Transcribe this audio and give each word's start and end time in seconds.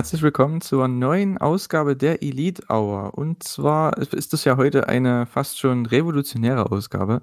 Herzlich 0.00 0.22
willkommen 0.22 0.62
zur 0.62 0.88
neuen 0.88 1.36
Ausgabe 1.36 1.94
der 1.94 2.22
Elite 2.22 2.62
Hour. 2.70 3.18
Und 3.18 3.42
zwar 3.42 3.98
ist 3.98 4.32
das 4.32 4.46
ja 4.46 4.56
heute 4.56 4.88
eine 4.88 5.26
fast 5.26 5.58
schon 5.58 5.84
revolutionäre 5.84 6.72
Ausgabe, 6.72 7.20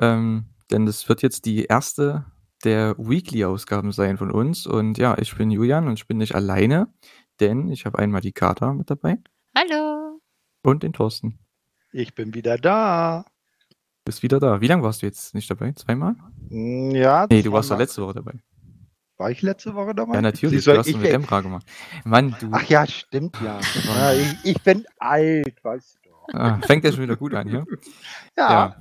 ähm, 0.00 0.46
denn 0.70 0.86
das 0.86 1.06
wird 1.10 1.20
jetzt 1.20 1.44
die 1.44 1.66
erste 1.66 2.24
der 2.64 2.96
Weekly-Ausgaben 2.96 3.92
sein 3.92 4.16
von 4.16 4.30
uns. 4.30 4.66
Und 4.66 4.96
ja, 4.96 5.18
ich 5.18 5.36
bin 5.36 5.50
Julian 5.50 5.86
und 5.86 5.98
ich 5.98 6.06
bin 6.06 6.16
nicht 6.16 6.34
alleine, 6.34 6.88
denn 7.40 7.68
ich 7.68 7.84
habe 7.84 7.98
einmal 7.98 8.22
die 8.22 8.32
Kater 8.32 8.72
mit 8.72 8.88
dabei 8.88 9.18
Hallo. 9.54 10.18
und 10.62 10.84
den 10.84 10.94
Thorsten. 10.94 11.38
Ich 11.92 12.14
bin 12.14 12.32
wieder 12.32 12.56
da. 12.56 13.26
Bist 14.06 14.22
wieder 14.22 14.40
da. 14.40 14.62
Wie 14.62 14.66
lange 14.66 14.82
warst 14.82 15.02
du 15.02 15.06
jetzt 15.06 15.34
nicht 15.34 15.50
dabei? 15.50 15.72
Zweimal? 15.72 16.14
Hm, 16.48 16.92
Ja, 16.92 17.26
Nee, 17.28 17.42
du 17.42 17.52
warst 17.52 17.70
doch 17.70 17.76
letzte 17.76 18.00
Woche 18.00 18.14
dabei. 18.14 18.40
War 19.18 19.32
ich 19.32 19.42
letzte 19.42 19.74
Woche 19.74 19.96
dabei? 19.96 20.14
Ja, 20.14 20.22
natürlich. 20.22 20.64
Du, 20.64 20.78
hast 20.78 20.86
ich, 20.86 20.94
es 20.94 21.02
mit 21.02 21.10
Emra 21.10 21.40
gemacht. 21.40 21.66
Mann, 22.04 22.36
du. 22.40 22.50
Ach 22.52 22.62
ja, 22.64 22.86
stimmt 22.86 23.36
ja. 23.42 23.58
ja 23.84 24.12
ich, 24.12 24.36
ich 24.44 24.62
bin 24.62 24.86
alt, 24.98 25.62
weißt 25.64 25.96
du 25.96 26.08
doch. 26.08 26.28
Ah, 26.32 26.60
fängt 26.64 26.84
ja 26.84 26.92
schon 26.92 27.02
wieder 27.02 27.16
gut 27.16 27.34
an, 27.34 27.48
ja? 27.48 27.64
Ja. 28.36 28.50
Ja. 28.50 28.76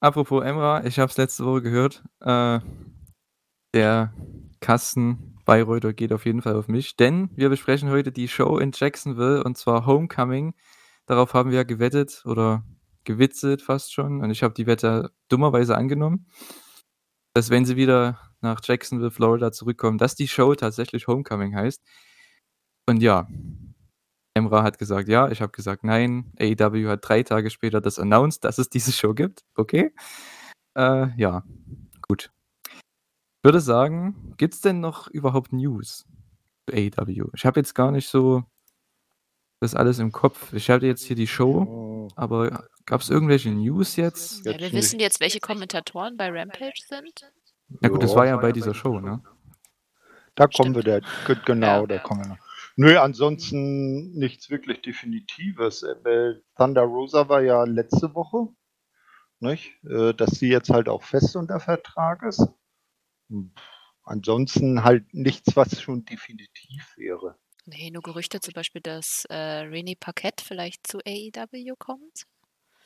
Apropos 0.00 0.42
Emra, 0.42 0.84
ich 0.86 0.98
habe 0.98 1.10
es 1.10 1.18
letzte 1.18 1.44
Woche 1.44 1.60
gehört. 1.60 2.02
Äh, 2.20 2.60
der 3.74 4.14
Kasten 4.60 5.38
Bayreuther 5.44 5.92
geht 5.92 6.14
auf 6.14 6.24
jeden 6.24 6.40
Fall 6.40 6.56
auf 6.56 6.68
mich, 6.68 6.96
denn 6.96 7.28
wir 7.34 7.50
besprechen 7.50 7.90
heute 7.90 8.12
die 8.12 8.28
Show 8.28 8.56
in 8.58 8.72
Jacksonville 8.74 9.44
und 9.44 9.58
zwar 9.58 9.84
Homecoming. 9.84 10.54
Darauf 11.04 11.34
haben 11.34 11.50
wir 11.50 11.58
ja 11.58 11.64
gewettet 11.64 12.22
oder 12.24 12.64
gewitzelt 13.04 13.60
fast 13.60 13.92
schon 13.92 14.22
und 14.22 14.30
ich 14.30 14.42
habe 14.42 14.54
die 14.54 14.66
Wette 14.66 15.10
dummerweise 15.28 15.76
angenommen, 15.76 16.26
dass 17.34 17.50
wenn 17.50 17.66
sie 17.66 17.76
wieder 17.76 18.18
nach 18.44 18.60
Jacksonville, 18.62 19.10
Florida 19.10 19.50
zurückkommen, 19.50 19.98
dass 19.98 20.14
die 20.14 20.28
Show 20.28 20.54
tatsächlich 20.54 21.08
Homecoming 21.08 21.56
heißt. 21.56 21.82
Und 22.86 23.02
ja, 23.02 23.26
Emra 24.34 24.62
hat 24.62 24.78
gesagt 24.78 25.08
ja, 25.08 25.30
ich 25.30 25.40
habe 25.40 25.52
gesagt 25.52 25.84
nein. 25.84 26.32
AEW 26.38 26.88
hat 26.88 27.08
drei 27.08 27.22
Tage 27.22 27.50
später 27.50 27.80
das 27.80 27.98
announced, 27.98 28.44
dass 28.44 28.58
es 28.58 28.68
diese 28.68 28.92
Show 28.92 29.14
gibt. 29.14 29.44
Okay. 29.56 29.92
Äh, 30.76 31.08
ja, 31.16 31.44
gut. 32.06 32.30
Ich 32.66 33.44
würde 33.44 33.60
sagen, 33.60 34.34
gibt 34.36 34.54
es 34.54 34.60
denn 34.60 34.80
noch 34.80 35.08
überhaupt 35.08 35.52
News 35.52 36.06
zu 36.68 36.76
AEW? 36.76 37.30
Ich 37.34 37.44
habe 37.44 37.60
jetzt 37.60 37.74
gar 37.74 37.90
nicht 37.90 38.08
so 38.08 38.44
das 39.60 39.74
alles 39.74 39.98
im 39.98 40.12
Kopf. 40.12 40.52
Ich 40.52 40.68
hatte 40.70 40.86
jetzt 40.86 41.04
hier 41.04 41.16
die 41.16 41.26
Show, 41.26 41.66
Oh, 42.04 42.08
aber 42.16 42.66
gab 42.86 43.00
es 43.00 43.10
irgendwelche 43.10 43.50
News 43.50 43.96
jetzt? 43.96 44.44
Ja, 44.44 44.58
wir 44.58 44.72
wissen 44.72 45.00
jetzt, 45.00 45.20
welche 45.20 45.40
Kommentatoren 45.40 46.16
bei 46.16 46.30
Rampage 46.30 46.82
sind. 46.86 47.32
Na 47.68 47.88
gut, 47.88 48.02
das 48.02 48.14
war 48.14 48.26
ja 48.26 48.36
bei 48.36 48.52
dieser 48.52 48.74
Show, 48.74 49.00
ne? 49.00 49.22
Da 50.34 50.46
kommen 50.48 50.74
wir, 50.74 50.82
Stimmt. 50.82 51.06
da, 51.26 51.34
g- 51.34 51.40
genau, 51.44 51.80
Ja. 51.82 51.86
da 51.86 51.98
kommen 51.98 52.22
wir 52.22 52.28
noch. 52.28 52.38
Nö, 52.76 52.98
ansonsten 52.98 54.12
nichts 54.18 54.50
wirklich 54.50 54.82
Definitives. 54.82 55.82
Äh, 55.84 56.34
Thunder 56.56 56.82
Rosa 56.82 57.28
war 57.28 57.40
ja 57.42 57.62
letzte 57.64 58.14
Woche, 58.14 58.48
nicht? 59.38 59.72
Äh, 59.84 60.12
dass 60.12 60.30
sie 60.32 60.48
jetzt 60.48 60.70
halt 60.70 60.88
auch 60.88 61.04
fest 61.04 61.36
unter 61.36 61.60
Vertrag 61.60 62.22
ist. 62.24 62.46
Hm, 63.28 63.52
Ansonsten 64.02 64.84
halt 64.84 65.14
nichts, 65.14 65.56
was 65.56 65.80
schon 65.80 66.04
definitiv 66.04 66.94
wäre. 66.96 67.38
Nee, 67.64 67.90
nur 67.90 68.02
Gerüchte 68.02 68.40
zum 68.40 68.52
Beispiel, 68.52 68.82
dass 68.82 69.24
äh, 69.30 69.62
René 69.62 69.96
Paquette 69.98 70.44
vielleicht 70.44 70.86
zu 70.86 70.98
AEW 70.98 71.74
kommt. 71.78 72.24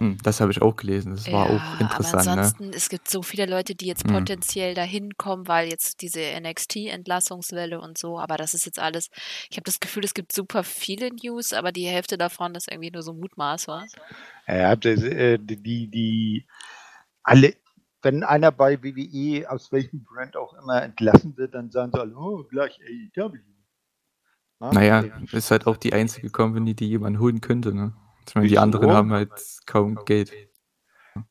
Hm, 0.00 0.16
das 0.22 0.40
habe 0.40 0.52
ich 0.52 0.62
auch 0.62 0.76
gelesen. 0.76 1.16
Das 1.16 1.30
war 1.32 1.46
auch 1.46 1.80
interessant, 1.80 2.14
aber 2.14 2.24
ne? 2.24 2.30
ansonsten, 2.42 2.70
es 2.72 2.88
gibt 2.88 3.10
so 3.10 3.22
viele 3.22 3.46
Leute, 3.46 3.74
die 3.74 3.86
jetzt 3.86 4.04
Hm. 4.04 4.12
potenziell 4.12 4.74
dahin 4.74 5.16
kommen, 5.16 5.48
weil 5.48 5.68
jetzt 5.68 6.02
diese 6.02 6.20
NXT-Entlassungswelle 6.20 7.80
und 7.80 7.98
so, 7.98 8.18
aber 8.18 8.36
das 8.36 8.54
ist 8.54 8.64
jetzt 8.64 8.78
alles, 8.78 9.10
ich 9.50 9.56
habe 9.56 9.64
das 9.64 9.80
Gefühl, 9.80 10.04
es 10.04 10.14
gibt 10.14 10.30
super 10.30 10.62
viele 10.62 11.10
News, 11.12 11.52
aber 11.52 11.72
die 11.72 11.86
Hälfte 11.86 12.16
davon 12.16 12.54
ist 12.54 12.70
irgendwie 12.70 12.92
nur 12.92 13.02
so 13.02 13.12
Mutmaßer. 13.12 13.86
Ja, 14.46 14.76
das, 14.76 15.02
äh, 15.02 15.38
die, 15.38 15.56
die, 15.56 15.88
die, 15.88 16.46
alle, 17.24 17.54
wenn 18.02 18.22
einer 18.22 18.52
bei 18.52 18.80
WWE 18.80 19.50
aus 19.50 19.72
welchem 19.72 20.04
Brand 20.04 20.36
auch 20.36 20.54
immer 20.54 20.80
entlassen 20.80 21.36
wird, 21.36 21.54
dann 21.54 21.72
sagen 21.72 21.90
sie 21.92 22.00
alle, 22.00 22.16
oh, 22.16 22.44
gleich 22.44 22.78
AEW. 23.16 23.32
Na, 24.60 24.72
Naja, 24.72 25.04
ist 25.32 25.50
halt 25.50 25.66
auch 25.66 25.76
die 25.76 25.92
einzige 25.92 26.30
Company, 26.30 26.74
die 26.74 26.86
jemand 26.88 27.18
holen 27.18 27.40
könnte, 27.40 27.74
ne? 27.74 27.94
Ich 28.28 28.34
meine, 28.34 28.48
die 28.48 28.58
anderen 28.58 28.90
haben 28.90 29.12
halt 29.12 29.30
kaum 29.66 29.98
Geld. 30.04 30.32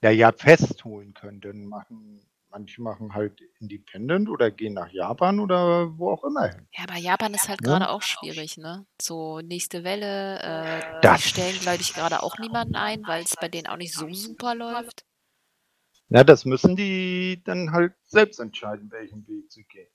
ja, 0.02 0.10
ja, 0.10 0.32
festholen 0.32 1.14
können. 1.14 1.42
Dann 1.42 1.66
machen, 1.66 2.22
manche 2.50 2.82
machen 2.82 3.14
halt 3.14 3.42
Independent 3.60 4.30
oder 4.30 4.52
gehen 4.52 4.74
nach 4.74 4.90
Japan 4.92 5.40
oder 5.40 5.98
wo 5.98 6.12
auch 6.12 6.24
immer 6.24 6.48
hin. 6.50 6.68
Ja, 6.74 6.84
aber 6.86 6.98
Japan 6.98 7.34
ist 7.34 7.48
halt 7.50 7.62
Ja. 7.62 7.70
gerade 7.70 7.90
auch 7.90 8.02
schwierig, 8.02 8.58
ne? 8.58 8.86
So 9.02 9.40
nächste 9.42 9.84
Welle, 9.84 10.40
äh, 10.40 10.82
Das- 11.02 11.22
die 11.24 11.30
stellen, 11.30 11.60
glaube 11.60 11.82
ich, 11.82 11.94
gerade 11.94 12.24
auch 12.24 12.38
niemanden 12.40 12.76
ein, 12.76 13.02
weil 13.06 13.24
es 13.24 13.36
bei 13.40 13.48
denen 13.48 13.68
auch 13.68 13.78
nicht 13.78 13.94
so 13.94 14.12
super 14.14 14.56
läuft. 14.56 15.06
Ja, 16.10 16.24
das 16.24 16.46
müssen 16.46 16.76
die 16.78 17.42
dann 17.44 17.72
halt 17.74 17.94
selbst 18.06 18.40
entscheiden, 18.40 18.90
welchen 18.92 19.28
Weg 19.28 19.52
sie 19.52 19.66
gehen. 19.66 19.88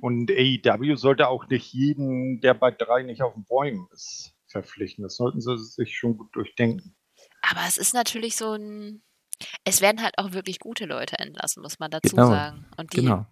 Und 0.00 0.30
AEW 0.30 0.96
sollte 0.96 1.28
auch 1.28 1.46
nicht 1.48 1.72
jeden, 1.72 2.40
der 2.40 2.54
bei 2.54 2.70
drei 2.72 3.02
nicht 3.04 3.22
auf 3.22 3.34
den 3.34 3.44
Bäumen 3.44 3.86
ist, 3.92 4.34
verpflichten. 4.50 5.02
Das 5.02 5.16
sollten 5.16 5.40
sie 5.40 5.56
sich 5.58 5.96
schon 5.96 6.16
gut 6.18 6.34
durchdenken. 6.34 6.94
Aber 7.42 7.60
es 7.66 7.76
ist 7.76 7.94
natürlich 7.94 8.36
so 8.36 8.52
ein. 8.54 9.02
Es 9.64 9.80
werden 9.80 10.02
halt 10.02 10.18
auch 10.18 10.32
wirklich 10.32 10.58
gute 10.58 10.84
Leute 10.84 11.18
entlassen, 11.18 11.62
muss 11.62 11.78
man 11.78 11.90
dazu 11.90 12.14
Genau, 12.14 12.28
sagen. 12.28 12.66
Und 12.76 12.92
die, 12.92 13.02
Genau. 13.02 13.26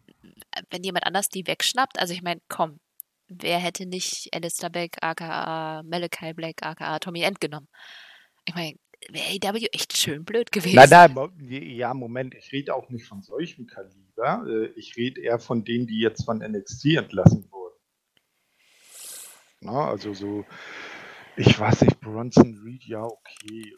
wenn 0.70 0.82
jemand 0.82 1.04
anders 1.06 1.28
die 1.28 1.46
wegschnappt, 1.46 1.98
also 1.98 2.14
ich 2.14 2.22
meine, 2.22 2.40
komm, 2.48 2.80
wer 3.28 3.58
hätte 3.58 3.84
nicht 3.84 4.28
Alistair 4.32 4.70
Beck, 4.70 4.96
aka 5.02 5.82
Malachi 5.82 6.32
Black, 6.32 6.62
aka 6.62 6.98
Tommy 6.98 7.20
End 7.22 7.42
genommen? 7.42 7.68
Ich 8.46 8.54
meine, 8.54 8.76
wäre 9.10 9.52
AEW 9.52 9.66
echt 9.72 9.98
schön 9.98 10.24
blöd 10.24 10.50
gewesen. 10.50 10.76
Nein, 10.76 10.88
nein, 11.14 11.30
ja, 11.50 11.92
Moment, 11.92 12.34
ich 12.34 12.52
rede 12.52 12.74
auch 12.74 12.88
nicht 12.88 13.04
von 13.06 13.20
solchem 13.22 13.66
Kaliber. 13.66 14.46
Äh, 14.48 14.66
Ich 14.76 14.96
rede 14.96 15.20
eher 15.20 15.38
von 15.38 15.62
denen, 15.62 15.86
die 15.86 16.00
jetzt 16.00 16.24
von 16.24 16.38
NXT 16.38 16.86
entlassen 16.96 17.50
wurden. 17.50 17.76
Na, 19.60 19.88
also 19.90 20.14
so, 20.14 20.44
ich 21.38 21.58
weiß 21.58 21.82
nicht, 21.82 22.00
Bronson 22.00 22.60
Reed, 22.64 22.84
ja, 22.84 23.02
okay. 23.04 23.74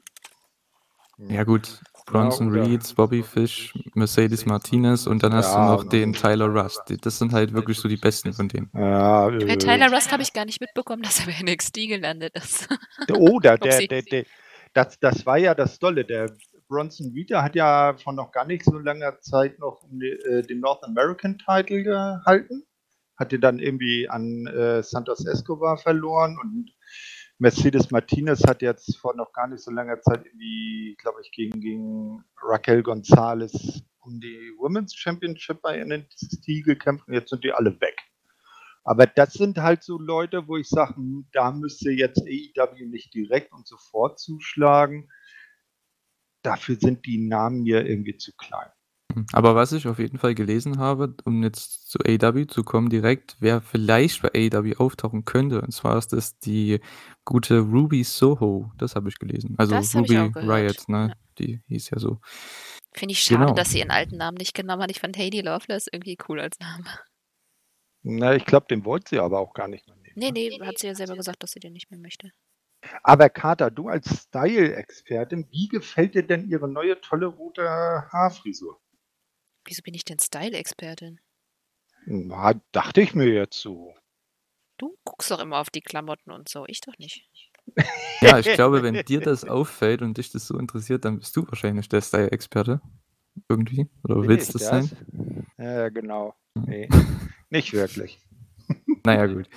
Ja 1.29 1.45
gut, 1.45 1.81
Bronson 2.07 2.51
oder- 2.51 2.67
Reed, 2.67 2.95
Bobby 2.97 3.23
Fish, 3.23 3.75
Mercedes 3.95 4.47
Martinez 4.47 5.07
und 5.07 5.23
dann 5.23 5.35
hast 5.35 5.53
Ja, 5.53 5.77
du 5.77 5.83
noch 5.83 5.89
den 5.89 6.15
Tyler 6.15 6.47
Rust. 6.47 6.81
Das 7.03 7.19
sind 7.19 7.33
halt 7.35 7.53
wirklich 7.53 7.79
so 7.79 7.89
die 7.89 7.99
besten 7.99 8.33
von 8.33 8.49
denen. 8.49 8.71
Ja, 8.75 9.29
Bei 9.29 9.37
äh, 9.37 9.59
Tyler 9.59 9.93
Rust 9.93 10.11
habe 10.13 10.23
ich 10.23 10.33
gar 10.33 10.47
nicht 10.47 10.61
mitbekommen, 10.63 11.03
dass 11.03 11.21
er 11.21 11.27
bei 11.27 11.35
NXT 11.43 11.75
gelandet 11.89 12.35
ist. 12.35 12.69
Oder 13.13 13.59
der, 13.59 13.75
Upsi. 13.75 13.89
der, 13.89 14.03
der, 14.03 14.25
das, 14.73 14.99
das 14.99 15.27
war 15.27 15.37
ja 15.37 15.55
das 15.55 15.79
Dolle. 15.79 16.07
Der 16.07 16.33
Bronson 16.69 17.13
Reed 17.15 17.29
der 17.31 17.43
hat 17.43 17.55
ja 17.55 17.95
vor 18.03 18.15
noch 18.15 18.33
gar 18.33 18.47
nicht 18.47 18.65
so 18.65 18.79
langer 18.79 19.21
Zeit 19.21 19.59
noch 19.59 19.83
um 19.83 20.01
die, 20.01 20.07
äh, 20.09 20.43
den 20.43 20.61
North 20.61 20.83
American 20.85 21.37
Title 21.37 21.83
gehalten. 21.83 22.65
Hatte 23.19 23.39
dann 23.39 23.59
irgendwie 23.59 24.09
an 24.09 24.47
äh, 24.47 24.83
Santos 24.83 25.27
Escobar 25.27 25.77
verloren 25.77 26.39
und 26.43 26.71
Mercedes 27.41 27.91
Martinez 27.91 28.43
hat 28.47 28.61
jetzt 28.61 28.99
vor 28.99 29.17
noch 29.17 29.33
gar 29.33 29.49
nicht 29.49 29.63
so 29.63 29.71
langer 29.71 29.99
Zeit 30.03 30.27
irgendwie, 30.27 30.95
glaube 30.99 31.23
ich, 31.23 31.33
gegen, 31.33 31.59
gegen 31.59 32.23
Raquel 32.43 32.83
Gonzalez 32.83 33.83
um 34.01 34.21
die 34.21 34.53
Women's 34.59 34.95
Championship 34.95 35.63
bei 35.63 35.83
NXT 35.83 36.65
gekämpft 36.65 37.09
und 37.09 37.15
jetzt 37.15 37.31
sind 37.31 37.43
die 37.43 37.53
alle 37.53 37.81
weg. 37.81 37.97
Aber 38.85 39.07
das 39.07 39.33
sind 39.33 39.57
halt 39.57 39.83
so 39.83 39.99
Leute, 39.99 40.49
wo 40.49 40.59
ich 40.59 40.69
sage, 40.69 40.97
hm, 40.97 41.29
da 41.33 41.51
müsste 41.51 41.91
jetzt 41.91 42.21
AEW 42.21 42.87
nicht 42.87 43.15
direkt 43.15 43.53
und 43.53 43.67
sofort 43.67 44.19
zuschlagen. 44.19 45.11
Dafür 46.43 46.77
sind 46.77 47.07
die 47.07 47.27
Namen 47.27 47.63
mir 47.63 47.87
irgendwie 47.87 48.19
zu 48.19 48.33
klein. 48.37 48.71
Aber 49.33 49.55
was 49.55 49.73
ich 49.73 49.87
auf 49.87 49.99
jeden 49.99 50.19
Fall 50.19 50.35
gelesen 50.35 50.79
habe, 50.79 51.15
um 51.25 51.43
jetzt 51.43 51.91
zu 51.91 51.99
AEW 52.01 52.47
zu 52.47 52.63
kommen 52.65 52.89
direkt, 52.91 53.37
wer 53.41 53.61
vielleicht 53.61 54.23
bei 54.23 54.31
AEW 54.35 54.77
auftauchen 54.79 55.25
könnte, 55.25 55.61
und 55.63 55.73
zwar 55.73 55.97
ist 55.99 56.13
das 56.13 56.39
die 56.39 56.81
gute 57.25 57.61
Ruby 57.61 58.05
Soho. 58.05 58.71
Das 58.79 58.95
habe 58.97 59.09
ich 59.09 59.19
gelesen. 59.19 59.55
Also 59.59 59.75
Das 59.75 59.95
Ruby 59.95 60.17
Riot, 60.17 60.89
ne? 60.89 61.09
ja. 61.09 61.15
Die 61.39 61.63
hieß 61.69 61.91
ja 61.91 61.99
so. 61.99 62.21
Finde 62.93 63.13
ich 63.13 63.23
schade, 63.23 63.41
Genau. 63.45 63.55
dass 63.55 63.71
sie 63.71 63.79
ihren 63.79 63.91
alten 63.91 64.17
Namen 64.17 64.37
nicht 64.37 64.55
genommen 64.55 64.83
hat. 64.83 64.91
Ich 64.91 65.01
fand 65.01 65.17
Heidi 65.17 65.41
Loveless 65.41 65.87
irgendwie 65.91 66.19
cool 66.29 66.41
als 66.41 66.59
Name. 66.59 66.85
Na, 68.03 68.35
ich 68.35 68.45
glaube, 68.45 68.67
den 68.69 68.85
wollte 68.85 69.11
sie 69.11 69.19
aber 69.21 69.39
auch 69.41 69.53
gar 69.55 69.69
nicht 69.69 69.87
mehr 69.87 69.97
nehmen. 69.97 70.15
Nee, 70.17 70.33
nee, 70.33 70.59
hat 70.67 70.79
sie 70.79 70.87
ja 70.89 70.95
selber 70.95 71.17
gesagt, 71.17 71.43
dass 71.43 71.53
sie 71.53 71.61
den 71.61 71.73
nicht 71.73 71.91
mehr 71.91 72.01
möchte. 72.01 72.31
Aber 73.03 73.29
Kater, 73.29 73.71
du 73.71 73.89
als 73.89 74.23
Style-Expertin, 74.25 75.47
wie 75.51 75.69
gefällt 75.69 76.15
dir 76.15 76.27
denn 76.27 76.49
ihre 76.49 76.67
neue 76.69 77.01
tolle 77.01 77.27
rote 77.27 77.63
Haarfrisur? 77.63 78.81
Wieso 79.65 79.83
bin 79.83 79.95
ich 79.95 80.05
denn 80.05 80.19
Style-Expertin? 80.19 81.21
Na, 82.07 82.55
dachte 82.73 83.01
ich 83.01 83.15
mir 83.15 83.29
jetzt 83.29 83.61
so. 83.61 83.95
Du 84.79 84.97
guckst 85.05 85.31
doch 85.31 85.41
immer 85.41 85.59
auf 85.59 85.71
die 85.71 85.83
Klamotten 85.83 86.31
und 86.31 86.49
so, 86.49 86.65
ich 86.67 86.81
doch 86.81 86.97
nicht. 86.99 87.29
Ja, 88.21 88.39
ich 88.39 88.53
glaube, 88.55 88.83
wenn 88.83 89.05
dir 89.05 89.21
das 89.21 89.45
auffällt 89.45 90.03
und 90.03 90.19
dich 90.19 90.31
das 90.33 90.47
so 90.47 90.59
interessiert, 90.59 91.05
dann 91.05 91.19
bist 91.19 91.37
du 91.37 91.47
wahrscheinlich 91.47 91.89
der 91.89 92.01
Style-Experte. 92.01 92.81
Irgendwie. 93.49 93.89
Oder 94.03 94.17
Bin 94.17 94.29
willst 94.29 94.49
ich 94.49 94.53
das 94.55 94.67
sein? 94.67 95.47
Ja, 95.57 95.89
genau. 95.89 96.35
Nee, 96.55 96.89
nicht 97.51 97.73
wirklich. 97.73 98.19
Naja, 99.03 99.27
gut. 99.27 99.49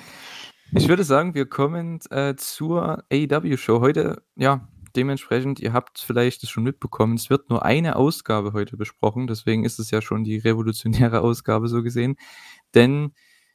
Ich 0.72 0.88
würde 0.88 1.04
sagen, 1.04 1.36
wir 1.36 1.46
kommen 1.46 2.00
äh, 2.10 2.36
zur 2.36 3.04
AEW-Show. 3.12 3.82
Heute, 3.82 4.24
ja, 4.36 4.68
dementsprechend, 4.96 5.60
ihr 5.60 5.74
habt 5.74 6.00
vielleicht 6.00 6.44
es 6.44 6.50
schon 6.50 6.64
mitbekommen, 6.64 7.16
es 7.16 7.30
wird 7.30 7.50
nur 7.50 7.66
eine 7.66 7.96
Ausgabe 7.96 8.54
heute 8.54 8.78
besprochen. 8.78 9.28
Deswegen 9.28 9.66
ist 9.66 9.80
es 9.80 9.92
ja 9.92 10.02
schon 10.02 10.24
die 10.24 10.38
revolutionäre 10.38 11.22
Ausgabe 11.22 11.68
so 11.68 11.84
gesehen. 11.84 12.16
Denn 12.74 13.14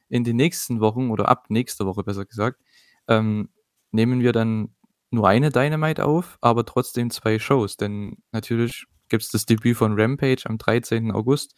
in 0.09 0.23
den 0.23 0.35
nächsten 0.35 0.79
Wochen 0.79 1.11
oder 1.11 1.29
ab 1.29 1.45
nächster 1.49 1.85
Woche 1.85 2.03
besser 2.03 2.25
gesagt, 2.25 2.61
ähm, 3.07 3.49
nehmen 3.91 4.21
wir 4.21 4.33
dann 4.33 4.75
nur 5.11 5.27
eine 5.27 5.49
Dynamite 5.49 6.05
auf, 6.05 6.37
aber 6.41 6.65
trotzdem 6.65 7.09
zwei 7.09 7.39
Shows. 7.39 7.77
Denn 7.77 8.17
natürlich 8.31 8.85
gibt 9.09 9.23
es 9.23 9.29
das 9.29 9.45
Debüt 9.45 9.77
von 9.77 9.99
Rampage 9.99 10.43
am 10.45 10.57
13. 10.57 11.11
August. 11.11 11.55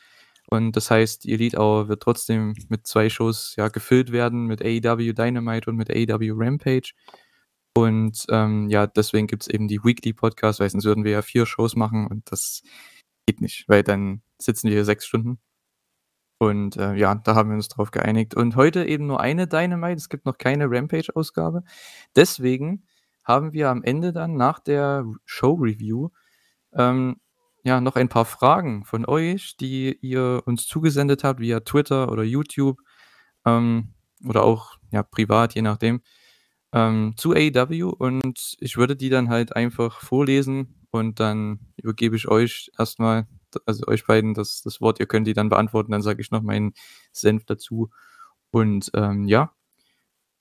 Und 0.47 0.75
das 0.75 0.89
heißt, 0.89 1.25
Elite 1.25 1.57
Hour 1.57 1.87
wird 1.87 2.01
trotzdem 2.01 2.53
mit 2.69 2.87
zwei 2.87 3.09
Shows 3.09 3.55
ja 3.57 3.67
gefüllt 3.67 4.11
werden, 4.11 4.45
mit 4.45 4.61
AEW 4.61 5.13
Dynamite 5.13 5.69
und 5.69 5.77
mit 5.77 5.89
AEW 5.89 6.33
Rampage. 6.35 6.93
Und 7.75 8.25
ähm, 8.29 8.69
ja, 8.69 8.87
deswegen 8.87 9.27
gibt 9.27 9.43
es 9.43 9.47
eben 9.47 9.67
die 9.67 9.83
Weekly 9.83 10.13
Podcasts, 10.13 10.59
weil 10.59 10.69
sonst 10.69 10.85
würden 10.85 11.03
wir 11.03 11.11
ja 11.11 11.21
vier 11.21 11.45
Shows 11.45 11.75
machen 11.75 12.07
und 12.07 12.31
das 12.31 12.63
geht 13.25 13.41
nicht, 13.41 13.65
weil 13.67 13.83
dann 13.83 14.21
sitzen 14.39 14.67
wir 14.67 14.75
hier 14.75 14.85
sechs 14.85 15.05
Stunden. 15.05 15.39
Und 16.37 16.75
äh, 16.77 16.95
ja, 16.95 17.13
da 17.15 17.35
haben 17.35 17.49
wir 17.49 17.55
uns 17.55 17.67
drauf 17.67 17.91
geeinigt. 17.91 18.33
Und 18.33 18.55
heute 18.55 18.83
eben 18.85 19.05
nur 19.05 19.21
eine 19.21 19.47
Dynamite, 19.47 19.97
es 19.97 20.09
gibt 20.09 20.25
noch 20.25 20.39
keine 20.39 20.71
Rampage-Ausgabe. 20.71 21.63
Deswegen 22.15 22.83
haben 23.23 23.53
wir 23.53 23.69
am 23.69 23.83
Ende 23.83 24.11
dann 24.11 24.35
nach 24.35 24.59
der 24.59 25.05
Show-Review 25.25 26.09
ähm, 26.73 27.17
ja 27.63 27.79
noch 27.79 27.95
ein 27.95 28.09
paar 28.09 28.25
Fragen 28.25 28.85
von 28.85 29.05
euch, 29.05 29.55
die 29.57 29.95
ihr 30.01 30.41
uns 30.45 30.65
zugesendet 30.65 31.23
habt 31.23 31.39
via 31.39 31.59
Twitter 31.59 32.11
oder 32.11 32.23
YouTube 32.23 32.79
ähm, 33.45 33.93
oder 34.27 34.43
auch 34.43 34.77
ja 34.91 35.03
privat, 35.03 35.53
je 35.53 35.61
nachdem, 35.61 36.01
ähm, 36.73 37.13
zu 37.17 37.33
AEW. 37.33 37.89
Und 37.89 38.55
ich 38.59 38.77
würde 38.77 38.95
die 38.95 39.09
dann 39.09 39.29
halt 39.29 39.55
einfach 39.55 40.01
vorlesen 40.01 40.87
und 40.91 41.19
dann 41.19 41.59
übergebe 41.77 42.15
ich 42.15 42.27
euch 42.27 42.71
erstmal, 42.77 43.27
also 43.65 43.87
euch 43.87 44.05
beiden, 44.05 44.33
das, 44.33 44.61
das 44.61 44.81
Wort. 44.81 44.99
Ihr 44.99 45.07
könnt 45.07 45.27
die 45.27 45.33
dann 45.33 45.49
beantworten, 45.49 45.91
dann 45.91 46.01
sage 46.01 46.21
ich 46.21 46.31
noch 46.31 46.41
meinen 46.41 46.73
Senf 47.11 47.45
dazu. 47.45 47.89
Und 48.51 48.91
ähm, 48.93 49.25
ja, 49.25 49.53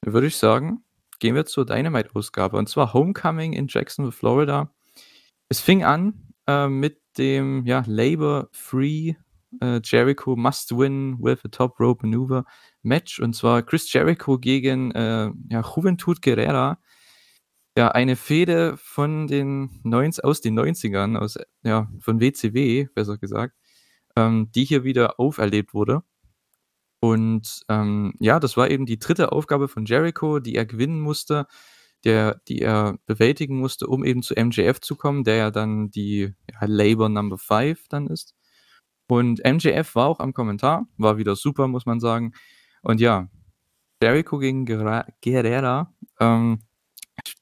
würde 0.03 0.27
ich 0.27 0.37
sagen, 0.37 0.85
gehen 1.19 1.35
wir 1.35 1.47
zur 1.47 1.67
Dynamite-Ausgabe. 1.67 2.57
Und 2.57 2.69
zwar 2.69 2.93
Homecoming 2.93 3.53
in 3.53 3.67
Jacksonville, 3.69 4.13
Florida. 4.13 4.75
Es 5.49 5.61
fing 5.61 5.85
an 5.85 6.33
äh, 6.47 6.69
mit 6.69 7.01
dem 7.19 7.67
ja, 7.67 7.85
Labor-Free 7.87 9.15
äh, 9.61 9.81
Jericho 9.85 10.37
Must 10.37 10.77
Win 10.77 11.19
with 11.21 11.45
a 11.45 11.49
Top 11.49 11.79
Rope 11.81 12.07
Maneuver 12.07 12.45
Match. 12.83 13.21
Und 13.21 13.35
zwar 13.35 13.63
Chris 13.63 13.93
Jericho 13.93 14.39
gegen 14.39 14.91
äh, 14.93 15.31
ja, 15.51 15.61
Juventud 15.63 16.23
Guerrera. 16.23 16.79
Ja, 17.77 17.89
eine 17.93 18.17
Fehde 18.17 18.77
von 18.77 19.27
den 19.27 19.81
90, 19.85 20.25
aus 20.25 20.41
den 20.41 20.59
90ern, 20.59 21.17
aus, 21.17 21.39
ja, 21.63 21.89
von 22.01 22.21
WCW, 22.21 22.89
besser 22.95 23.17
gesagt, 23.17 23.57
ähm, 24.17 24.51
die 24.55 24.65
hier 24.65 24.85
wieder 24.85 25.21
auferlebt 25.21 25.73
wurde. 25.73 26.03
Und 27.01 27.63
ähm, 27.69 28.15
ja, 28.19 28.41
das 28.41 28.57
war 28.57 28.71
eben 28.71 28.87
die 28.87 28.99
dritte 28.99 29.33
Aufgabe 29.33 29.69
von 29.69 29.87
Jericho, 29.87 30.41
die 30.41 30.57
er 30.57 30.67
gewinnen 30.67 31.01
musste 31.01 31.47
der, 32.05 32.41
die 32.49 32.61
er 32.61 32.99
bewältigen 33.07 33.59
musste, 33.59 33.87
um 33.87 34.05
eben 34.05 34.23
zu 34.23 34.35
MJF 34.35 34.81
zu 34.81 34.97
kommen, 34.97 35.25
der 35.25 35.37
ja 35.37 35.51
dann 35.51 35.91
die 35.91 36.35
ja, 36.51 36.67
Labor 36.67 37.09
Number 37.09 37.39
5 37.39 37.89
dann 37.89 38.07
ist. 38.07 38.35
Und 39.09 39.41
MJF 39.45 39.95
war 39.95 40.07
auch 40.07 40.21
am 40.21 40.33
Kommentar, 40.33 40.87
war 40.97 41.19
wieder 41.19 41.37
super, 41.37 41.69
muss 41.69 41.87
man 41.87 42.01
sagen. 42.01 42.33
Und 42.83 43.01
ja, 43.01 43.29
Jericho 44.03 44.39
gegen 44.39 44.65
Guerrera, 44.65 45.95
ähm, 46.19 46.61
ich 47.25 47.35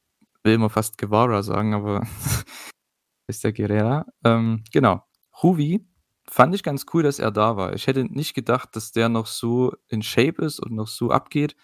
will 0.43 0.55
immer 0.55 0.70
fast 0.70 0.99
Guevara 0.99 1.43
sagen, 1.43 1.75
aber 1.75 2.06
ist 3.29 3.44
der 3.44 3.52
Guerrera. 3.52 4.06
Ähm, 4.25 4.64
genau. 4.73 5.02
Huvi 5.43 5.87
fand 6.29 6.55
ich 6.55 6.62
ganz 6.62 6.87
cool, 6.93 7.02
dass 7.02 7.19
er 7.19 7.31
da 7.31 7.56
war. 7.56 7.75
Ich 7.75 7.87
hätte 7.87 8.05
nicht 8.05 8.35
gedacht, 8.35 8.75
dass 8.75 8.93
der 8.93 9.08
noch 9.08 9.26
so 9.26 9.73
in 9.88 10.02
Shape 10.02 10.44
ist 10.44 10.61
und 10.61 10.73
noch 10.73 10.88
so 10.88 11.11
abgeht. 11.11 11.55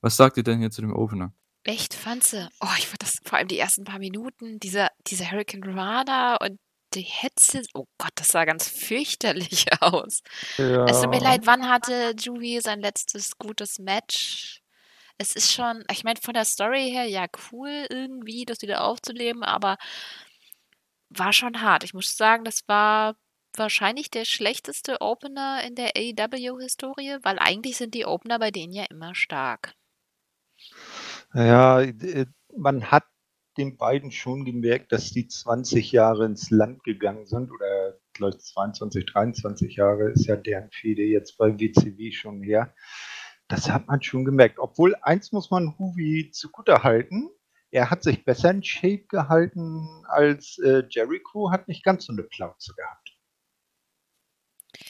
Was 0.00 0.16
sagt 0.16 0.36
ihr 0.36 0.42
denn 0.42 0.60
hier 0.60 0.70
zu 0.70 0.80
dem 0.80 0.94
Opener? 0.94 1.34
Echt, 1.64 1.92
fandst? 1.92 2.34
Oh, 2.60 2.68
ich 2.78 2.86
fand 2.86 3.02
das 3.02 3.18
vor 3.24 3.38
allem 3.38 3.48
die 3.48 3.58
ersten 3.58 3.84
paar 3.84 3.98
Minuten, 3.98 4.58
dieser, 4.58 4.88
dieser 5.06 5.30
Hurricane 5.30 5.64
Rana 5.64 6.36
und 6.36 6.58
die 6.94 7.02
Hetze. 7.02 7.62
Oh 7.74 7.86
Gott, 7.98 8.12
das 8.16 8.28
sah 8.28 8.44
ganz 8.44 8.68
fürchterlich 8.68 9.66
aus. 9.80 10.22
Ja. 10.56 10.84
Es 10.86 11.00
tut 11.00 11.10
mir 11.10 11.20
leid, 11.20 11.42
wann 11.44 11.68
hatte 11.68 12.14
Juvie 12.18 12.60
sein 12.60 12.80
letztes 12.80 13.38
gutes 13.38 13.78
Match? 13.78 14.62
Es 15.18 15.34
ist 15.34 15.52
schon, 15.52 15.84
ich 15.90 16.04
meine, 16.04 16.20
von 16.22 16.34
der 16.34 16.44
Story 16.44 16.90
her, 16.90 17.04
ja, 17.04 17.26
cool 17.50 17.86
irgendwie, 17.90 18.44
das 18.44 18.62
wieder 18.62 18.84
aufzuleben, 18.84 19.42
aber 19.42 19.76
war 21.10 21.32
schon 21.32 21.60
hart. 21.60 21.84
Ich 21.84 21.94
muss 21.94 22.16
sagen, 22.16 22.44
das 22.44 22.68
war 22.68 23.16
wahrscheinlich 23.56 24.10
der 24.10 24.24
schlechteste 24.24 25.00
Opener 25.00 25.62
in 25.64 25.74
der 25.74 25.92
AEW-Historie, 25.96 27.18
weil 27.22 27.38
eigentlich 27.38 27.76
sind 27.76 27.94
die 27.94 28.06
Opener 28.06 28.38
bei 28.38 28.50
denen 28.50 28.72
ja 28.72 28.84
immer 28.84 29.14
stark. 29.14 29.74
Ja, 31.34 31.82
man 32.56 32.90
hat 32.90 33.04
den 33.58 33.76
beiden 33.76 34.10
schon 34.10 34.44
gemerkt, 34.44 34.92
dass 34.92 35.10
die 35.10 35.28
20 35.28 35.92
Jahre 35.92 36.24
ins 36.24 36.50
Land 36.50 36.84
gegangen 36.84 37.26
sind 37.26 37.50
oder 37.50 37.98
vielleicht 38.14 38.40
22, 38.40 39.06
23 39.06 39.76
Jahre 39.76 40.10
ist 40.10 40.26
ja 40.26 40.36
deren 40.36 40.70
Fehde 40.70 41.02
jetzt 41.02 41.36
bei 41.36 41.58
WCW 41.58 42.12
schon 42.12 42.42
her. 42.42 42.74
Das 43.48 43.70
hat 43.70 43.86
man 43.86 44.02
schon 44.02 44.24
gemerkt. 44.24 44.58
Obwohl, 44.58 44.94
eins 45.02 45.32
muss 45.32 45.50
man 45.50 45.78
Huvi 45.78 46.30
zugute 46.32 46.82
halten. 46.82 47.30
Er 47.70 47.90
hat 47.90 48.02
sich 48.02 48.24
besser 48.24 48.50
in 48.50 48.62
Shape 48.62 49.06
gehalten 49.08 50.04
als 50.06 50.58
äh, 50.58 50.84
Jericho, 50.88 51.50
hat 51.50 51.68
nicht 51.68 51.84
ganz 51.84 52.06
so 52.06 52.12
eine 52.12 52.22
Plauze 52.22 52.74
gehabt. 52.74 53.18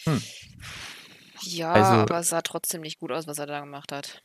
Hm. 0.05 0.23
Ja, 1.43 1.73
also, 1.73 1.93
aber 1.93 2.19
es 2.21 2.29
sah 2.29 2.43
trotzdem 2.43 2.83
nicht 2.83 2.99
gut 2.99 3.13
aus, 3.13 3.27
was 3.27 3.39
er 3.39 3.47
da 3.47 3.61
gemacht 3.61 3.93
hat. 3.93 4.23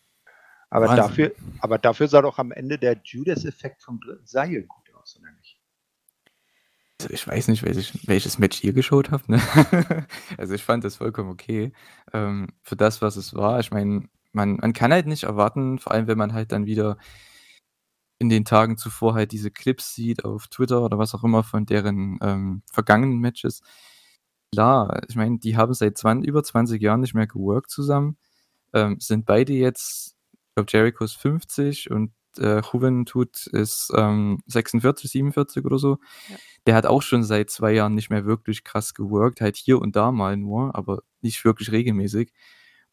Aber 0.73 0.95
dafür, 0.95 1.31
aber 1.59 1.77
dafür 1.77 2.07
sah 2.07 2.23
doch 2.23 2.39
am 2.39 2.51
Ende 2.51 2.79
der 2.79 2.99
Judas-Effekt 3.03 3.83
vom 3.83 3.99
dritten 3.99 4.25
Seil 4.25 4.63
gut 4.63 4.91
aus, 4.95 5.19
oder 5.19 5.31
nicht? 5.33 5.59
Also 6.99 7.13
ich 7.13 7.27
weiß 7.27 7.49
nicht, 7.49 7.61
welches, 7.61 8.07
welches 8.07 8.39
Match 8.39 8.63
ihr 8.63 8.73
geschaut 8.73 9.11
habt. 9.11 9.30
Ne? 9.30 9.39
also 10.37 10.56
ich 10.56 10.63
fand 10.63 10.83
das 10.83 10.95
vollkommen 10.95 11.30
okay. 11.30 11.73
Ähm, 12.11 12.47
für 12.63 12.75
das, 12.75 13.03
was 13.03 13.18
es 13.18 13.35
war. 13.35 13.59
Ich 13.59 13.69
meine, 13.69 14.09
man, 14.31 14.56
man 14.56 14.73
kann 14.73 14.92
halt 14.92 15.06
nicht 15.06 15.25
erwarten, 15.25 15.77
vor 15.77 15.92
allem 15.92 16.07
wenn 16.07 16.18
man 16.18 16.33
halt 16.33 16.51
dann 16.51 16.65
wieder 16.65 16.97
in 18.18 18.30
den 18.30 18.44
Tagen 18.44 18.75
zuvor 18.75 19.13
halt 19.13 19.31
diese 19.31 19.51
Clips 19.51 19.94
sieht 19.94 20.25
auf 20.25 20.47
Twitter 20.47 20.81
oder 20.81 20.97
was 20.97 21.13
auch 21.13 21.23
immer 21.23 21.44
von 21.44 21.68
deren 21.68 22.18
ähm, 22.23 22.63
vergangenen 22.71 23.19
Matches. 23.19 23.61
Klar, 24.51 25.03
ich 25.07 25.15
meine, 25.15 25.37
die 25.37 25.56
haben 25.56 25.75
seit 25.75 25.99
20, 25.99 26.27
über 26.27 26.44
20 26.44 26.81
Jahren 26.81 27.01
nicht 27.01 27.13
mehr 27.13 27.27
geworkt 27.27 27.69
zusammen, 27.69 28.18
ähm, 28.73 28.99
sind 28.99 29.27
beide 29.27 29.53
jetzt 29.53 30.13
glaube, 30.56 30.69
Jericho 30.72 31.04
ist 31.04 31.16
50 31.16 31.92
und 31.92 32.12
äh, 32.38 32.62
Juventud 32.62 33.48
ist 33.48 33.92
ähm, 33.95 34.40
46, 34.48 35.12
47 35.12 35.66
oder 35.66 35.78
so. 35.78 35.98
Ja. 36.30 36.36
Der 36.68 36.76
hat 36.76 36.86
auch 36.86 37.02
schon 37.02 37.24
seit 37.24 37.50
zwei 37.50 37.74
Jahren 37.74 37.94
nicht 37.95 38.10
mehr 38.10 38.26
wirklich 38.26 38.64
krass 38.64 38.94
geworkt, 38.94 39.42
halt 39.42 39.57
hier 39.57 39.80
und 39.80 39.95
da 39.95 40.12
mal 40.12 40.38
nur, 40.38 40.76
aber 40.76 41.04
nicht 41.22 41.44
wirklich 41.45 41.72
regelmäßig. 41.72 42.31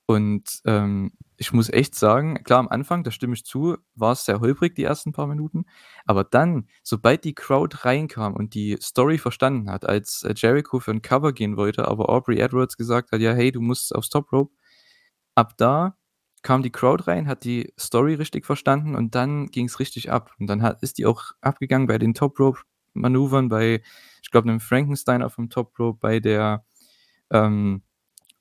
Und 0.07 0.61
ähm, 0.65 1.13
ich 1.37 1.53
muss 1.53 1.71
echt 1.71 1.95
sagen, 1.95 2.43
klar, 2.43 2.59
am 2.59 2.69
Anfang, 2.69 3.05
da 3.05 3.13
stimme 3.13 3.35
ich 3.35 3.45
zu, 3.45 3.77
war 3.95 4.13
es 4.13 4.25
sehr 4.25 4.41
holprig, 4.41 4.75
die 4.75 4.83
ersten 4.83 5.13
paar 5.13 5.29
Minuten. 5.29 5.67
Aber 6.05 6.25
dann, 6.25 6.67
sobald 6.83 7.25
die 7.25 7.35
Crowd 7.35 7.77
reinkam 7.83 8.35
und 8.35 8.55
die 8.55 8.77
Story 8.83 9.19
verstanden 9.19 9.71
hat, 9.71 9.87
als 9.89 10.25
äh, 10.25 10.35
Jericho 10.37 10.81
für 10.81 10.91
ein 10.91 11.03
Cover 11.03 11.33
gehen 11.33 11.57
wollte, 11.57 11.87
aber 11.87 12.09
Aubrey 12.09 12.41
Edwards 12.41 12.77
gesagt 12.77 13.13
hat, 13.13 13.21
ja, 13.21 13.33
hey, 13.33 13.53
du 13.53 13.61
musst 13.61 13.95
aufs 13.95 14.09
Top 14.09 14.33
Rope, 14.33 14.53
ab 15.37 15.55
da 15.59 15.97
kam 16.43 16.63
die 16.63 16.71
Crowd 16.71 17.07
rein, 17.07 17.27
hat 17.27 17.45
die 17.45 17.73
Story 17.79 18.15
richtig 18.15 18.47
verstanden 18.47 18.95
und 18.95 19.15
dann 19.15 19.47
ging 19.49 19.67
es 19.67 19.79
richtig 19.79 20.11
ab. 20.11 20.35
Und 20.39 20.47
dann 20.47 20.63
hat, 20.63 20.83
ist 20.83 20.99
die 20.99 21.07
auch 21.07 21.33
abgegangen 21.41 21.87
bei 21.87 21.99
den 21.99 22.15
Top 22.15 22.39
Rope 22.41 22.61
Manövern, 22.95 23.49
bei, 23.49 23.83
ich 24.23 24.31
glaube, 24.31 24.49
einem 24.49 24.61
Frankenstein 24.61 25.23
auf 25.23 25.37
dem 25.37 25.51
Top 25.51 25.79
Rope, 25.79 25.99
bei 26.01 26.21
der 26.21 26.65
ähm, 27.31 27.83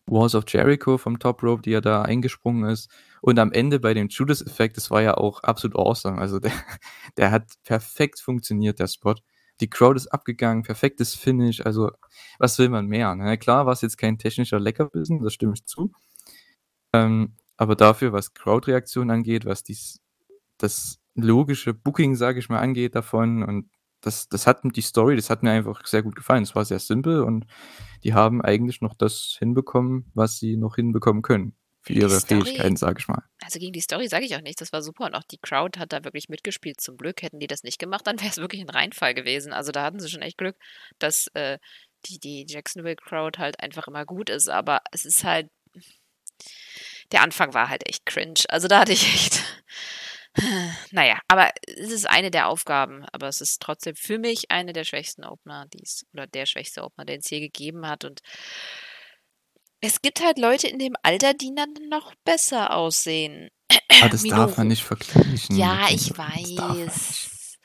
Walls 0.07 0.35
of 0.35 0.45
Jericho 0.47 0.97
vom 0.97 1.19
Top 1.19 1.43
Rope, 1.43 1.61
die 1.61 1.71
ja 1.71 1.81
da 1.81 2.01
eingesprungen 2.01 2.69
ist. 2.69 2.89
Und 3.21 3.37
am 3.39 3.51
Ende 3.51 3.79
bei 3.79 3.93
dem 3.93 4.07
Judas-Effekt, 4.09 4.77
das 4.77 4.89
war 4.91 5.01
ja 5.01 5.15
auch 5.15 5.43
absolut 5.43 5.77
awesome. 5.77 6.17
Also 6.19 6.39
der, 6.39 6.51
der 7.17 7.31
hat 7.31 7.47
perfekt 7.63 8.19
funktioniert, 8.19 8.79
der 8.79 8.87
Spot. 8.87 9.15
Die 9.61 9.69
Crowd 9.69 9.97
ist 9.97 10.07
abgegangen, 10.07 10.63
perfektes 10.63 11.15
Finish. 11.15 11.65
Also, 11.65 11.91
was 12.39 12.57
will 12.59 12.69
man 12.69 12.87
mehr? 12.87 13.13
Ne? 13.15 13.37
Klar 13.37 13.65
war 13.65 13.73
es 13.73 13.81
jetzt 13.81 13.97
kein 13.97 14.17
technischer 14.17 14.59
Leckerbissen, 14.59 15.21
das 15.21 15.33
stimme 15.33 15.53
ich 15.53 15.65
zu. 15.65 15.91
Ähm, 16.93 17.35
aber 17.59 17.75
dafür, 17.75 18.13
was 18.13 18.33
Crowd-Reaktion 18.33 19.11
angeht, 19.11 19.43
was 19.43 19.63
dies, 19.65 19.99
das 20.57 21.01
logische 21.13 21.73
Booking, 21.73 22.15
sage 22.15 22.39
ich 22.39 22.47
mal, 22.47 22.59
angeht 22.59 22.95
davon 22.95 23.43
und 23.43 23.69
das, 23.99 24.29
das 24.29 24.47
hat 24.47 24.61
die 24.63 24.81
Story, 24.81 25.17
das 25.17 25.29
hat 25.29 25.43
mir 25.43 25.51
einfach 25.51 25.85
sehr 25.85 26.01
gut 26.01 26.15
gefallen. 26.15 26.43
Es 26.43 26.55
war 26.55 26.63
sehr 26.63 26.79
simpel 26.79 27.21
und 27.21 27.45
die 28.05 28.13
haben 28.13 28.41
eigentlich 28.41 28.79
noch 28.79 28.95
das 28.95 29.35
hinbekommen, 29.37 30.09
was 30.13 30.37
sie 30.37 30.55
noch 30.55 30.75
hinbekommen 30.75 31.21
können. 31.21 31.53
für 31.81 31.91
ihre 31.91 32.17
Story, 32.17 32.45
Fähigkeiten, 32.45 32.77
sag 32.77 32.97
ich 32.97 33.09
mal. 33.09 33.23
Also 33.43 33.59
gegen 33.59 33.73
die 33.73 33.81
Story 33.81 34.07
sage 34.07 34.23
ich 34.23 34.37
auch 34.37 34.41
nicht, 34.41 34.61
das 34.61 34.71
war 34.71 34.81
super 34.81 35.07
und 35.07 35.15
auch 35.15 35.23
die 35.23 35.39
Crowd 35.39 35.77
hat 35.77 35.91
da 35.91 36.05
wirklich 36.05 36.29
mitgespielt. 36.29 36.79
Zum 36.79 36.95
Glück 36.95 37.21
hätten 37.21 37.39
die 37.39 37.47
das 37.47 37.63
nicht 37.63 37.77
gemacht, 37.77 38.07
dann 38.07 38.21
wäre 38.21 38.29
es 38.29 38.37
wirklich 38.37 38.61
ein 38.61 38.69
Reinfall 38.69 39.13
gewesen. 39.13 39.51
Also 39.51 39.73
da 39.73 39.83
hatten 39.83 39.99
sie 39.99 40.07
schon 40.07 40.21
echt 40.21 40.37
Glück, 40.37 40.55
dass 40.97 41.27
äh, 41.33 41.59
die, 42.05 42.19
die 42.19 42.45
Jacksonville 42.47 42.95
Crowd 42.95 43.37
halt 43.37 43.59
einfach 43.59 43.89
immer 43.89 44.05
gut 44.05 44.29
ist, 44.29 44.47
aber 44.47 44.79
es 44.93 45.03
ist 45.03 45.25
halt, 45.25 45.49
der 47.11 47.21
Anfang 47.21 47.53
war 47.53 47.69
halt 47.69 47.87
echt 47.87 48.05
cringe. 48.05 48.43
Also 48.49 48.67
da 48.67 48.81
hatte 48.81 48.93
ich 48.93 49.03
echt, 49.03 49.43
naja, 50.91 51.19
aber 51.27 51.51
es 51.67 51.91
ist 51.91 52.09
eine 52.09 52.31
der 52.31 52.47
Aufgaben, 52.47 53.05
aber 53.11 53.27
es 53.27 53.41
ist 53.41 53.61
trotzdem 53.61 53.95
für 53.95 54.19
mich 54.19 54.51
eine 54.51 54.73
der 54.73 54.83
schwächsten 54.83 55.23
Opener, 55.23 55.65
die 55.73 55.83
es, 55.83 56.05
oder 56.13 56.27
der 56.27 56.45
schwächste 56.45 56.83
Opener, 56.83 57.05
den 57.05 57.19
es 57.19 57.27
hier 57.27 57.39
gegeben 57.39 57.87
hat 57.87 58.05
und 58.05 58.21
es 59.81 60.01
gibt 60.01 60.21
halt 60.21 60.37
Leute 60.37 60.67
in 60.67 60.77
dem 60.77 60.95
Alter, 61.03 61.33
die 61.33 61.53
dann 61.55 61.73
noch 61.89 62.13
besser 62.25 62.75
aussehen. 62.75 63.49
Aber 63.69 64.05
ah, 64.05 64.09
das 64.09 64.23
darf 64.29 64.57
man 64.57 64.67
nicht 64.67 64.83
vergleichen. 64.83 65.55
Ja, 65.57 65.87
ich 65.89 66.17
weiß. 66.17 67.57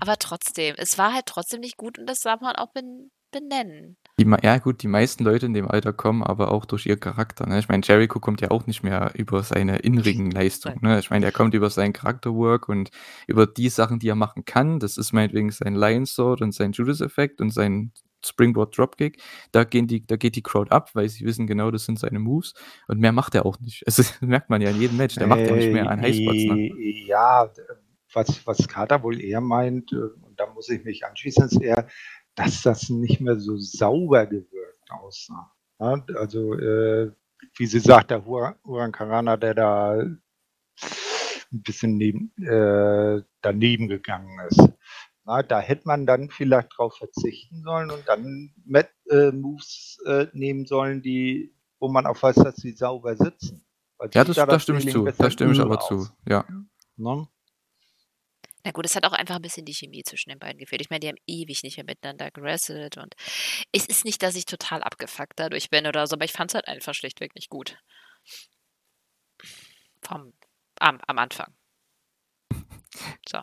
Aber 0.00 0.16
trotzdem, 0.16 0.74
es 0.78 0.98
war 0.98 1.12
halt 1.12 1.26
trotzdem 1.26 1.60
nicht 1.60 1.76
gut 1.76 1.98
und 1.98 2.06
das 2.06 2.20
darf 2.20 2.40
man 2.40 2.56
auch 2.56 2.72
ben 2.72 3.10
benennen. 3.30 3.96
Die, 4.20 4.30
ja, 4.42 4.58
gut, 4.58 4.82
die 4.82 4.88
meisten 4.88 5.24
Leute 5.24 5.46
in 5.46 5.54
dem 5.54 5.66
Alter 5.66 5.94
kommen 5.94 6.22
aber 6.22 6.52
auch 6.52 6.66
durch 6.66 6.84
ihr 6.84 6.98
Charakter. 6.98 7.46
Ne? 7.46 7.58
Ich 7.58 7.68
meine, 7.68 7.82
Jericho 7.82 8.20
kommt 8.20 8.42
ja 8.42 8.50
auch 8.50 8.66
nicht 8.66 8.82
mehr 8.82 9.12
über 9.14 9.42
seine 9.42 9.78
inneren 9.78 10.30
Leistungen. 10.30 10.78
Ne? 10.82 10.98
Ich 10.98 11.08
meine, 11.08 11.24
er 11.24 11.32
kommt 11.32 11.54
über 11.54 11.70
seinen 11.70 11.94
Charakterwork 11.94 12.68
und 12.68 12.90
über 13.26 13.46
die 13.46 13.70
Sachen, 13.70 13.98
die 13.98 14.10
er 14.10 14.16
machen 14.16 14.44
kann. 14.44 14.78
Das 14.78 14.98
ist 14.98 15.14
meinetwegen 15.14 15.50
sein 15.50 15.74
Lion 15.74 16.04
Sword 16.04 16.42
und 16.42 16.52
sein 16.52 16.72
Judas-Effekt 16.72 17.40
und 17.40 17.48
sein 17.48 17.92
Springboard 18.22 18.76
Dropkick, 18.76 19.22
da, 19.52 19.64
gehen 19.64 19.86
die, 19.86 20.06
da 20.06 20.16
geht 20.16 20.36
die 20.36 20.42
Crowd 20.42 20.70
ab, 20.70 20.90
weil 20.92 21.08
sie 21.08 21.24
wissen 21.24 21.46
genau, 21.46 21.70
das 21.70 21.86
sind 21.86 21.98
seine 21.98 22.18
Moves. 22.18 22.52
Und 22.88 23.00
mehr 23.00 23.12
macht 23.12 23.34
er 23.34 23.46
auch 23.46 23.58
nicht. 23.58 23.86
Also, 23.86 24.02
das 24.02 24.20
merkt 24.20 24.50
man 24.50 24.60
ja 24.60 24.68
in 24.68 24.78
jedem 24.78 24.98
Match. 24.98 25.14
Der 25.14 25.28
macht 25.28 25.40
ja 25.40 25.56
nicht 25.56 25.72
mehr 25.72 25.88
an 25.88 26.02
Highspots. 26.02 26.44
Ne? 26.44 26.72
Ja, 27.06 27.50
was, 28.12 28.46
was 28.46 28.68
Carter 28.68 29.02
wohl 29.02 29.20
eher 29.20 29.40
meint, 29.40 29.92
äh, 29.92 29.96
und 29.96 30.38
da 30.38 30.46
muss 30.52 30.68
ich 30.68 30.84
mich 30.84 31.06
anschließen, 31.06 31.44
ist 31.44 31.62
eher, 31.62 31.86
dass 32.40 32.62
das 32.62 32.88
nicht 32.88 33.20
mehr 33.20 33.38
so 33.38 33.56
sauber 33.58 34.26
gewirkt 34.26 34.90
aussah. 34.90 35.52
Ja, 35.78 36.02
also, 36.16 36.54
äh, 36.54 37.12
wie 37.56 37.66
sie 37.66 37.80
sagt, 37.80 38.10
der 38.10 38.24
Huran 38.24 38.92
Karana, 38.92 39.36
der 39.36 39.54
da 39.54 39.92
ein 39.92 40.20
bisschen 41.50 41.96
neben, 41.96 42.32
äh, 42.42 43.22
daneben 43.42 43.88
gegangen 43.88 44.38
ist. 44.48 44.68
Na, 45.24 45.42
da 45.42 45.60
hätte 45.60 45.82
man 45.86 46.06
dann 46.06 46.30
vielleicht 46.30 46.70
drauf 46.76 46.96
verzichten 46.96 47.62
sollen 47.62 47.90
und 47.90 48.06
dann 48.06 48.52
Met, 48.64 48.90
äh, 49.10 49.32
Moves 49.32 49.98
äh, 50.06 50.26
nehmen 50.32 50.66
sollen, 50.66 51.02
die, 51.02 51.54
wo 51.78 51.88
man 51.88 52.06
auch 52.06 52.22
weiß, 52.22 52.36
dass 52.36 52.56
sie 52.56 52.72
sauber 52.72 53.16
sitzen. 53.16 53.64
ja, 54.12 54.24
das, 54.24 54.36
da 54.36 54.46
das 54.46 54.62
stimme 54.62 54.78
ich 54.78 54.90
zu. 54.90 55.04
Da 55.04 55.30
stimme 55.30 55.52
ich 55.52 55.60
aber 55.60 55.78
aus. 55.78 55.88
zu. 55.88 56.08
Ja. 56.26 56.44
No? 56.96 57.28
Na 58.64 58.72
gut, 58.72 58.84
es 58.84 58.94
hat 58.94 59.04
auch 59.04 59.12
einfach 59.12 59.36
ein 59.36 59.42
bisschen 59.42 59.64
die 59.64 59.74
Chemie 59.74 60.02
zwischen 60.02 60.30
den 60.30 60.38
beiden 60.38 60.58
gefehlt. 60.58 60.82
Ich 60.82 60.90
meine, 60.90 61.00
die 61.00 61.08
haben 61.08 61.18
ewig 61.26 61.62
nicht 61.62 61.76
mehr 61.76 61.86
miteinander 61.86 62.30
gerasselt 62.30 62.98
und 62.98 63.14
es 63.72 63.86
ist 63.86 64.04
nicht, 64.04 64.22
dass 64.22 64.34
ich 64.36 64.44
total 64.44 64.82
abgefuckt 64.82 65.34
dadurch 65.36 65.70
bin 65.70 65.86
oder 65.86 66.06
so, 66.06 66.16
aber 66.16 66.24
ich 66.24 66.32
fand 66.32 66.50
es 66.50 66.54
halt 66.54 66.68
einfach 66.68 66.94
schlichtweg 66.94 67.34
nicht 67.34 67.48
gut. 67.48 67.78
Vom, 70.02 70.32
am, 70.78 71.00
am 71.06 71.18
Anfang. 71.18 71.54
So. 73.28 73.40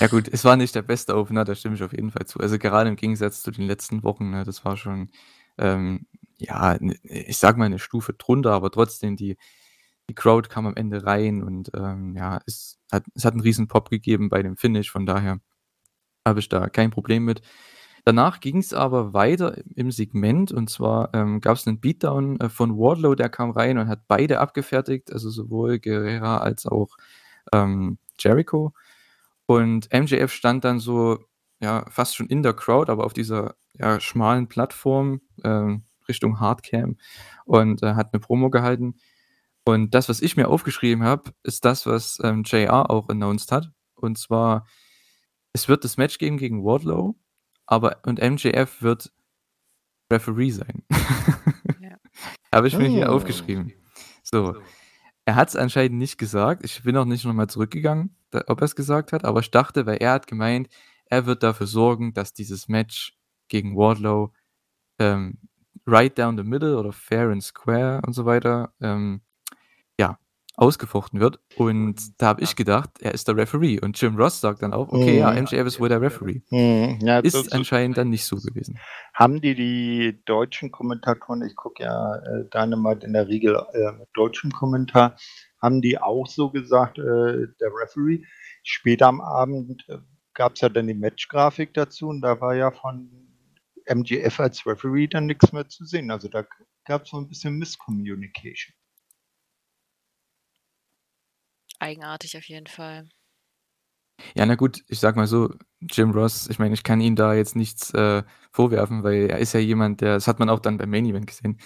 Ja 0.00 0.08
gut, 0.08 0.26
es 0.28 0.44
war 0.44 0.56
nicht 0.56 0.74
der 0.74 0.82
beste 0.82 1.16
Opener, 1.16 1.44
da 1.44 1.54
stimme 1.54 1.76
ich 1.76 1.82
auf 1.82 1.92
jeden 1.92 2.10
Fall 2.10 2.26
zu. 2.26 2.40
Also 2.40 2.58
gerade 2.58 2.88
im 2.90 2.96
Gegensatz 2.96 3.42
zu 3.42 3.50
den 3.52 3.66
letzten 3.66 4.02
Wochen, 4.02 4.30
ne, 4.30 4.44
das 4.44 4.64
war 4.64 4.76
schon, 4.76 5.10
ähm, 5.58 6.06
ja, 6.38 6.76
ich 7.04 7.38
sag 7.38 7.56
mal 7.56 7.66
eine 7.66 7.78
Stufe 7.78 8.14
drunter, 8.14 8.52
aber 8.52 8.70
trotzdem 8.72 9.16
die, 9.16 9.36
die 10.10 10.14
Crowd 10.16 10.48
kam 10.48 10.66
am 10.66 10.74
Ende 10.74 11.06
rein 11.06 11.40
und 11.40 11.70
ähm, 11.72 12.16
ja, 12.16 12.40
es 12.44 12.80
hat, 12.90 13.04
es 13.14 13.24
hat 13.24 13.34
einen 13.34 13.42
riesen 13.42 13.68
Pop 13.68 13.90
gegeben 13.90 14.28
bei 14.28 14.42
dem 14.42 14.56
Finish, 14.56 14.90
von 14.90 15.06
daher 15.06 15.38
habe 16.26 16.40
ich 16.40 16.48
da 16.48 16.68
kein 16.68 16.90
Problem 16.90 17.24
mit. 17.24 17.42
Danach 18.04 18.40
ging 18.40 18.58
es 18.58 18.74
aber 18.74 19.12
weiter 19.12 19.56
im 19.76 19.92
Segment 19.92 20.50
und 20.50 20.68
zwar 20.68 21.14
ähm, 21.14 21.40
gab 21.40 21.56
es 21.56 21.66
einen 21.68 21.78
Beatdown 21.78 22.40
äh, 22.40 22.48
von 22.48 22.76
Wardlow, 22.76 23.14
der 23.14 23.28
kam 23.28 23.52
rein 23.52 23.78
und 23.78 23.86
hat 23.86 24.08
beide 24.08 24.40
abgefertigt, 24.40 25.12
also 25.12 25.30
sowohl 25.30 25.78
Guerrera 25.78 26.38
als 26.38 26.66
auch 26.66 26.96
ähm, 27.52 27.98
Jericho. 28.18 28.72
Und 29.46 29.92
MJF 29.92 30.32
stand 30.32 30.64
dann 30.64 30.80
so, 30.80 31.20
ja, 31.60 31.84
fast 31.88 32.16
schon 32.16 32.26
in 32.26 32.42
der 32.42 32.54
Crowd, 32.54 32.90
aber 32.90 33.04
auf 33.04 33.12
dieser 33.12 33.54
ja, 33.74 34.00
schmalen 34.00 34.48
Plattform 34.48 35.20
äh, 35.44 35.76
Richtung 36.08 36.40
Hardcam 36.40 36.96
und 37.44 37.84
äh, 37.84 37.94
hat 37.94 38.12
eine 38.12 38.20
Promo 38.20 38.50
gehalten. 38.50 38.96
Und 39.64 39.94
das, 39.94 40.08
was 40.08 40.22
ich 40.22 40.36
mir 40.36 40.48
aufgeschrieben 40.48 41.04
habe, 41.04 41.32
ist 41.42 41.64
das, 41.64 41.86
was 41.86 42.18
ähm, 42.22 42.42
JR 42.44 42.90
auch 42.90 43.08
announced 43.08 43.52
hat. 43.52 43.70
Und 43.94 44.18
zwar, 44.18 44.66
es 45.52 45.68
wird 45.68 45.84
das 45.84 45.96
Match 45.96 46.18
geben 46.18 46.38
gegen 46.38 46.64
Wardlow, 46.64 47.16
aber 47.66 47.98
und 48.04 48.20
MJF 48.20 48.82
wird 48.82 49.12
Referee 50.10 50.50
sein. 50.50 50.82
Ja. 51.80 51.96
habe 52.54 52.68
ich 52.68 52.76
mir 52.76 52.88
oh. 52.88 52.92
hier 52.92 53.12
aufgeschrieben. 53.12 53.72
So. 54.22 54.56
Er 55.26 55.36
hat 55.36 55.50
es 55.50 55.56
anscheinend 55.56 55.98
nicht 55.98 56.18
gesagt. 56.18 56.64
Ich 56.64 56.82
bin 56.82 56.96
auch 56.96 57.04
nicht 57.04 57.24
nochmal 57.24 57.48
zurückgegangen 57.48 58.16
ob 58.32 58.60
er 58.60 58.64
es 58.64 58.76
gesagt 58.76 59.12
hat, 59.12 59.24
aber 59.24 59.40
ich 59.40 59.50
dachte, 59.50 59.86
weil 59.86 59.98
er 59.98 60.12
hat 60.12 60.26
gemeint, 60.26 60.68
er 61.06 61.26
wird 61.26 61.42
dafür 61.42 61.66
sorgen, 61.66 62.14
dass 62.14 62.32
dieses 62.32 62.68
Match 62.68 63.16
gegen 63.48 63.76
Wardlow 63.76 64.32
ähm, 64.98 65.38
right 65.86 66.16
down 66.16 66.36
the 66.36 66.44
middle 66.44 66.76
oder 66.76 66.92
fair 66.92 67.30
and 67.30 67.42
square 67.42 68.00
und 68.06 68.12
so 68.12 68.26
weiter 68.26 68.72
ähm, 68.80 69.22
ausgefochten 70.60 71.20
wird. 71.20 71.40
Und 71.56 71.96
da 72.20 72.26
habe 72.26 72.42
ich 72.42 72.54
gedacht, 72.54 72.90
er 73.00 73.14
ist 73.14 73.26
der 73.28 73.36
Referee. 73.36 73.80
Und 73.80 74.00
Jim 74.00 74.16
Ross 74.16 74.40
sagt 74.40 74.62
dann 74.62 74.74
auch, 74.74 74.88
okay, 74.88 75.18
ja, 75.18 75.32
MJF 75.32 75.66
ist 75.66 75.80
wohl 75.80 75.88
der 75.88 76.02
Referee. 76.02 76.42
Mhm. 76.50 76.98
Ja, 77.00 77.20
ist 77.20 77.52
anscheinend 77.54 77.96
dann 77.96 78.10
nicht 78.10 78.24
so 78.24 78.36
gewesen. 78.36 78.78
Haben 79.14 79.40
die 79.40 79.54
die 79.54 80.22
deutschen 80.26 80.70
Kommentatoren, 80.70 81.42
ich 81.42 81.56
gucke 81.56 81.82
ja 81.82 82.16
äh, 82.16 82.44
Dynamite 82.52 83.06
in 83.06 83.14
der 83.14 83.28
Regel 83.28 83.56
äh, 83.72 83.92
mit 83.92 84.08
deutschem 84.12 84.52
Kommentar, 84.52 85.16
haben 85.62 85.80
die 85.80 85.98
auch 85.98 86.26
so 86.26 86.50
gesagt, 86.50 86.98
äh, 86.98 87.02
der 87.02 87.70
Referee. 87.82 88.24
Später 88.62 89.06
am 89.06 89.22
Abend 89.22 89.82
äh, 89.88 89.96
gab 90.34 90.54
es 90.54 90.60
ja 90.60 90.68
dann 90.68 90.86
die 90.86 90.94
Matchgrafik 90.94 91.72
dazu 91.72 92.08
und 92.08 92.20
da 92.20 92.40
war 92.40 92.54
ja 92.54 92.70
von 92.70 93.10
MGF 93.86 94.38
als 94.40 94.66
Referee 94.66 95.06
dann 95.06 95.24
nichts 95.24 95.52
mehr 95.52 95.68
zu 95.68 95.86
sehen. 95.86 96.10
Also 96.10 96.28
da 96.28 96.44
gab 96.84 97.04
es 97.04 97.10
so 97.10 97.16
ein 97.16 97.28
bisschen 97.28 97.58
Misscommunication. 97.58 98.74
Eigenartig 101.80 102.36
auf 102.36 102.44
jeden 102.44 102.66
Fall. 102.66 103.08
Ja, 104.34 104.46
na 104.46 104.54
gut, 104.54 104.84
ich 104.88 105.00
sag 105.00 105.16
mal 105.16 105.26
so, 105.26 105.54
Jim 105.80 106.10
Ross, 106.10 106.48
ich 106.48 106.58
meine, 106.58 106.74
ich 106.74 106.82
kann 106.82 107.00
ihm 107.00 107.16
da 107.16 107.34
jetzt 107.34 107.56
nichts 107.56 107.92
äh, 107.94 108.22
vorwerfen, 108.52 109.02
weil 109.02 109.30
er 109.30 109.38
ist 109.38 109.54
ja 109.54 109.60
jemand, 109.60 110.02
der, 110.02 110.14
das 110.14 110.26
hat 110.28 110.38
man 110.38 110.50
auch 110.50 110.60
dann 110.60 110.76
beim 110.76 110.90
Main 110.90 111.06
Event 111.06 111.26
gesehen, 111.26 111.58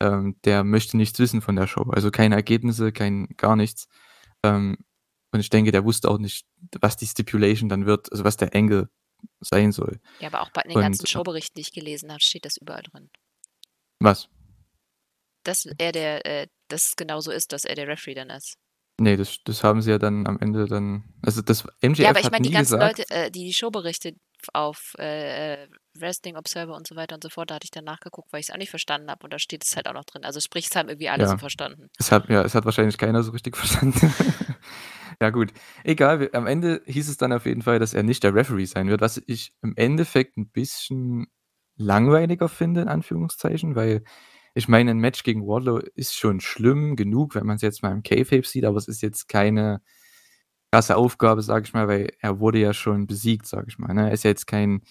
ähm, 0.00 0.36
der 0.44 0.64
möchte 0.64 0.96
nichts 0.96 1.18
wissen 1.18 1.42
von 1.42 1.56
der 1.56 1.66
Show. 1.66 1.82
Also 1.90 2.10
keine 2.10 2.34
Ergebnisse, 2.36 2.90
kein 2.90 3.28
gar 3.36 3.54
nichts. 3.54 3.86
Ähm, 4.42 4.78
und 5.32 5.40
ich 5.40 5.50
denke, 5.50 5.72
der 5.72 5.84
wusste 5.84 6.10
auch 6.10 6.18
nicht, 6.18 6.46
was 6.80 6.96
die 6.96 7.06
Stipulation 7.06 7.68
dann 7.68 7.86
wird, 7.86 8.10
also 8.10 8.24
was 8.24 8.36
der 8.36 8.54
Angle 8.54 8.88
sein 9.40 9.72
soll. 9.72 10.00
Ja, 10.20 10.28
aber 10.28 10.40
auch 10.40 10.50
bei 10.50 10.62
den 10.62 10.74
ganzen 10.74 11.06
Showberichten, 11.06 11.54
die 11.54 11.60
ich 11.60 11.72
gelesen 11.72 12.10
habe, 12.10 12.20
steht 12.22 12.46
das 12.46 12.56
überall 12.56 12.82
drin. 12.82 13.10
Was? 13.98 14.28
Dass 15.44 15.66
er 15.78 15.92
der, 15.92 16.26
äh, 16.26 16.48
dass 16.68 16.86
es 16.86 16.96
genau 16.96 17.20
so 17.20 17.30
ist, 17.30 17.52
dass 17.52 17.64
er 17.64 17.74
der 17.74 17.88
Referee 17.88 18.14
dann 18.14 18.30
ist. 18.30 18.56
Nee, 19.00 19.16
das, 19.16 19.38
das 19.44 19.64
haben 19.64 19.80
sie 19.80 19.90
ja 19.90 19.98
dann 19.98 20.26
am 20.26 20.38
Ende 20.40 20.66
dann. 20.66 21.04
Also 21.22 21.40
das 21.40 21.64
MJF 21.80 22.00
Ja, 22.00 22.10
aber 22.10 22.20
ich 22.20 22.30
meine, 22.30 22.46
die 22.46 22.52
ganzen 22.52 22.78
gesagt, 22.78 22.98
Leute, 22.98 23.10
äh, 23.10 23.30
die 23.30 23.46
die 23.46 23.54
Showberichte 23.54 24.14
auf 24.52 24.92
äh, 24.98 25.68
Wrestling 25.98 26.36
Observer 26.36 26.76
und 26.76 26.86
so 26.86 26.96
weiter 26.96 27.14
und 27.14 27.22
so 27.22 27.30
fort, 27.30 27.50
da 27.50 27.54
hatte 27.54 27.64
ich 27.64 27.70
dann 27.70 27.84
nachgeguckt, 27.84 28.30
weil 28.30 28.40
ich 28.40 28.50
es 28.50 28.54
auch 28.54 28.58
nicht 28.58 28.68
verstanden 28.68 29.10
habe 29.10 29.24
und 29.24 29.32
da 29.32 29.38
steht 29.38 29.64
es 29.64 29.74
halt 29.74 29.88
auch 29.88 29.94
noch 29.94 30.04
drin. 30.04 30.22
Also 30.26 30.38
sprich, 30.40 30.66
es 30.66 30.76
haben 30.76 30.90
irgendwie 30.90 31.08
alle 31.08 31.22
ja. 31.22 31.30
so 31.30 31.38
verstanden. 31.38 31.88
Es 31.98 32.12
hat, 32.12 32.28
ja, 32.28 32.42
es 32.42 32.54
hat 32.54 32.66
wahrscheinlich 32.66 32.98
keiner 32.98 33.22
so 33.22 33.30
richtig 33.30 33.56
verstanden. 33.56 34.12
ja, 35.18 35.30
gut. 35.30 35.54
Egal, 35.82 36.28
am 36.34 36.46
Ende 36.46 36.82
hieß 36.84 37.08
es 37.08 37.16
dann 37.16 37.32
auf 37.32 37.46
jeden 37.46 37.62
Fall, 37.62 37.78
dass 37.78 37.94
er 37.94 38.02
nicht 38.02 38.22
der 38.22 38.34
Referee 38.34 38.66
sein 38.66 38.88
wird, 38.88 39.00
was 39.00 39.22
ich 39.26 39.54
im 39.62 39.72
Endeffekt 39.76 40.36
ein 40.36 40.50
bisschen 40.50 41.28
langweiliger 41.76 42.50
finde, 42.50 42.82
in 42.82 42.88
Anführungszeichen, 42.88 43.76
weil 43.76 44.04
ich 44.54 44.68
meine, 44.68 44.90
ein 44.90 44.98
Match 44.98 45.22
gegen 45.22 45.46
Wardlow 45.46 45.78
ist 45.94 46.14
schon 46.14 46.40
schlimm 46.40 46.96
genug, 46.96 47.34
wenn 47.34 47.46
man 47.46 47.56
es 47.56 47.62
jetzt 47.62 47.82
mal 47.82 47.92
im 47.92 48.02
K-Fape 48.02 48.46
sieht, 48.46 48.64
aber 48.64 48.76
es 48.76 48.88
ist 48.88 49.02
jetzt 49.02 49.28
keine 49.28 49.80
krasse 50.72 50.96
Aufgabe, 50.96 51.42
sage 51.42 51.64
ich 51.64 51.72
mal, 51.72 51.88
weil 51.88 52.12
er 52.20 52.38
wurde 52.40 52.58
ja 52.58 52.72
schon 52.72 53.06
besiegt, 53.06 53.46
sage 53.46 53.66
ich 53.68 53.78
mal. 53.78 53.92
Ne? 53.92 54.08
Er 54.08 54.12
ist 54.12 54.24
ja 54.24 54.30
jetzt 54.30 54.46
kein 54.46 54.82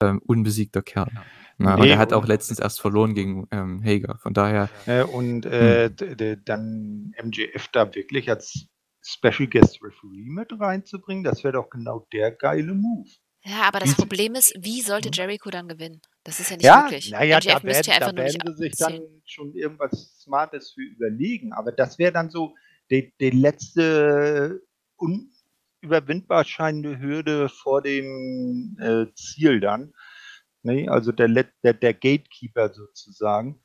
ähm, 0.00 0.20
unbesiegter 0.24 0.82
Kerl. 0.82 1.10
Na, 1.56 1.70
ne? 1.70 1.76
nee, 1.76 1.82
und 1.82 1.88
er 1.88 1.98
hat 1.98 2.12
auch 2.12 2.26
letztens 2.26 2.58
erst 2.58 2.80
verloren 2.80 3.14
gegen 3.14 3.46
ähm, 3.50 3.82
Hager, 3.84 4.18
von 4.18 4.34
daher. 4.34 4.68
Äh, 4.86 5.02
und 5.02 5.46
äh, 5.46 5.90
hm. 5.98 6.42
dann 6.44 7.14
MJF 7.22 7.68
da 7.72 7.94
wirklich 7.94 8.28
als 8.28 8.66
Special 9.02 9.48
Guest 9.48 9.82
Referee 9.82 10.30
mit 10.30 10.58
reinzubringen, 10.58 11.24
das 11.24 11.44
wäre 11.44 11.54
doch 11.54 11.70
genau 11.70 12.06
der 12.12 12.32
geile 12.32 12.74
Move. 12.74 13.08
Ja, 13.46 13.62
aber 13.64 13.80
das 13.80 13.94
Problem 13.94 14.34
ist, 14.34 14.54
wie 14.58 14.80
sollte? 14.80 15.10
Jericho 15.12 15.50
dann 15.50 15.68
gewinnen? 15.68 16.00
Das 16.22 16.40
ist 16.40 16.50
ja 16.50 16.56
nicht 16.56 16.64
Ja, 16.64 16.82
möglich. 16.84 17.10
naja, 17.10 17.36
MJF 17.36 17.44
da 17.44 17.50
ja 17.50 17.62
werden, 17.62 17.90
einfach 17.92 18.12
da 18.12 18.16
werden 18.16 18.56
sie 18.56 18.62
sich 18.62 18.72
dann 18.76 19.00
schon 19.26 19.54
irgendwas 19.54 20.18
Smartes 20.22 20.72
für 20.72 20.80
überlegen. 20.80 21.52
Aber 21.52 21.70
das 21.70 21.98
wäre 21.98 22.12
dann 22.12 22.30
so 22.30 22.54
die, 22.90 23.12
die 23.20 23.30
letzte 23.30 24.62
unüberwindbar 24.96 26.44
scheinende 26.44 26.98
Hürde 26.98 27.50
vor 27.50 27.82
dem 27.82 28.78
äh, 28.80 29.12
Ziel 29.14 29.60
dann. 29.60 29.92
Ne? 30.62 30.88
Also 30.88 31.12
der, 31.12 31.28
der, 31.28 31.74
der 31.74 31.92
Gatekeeper 31.92 32.72
sozusagen. 32.72 33.62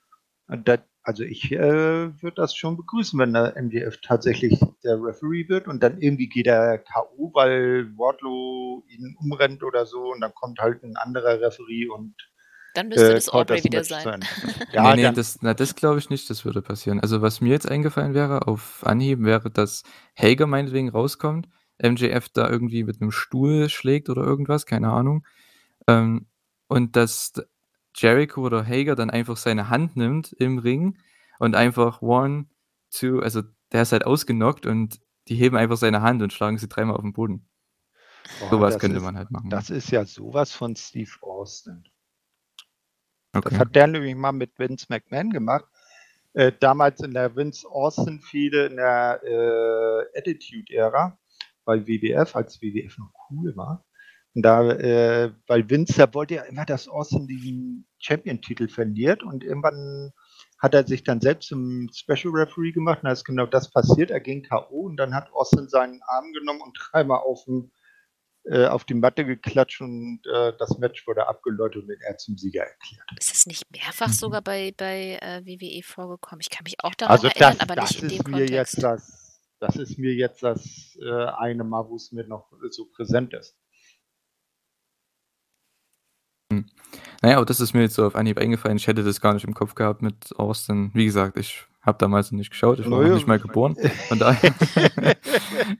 Und 0.47 0.67
das, 0.67 0.79
also 1.09 1.23
ich 1.23 1.51
äh, 1.51 2.21
würde 2.21 2.35
das 2.35 2.55
schon 2.55 2.77
begrüßen, 2.77 3.17
wenn 3.17 3.33
der 3.33 3.55
MDF 3.59 3.97
tatsächlich 3.99 4.59
der 4.83 5.01
Referee 5.01 5.49
wird 5.49 5.67
und 5.67 5.81
dann 5.81 5.99
irgendwie 5.99 6.29
geht 6.29 6.45
er 6.45 6.77
K.O., 6.77 7.31
weil 7.33 7.89
Wardlow 7.97 8.83
ihn 8.87 9.17
umrennt 9.19 9.63
oder 9.63 9.87
so 9.87 10.11
und 10.11 10.21
dann 10.21 10.35
kommt 10.35 10.59
halt 10.59 10.83
ein 10.83 10.97
anderer 10.97 11.41
Referee 11.41 11.87
und 11.87 12.13
Dann 12.75 12.89
müsste 12.89 13.09
äh, 13.09 13.15
das 13.15 13.29
Aubrey 13.29 13.63
wieder 13.63 13.83
sein. 13.83 14.21
Ende. 14.21 14.27
Ja, 14.71 14.95
nee, 14.95 15.01
nee, 15.01 15.11
das, 15.11 15.39
na, 15.41 15.55
das 15.55 15.73
glaube 15.73 15.97
ich 15.97 16.11
nicht, 16.11 16.29
das 16.29 16.45
würde 16.45 16.61
passieren. 16.61 16.99
Also 16.99 17.23
was 17.23 17.41
mir 17.41 17.49
jetzt 17.49 17.67
eingefallen 17.67 18.13
wäre, 18.13 18.47
auf 18.47 18.85
Anhieb, 18.85 19.23
wäre, 19.23 19.49
dass 19.49 19.81
Hager 20.15 20.45
meinetwegen 20.45 20.89
rauskommt, 20.89 21.49
MJF 21.81 22.29
da 22.29 22.47
irgendwie 22.47 22.83
mit 22.83 23.01
einem 23.01 23.09
Stuhl 23.09 23.67
schlägt 23.69 24.11
oder 24.11 24.21
irgendwas, 24.21 24.67
keine 24.67 24.91
Ahnung. 24.91 25.25
Ähm, 25.87 26.27
und 26.67 26.95
dass 26.95 27.33
Jericho 27.95 28.41
oder 28.41 28.65
Hager 28.65 28.95
dann 28.95 29.09
einfach 29.09 29.37
seine 29.37 29.69
Hand 29.69 29.95
nimmt 29.95 30.33
im 30.33 30.59
Ring 30.59 30.97
und 31.39 31.55
einfach 31.55 32.01
one, 32.01 32.45
two, 32.91 33.19
also 33.19 33.41
der 33.71 33.83
ist 33.83 33.91
halt 33.91 34.05
ausgenockt 34.05 34.65
und 34.65 34.99
die 35.27 35.35
heben 35.35 35.57
einfach 35.57 35.77
seine 35.77 36.01
Hand 36.01 36.21
und 36.21 36.33
schlagen 36.33 36.57
sie 36.57 36.67
dreimal 36.67 36.95
auf 36.95 37.01
den 37.01 37.13
Boden. 37.13 37.47
Boah, 38.39 38.49
Sowas 38.49 38.79
könnte 38.79 38.97
ist, 38.97 39.03
man 39.03 39.17
halt 39.17 39.31
machen. 39.31 39.49
Das 39.49 39.69
ist 39.69 39.91
ja 39.91 40.05
sowas 40.05 40.51
von 40.51 40.75
Steve 40.75 41.11
Austin. 41.21 41.83
okay. 43.33 43.49
Das 43.49 43.59
hat 43.59 43.75
der 43.75 43.87
nämlich 43.87 44.15
mal 44.15 44.31
mit 44.31 44.57
Vince 44.57 44.85
McMahon 44.89 45.31
gemacht. 45.31 45.65
Äh, 46.33 46.51
damals 46.59 47.01
in 47.01 47.13
der 47.13 47.35
Vince 47.35 47.67
Austin-Fehde 47.67 48.67
in 48.67 48.75
der 48.75 49.21
äh, 49.23 50.17
Attitude-Ära 50.19 51.17
bei 51.65 51.87
WWF, 51.87 52.35
als 52.35 52.61
WWF 52.61 52.97
noch 52.99 53.11
cool 53.29 53.55
war. 53.55 53.85
Und 54.35 54.43
da, 54.43 54.69
äh, 54.71 55.31
weil 55.47 55.69
Vince, 55.69 55.93
der 55.95 56.13
wollte 56.13 56.35
ja 56.35 56.43
immer, 56.43 56.65
dass 56.65 56.87
Austin 56.87 57.27
diesen 57.27 57.87
Champion-Titel 57.99 58.67
verliert 58.69 59.23
und 59.23 59.43
irgendwann 59.43 60.11
hat 60.59 60.73
er 60.73 60.85
sich 60.87 61.03
dann 61.03 61.21
selbst 61.21 61.47
zum 61.49 61.89
Special 61.93 62.33
Referee 62.35 62.71
gemacht 62.71 62.99
und 63.01 63.07
da 63.07 63.13
ist 63.13 63.25
genau 63.25 63.45
das 63.45 63.71
passiert. 63.71 64.11
Er 64.11 64.19
ging 64.19 64.43
K.O. 64.43 64.81
und 64.87 64.97
dann 64.97 65.13
hat 65.15 65.31
Austin 65.33 65.67
seinen 65.69 66.01
Arm 66.03 66.31
genommen 66.33 66.61
und 66.61 66.77
dreimal 66.91 67.19
auf, 67.19 67.43
den, 67.45 67.71
äh, 68.45 68.67
auf 68.67 68.85
die 68.85 68.93
Matte 68.95 69.25
geklatscht 69.25 69.81
und 69.81 70.21
äh, 70.33 70.53
das 70.59 70.77
Match 70.79 71.07
wurde 71.07 71.27
abgeläutet 71.27 71.83
und 71.83 71.89
er 71.89 72.17
zum 72.17 72.37
Sieger 72.37 72.63
erklärt. 72.63 73.09
Ist 73.19 73.33
es 73.33 73.45
nicht 73.47 73.63
mehrfach 73.71 74.09
Mhm. 74.09 74.13
sogar 74.13 74.41
bei, 74.41 74.73
bei 74.77 75.17
äh, 75.21 75.45
WWE 75.45 75.83
vorgekommen? 75.83 76.41
Ich 76.41 76.49
kann 76.49 76.63
mich 76.65 76.75
auch 76.83 76.95
daran 76.95 77.17
Also 77.17 77.27
erinnern, 77.27 77.57
das, 77.57 77.59
aber 77.59 77.75
das 77.75 77.91
nicht 77.91 78.03
in 78.03 78.07
ist 78.07 78.25
dem 78.25 78.31
mir 78.31 78.47
jetzt 78.47 78.75
Kontext. 78.75 78.83
das, 78.83 79.41
das 79.59 79.75
ist 79.77 79.97
mir 79.99 80.13
jetzt 80.13 80.43
das 80.43 80.97
äh, 81.01 81.25
eine 81.37 81.63
Mal, 81.65 81.87
wo 81.89 81.95
es 81.97 82.11
mir 82.11 82.25
noch 82.27 82.51
so 82.71 82.85
präsent 82.95 83.33
ist. 83.33 83.58
Naja, 87.21 87.37
aber 87.37 87.45
das 87.45 87.59
ist 87.59 87.73
mir 87.73 87.81
jetzt 87.81 87.95
so 87.95 88.05
auf 88.05 88.15
Anhieb 88.15 88.37
eingefallen. 88.37 88.77
Ich 88.77 88.87
hätte 88.87 89.03
das 89.03 89.21
gar 89.21 89.33
nicht 89.33 89.45
im 89.45 89.53
Kopf 89.53 89.75
gehabt 89.75 90.01
mit 90.01 90.35
Austin. 90.37 90.91
Wie 90.93 91.05
gesagt, 91.05 91.37
ich 91.37 91.65
habe 91.81 91.97
damals 91.97 92.31
noch 92.31 92.37
nicht 92.37 92.51
geschaut. 92.51 92.79
Ich 92.79 92.89
war 92.89 93.01
noch 93.01 93.13
nicht 93.13 93.27
mal 93.27 93.39
geboren. 93.39 93.75
Von 94.07 94.19
daher, 94.19 94.53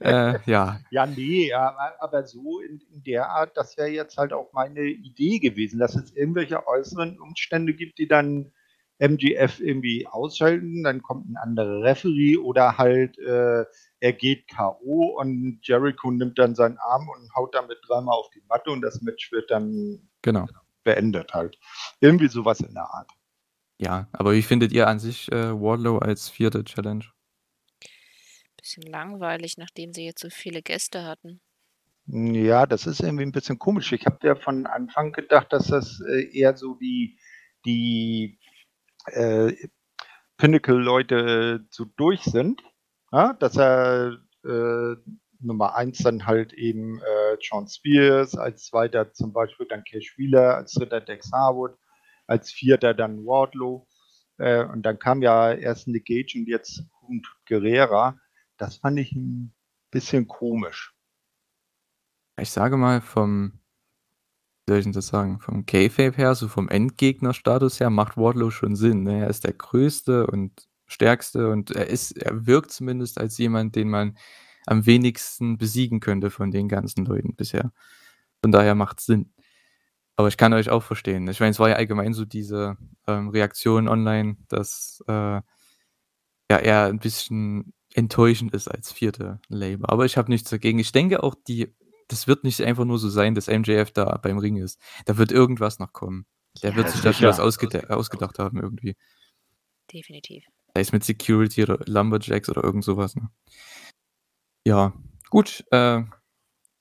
äh, 0.00 0.38
ja, 0.46 0.80
Ja, 0.90 1.06
nee, 1.06 1.52
aber, 1.52 1.94
aber 1.98 2.26
so 2.26 2.60
in, 2.60 2.80
in 2.92 3.02
der 3.04 3.30
Art, 3.30 3.56
das 3.56 3.76
wäre 3.76 3.88
jetzt 3.88 4.16
halt 4.16 4.32
auch 4.32 4.52
meine 4.52 4.82
Idee 4.82 5.38
gewesen, 5.38 5.78
dass 5.78 5.94
es 5.94 6.14
irgendwelche 6.14 6.66
äußeren 6.66 7.18
Umstände 7.18 7.74
gibt, 7.74 7.98
die 7.98 8.08
dann 8.08 8.52
MGF 8.98 9.60
irgendwie 9.60 10.06
ausschalten, 10.06 10.82
dann 10.84 11.02
kommt 11.02 11.28
ein 11.28 11.36
anderer 11.36 11.82
Referee 11.82 12.36
oder 12.36 12.76
halt 12.76 13.18
äh, 13.18 13.64
er 14.00 14.14
geht 14.14 14.48
K.O. 14.48 15.18
und 15.20 15.60
Jericho 15.62 16.10
nimmt 16.10 16.38
dann 16.38 16.54
seinen 16.54 16.78
Arm 16.78 17.08
und 17.08 17.34
haut 17.34 17.54
damit 17.54 17.78
dreimal 17.86 18.18
auf 18.18 18.30
die 18.30 18.42
Matte 18.48 18.70
und 18.70 18.80
das 18.80 19.02
Match 19.02 19.30
wird 19.30 19.50
dann 19.50 20.08
genau. 20.22 20.46
beendet 20.84 21.34
halt. 21.34 21.58
Irgendwie 22.00 22.28
sowas 22.28 22.60
in 22.60 22.74
der 22.74 22.84
Art. 22.84 23.10
Ja, 23.78 24.08
aber 24.12 24.32
wie 24.32 24.42
findet 24.42 24.72
ihr 24.72 24.88
an 24.88 24.98
sich 24.98 25.30
äh, 25.32 25.52
Wardlow 25.52 25.98
als 25.98 26.28
vierte 26.28 26.64
Challenge? 26.64 27.04
Bisschen 28.56 28.82
langweilig, 28.82 29.56
nachdem 29.58 29.92
sie 29.92 30.04
jetzt 30.04 30.20
so 30.20 30.28
viele 30.30 30.62
Gäste 30.62 31.04
hatten. 31.04 31.40
Ja, 32.06 32.66
das 32.66 32.86
ist 32.86 33.00
irgendwie 33.00 33.24
ein 33.24 33.32
bisschen 33.32 33.58
komisch. 33.58 33.92
Ich 33.92 34.04
habe 34.06 34.26
ja 34.26 34.34
von 34.34 34.66
Anfang 34.66 35.12
gedacht, 35.12 35.52
dass 35.52 35.68
das 35.68 36.00
äh, 36.08 36.28
eher 36.36 36.56
so 36.56 36.74
die, 36.74 37.18
die 37.64 38.38
äh, 39.06 39.52
Pinnacle-Leute 40.36 41.66
so 41.70 41.84
durch 41.84 42.22
sind. 42.22 42.62
Ja? 43.12 43.32
Dass 43.34 43.56
er 43.56 44.18
äh, 44.44 44.96
Nummer 45.40 45.74
eins 45.74 45.98
dann 45.98 46.26
halt 46.26 46.52
eben 46.52 47.00
äh, 47.00 47.36
John 47.40 47.66
Spears, 47.66 48.36
als 48.36 48.66
zweiter 48.66 49.12
zum 49.12 49.32
Beispiel 49.32 49.66
dann 49.66 49.84
Cash 49.84 50.16
Wheeler, 50.18 50.56
als 50.56 50.72
dritter 50.72 51.00
Dex 51.00 51.30
Harwood, 51.32 51.76
als 52.26 52.52
vierter 52.52 52.94
dann 52.94 53.24
Wardlow. 53.24 53.86
Äh, 54.38 54.64
und 54.64 54.82
dann 54.82 54.98
kam 54.98 55.22
ja 55.22 55.52
erst 55.52 55.88
Nick 55.88 56.06
Gage 56.06 56.38
und 56.38 56.46
jetzt 56.46 56.84
Juventud 57.02 57.36
Guerrera. 57.46 58.18
Das 58.56 58.76
fand 58.76 58.98
ich 58.98 59.12
ein 59.12 59.54
bisschen 59.90 60.28
komisch. 60.28 60.94
Ich 62.38 62.50
sage 62.50 62.76
mal 62.76 63.00
vom, 63.00 63.60
soll 64.68 64.78
ich 64.78 64.84
denn 64.84 64.92
das 64.92 65.08
sagen, 65.08 65.40
vom 65.40 65.66
K-Fape 65.66 66.16
her, 66.16 66.34
so 66.34 66.48
vom 66.48 66.68
Endgegner-Status 66.68 67.80
her, 67.80 67.90
macht 67.90 68.16
Wardlow 68.16 68.50
schon 68.50 68.76
Sinn. 68.76 69.02
Ne? 69.02 69.20
Er 69.20 69.28
ist 69.28 69.44
der 69.44 69.52
Größte 69.52 70.26
und 70.26 70.69
Stärkste 70.90 71.48
und 71.48 71.70
er 71.70 71.86
ist, 71.86 72.12
er 72.18 72.46
wirkt 72.46 72.72
zumindest 72.72 73.18
als 73.18 73.38
jemand, 73.38 73.76
den 73.76 73.88
man 73.88 74.18
am 74.66 74.86
wenigsten 74.86 75.56
besiegen 75.56 76.00
könnte 76.00 76.30
von 76.30 76.50
den 76.50 76.68
ganzen 76.68 77.04
Leuten 77.04 77.34
bisher. 77.34 77.72
Von 78.42 78.52
daher 78.52 78.74
macht 78.74 79.00
Sinn. 79.00 79.32
Aber 80.16 80.28
ich 80.28 80.36
kann 80.36 80.52
euch 80.52 80.68
auch 80.68 80.82
verstehen. 80.82 81.28
Ich 81.28 81.40
meine, 81.40 81.50
es 81.50 81.58
war 81.58 81.70
ja 81.70 81.76
allgemein 81.76 82.12
so 82.12 82.24
diese 82.24 82.76
ähm, 83.06 83.28
Reaktion 83.30 83.88
online, 83.88 84.36
dass 84.48 85.02
äh, 85.08 85.12
ja 85.12 85.42
er 86.48 86.86
ein 86.86 86.98
bisschen 86.98 87.72
enttäuschend 87.94 88.52
ist 88.52 88.68
als 88.68 88.92
vierte 88.92 89.40
Label. 89.48 89.86
Aber 89.86 90.04
ich 90.04 90.16
habe 90.16 90.30
nichts 90.30 90.50
dagegen. 90.50 90.78
Ich 90.78 90.92
denke 90.92 91.22
auch, 91.22 91.34
die, 91.48 91.74
das 92.08 92.26
wird 92.26 92.44
nicht 92.44 92.60
einfach 92.60 92.84
nur 92.84 92.98
so 92.98 93.08
sein, 93.08 93.34
dass 93.34 93.48
MJF 93.48 93.92
da 93.92 94.18
beim 94.22 94.38
Ring 94.38 94.56
ist. 94.56 94.80
Da 95.06 95.16
wird 95.16 95.32
irgendwas 95.32 95.78
noch 95.78 95.92
kommen. 95.92 96.26
Der 96.62 96.70
Ja, 96.70 96.76
wird 96.76 96.90
sich 96.90 97.00
da 97.00 97.12
schon 97.12 97.28
was 97.28 97.40
ausgeda 97.40 97.80
ausgedacht 97.88 98.38
haben 98.38 98.60
irgendwie. 98.60 98.96
Definitiv. 99.92 100.44
Sei 100.74 100.80
es 100.80 100.92
mit 100.92 101.04
Security 101.04 101.62
oder 101.62 101.78
Lumberjacks 101.86 102.48
oder 102.48 102.62
irgend 102.62 102.84
sowas. 102.84 103.16
Ne? 103.16 103.30
Ja, 104.66 104.92
gut. 105.30 105.64
Äh, 105.70 106.02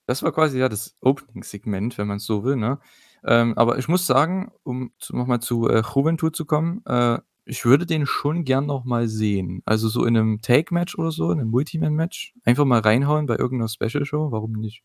das 0.05 0.23
war 0.23 0.31
quasi 0.31 0.59
ja 0.59 0.69
das 0.69 0.95
Opening-Segment, 1.01 1.97
wenn 1.97 2.07
man 2.07 2.17
es 2.17 2.25
so 2.25 2.43
will. 2.43 2.55
Ne? 2.55 2.79
Ähm, 3.23 3.57
aber 3.57 3.77
ich 3.77 3.87
muss 3.87 4.07
sagen, 4.07 4.51
um 4.63 4.91
nochmal 5.09 5.39
zu 5.39 5.67
äh, 5.67 5.81
Juventud 5.81 6.35
zu 6.35 6.45
kommen, 6.45 6.83
äh, 6.85 7.19
ich 7.45 7.65
würde 7.65 7.85
den 7.85 8.05
schon 8.05 8.43
gern 8.43 8.65
nochmal 8.67 9.07
sehen. 9.07 9.61
Also 9.65 9.87
so 9.87 10.05
in 10.05 10.15
einem 10.15 10.41
Take-Match 10.41 10.97
oder 10.97 11.11
so, 11.11 11.31
in 11.31 11.39
einem 11.39 11.49
Multiman-Match. 11.49 12.33
Einfach 12.43 12.65
mal 12.65 12.79
reinhauen 12.79 13.25
bei 13.25 13.37
irgendeiner 13.37 13.69
Special-Show. 13.69 14.31
Warum 14.31 14.53
nicht? 14.53 14.83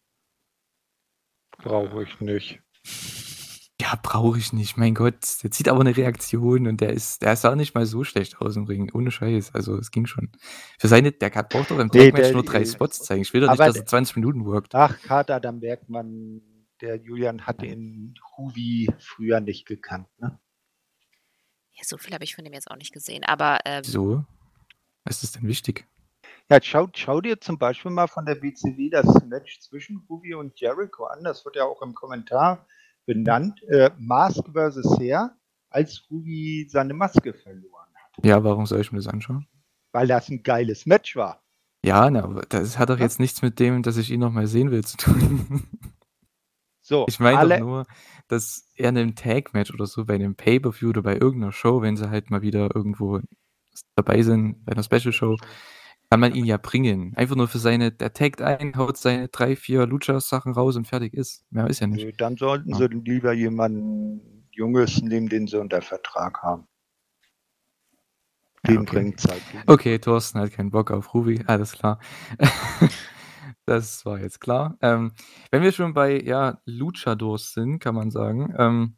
Brauche 1.58 2.02
ich 2.02 2.20
nicht. 2.20 2.62
Ja, 3.84 3.98
brauche 4.02 4.38
ich 4.38 4.54
nicht. 4.54 4.78
Mein 4.78 4.94
Gott, 4.94 5.42
der 5.42 5.50
zieht 5.50 5.68
aber 5.68 5.80
eine 5.80 5.94
Reaktion 5.94 6.66
und 6.66 6.80
der 6.80 6.94
ist, 6.94 7.20
der 7.20 7.36
sah 7.36 7.54
nicht 7.54 7.74
mal 7.74 7.84
so 7.84 8.02
schlecht 8.02 8.40
aus 8.40 8.56
im 8.56 8.64
Ring. 8.64 8.90
Ohne 8.94 9.10
Scheiß. 9.10 9.54
Also, 9.54 9.76
es 9.76 9.90
ging 9.90 10.06
schon. 10.06 10.32
Für 10.78 10.88
seine, 10.88 11.12
der 11.12 11.30
hat- 11.34 11.50
braucht 11.50 11.70
doch 11.70 11.78
im 11.78 11.90
Nee, 11.92 12.10
Tag-Match 12.10 12.32
nur 12.32 12.44
drei 12.44 12.62
äh, 12.62 12.66
Spots 12.66 13.00
zeigen. 13.02 13.20
Ich 13.20 13.34
will 13.34 13.42
doch 13.42 13.50
nicht, 13.50 13.60
dass 13.60 13.76
er 13.76 13.84
20 13.84 14.16
Minuten 14.16 14.46
workt. 14.46 14.74
Ach, 14.74 14.98
Kater, 15.02 15.38
da 15.38 15.52
merkt 15.52 15.90
man, 15.90 16.40
der 16.80 16.96
Julian 16.96 17.46
hat 17.46 17.60
den 17.60 18.14
Huvi 18.38 18.88
früher 19.00 19.40
nicht 19.40 19.66
gekannt. 19.66 20.08
Ne? 20.18 20.38
Ja, 21.72 21.82
so 21.84 21.98
viel 21.98 22.14
habe 22.14 22.24
ich 22.24 22.34
von 22.34 22.44
dem 22.44 22.54
jetzt 22.54 22.70
auch 22.70 22.76
nicht 22.76 22.92
gesehen. 22.94 23.24
Aber 23.24 23.58
ähm, 23.66 23.82
Wieso? 23.84 24.24
Was 25.04 25.16
ist 25.16 25.24
das 25.24 25.32
denn 25.32 25.46
wichtig? 25.48 25.86
Ja, 26.48 26.58
schau, 26.62 26.88
schau 26.94 27.20
dir 27.20 27.38
zum 27.38 27.58
Beispiel 27.58 27.90
mal 27.90 28.06
von 28.06 28.24
der 28.24 28.36
BCW 28.36 28.88
das 28.88 29.06
Match 29.26 29.60
zwischen 29.60 30.06
Huvi 30.08 30.34
und 30.34 30.58
Jericho 30.58 31.04
an. 31.04 31.22
Das 31.24 31.44
wird 31.44 31.56
ja 31.56 31.64
auch 31.64 31.82
im 31.82 31.94
Kommentar 31.94 32.66
benannt. 33.06 33.62
Äh, 33.68 33.90
Mask 33.98 34.42
versus 34.52 34.98
Hair, 34.98 35.36
als 35.70 36.06
Huvi 36.08 36.66
seine 36.68 36.94
Maske 36.94 37.34
verloren 37.34 37.90
hat. 37.94 38.24
Ja, 38.24 38.42
warum 38.44 38.66
soll 38.66 38.80
ich 38.80 38.92
mir 38.92 38.98
das 38.98 39.08
anschauen? 39.08 39.46
Weil 39.92 40.06
das 40.06 40.28
ein 40.28 40.42
geiles 40.42 40.86
Match 40.86 41.16
war. 41.16 41.42
Ja, 41.84 42.10
na, 42.10 42.24
aber 42.24 42.42
das 42.48 42.78
hat 42.78 42.88
doch 42.88 42.98
jetzt 42.98 43.20
nichts 43.20 43.42
mit 43.42 43.60
dem, 43.60 43.82
dass 43.82 43.98
ich 43.98 44.10
ihn 44.10 44.20
nochmal 44.20 44.46
sehen 44.46 44.70
will, 44.70 44.84
zu 44.84 44.96
tun. 44.96 45.64
So, 46.86 47.06
Ich 47.08 47.18
meine 47.18 47.48
doch 47.48 47.58
nur, 47.60 47.86
dass 48.28 48.70
er 48.74 48.90
in 48.90 48.98
einem 48.98 49.14
Tag-Match 49.14 49.72
oder 49.72 49.86
so, 49.86 50.04
bei 50.04 50.16
einem 50.16 50.34
Pay-Per-View 50.34 50.90
oder 50.90 51.02
bei 51.02 51.14
irgendeiner 51.14 51.50
Show, 51.52 51.80
wenn 51.80 51.96
sie 51.96 52.10
halt 52.10 52.30
mal 52.30 52.42
wieder 52.42 52.74
irgendwo 52.74 53.20
dabei 53.96 54.20
sind, 54.20 54.62
bei 54.66 54.72
einer 54.72 54.82
Special-Show, 54.82 55.38
kann 56.10 56.20
man 56.20 56.34
ihn 56.34 56.44
ja 56.44 56.58
bringen. 56.58 57.12
Einfach 57.16 57.36
nur 57.36 57.48
für 57.48 57.58
seine, 57.58 57.90
der 57.90 58.12
taggt 58.12 58.40
ein, 58.40 58.76
haut 58.76 58.96
seine 58.96 59.28
drei, 59.28 59.56
vier 59.56 59.86
Lucha-Sachen 59.86 60.52
raus 60.52 60.76
und 60.76 60.86
fertig 60.86 61.14
ist. 61.14 61.44
Mehr 61.50 61.66
ist 61.66 61.80
ja 61.80 61.86
nicht. 61.86 62.04
Nö, 62.04 62.12
dann 62.16 62.36
sollten 62.36 62.70
Ja. 62.70 62.76
sie 62.76 62.86
lieber 62.86 63.32
jemanden 63.32 64.46
Junges 64.52 65.02
nehmen, 65.02 65.28
den 65.28 65.46
sie 65.46 65.58
unter 65.58 65.82
Vertrag 65.82 66.42
haben. 66.42 66.68
Den 68.66 68.78
okay. 68.78 68.96
bringt 68.96 69.20
Zeit. 69.20 69.42
Okay, 69.66 69.98
Thorsten 69.98 70.40
hat 70.40 70.52
keinen 70.52 70.70
Bock 70.70 70.90
auf 70.90 71.12
Ruby, 71.12 71.42
alles 71.46 71.72
klar. 71.72 71.98
das 73.66 74.06
war 74.06 74.20
jetzt 74.20 74.40
klar. 74.40 74.78
Ähm, 74.80 75.12
wenn 75.50 75.62
wir 75.62 75.72
schon 75.72 75.92
bei 75.92 76.20
ja, 76.20 76.60
Luchadors 76.64 77.52
sind, 77.52 77.78
kann 77.78 77.94
man 77.94 78.10
sagen, 78.10 78.54
ähm, 78.56 78.96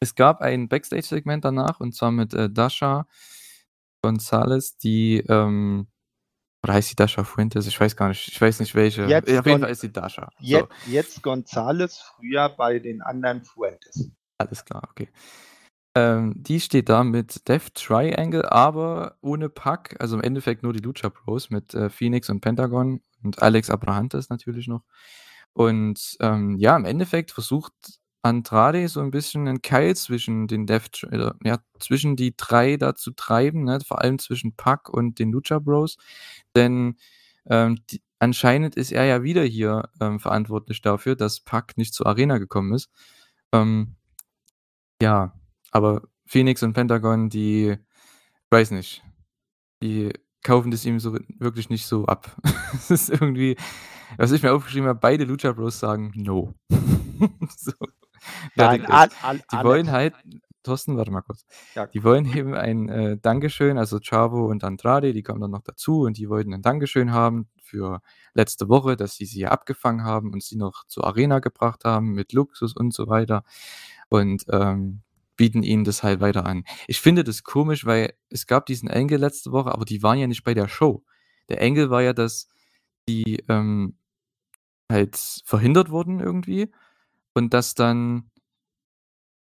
es 0.00 0.14
gab 0.14 0.42
ein 0.42 0.68
Backstage-Segment 0.68 1.44
danach 1.44 1.80
und 1.80 1.94
zwar 1.94 2.10
mit 2.10 2.34
äh, 2.34 2.50
Dasha 2.50 3.06
Gonzalez, 4.02 4.76
die 4.76 5.24
ähm, 5.28 5.86
oder 6.64 6.72
heißt 6.72 6.88
sie 6.88 6.96
Dasha 6.96 7.24
Fuentes? 7.24 7.66
Ich 7.66 7.78
weiß 7.78 7.94
gar 7.94 8.08
nicht. 8.08 8.26
Ich 8.26 8.40
weiß 8.40 8.58
nicht 8.60 8.74
welche. 8.74 9.04
Jetzt 9.04 9.28
Auf 9.28 9.44
jeden 9.44 9.60
Fall 9.60 9.70
ist 9.70 9.82
sie 9.82 9.92
Dasha. 9.92 10.30
Jetzt, 10.40 10.68
so. 10.86 10.90
jetzt 10.90 11.22
Gonzales, 11.22 11.98
früher 11.98 12.48
bei 12.48 12.78
den 12.78 13.02
anderen 13.02 13.44
Fuentes. 13.44 14.10
Alles 14.38 14.64
klar, 14.64 14.82
okay. 14.90 15.10
Ähm, 15.94 16.32
die 16.36 16.60
steht 16.60 16.88
da 16.88 17.04
mit 17.04 17.46
Death 17.48 17.74
Triangle, 17.74 18.50
aber 18.50 19.18
ohne 19.20 19.50
Pack. 19.50 19.96
Also 20.00 20.16
im 20.16 20.22
Endeffekt 20.22 20.62
nur 20.62 20.72
die 20.72 20.80
Lucha 20.80 21.10
Bros 21.10 21.50
mit 21.50 21.74
äh, 21.74 21.90
Phoenix 21.90 22.30
und 22.30 22.40
Pentagon 22.40 23.02
und 23.22 23.42
Alex 23.42 23.68
Abrahantes 23.68 24.30
natürlich 24.30 24.66
noch. 24.66 24.84
Und 25.52 26.16
ähm, 26.20 26.56
ja, 26.56 26.74
im 26.76 26.86
Endeffekt 26.86 27.30
versucht 27.30 27.74
Andrade 28.24 28.88
so 28.88 29.00
ein 29.00 29.10
bisschen 29.10 29.46
einen 29.46 29.62
Keil 29.62 29.94
zwischen 29.96 30.46
den 30.48 30.66
Death, 30.66 31.04
äh, 31.10 31.30
ja, 31.44 31.58
zwischen 31.78 32.16
die 32.16 32.34
drei 32.36 32.76
da 32.76 32.94
zu 32.94 33.10
treiben, 33.12 33.64
ne? 33.64 33.80
vor 33.86 34.00
allem 34.02 34.18
zwischen 34.18 34.56
Pack 34.56 34.88
und 34.88 35.18
den 35.18 35.30
Lucha 35.32 35.58
Bros. 35.58 35.96
Denn 36.56 36.96
ähm, 37.46 37.78
die, 37.90 38.02
anscheinend 38.18 38.76
ist 38.76 38.92
er 38.92 39.04
ja 39.04 39.22
wieder 39.22 39.44
hier 39.44 39.90
ähm, 40.00 40.20
verantwortlich 40.20 40.80
dafür, 40.82 41.16
dass 41.16 41.40
Pack 41.40 41.76
nicht 41.76 41.94
zur 41.94 42.06
Arena 42.06 42.38
gekommen 42.38 42.72
ist. 42.74 42.90
Ähm, 43.52 43.96
ja, 45.02 45.34
aber 45.70 46.02
Phoenix 46.26 46.62
und 46.62 46.72
Pentagon, 46.72 47.28
die, 47.28 47.76
weiß 48.50 48.70
nicht, 48.72 49.02
die 49.82 50.12
kaufen 50.42 50.70
das 50.70 50.84
ihm 50.84 51.00
so 51.00 51.18
wirklich 51.38 51.70
nicht 51.70 51.86
so 51.86 52.06
ab. 52.06 52.36
Es 52.74 52.90
ist 52.90 53.10
irgendwie, 53.10 53.56
was 54.18 54.32
ich 54.32 54.42
mir 54.42 54.52
aufgeschrieben 54.52 54.88
habe, 54.88 54.98
beide 55.00 55.24
Lucha 55.24 55.52
Bros 55.52 55.78
sagen 55.80 56.12
No. 56.16 56.54
so. 57.56 57.72
Nein, 58.54 58.86
all, 58.86 59.08
all, 59.22 59.40
die 59.52 59.56
wollen 59.64 59.90
halt, 59.90 60.14
Thorsten, 60.62 60.96
warte 60.96 61.10
mal 61.10 61.22
kurz. 61.22 61.44
Ja. 61.74 61.86
Die 61.86 62.02
wollen 62.02 62.26
eben 62.36 62.54
ein 62.54 62.88
äh, 62.88 63.18
Dankeschön, 63.18 63.78
also 63.78 64.00
Chavo 64.00 64.46
und 64.46 64.64
Andrade, 64.64 65.12
die 65.12 65.22
kommen 65.22 65.40
dann 65.40 65.50
noch 65.50 65.62
dazu 65.62 66.02
und 66.02 66.16
die 66.16 66.28
wollten 66.28 66.54
ein 66.54 66.62
Dankeschön 66.62 67.12
haben 67.12 67.48
für 67.62 68.00
letzte 68.32 68.68
Woche, 68.68 68.96
dass 68.96 69.16
sie 69.16 69.26
sie 69.26 69.36
hier 69.36 69.52
abgefangen 69.52 70.04
haben 70.04 70.32
und 70.32 70.42
sie 70.42 70.56
noch 70.56 70.84
zur 70.86 71.04
Arena 71.04 71.38
gebracht 71.38 71.84
haben 71.84 72.12
mit 72.12 72.32
Luxus 72.32 72.74
und 72.74 72.94
so 72.94 73.08
weiter. 73.08 73.44
Und 74.08 74.44
ähm, 74.50 75.02
bieten 75.36 75.62
ihnen 75.62 75.84
das 75.84 76.02
halt 76.02 76.20
weiter 76.20 76.46
an. 76.46 76.64
Ich 76.86 77.00
finde 77.00 77.24
das 77.24 77.42
komisch, 77.42 77.84
weil 77.84 78.14
es 78.30 78.46
gab 78.46 78.66
diesen 78.66 78.88
Engel 78.88 79.18
letzte 79.18 79.52
Woche, 79.52 79.72
aber 79.72 79.84
die 79.84 80.02
waren 80.02 80.18
ja 80.18 80.26
nicht 80.26 80.44
bei 80.44 80.54
der 80.54 80.68
Show. 80.68 81.04
Der 81.48 81.60
Engel 81.60 81.90
war 81.90 82.02
ja, 82.02 82.12
dass 82.12 82.48
die 83.08 83.42
ähm, 83.48 83.98
halt 84.90 85.16
verhindert 85.44 85.90
wurden 85.90 86.20
irgendwie 86.20 86.72
und 87.34 87.52
dass 87.52 87.74
dann 87.74 88.30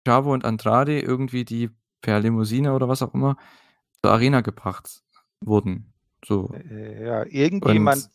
Chavo 0.07 0.33
und 0.33 0.44
Andrade 0.44 1.01
irgendwie 1.01 1.44
die 1.44 1.70
per 2.01 2.20
Limousine 2.20 2.75
oder 2.75 2.88
was 2.88 3.03
auch 3.03 3.14
immer 3.14 3.37
zur 4.03 4.12
Arena 4.12 4.40
gebracht 4.40 5.03
wurden. 5.40 5.92
So. 6.25 6.53
Äh, 6.53 7.07
ja, 7.07 7.25
irgendjemand. 7.27 8.05
Und, 8.05 8.11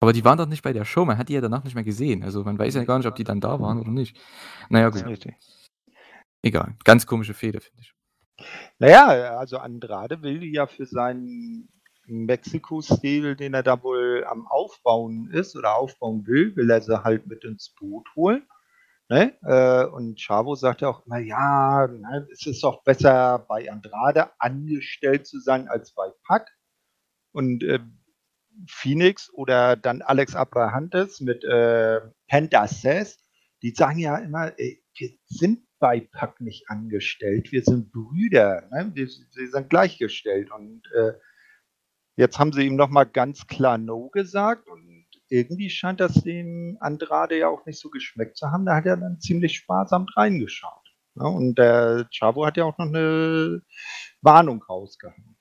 aber 0.00 0.12
die 0.12 0.24
waren 0.24 0.38
doch 0.38 0.46
nicht 0.46 0.62
bei 0.62 0.72
der 0.72 0.84
Show, 0.84 1.04
man 1.04 1.18
hat 1.18 1.28
die 1.28 1.34
ja 1.34 1.40
danach 1.40 1.64
nicht 1.64 1.74
mehr 1.74 1.84
gesehen. 1.84 2.22
Also 2.22 2.44
man 2.44 2.58
weiß 2.58 2.74
ja 2.74 2.84
gar 2.84 2.98
nicht, 2.98 3.06
ob 3.06 3.16
die 3.16 3.24
dann 3.24 3.40
da 3.40 3.60
waren 3.60 3.80
oder 3.80 3.90
nicht. 3.90 4.16
Naja, 4.68 4.90
gut. 4.90 5.04
Richtig. 5.06 5.34
Egal, 6.42 6.76
ganz 6.84 7.06
komische 7.06 7.34
Fehde, 7.34 7.60
finde 7.60 7.82
ich. 7.82 7.94
Naja, 8.78 9.36
also 9.36 9.58
Andrade 9.58 10.22
will 10.22 10.44
ja 10.44 10.68
für 10.68 10.86
seinen 10.86 11.68
Mexiko-Stil, 12.06 13.34
den 13.34 13.54
er 13.54 13.64
da 13.64 13.82
wohl 13.82 14.24
am 14.28 14.46
Aufbauen 14.46 15.30
ist 15.32 15.56
oder 15.56 15.74
aufbauen 15.74 16.26
will, 16.26 16.54
will 16.54 16.70
er 16.70 16.80
sie 16.80 17.02
halt 17.02 17.26
mit 17.26 17.44
ins 17.44 17.70
Boot 17.70 18.06
holen. 18.14 18.46
Ne? 19.08 19.34
Äh, 19.42 19.86
und 19.86 20.20
Chavo 20.20 20.54
sagt 20.54 20.82
ja 20.82 20.88
auch 20.88 21.06
immer, 21.06 21.18
ja, 21.18 21.88
es 22.30 22.46
ist 22.46 22.62
doch 22.62 22.82
besser 22.84 23.44
bei 23.48 23.70
Andrade 23.70 24.30
angestellt 24.38 25.26
zu 25.26 25.40
sein 25.40 25.68
als 25.68 25.92
bei 25.92 26.10
Pack. 26.26 26.50
Und 27.32 27.62
äh, 27.62 27.78
Phoenix 28.66 29.32
oder 29.32 29.76
dann 29.76 30.02
Alex 30.02 30.34
Abrahantes 30.34 31.20
mit 31.20 31.44
äh, 31.44 32.00
Says, 32.66 33.18
die 33.62 33.70
sagen 33.70 33.98
ja 33.98 34.16
immer, 34.16 34.52
ey, 34.58 34.82
wir 34.96 35.10
sind 35.26 35.66
bei 35.78 36.00
Pack 36.00 36.40
nicht 36.40 36.68
angestellt. 36.68 37.52
Wir 37.52 37.62
sind 37.62 37.92
Brüder. 37.92 38.68
Ne? 38.70 38.90
Wir, 38.94 39.06
wir, 39.06 39.50
sind 39.50 39.70
gleichgestellt. 39.70 40.50
Und 40.50 40.82
äh, 40.92 41.12
jetzt 42.16 42.38
haben 42.38 42.52
sie 42.52 42.66
ihm 42.66 42.76
nochmal 42.76 43.06
ganz 43.06 43.46
klar 43.46 43.78
No 43.78 44.08
gesagt. 44.10 44.68
Und 44.68 44.97
irgendwie 45.28 45.70
scheint 45.70 46.00
das 46.00 46.14
dem 46.14 46.76
Andrade 46.80 47.38
ja 47.38 47.48
auch 47.48 47.64
nicht 47.66 47.78
so 47.78 47.90
geschmeckt 47.90 48.36
zu 48.36 48.50
haben. 48.50 48.66
Da 48.66 48.76
hat 48.76 48.86
er 48.86 48.96
dann 48.96 49.20
ziemlich 49.20 49.56
sparsam 49.56 50.06
reingeschaut. 50.16 50.94
Ne? 51.14 51.28
Und 51.28 51.58
der 51.58 52.08
Chavo 52.10 52.46
hat 52.46 52.56
ja 52.56 52.64
auch 52.64 52.78
noch 52.78 52.86
eine 52.86 53.62
Warnung 54.22 54.62
rausgehauen. 54.62 55.36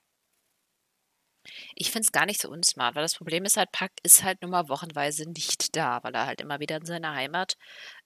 Ich 1.76 1.92
finde 1.92 2.06
es 2.06 2.12
gar 2.12 2.26
nicht 2.26 2.42
so 2.42 2.50
unsmart, 2.50 2.96
weil 2.96 3.04
das 3.04 3.16
Problem 3.16 3.46
ist 3.46 3.56
halt, 3.58 3.72
Pack 3.72 3.92
ist 4.04 4.24
halt 4.24 4.42
nur 4.42 4.52
mal 4.52 4.68
wochenweise 4.68 5.30
nicht 5.30 5.76
da, 5.76 6.04
weil 6.04 6.14
er 6.14 6.26
halt 6.26 6.42
immer 6.42 6.60
wieder 6.60 6.78
in 6.78 6.86
seiner 6.86 7.14
Heimat 7.14 7.56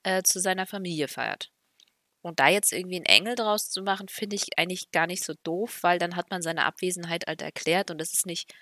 äh, 0.04 0.22
zu 0.24 0.40
seiner 0.40 0.68
Familie 0.68 1.08
feiert. 1.08 1.52
Und 2.22 2.40
da 2.40 2.50
jetzt 2.50 2.72
irgendwie 2.72 2.98
einen 2.98 3.06
Engel 3.06 3.36
draus 3.36 3.70
zu 3.70 3.82
machen, 3.82 4.08
finde 4.08 4.36
ich 4.36 4.58
eigentlich 4.58 4.92
gar 4.92 5.08
nicht 5.08 5.24
so 5.24 5.34
doof, 5.44 5.80
weil 5.82 5.98
dann 5.98 6.16
hat 6.16 6.30
man 6.30 6.42
seine 6.44 6.66
Abwesenheit 6.66 7.26
halt 7.28 7.42
erklärt 7.42 7.90
und 7.90 8.00
es 8.00 8.14
ist 8.14 8.28
nicht, 8.28 8.54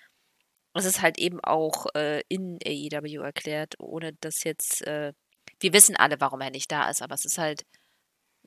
es 0.79 0.85
ist 0.85 1.01
halt 1.01 1.17
eben 1.17 1.39
auch 1.41 1.87
äh, 1.95 2.21
in 2.29 2.57
AEW 2.65 3.21
erklärt, 3.23 3.75
ohne 3.79 4.13
dass 4.13 4.43
jetzt, 4.43 4.85
äh, 4.87 5.13
wir 5.59 5.73
wissen 5.73 5.95
alle, 5.95 6.19
warum 6.19 6.41
er 6.41 6.51
nicht 6.51 6.71
da 6.71 6.89
ist, 6.89 7.01
aber 7.01 7.15
es 7.15 7.25
ist 7.25 7.37
halt, 7.37 7.63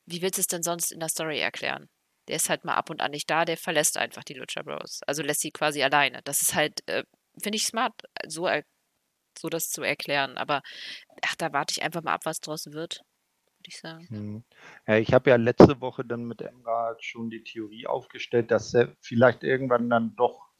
wie 0.06 0.22
willst 0.22 0.38
du 0.38 0.40
es 0.40 0.46
denn 0.48 0.62
sonst 0.62 0.92
in 0.92 1.00
der 1.00 1.08
Story 1.08 1.38
erklären? 1.40 1.88
Der 2.28 2.36
ist 2.36 2.48
halt 2.48 2.64
mal 2.64 2.74
ab 2.74 2.90
und 2.90 3.00
an 3.00 3.10
nicht 3.12 3.30
da, 3.30 3.44
der 3.44 3.56
verlässt 3.56 3.98
einfach 3.98 4.24
die 4.24 4.34
Lucha 4.34 4.62
Bros. 4.62 5.00
Also 5.06 5.22
lässt 5.22 5.40
sie 5.40 5.50
quasi 5.50 5.82
alleine. 5.82 6.20
Das 6.24 6.42
ist 6.42 6.54
halt, 6.54 6.86
äh, 6.88 7.04
finde 7.42 7.56
ich 7.56 7.66
smart, 7.66 7.94
so, 8.26 8.48
so 9.38 9.48
das 9.48 9.70
zu 9.70 9.82
erklären. 9.82 10.36
Aber 10.36 10.62
ach, 11.22 11.34
da 11.36 11.52
warte 11.52 11.72
ich 11.72 11.82
einfach 11.82 12.02
mal 12.02 12.14
ab, 12.14 12.22
was 12.24 12.40
draus 12.40 12.66
wird 12.66 13.02
würde 13.62 13.68
ich 13.68 13.80
sagen. 13.80 14.08
Hm. 14.08 14.44
Ja, 14.86 14.96
ich 14.96 15.14
habe 15.14 15.30
ja 15.30 15.36
letzte 15.36 15.80
Woche 15.80 16.04
dann 16.04 16.24
mit 16.24 16.42
Emra 16.42 16.96
schon 17.00 17.30
die 17.30 17.44
Theorie 17.44 17.86
aufgestellt, 17.86 18.50
dass 18.50 18.74
er 18.74 18.96
vielleicht 19.00 19.44
irgendwann 19.44 19.88
dann 19.88 20.16
doch 20.16 20.51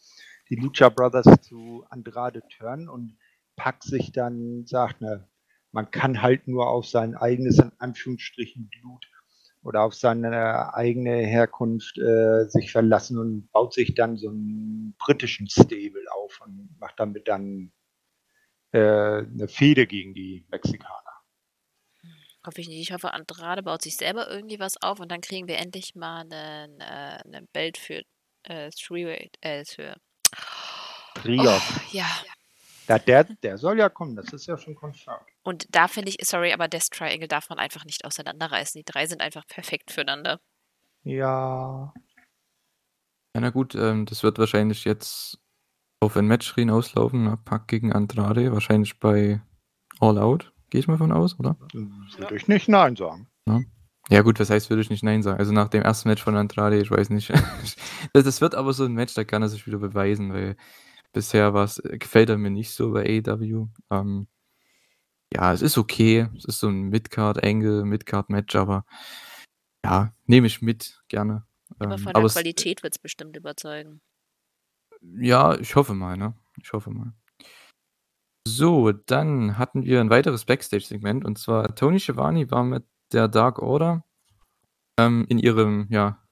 die 0.53 0.61
Lucha 0.61 0.91
Brothers 0.91 1.41
zu 1.41 1.87
Andrade 1.89 2.43
turnen 2.47 2.91
und 2.91 3.17
Pack 3.57 3.83
sich 3.83 4.13
dann 4.13 4.67
sagt, 4.67 5.01
ne, 5.01 5.27
man 5.71 5.91
kann 5.91 6.21
halt 6.21 6.47
nur 6.47 6.69
auf 6.69 6.87
sein 6.87 7.15
eigenes, 7.17 7.59
in 7.59 7.73
Anführungsstrichen, 7.79 8.69
Blut 8.69 9.07
oder 9.63 9.83
auf 9.83 9.95
seine 9.95 10.75
eigene 10.75 11.17
Herkunft 11.17 11.97
äh, 11.97 12.45
sich 12.51 12.71
verlassen 12.71 13.17
und 13.17 13.51
baut 13.53 13.73
sich 13.73 13.95
dann 13.95 14.19
so 14.19 14.29
einen 14.29 14.95
britischen 14.99 15.49
Stable 15.49 16.05
auf 16.23 16.39
und 16.45 16.69
macht 16.79 17.01
damit 17.01 17.29
dann 17.29 17.73
äh, 18.73 18.79
eine 18.79 19.49
Fehde 19.49 19.87
gegen 19.87 20.13
die 20.13 20.45
Mexikaner. 20.51 21.23
Hoffe 22.45 22.61
ich 22.61 22.69
nicht. 22.69 22.81
Ich 22.81 22.93
hoffe, 22.93 23.15
Andrade 23.15 23.63
baut 23.63 23.81
sich 23.81 23.97
selber 23.97 24.31
irgendwie 24.31 24.59
was 24.59 24.83
auf 24.83 25.01
und 25.01 25.11
dann 25.11 25.23
kriegen 25.23 25.49
wir 25.49 25.57
endlich 25.57 25.95
mal 25.95 26.27
einen, 26.31 26.79
äh, 26.81 27.43
Belt 27.55 27.79
für 27.79 28.03
äh, 28.43 28.69
Three-Way, 28.71 29.31
äh, 29.41 29.65
für 29.65 29.97
Trios. 31.15 31.63
Oh, 31.77 31.81
ja. 31.91 32.07
ja. 32.89 32.99
Der, 32.99 33.25
der 33.25 33.59
soll 33.59 33.79
ja 33.79 33.89
kommen, 33.89 34.17
das 34.17 34.33
ist 34.33 34.47
ja 34.47 34.59
schon 34.59 34.75
confirmed. 34.75 35.27
Und 35.43 35.67
da 35.75 35.89
finde 35.89 36.11
ich, 36.11 36.19
sorry, 36.27 36.53
aber 36.53 36.69
Death 36.69 36.91
Triangle 36.91 37.29
darf 37.29 37.49
man 37.49 37.59
einfach 37.59 37.85
nicht 37.85 38.05
auseinanderreißen. 38.05 38.79
Die 38.79 38.85
drei 38.85 39.07
sind 39.07 39.23
einfach 39.23 39.47
perfekt 39.47 39.91
füreinander. 39.91 40.41
Ja. 41.05 41.93
Ja, 43.35 43.41
na 43.41 43.51
gut, 43.51 43.75
ähm, 43.75 44.05
das 44.05 44.23
wird 44.23 44.39
wahrscheinlich 44.39 44.85
jetzt 44.85 45.39
auf 46.01 46.17
ein 46.17 46.27
Match 46.27 46.55
hinauslaufen, 46.55 47.25
ne? 47.25 47.39
Pack 47.45 47.69
gegen 47.69 47.93
Andrade, 47.93 48.53
wahrscheinlich 48.53 48.99
bei 48.99 49.41
All 50.01 50.19
Out. 50.19 50.53
Gehe 50.69 50.81
ich 50.81 50.89
mal 50.89 50.99
von 50.99 51.13
aus, 51.13 51.39
oder? 51.39 51.57
Würde 51.73 52.37
ich 52.37 52.49
nicht 52.49 52.69
Nein 52.69 52.97
sagen. 52.97 53.29
Ja. 53.47 53.61
Ja. 54.09 54.23
gut, 54.23 54.41
was 54.41 54.51
heißt, 54.51 54.71
würde 54.71 54.83
ich 54.83 54.91
nicht 54.91 55.03
Nein 55.03 55.23
sagen? 55.23 55.39
Also 55.39 55.53
nach 55.53 55.69
dem 55.69 55.83
ersten 55.83 56.09
Match 56.09 56.23
von 56.23 56.37
Andrade, 56.37 56.81
ich 56.81 56.91
weiß 56.91 57.11
nicht. 57.11 57.33
das 58.13 58.41
wird 58.41 58.55
aber 58.55 58.73
so 58.73 58.85
ein 58.85 58.93
Match, 58.93 59.15
da 59.15 59.25
kann 59.25 59.43
er 59.43 59.49
sich 59.49 59.67
wieder 59.67 59.79
beweisen, 59.79 60.33
weil 60.33 60.57
bisher 61.13 61.55
was 61.55 61.81
gefällt 61.85 62.31
er 62.31 62.39
mir 62.39 62.51
nicht 62.51 62.73
so 62.73 62.93
bei 62.93 63.05
AEW. 63.05 63.69
Ähm, 63.91 64.27
ja, 65.35 65.53
es 65.53 65.63
ist 65.63 65.79
okay. 65.79 66.29
Es 66.37 66.45
ist 66.45 66.61
so 66.61 66.69
ein 66.69 66.89
Midcard-Angle, 66.91 67.85
Midcard-Match, 67.85 68.55
aber 68.57 68.85
ja, 69.85 70.13
nehme 70.27 70.47
ich 70.47 70.63
mit, 70.63 71.03
gerne. 71.09 71.47
Aber 71.79 71.99
von 71.99 72.13
ähm, 72.15 72.23
der 72.23 72.31
Qualität 72.31 72.83
wird 72.83 72.95
es 72.95 72.99
bestimmt 72.99 73.37
überzeugen. 73.37 74.01
Ja, 75.01 75.59
ich 75.59 75.75
hoffe 75.75 75.95
mal, 75.95 76.17
ne? 76.17 76.35
Ich 76.63 76.73
hoffe 76.73 76.91
mal. 76.91 77.13
So, 78.47 78.93
dann 78.93 79.57
hatten 79.59 79.85
wir 79.85 80.01
ein 80.01 80.11
weiteres 80.11 80.45
Backstage-Segment 80.45 81.25
und 81.25 81.39
zwar 81.39 81.75
Tony 81.75 81.99
Schiavone 81.99 82.51
war 82.51 82.65
mit 82.65 82.85
der 83.13 83.29
Dark 83.29 83.61
Order 83.61 84.05
ähm, 84.99 85.25
in 85.29 85.39
ihrem, 85.39 85.87
ja, 85.91 86.23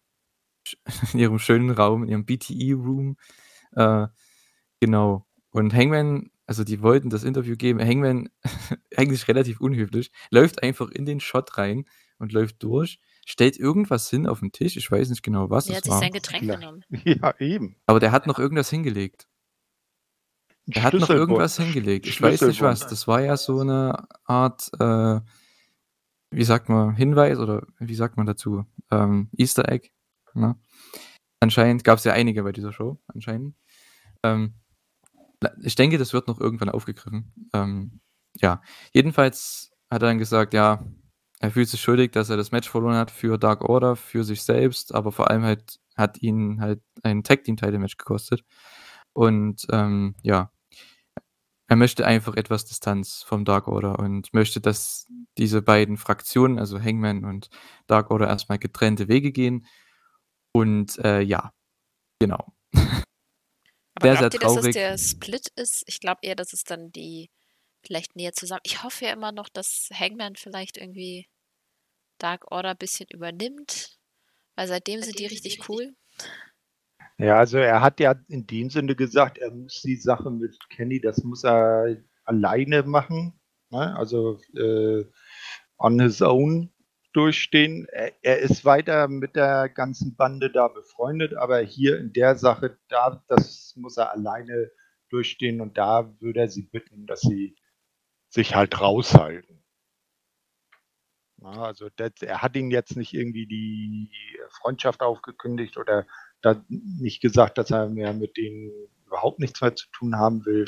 in 1.12 1.19
ihrem 1.19 1.38
schönen 1.38 1.71
Raum, 1.71 2.03
in 2.05 2.09
ihrem 2.11 2.25
BTE-Room. 2.25 3.16
Äh, 3.73 4.07
genau. 4.81 5.27
Und 5.51 5.75
Hangman, 5.75 6.31
also 6.47 6.64
die 6.64 6.83
wollten 6.83 7.11
das 7.11 7.25
Interview 7.25 7.57
geben. 7.57 7.81
Hangman, 7.81 8.29
eigentlich 8.97 9.27
relativ 9.29 9.61
unhöflich, 9.61 10.11
läuft 10.31 10.62
einfach 10.62 10.90
in 10.90 11.07
den 11.07 11.21
Shot 11.21 11.59
rein 11.59 11.85
und 12.19 12.33
läuft 12.33 12.62
durch, 12.62 13.01
stellt 13.27 13.59
irgendwas 13.59 14.11
hin 14.11 14.27
auf 14.27 14.40
den 14.40 14.53
Tisch. 14.53 14.77
Ich 14.77 14.90
weiß 14.90 15.09
nicht 15.09 15.23
genau, 15.23 15.51
was 15.51 15.66
Der 15.66 15.73
es 15.73 15.77
hat 15.79 15.85
sich 15.85 15.93
war. 15.93 16.01
sein 16.01 16.12
Getränk 16.12 16.49
genommen. 16.49 16.85
Ja, 17.05 17.35
eben. 17.38 17.77
Aber 17.87 18.01
der 18.01 18.12
hat 18.12 18.27
noch 18.27 18.38
irgendwas 18.38 18.71
hingelegt. 18.71 19.27
Er 20.73 20.83
hat 20.83 20.95
noch 20.95 21.11
irgendwas 21.11 21.57
hingelegt. 21.57 22.07
Ich 22.07 22.21
weiß 22.21 22.43
nicht 22.43 22.61
was. 22.61 22.87
Das 22.87 23.09
war 23.09 23.23
ja 23.23 23.37
so 23.37 23.61
eine 23.61 24.07
Art, 24.25 24.71
äh, 24.79 25.21
wie 26.31 26.45
sagt 26.45 26.69
man, 26.69 26.95
Hinweis 26.95 27.38
oder 27.38 27.66
wie 27.79 27.95
sagt 27.95 28.16
man 28.16 28.27
dazu? 28.27 28.64
Ähm, 28.90 29.29
Easter 29.37 29.71
Egg. 29.71 29.90
Ne? 30.35 30.57
Anscheinend 31.40 31.85
gab 31.85 31.99
es 31.99 32.05
ja 32.05 32.12
einige 32.12 32.43
bei 32.43 32.53
dieser 32.53 32.73
Show, 32.73 33.01
anscheinend. 33.09 33.57
Ähm, 34.23 34.55
ich 35.62 35.75
denke, 35.75 35.99
das 35.99 36.12
wird 36.12 36.29
noch 36.29 36.40
irgendwann 36.40 36.69
aufgegriffen. 36.69 37.33
Ähm, 37.53 38.01
ja, 38.37 38.62
jedenfalls 38.93 39.73
hat 39.90 40.03
er 40.03 40.09
dann 40.09 40.19
gesagt, 40.19 40.55
ja, 40.55 40.85
er 41.40 41.51
fühlt 41.51 41.69
sich 41.69 41.81
schuldig, 41.81 42.12
dass 42.12 42.29
er 42.29 42.37
das 42.37 42.53
Match 42.53 42.69
verloren 42.69 42.97
hat 42.97 43.11
für 43.11 43.38
Dark 43.38 43.62
Order, 43.64 43.97
für 43.97 44.25
sich 44.25 44.43
selbst, 44.43 44.95
aber 44.95 45.11
vor 45.11 45.31
allem 45.31 45.43
halt 45.43 45.81
hat 45.97 46.23
ihn 46.23 46.61
halt 46.61 46.83
ein 47.03 47.25
Tag 47.25 47.45
Team 47.45 47.57
Title 47.57 47.79
Match 47.79 47.97
gekostet. 47.97 48.45
Und 49.14 49.66
ähm, 49.73 50.14
ja, 50.23 50.53
er 51.70 51.76
möchte 51.76 52.04
einfach 52.04 52.35
etwas 52.35 52.64
Distanz 52.64 53.22
vom 53.22 53.44
Dark 53.44 53.68
Order 53.68 54.00
und 54.00 54.35
möchte, 54.35 54.61
dass 54.61 55.06
diese 55.38 55.62
beiden 55.62 55.98
Fraktionen, 55.98 56.59
also 56.59 56.83
Hangman 56.83 57.24
und 57.24 57.48
Dark 57.87 58.11
Order, 58.11 58.26
erstmal 58.26 58.59
getrennte 58.59 59.06
Wege 59.06 59.30
gehen. 59.30 59.64
Und 60.50 60.98
äh, 60.98 61.20
ja, 61.20 61.52
genau. 62.18 62.52
Aber 63.94 64.16
Sehr, 64.16 64.16
glaubt 64.16 64.33
sehr 64.33 64.35
ihr, 64.35 64.40
dass 64.40 64.40
das 64.40 64.40
traurig. 64.40 64.74
der 64.74 64.98
Split 64.98 65.46
ist? 65.54 65.85
Ich 65.87 66.00
glaube 66.00 66.18
eher, 66.22 66.35
dass 66.35 66.52
es 66.52 66.64
dann 66.64 66.90
die 66.90 67.30
vielleicht 67.87 68.16
näher 68.16 68.33
zusammen. 68.33 68.62
Ich 68.64 68.83
hoffe 68.83 69.04
ja 69.04 69.12
immer 69.12 69.30
noch, 69.30 69.48
dass 69.48 69.90
Hangman 69.94 70.35
vielleicht 70.35 70.76
irgendwie 70.76 71.28
Dark 72.18 72.50
Order 72.50 72.70
ein 72.70 72.78
bisschen 72.78 73.06
übernimmt. 73.11 73.96
Weil 74.56 74.66
seitdem 74.66 75.02
sind 75.02 75.20
die 75.20 75.26
richtig 75.26 75.68
cool. 75.68 75.94
Ja, 77.20 77.37
also 77.38 77.59
er 77.59 77.83
hat 77.83 78.00
ja 78.00 78.14
in 78.28 78.46
dem 78.46 78.70
Sinne 78.70 78.96
gesagt, 78.96 79.37
er 79.37 79.50
muss 79.50 79.83
die 79.83 79.96
Sache 79.96 80.30
mit 80.30 80.56
Kenny, 80.70 81.02
das 81.02 81.22
muss 81.22 81.44
er 81.44 81.98
alleine 82.24 82.83
machen. 82.83 83.38
Ne? 83.68 83.94
Also 83.94 84.38
äh, 84.56 85.04
on 85.76 86.00
his 86.00 86.22
own 86.22 86.72
durchstehen. 87.12 87.87
Er, 87.92 88.12
er 88.22 88.38
ist 88.38 88.64
weiter 88.64 89.09
mit 89.09 89.37
der 89.37 89.68
ganzen 89.68 90.16
Bande 90.16 90.50
da 90.50 90.68
befreundet, 90.68 91.35
aber 91.35 91.59
hier 91.59 91.98
in 91.98 92.14
der 92.14 92.37
Sache, 92.37 92.78
da, 92.88 93.22
das 93.28 93.74
muss 93.76 93.98
er 93.98 94.12
alleine 94.12 94.70
durchstehen 95.11 95.61
und 95.61 95.76
da 95.76 96.14
würde 96.20 96.40
er 96.40 96.48
sie 96.48 96.62
bitten, 96.62 97.06
dass 97.06 97.20
sie 97.20 97.54
sich 98.30 98.54
halt 98.54 98.80
raushalten. 98.80 99.62
Na, 101.37 101.64
also 101.64 101.88
das, 101.96 102.12
er 102.22 102.40
hat 102.40 102.56
ihnen 102.56 102.70
jetzt 102.70 102.96
nicht 102.96 103.12
irgendwie 103.12 103.46
die 103.46 104.11
Freundschaft 104.62 105.02
aufgekündigt 105.02 105.76
oder 105.76 106.06
da 106.42 106.62
nicht 106.68 107.20
gesagt, 107.20 107.59
dass 107.59 107.70
er 107.70 107.88
mehr 107.88 108.12
mit 108.12 108.37
denen 108.37 108.70
überhaupt 109.07 109.40
nichts 109.40 109.61
mehr 109.61 109.74
zu 109.74 109.87
tun 109.92 110.16
haben 110.16 110.44
will. 110.46 110.66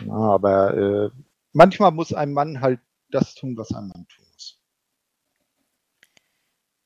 Ja, 0.00 0.12
aber 0.12 0.74
äh, 0.74 1.10
manchmal 1.52 1.92
muss 1.92 2.12
ein 2.12 2.32
Mann 2.32 2.60
halt 2.60 2.80
das 3.10 3.34
tun, 3.34 3.56
was 3.56 3.70
ein 3.72 3.88
Mann 3.88 4.06
tun 4.08 4.24
muss. 4.32 4.58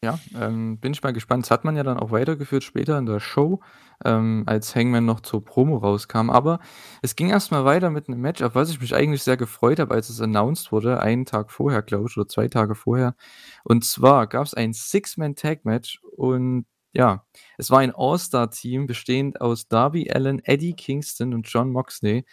Ja, 0.02 0.18
ähm, 0.38 0.78
bin 0.78 0.92
ich 0.92 1.02
mal 1.02 1.12
gespannt. 1.12 1.44
Das 1.44 1.50
hat 1.50 1.64
man 1.64 1.74
ja 1.74 1.82
dann 1.82 1.98
auch 1.98 2.10
weitergeführt 2.10 2.62
später 2.62 2.98
in 2.98 3.06
der 3.06 3.18
Show, 3.18 3.60
ähm, 4.04 4.44
als 4.46 4.76
Hangman 4.76 5.06
noch 5.06 5.20
zur 5.20 5.44
Promo 5.44 5.78
rauskam. 5.78 6.30
Aber 6.30 6.60
es 7.02 7.16
ging 7.16 7.30
erstmal 7.30 7.64
weiter 7.64 7.90
mit 7.90 8.08
einem 8.08 8.20
Match, 8.20 8.42
auf 8.42 8.54
was 8.54 8.70
ich 8.70 8.80
mich 8.80 8.94
eigentlich 8.94 9.22
sehr 9.22 9.36
gefreut 9.36 9.80
habe, 9.80 9.94
als 9.94 10.10
es 10.10 10.20
announced 10.20 10.70
wurde, 10.70 11.00
einen 11.00 11.24
Tag 11.24 11.50
vorher, 11.50 11.82
glaube 11.82 12.06
ich, 12.08 12.16
oder 12.16 12.28
zwei 12.28 12.46
Tage 12.48 12.74
vorher. 12.74 13.16
Und 13.64 13.84
zwar 13.84 14.26
gab 14.26 14.46
es 14.46 14.54
ein 14.54 14.74
Six-Man-Tag-Match 14.74 16.00
und 16.16 16.66
ja, 16.96 17.26
es 17.58 17.70
war 17.70 17.80
ein 17.80 17.92
All-Star-Team 17.94 18.86
bestehend 18.86 19.40
aus 19.42 19.68
Darby 19.68 20.10
Allen, 20.10 20.42
Eddie 20.44 20.72
Kingston 20.72 21.34
und 21.34 21.46
John 21.46 21.70
Moxley 21.70 22.24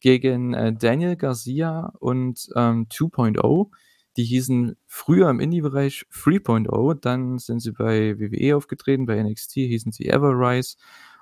gegen 0.00 0.54
äh, 0.54 0.72
Daniel 0.72 1.16
Garcia 1.16 1.92
und 2.00 2.48
ähm, 2.56 2.88
2.0. 2.88 3.70
Die 4.16 4.24
hießen 4.24 4.76
früher 4.86 5.30
im 5.30 5.38
Indie-Bereich 5.38 6.06
3.0, 6.12 7.00
dann 7.00 7.38
sind 7.38 7.60
sie 7.60 7.70
bei 7.70 8.18
WWE 8.18 8.56
aufgetreten, 8.56 9.06
bei 9.06 9.22
NXT 9.22 9.52
hießen 9.54 9.92
sie 9.92 10.08
Everrise 10.08 10.76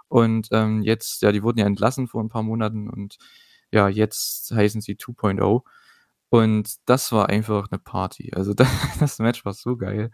und 0.09 0.48
ähm, 0.52 0.80
jetzt, 0.80 1.20
ja, 1.20 1.32
die 1.32 1.42
wurden 1.42 1.59
ja 1.59 1.66
entlassen 1.66 2.09
vor 2.09 2.24
ein 2.24 2.30
paar 2.30 2.42
Monaten 2.42 2.88
und 2.88 3.18
ja, 3.72 3.90
jetzt 3.90 4.50
heißen 4.52 4.80
sie 4.80 4.94
2.0 4.94 5.61
und 6.30 6.76
das 6.87 7.12
war 7.12 7.28
einfach 7.28 7.68
eine 7.70 7.78
Party. 7.78 8.32
Also 8.35 8.54
das, 8.54 8.68
das 9.00 9.18
Match 9.18 9.44
war 9.44 9.52
so 9.52 9.76
geil. 9.76 10.11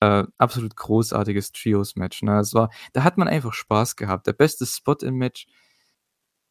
Äh, 0.00 0.24
absolut 0.38 0.76
großartiges 0.76 1.52
Trios-Match. 1.52 2.22
Ne? 2.22 2.38
Es 2.38 2.54
war, 2.54 2.70
da 2.92 3.02
hat 3.02 3.18
man 3.18 3.28
einfach 3.28 3.52
Spaß 3.52 3.96
gehabt. 3.96 4.26
Der 4.26 4.32
beste 4.32 4.64
Spot 4.66 4.96
im 5.02 5.16
Match 5.16 5.46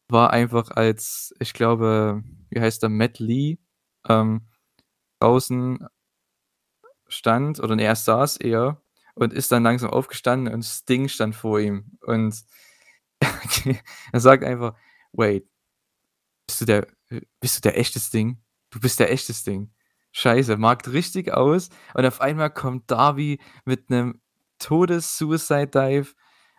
war 0.08 0.30
einfach 0.32 0.70
als, 0.70 1.34
ich 1.38 1.54
glaube, 1.54 2.22
wie 2.50 2.60
heißt 2.60 2.82
der, 2.82 2.90
Matt 2.90 3.18
Lee, 3.18 3.58
ähm, 4.08 4.48
draußen 5.20 5.86
stand, 7.08 7.60
oder 7.60 7.76
nee, 7.76 7.84
er 7.84 7.96
saß 7.96 8.38
eher 8.38 8.82
und 9.14 9.32
ist 9.32 9.50
dann 9.52 9.62
langsam 9.62 9.90
aufgestanden 9.90 10.52
und 10.52 10.62
Sting 10.62 11.08
stand 11.08 11.34
vor 11.34 11.60
ihm. 11.60 11.98
Und 12.02 12.44
er 14.12 14.20
sagt 14.20 14.44
einfach, 14.44 14.76
wait, 15.12 15.48
bist 16.46 16.60
du 16.60 16.64
der, 16.66 16.86
bist 17.40 17.56
du 17.58 17.60
der 17.62 17.78
echte 17.78 18.00
Sting? 18.00 18.42
Du 18.70 18.80
bist 18.80 19.00
der 19.00 19.10
echte 19.10 19.34
Sting. 19.34 19.72
Scheiße, 20.18 20.56
markt 20.56 20.88
richtig 20.88 21.32
aus 21.32 21.68
und 21.94 22.04
auf 22.04 22.20
einmal 22.20 22.50
kommt 22.50 22.90
Darby 22.90 23.38
mit 23.64 23.88
einem 23.88 24.20
Todes-Suicide-Dive 24.58 26.14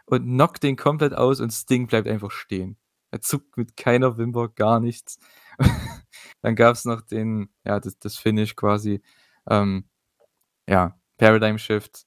und 0.06 0.24
knockt 0.24 0.63
den 0.63 0.78
komplett 0.78 1.13
aus 1.13 1.41
und 1.41 1.52
Sting 1.52 1.88
bleibt 1.88 2.08
einfach 2.08 2.32
stehen. 2.32 2.78
Er 3.12 3.19
zuckt 3.19 3.58
mit 3.58 3.76
keiner 3.76 4.17
Wimper, 4.17 4.48
gar 4.48 4.80
nichts. 4.80 5.19
Dann 6.41 6.56
gab 6.56 6.76
es 6.76 6.86
noch 6.86 7.02
den, 7.02 7.50
ja, 7.65 7.82
das, 7.82 8.00
das 8.00 8.15
Finish 8.15 8.56
quasi. 8.56 9.02
Ähm, 9.50 9.89
ja, 10.69 10.98
Paradigm 11.17 11.58
Shift, 11.58 12.06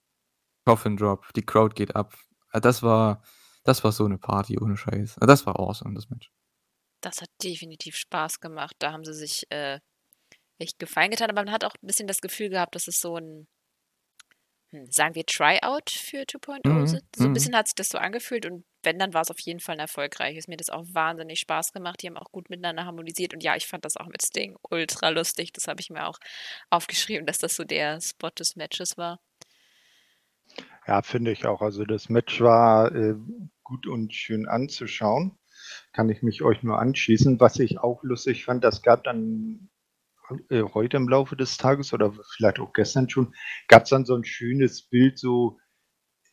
Coffin 0.65 0.97
Drop, 0.97 1.35
die 1.35 1.45
Crowd 1.45 1.75
geht 1.75 1.95
ab. 1.95 2.15
Äh, 2.53 2.62
Das 2.62 2.83
war, 2.83 3.23
das 3.62 3.85
war 3.85 3.93
so 3.93 4.07
eine 4.07 4.17
Party 4.17 4.59
ohne 4.59 4.79
Scheiß. 4.79 5.19
Äh, 5.19 5.27
Das 5.27 5.45
war 5.45 5.61
awesome, 5.61 5.95
das 5.95 6.09
Match. 6.09 6.33
Das 7.03 7.21
hat 7.21 7.29
definitiv 7.43 7.97
Spaß 7.97 8.41
gemacht. 8.41 8.77
Da 8.79 8.93
haben 8.93 9.05
sie 9.05 9.12
sich 9.12 9.45
äh, 9.51 9.81
echt 10.62 10.79
gefallen 10.79 11.11
getan, 11.11 11.31
aber 11.31 11.44
man 11.44 11.53
hat 11.53 11.64
auch 11.64 11.75
ein 11.83 11.87
bisschen 11.87 12.07
das 12.09 12.20
Gefühl 12.20 12.48
gehabt, 12.51 12.75
dass 12.75 12.88
es 12.88 13.01
so 13.01 13.16
ein, 13.16 13.46
hm, 14.72 14.90
sagen 14.90 15.14
wir, 15.14 15.27
Tryout 15.27 15.90
für 15.90 16.25
2.0 16.27 16.68
Mhm, 16.68 16.87
sind. 16.87 17.05
So 17.14 17.25
ein 17.25 17.31
mhm. 17.31 17.35
bisschen 17.35 17.57
hat 17.57 17.68
sich 17.68 17.75
das 17.75 17.88
so 17.88 17.98
angefühlt 17.98 18.46
und 18.46 18.64
wenn, 18.83 18.98
dann 18.98 19.14
war 19.14 19.22
es 19.22 19.31
auf 19.31 19.40
jeden 19.40 19.61
Fall 19.61 19.77
ein 19.77 19.81
erfolgreiches. 19.81 20.48
Mir 20.48 20.55
hat 20.55 20.61
das 20.61 20.70
auch 20.70 20.85
wahnsinnig 20.92 21.38
Spaß 21.40 21.72
gemacht. 21.72 22.03
Die 22.03 22.09
haben 22.09 22.16
auch 22.16 22.33
gut 22.33 22.51
miteinander 22.51 22.85
harmonisiert 22.85 23.33
und 23.35 23.42
ja, 23.42 23.55
ich 23.55 23.66
fand 23.66 23.85
das 23.85 23.96
auch 23.96 24.07
mit 24.07 24.22
Sting 24.22 24.57
ultra 24.70 25.11
lustig. 25.11 25.53
Das 25.53 25.68
habe 25.68 25.81
ich 25.81 25.90
mir 25.90 26.07
auch 26.09 26.18
aufgeschrieben, 26.70 27.27
dass 27.27 27.38
das 27.38 27.55
so 27.55 27.64
der 27.64 28.01
Spot 28.01 28.31
des 28.31 28.57
Matches 28.57 28.96
war. 28.96 29.20
Ja, 30.87 31.03
finde 31.03 31.31
ich 31.31 31.46
auch. 31.46 31.62
Also 31.62 31.85
das 31.85 32.09
Match 32.09 32.40
war 32.40 32.92
äh, 32.94 33.14
gut 33.62 33.87
und 33.87 34.12
schön 34.14 34.48
anzuschauen. 34.48 35.38
Kann 35.92 36.11
ich 36.11 36.22
mich 36.22 36.42
euch 36.42 36.62
nur 36.62 36.79
anschließen. 36.79 37.38
Was 37.38 37.59
ich 37.59 37.79
auch 37.79 38.03
lustig 38.03 38.44
fand, 38.44 38.64
das 38.64 38.83
gab 38.83 39.05
dann 39.05 39.70
heute 40.75 40.97
im 40.97 41.09
Laufe 41.09 41.37
des 41.37 41.57
Tages 41.57 41.93
oder 41.93 42.13
vielleicht 42.37 42.61
auch 42.61 42.73
gestern 42.73 43.09
schon, 43.09 43.35
gab 43.69 43.85
es 43.85 43.91
dann 43.91 44.05
so 44.05 44.15
ein 44.15 44.25
schönes 44.25 44.83
Bild, 44.83 45.19
so 45.19 45.59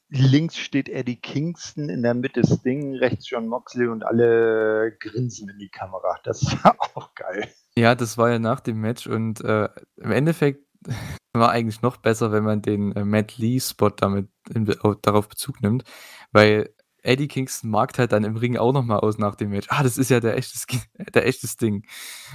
links 0.10 0.58
steht 0.58 0.90
Eddie 0.90 1.20
Kingston, 1.20 1.90
in 1.90 2.02
der 2.02 2.14
Mitte 2.14 2.46
Sting, 2.46 2.96
rechts 2.96 3.30
John 3.30 3.48
Moxley 3.48 3.88
und 3.88 4.04
alle 4.04 4.96
grinsen 5.00 5.50
in 5.50 5.60
die 5.60 5.70
Kamera. 5.70 6.18
Das 6.24 6.42
war 6.64 6.76
auch 6.96 7.14
geil. 7.16 7.48
Ja, 7.76 7.96
das 7.96 8.18
war 8.18 8.32
ja 8.32 8.40
nach 8.40 8.60
dem 8.60 8.82
Match 8.82 9.08
und 9.08 9.42
äh, 9.42 9.70
im 9.98 10.12
Endeffekt 10.12 10.66
war 11.34 11.52
eigentlich 11.52 11.82
noch 11.82 11.98
besser, 11.98 12.32
wenn 12.32 12.44
man 12.44 12.62
den 12.62 12.92
äh, 12.94 13.06
Matt 13.06 13.38
Lee-Spot 13.38 13.92
damit 13.92 14.30
in, 14.54 14.66
darauf 15.02 15.30
Bezug 15.30 15.62
nimmt, 15.62 15.84
weil 16.32 16.74
Eddie 17.10 17.28
Kingston 17.28 17.72
markt 17.72 17.98
halt 17.98 18.12
dann 18.12 18.24
im 18.24 18.38
Ring 18.38 18.58
auch 18.58 18.72
nochmal 18.72 19.00
aus 19.00 19.18
nach 19.18 19.36
dem 19.36 19.50
Match. 19.50 19.68
Ah, 19.70 19.82
das 19.82 19.98
ist 19.98 20.10
ja 20.10 20.20
der 20.20 20.38
echte, 20.38 20.58
der 21.14 21.26
echte 21.26 21.48
Sting. 21.48 21.86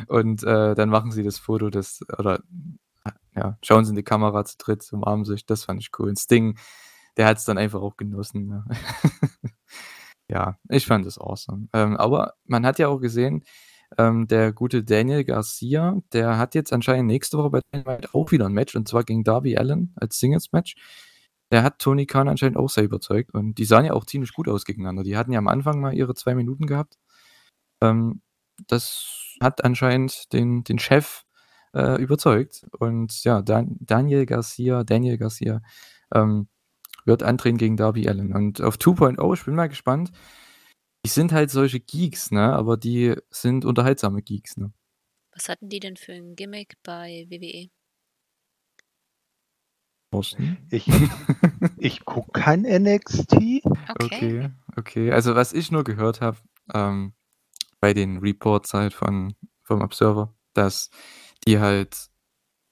Und 0.08 0.42
äh, 0.42 0.74
dann 0.74 0.88
machen 0.88 1.12
sie 1.12 1.22
das 1.22 1.38
Foto, 1.38 1.70
das, 1.70 2.00
oder 2.18 2.42
ja, 3.36 3.58
schauen 3.62 3.84
sie 3.84 3.90
in 3.90 3.96
die 3.96 4.02
Kamera 4.02 4.44
zu 4.44 4.56
dritt, 4.58 4.86
umarmen 4.92 5.24
sich, 5.24 5.46
das 5.46 5.64
fand 5.64 5.80
ich 5.80 5.90
cool. 5.98 6.08
Und 6.08 6.18
Sting, 6.18 6.58
der 7.16 7.26
hat 7.26 7.38
es 7.38 7.44
dann 7.44 7.58
einfach 7.58 7.80
auch 7.80 7.96
genossen. 7.96 8.48
Ne? 8.48 8.64
ja, 10.28 10.58
ich 10.68 10.86
fand 10.86 11.06
das 11.06 11.18
awesome. 11.18 11.68
Ähm, 11.72 11.96
aber 11.96 12.34
man 12.44 12.66
hat 12.66 12.78
ja 12.78 12.88
auch 12.88 12.98
gesehen, 12.98 13.44
ähm, 13.96 14.26
der 14.26 14.52
gute 14.52 14.82
Daniel 14.82 15.24
Garcia, 15.24 16.00
der 16.12 16.38
hat 16.38 16.54
jetzt 16.54 16.72
anscheinend 16.72 17.06
nächste 17.06 17.38
Woche 17.38 17.50
bei 17.50 17.60
Dynamite 17.72 18.08
auch 18.12 18.32
wieder 18.32 18.46
ein 18.46 18.52
Match 18.52 18.74
und 18.74 18.88
zwar 18.88 19.04
gegen 19.04 19.22
Darby 19.22 19.56
Allen 19.56 19.92
als 19.96 20.18
Singles-Match. 20.18 20.74
Der 21.54 21.62
hat 21.62 21.78
Tony 21.78 22.04
Khan 22.04 22.26
anscheinend 22.26 22.56
auch 22.56 22.68
sehr 22.68 22.82
überzeugt 22.82 23.32
und 23.32 23.58
die 23.58 23.64
sahen 23.64 23.84
ja 23.84 23.92
auch 23.92 24.04
ziemlich 24.04 24.32
gut 24.32 24.48
aus 24.48 24.64
gegeneinander. 24.64 25.04
Die 25.04 25.16
hatten 25.16 25.30
ja 25.30 25.38
am 25.38 25.46
Anfang 25.46 25.80
mal 25.80 25.94
ihre 25.94 26.12
zwei 26.16 26.34
Minuten 26.34 26.66
gehabt. 26.66 26.98
Ähm, 27.80 28.22
das 28.66 29.36
hat 29.40 29.62
anscheinend 29.62 30.32
den, 30.32 30.64
den 30.64 30.80
Chef 30.80 31.22
äh, 31.72 32.02
überzeugt. 32.02 32.66
Und 32.80 33.22
ja, 33.22 33.40
Dan 33.40 33.76
Daniel 33.78 34.26
Garcia, 34.26 34.82
Daniel 34.82 35.16
Garcia 35.16 35.62
ähm, 36.12 36.48
wird 37.04 37.22
antreten 37.22 37.58
gegen 37.58 37.76
Darby 37.76 38.08
Allen. 38.08 38.34
Und 38.34 38.60
auf 38.60 38.74
2.0, 38.74 39.34
ich 39.34 39.44
bin 39.44 39.54
mal 39.54 39.68
gespannt. 39.68 40.10
Die 41.06 41.10
sind 41.10 41.30
halt 41.30 41.52
solche 41.52 41.78
Geeks, 41.78 42.32
ne? 42.32 42.52
Aber 42.52 42.76
die 42.76 43.14
sind 43.30 43.64
unterhaltsame 43.64 44.22
Geeks, 44.22 44.56
ne? 44.56 44.72
Was 45.32 45.48
hatten 45.48 45.68
die 45.68 45.78
denn 45.78 45.96
für 45.96 46.14
ein 46.14 46.34
Gimmick 46.34 46.78
bei 46.82 47.28
WWE? 47.30 47.70
Ich, 50.70 50.90
ich 51.76 52.04
gucke 52.04 52.32
kein 52.32 52.62
NXT. 52.62 53.34
Okay. 53.34 53.60
okay. 53.98 54.50
okay, 54.76 55.12
Also 55.12 55.34
was 55.34 55.52
ich 55.52 55.70
nur 55.70 55.84
gehört 55.84 56.20
habe 56.20 56.38
ähm, 56.72 57.12
bei 57.80 57.94
den 57.94 58.18
Reports 58.18 58.74
halt 58.74 58.94
von 58.94 59.34
vom 59.62 59.80
Observer, 59.80 60.34
dass 60.52 60.90
die 61.46 61.58
halt 61.58 62.08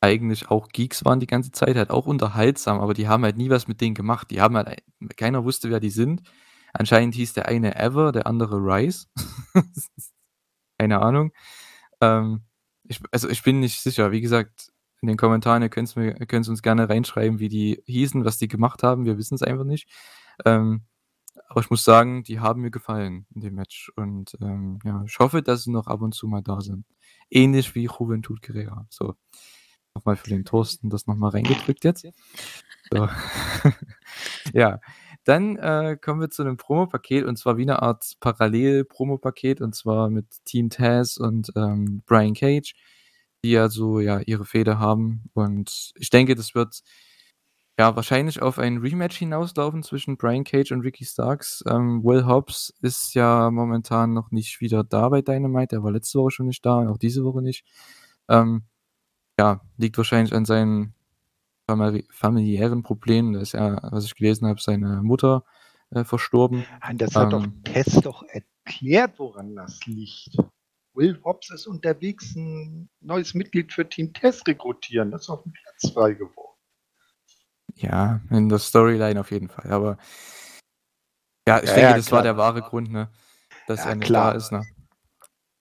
eigentlich 0.00 0.50
auch 0.50 0.68
Geeks 0.68 1.04
waren 1.04 1.20
die 1.20 1.26
ganze 1.26 1.52
Zeit, 1.52 1.76
halt 1.76 1.90
auch 1.90 2.06
unterhaltsam, 2.06 2.80
aber 2.80 2.92
die 2.92 3.08
haben 3.08 3.22
halt 3.22 3.36
nie 3.36 3.50
was 3.50 3.68
mit 3.68 3.80
denen 3.80 3.94
gemacht. 3.94 4.30
Die 4.30 4.40
haben 4.40 4.56
halt, 4.56 4.82
keiner 5.16 5.44
wusste, 5.44 5.70
wer 5.70 5.80
die 5.80 5.90
sind. 5.90 6.22
Anscheinend 6.72 7.14
hieß 7.14 7.34
der 7.34 7.46
eine 7.46 7.76
Ever, 7.76 8.10
der 8.10 8.26
andere 8.26 8.56
Rice. 8.56 9.08
Keine 10.78 11.00
Ahnung. 11.00 11.32
Ähm, 12.00 12.42
ich, 12.84 13.00
also 13.12 13.28
ich 13.28 13.42
bin 13.44 13.60
nicht 13.60 13.80
sicher. 13.80 14.10
Wie 14.10 14.20
gesagt, 14.20 14.71
in 15.02 15.08
den 15.08 15.16
Kommentaren, 15.16 15.62
ihr 15.62 15.68
könnt 15.68 15.88
es 15.88 16.48
uns 16.48 16.62
gerne 16.62 16.88
reinschreiben, 16.88 17.38
wie 17.40 17.48
die 17.48 17.82
hießen, 17.86 18.24
was 18.24 18.38
die 18.38 18.48
gemacht 18.48 18.82
haben. 18.82 19.04
Wir 19.04 19.18
wissen 19.18 19.34
es 19.34 19.42
einfach 19.42 19.64
nicht. 19.64 19.88
Ähm, 20.44 20.82
aber 21.48 21.60
ich 21.60 21.70
muss 21.70 21.84
sagen, 21.84 22.22
die 22.22 22.40
haben 22.40 22.62
mir 22.62 22.70
gefallen 22.70 23.26
in 23.34 23.40
dem 23.40 23.54
Match. 23.54 23.92
Und 23.96 24.36
ähm, 24.40 24.78
ja, 24.84 25.02
ich 25.06 25.18
hoffe, 25.18 25.42
dass 25.42 25.64
sie 25.64 25.70
noch 25.70 25.86
ab 25.88 26.00
und 26.00 26.14
zu 26.14 26.26
mal 26.26 26.40
da 26.40 26.60
sind. 26.60 26.86
Ähnlich 27.30 27.74
wie 27.74 27.84
Juventud 27.84 28.40
Guerrera. 28.42 28.86
So, 28.90 29.16
nochmal 29.94 30.16
für 30.16 30.30
den 30.30 30.44
Thorsten 30.44 30.88
das 30.88 31.06
nochmal 31.06 31.30
reingedrückt 31.30 31.84
jetzt. 31.84 32.06
So. 32.92 33.08
ja, 34.52 34.80
dann 35.24 35.56
äh, 35.56 35.96
kommen 36.00 36.20
wir 36.20 36.30
zu 36.30 36.42
einem 36.42 36.56
Promo-Paket 36.56 37.24
und 37.24 37.36
zwar 37.36 37.56
wie 37.56 37.62
eine 37.62 37.82
Art 37.82 38.16
Parallel-Promo-Paket 38.20 39.60
und 39.60 39.74
zwar 39.74 40.10
mit 40.10 40.26
Team 40.44 40.70
Taz 40.70 41.16
und 41.16 41.52
ähm, 41.56 42.02
Brian 42.06 42.34
Cage, 42.34 42.74
die 43.44 43.50
ja 43.50 43.68
so 43.68 44.00
ja 44.00 44.20
ihre 44.20 44.44
Fehde 44.44 44.78
haben 44.78 45.24
und 45.34 45.92
ich 45.96 46.10
denke, 46.10 46.34
das 46.34 46.54
wird 46.54 46.82
ja 47.78 47.96
wahrscheinlich 47.96 48.42
auf 48.42 48.58
ein 48.58 48.78
Rematch 48.78 49.16
hinauslaufen 49.16 49.82
zwischen 49.82 50.16
Brian 50.16 50.44
Cage 50.44 50.72
und 50.72 50.82
Ricky 50.82 51.04
Starks. 51.04 51.64
Ähm, 51.66 52.04
Will 52.04 52.26
Hobbs 52.26 52.72
ist 52.82 53.14
ja 53.14 53.50
momentan 53.50 54.12
noch 54.12 54.30
nicht 54.30 54.60
wieder 54.60 54.84
da 54.84 55.08
bei 55.08 55.22
Dynamite, 55.22 55.76
der 55.76 55.82
war 55.82 55.90
letzte 55.90 56.18
Woche 56.18 56.30
schon 56.32 56.46
nicht 56.46 56.64
da 56.64 56.78
und 56.78 56.88
auch 56.88 56.98
diese 56.98 57.24
Woche 57.24 57.42
nicht. 57.42 57.64
Ähm, 58.28 58.64
ja, 59.38 59.60
liegt 59.78 59.96
wahrscheinlich 59.96 60.34
an 60.34 60.44
seinen 60.44 60.94
familiären 62.10 62.82
Problemen. 62.82 63.32
Da 63.32 63.40
ist 63.40 63.52
ja, 63.52 63.78
was 63.90 64.04
ich 64.04 64.14
gelesen 64.14 64.46
habe, 64.46 64.60
seine 64.60 65.02
Mutter 65.02 65.44
äh, 65.90 66.04
verstorben. 66.04 66.64
Das 66.94 67.14
hat 67.14 67.32
doch 67.32 67.44
ähm. 67.44 67.62
Tess 67.64 68.00
doch 68.02 68.24
erklärt, 68.24 69.18
woran 69.18 69.56
das 69.56 69.84
liegt. 69.86 70.36
Will 70.94 71.18
Hobbs 71.24 71.50
ist 71.50 71.66
unterwegs, 71.66 72.34
ein 72.36 72.88
neues 73.00 73.34
Mitglied 73.34 73.72
für 73.72 73.88
Team 73.88 74.12
Tess 74.12 74.46
rekrutieren. 74.46 75.10
Das 75.10 75.22
ist 75.22 75.30
auf 75.30 75.42
dem 75.42 75.52
Platz 75.52 75.92
frei 75.92 76.12
geworden. 76.12 76.58
Ja, 77.76 78.20
in 78.30 78.48
der 78.48 78.58
Storyline 78.58 79.18
auf 79.18 79.30
jeden 79.30 79.48
Fall. 79.48 79.70
Aber 79.72 79.96
ja, 81.48 81.58
ich 81.58 81.68
ja, 81.68 81.74
denke, 81.74 81.80
ja, 81.80 81.96
das 81.96 82.06
klar. 82.06 82.18
war 82.18 82.22
der 82.22 82.36
wahre 82.36 82.62
Grund, 82.62 82.90
ne? 82.90 83.10
Dass 83.66 83.80
ja, 83.80 83.90
er 83.90 83.96
nicht 83.96 84.06
klar. 84.06 84.32
da 84.32 84.36
ist, 84.36 84.52
ne? 84.52 84.62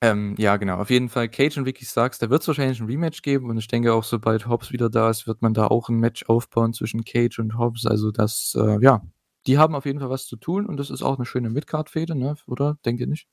Ähm, 0.04 0.36
ja, 0.38 0.58
genau. 0.58 0.78
Auf 0.78 0.90
jeden 0.90 1.10
Fall 1.10 1.30
Cage 1.30 1.58
und 1.58 1.66
Ricky 1.66 1.86
Starks, 1.86 2.18
da 2.18 2.30
wird 2.30 2.42
es 2.42 2.48
wahrscheinlich 2.48 2.80
ein 2.80 2.88
Rematch 2.88 3.22
geben 3.22 3.50
und 3.50 3.58
ich 3.58 3.68
denke 3.68 3.94
auch, 3.94 4.04
sobald 4.04 4.48
Hobbs 4.48 4.72
wieder 4.72 4.90
da 4.90 5.10
ist, 5.10 5.28
wird 5.28 5.44
man 5.44 5.54
da 5.54 5.68
auch 5.68 5.90
ein 5.90 5.98
Match 5.98 6.26
aufbauen 6.26 6.74
zwischen 6.74 7.04
Cage 7.06 7.38
und 7.40 7.58
Hobbs. 7.58 7.86
Also 7.86 8.12
das, 8.12 8.56
äh, 8.58 8.82
ja, 8.82 9.02
die 9.46 9.60
haben 9.60 9.76
auf 9.76 9.86
jeden 9.86 10.00
Fall 10.00 10.10
was 10.10 10.26
zu 10.26 10.38
tun 10.38 10.66
und 10.66 10.78
das 10.78 10.90
ist 10.90 11.04
auch 11.04 11.18
eine 11.18 11.26
schöne 11.26 11.52
Midcard-Fehde, 11.52 12.16
ne? 12.16 12.36
Oder? 12.48 12.78
Denkt 12.84 13.00
ihr 13.00 13.08
nicht? 13.08 13.28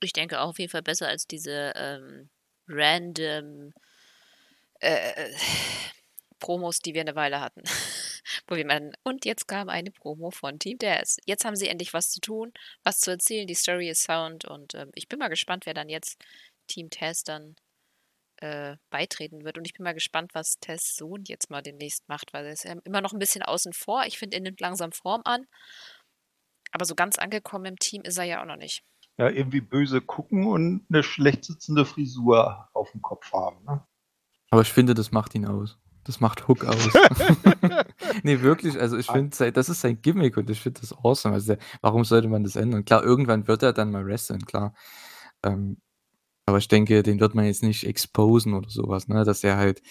Ich 0.00 0.12
denke 0.12 0.40
auch 0.40 0.48
auf 0.48 0.58
jeden 0.58 0.70
Fall 0.70 0.82
besser 0.82 1.08
als 1.08 1.26
diese 1.26 1.72
ähm, 1.76 2.30
random 2.68 3.72
äh, 4.80 5.32
Promos, 6.38 6.78
die 6.80 6.94
wir 6.94 7.00
eine 7.00 7.16
Weile 7.16 7.40
hatten. 7.40 7.62
Wo 8.46 8.56
wir 8.56 8.66
meinen, 8.66 8.92
und 9.02 9.24
jetzt 9.24 9.48
kam 9.48 9.68
eine 9.68 9.90
Promo 9.90 10.30
von 10.30 10.58
Team 10.58 10.78
Daz. 10.78 11.18
Jetzt 11.26 11.44
haben 11.44 11.56
sie 11.56 11.68
endlich 11.68 11.94
was 11.94 12.10
zu 12.10 12.20
tun, 12.20 12.52
was 12.82 13.00
zu 13.00 13.10
erzählen. 13.10 13.46
Die 13.46 13.54
Story 13.54 13.88
ist 13.88 14.02
sound 14.02 14.44
und 14.44 14.74
äh, 14.74 14.86
ich 14.94 15.08
bin 15.08 15.18
mal 15.18 15.28
gespannt, 15.28 15.66
wer 15.66 15.74
dann 15.74 15.88
jetzt 15.88 16.22
Team 16.66 16.90
Taz 16.90 17.24
dann 17.24 17.56
äh, 18.40 18.76
beitreten 18.90 19.44
wird. 19.44 19.58
Und 19.58 19.64
ich 19.64 19.74
bin 19.74 19.84
mal 19.84 19.94
gespannt, 19.94 20.34
was 20.34 20.58
Tess 20.60 20.96
Sohn 20.96 21.24
jetzt 21.26 21.50
mal 21.50 21.62
demnächst 21.62 22.08
macht, 22.08 22.32
weil 22.32 22.46
er 22.46 22.52
ist 22.52 22.64
immer 22.84 23.00
noch 23.00 23.12
ein 23.12 23.18
bisschen 23.18 23.42
außen 23.42 23.72
vor. 23.72 24.04
Ich 24.06 24.18
finde, 24.18 24.36
er 24.36 24.42
nimmt 24.42 24.60
langsam 24.60 24.92
Form 24.92 25.22
an. 25.24 25.46
Aber 26.70 26.84
so 26.84 26.94
ganz 26.94 27.18
angekommen 27.18 27.64
im 27.64 27.78
Team 27.78 28.02
ist 28.02 28.18
er 28.18 28.24
ja 28.24 28.42
auch 28.42 28.46
noch 28.46 28.56
nicht. 28.56 28.82
Ja, 29.18 29.28
irgendwie 29.28 29.60
böse 29.60 30.00
gucken 30.00 30.46
und 30.46 30.86
eine 30.88 31.02
schlecht 31.02 31.44
sitzende 31.44 31.84
Frisur 31.84 32.68
auf 32.72 32.92
dem 32.92 33.02
Kopf 33.02 33.32
haben. 33.32 33.56
Ne? 33.66 33.82
Aber 34.50 34.62
ich 34.62 34.72
finde, 34.72 34.94
das 34.94 35.10
macht 35.10 35.34
ihn 35.34 35.44
aus. 35.44 35.78
Das 36.04 36.20
macht 36.20 36.48
Hook 36.48 36.64
aus. 36.64 36.88
nee, 38.22 38.40
wirklich, 38.40 38.80
also 38.80 38.96
ich 38.96 39.06
finde, 39.06 39.52
das 39.52 39.68
ist 39.68 39.82
sein 39.82 40.00
Gimmick 40.00 40.38
und 40.38 40.48
ich 40.48 40.60
finde 40.60 40.80
das 40.80 40.96
awesome. 40.96 41.34
Also, 41.34 41.56
warum 41.82 42.04
sollte 42.04 42.28
man 42.28 42.44
das 42.44 42.56
ändern? 42.56 42.84
Klar, 42.84 43.04
irgendwann 43.04 43.46
wird 43.46 43.62
er 43.62 43.74
dann 43.74 43.90
mal 43.90 44.06
wresteln, 44.06 44.46
klar. 44.46 44.72
Ähm, 45.42 45.82
aber 46.46 46.56
ich 46.56 46.68
denke, 46.68 47.02
den 47.02 47.20
wird 47.20 47.34
man 47.34 47.44
jetzt 47.44 47.62
nicht 47.62 47.84
exposen 47.84 48.54
oder 48.54 48.70
sowas, 48.70 49.06
ne? 49.08 49.24
Dass 49.24 49.44
er 49.44 49.58
halt 49.58 49.82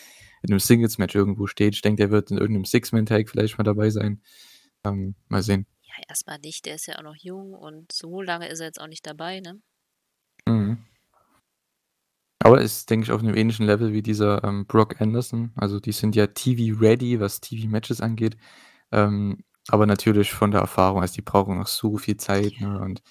in 0.42 0.50
einem 0.52 0.60
Singles-Match 0.60 1.14
irgendwo 1.14 1.46
steht. 1.46 1.76
Ich 1.76 1.82
denke, 1.84 1.98
der 2.02 2.10
wird 2.10 2.32
in 2.32 2.38
irgendeinem 2.40 2.66
Six-Man-Tag 2.66 3.30
vielleicht 3.30 3.60
mal 3.60 3.64
dabei 3.64 3.92
sein. 3.92 4.24
Ähm, 4.84 5.14
mal 5.28 5.44
sehen. 5.44 5.68
Ja, 5.98 6.04
erstmal 6.08 6.40
nicht. 6.40 6.66
Der 6.66 6.76
ist 6.76 6.88
ja 6.88 6.98
auch 6.98 7.04
noch 7.04 7.16
jung 7.16 7.54
und 7.54 7.92
so 7.92 8.22
lange 8.22 8.48
ist 8.48 8.60
er 8.60 8.68
jetzt 8.68 8.80
auch 8.80 8.88
nicht 8.88 9.06
dabei, 9.06 9.40
ne? 9.40 9.62
Mhm. 10.48 10.86
Aber 12.40 12.62
ist, 12.62 12.90
denke 12.90 13.06
ich, 13.06 13.12
auf 13.12 13.22
einem 13.22 13.36
ähnlichen 13.36 13.66
Level 13.66 13.94
wie 13.94 14.02
dieser 14.02 14.44
ähm, 14.44 14.66
Brock 14.68 15.02
Anderson. 15.02 15.52
Also 15.56 15.80
die 15.80 15.92
sind 15.92 16.16
ja 16.16 16.28
TV-ready, 16.28 17.20
was 17.20 17.42
TV-Matches 17.42 18.00
angeht. 18.00 18.38
Ähm, 18.92 19.44
aber 19.68 19.86
natürlich 19.86 20.32
von 20.32 20.52
der 20.52 20.62
Erfahrung, 20.62 21.02
also 21.02 21.16
die 21.16 21.24
brauchen 21.24 21.58
noch 21.58 21.68
so 21.68 21.98
viel 21.98 22.16
Zeit. 22.18 22.62
Ne? 22.62 22.80
Und 22.80 23.02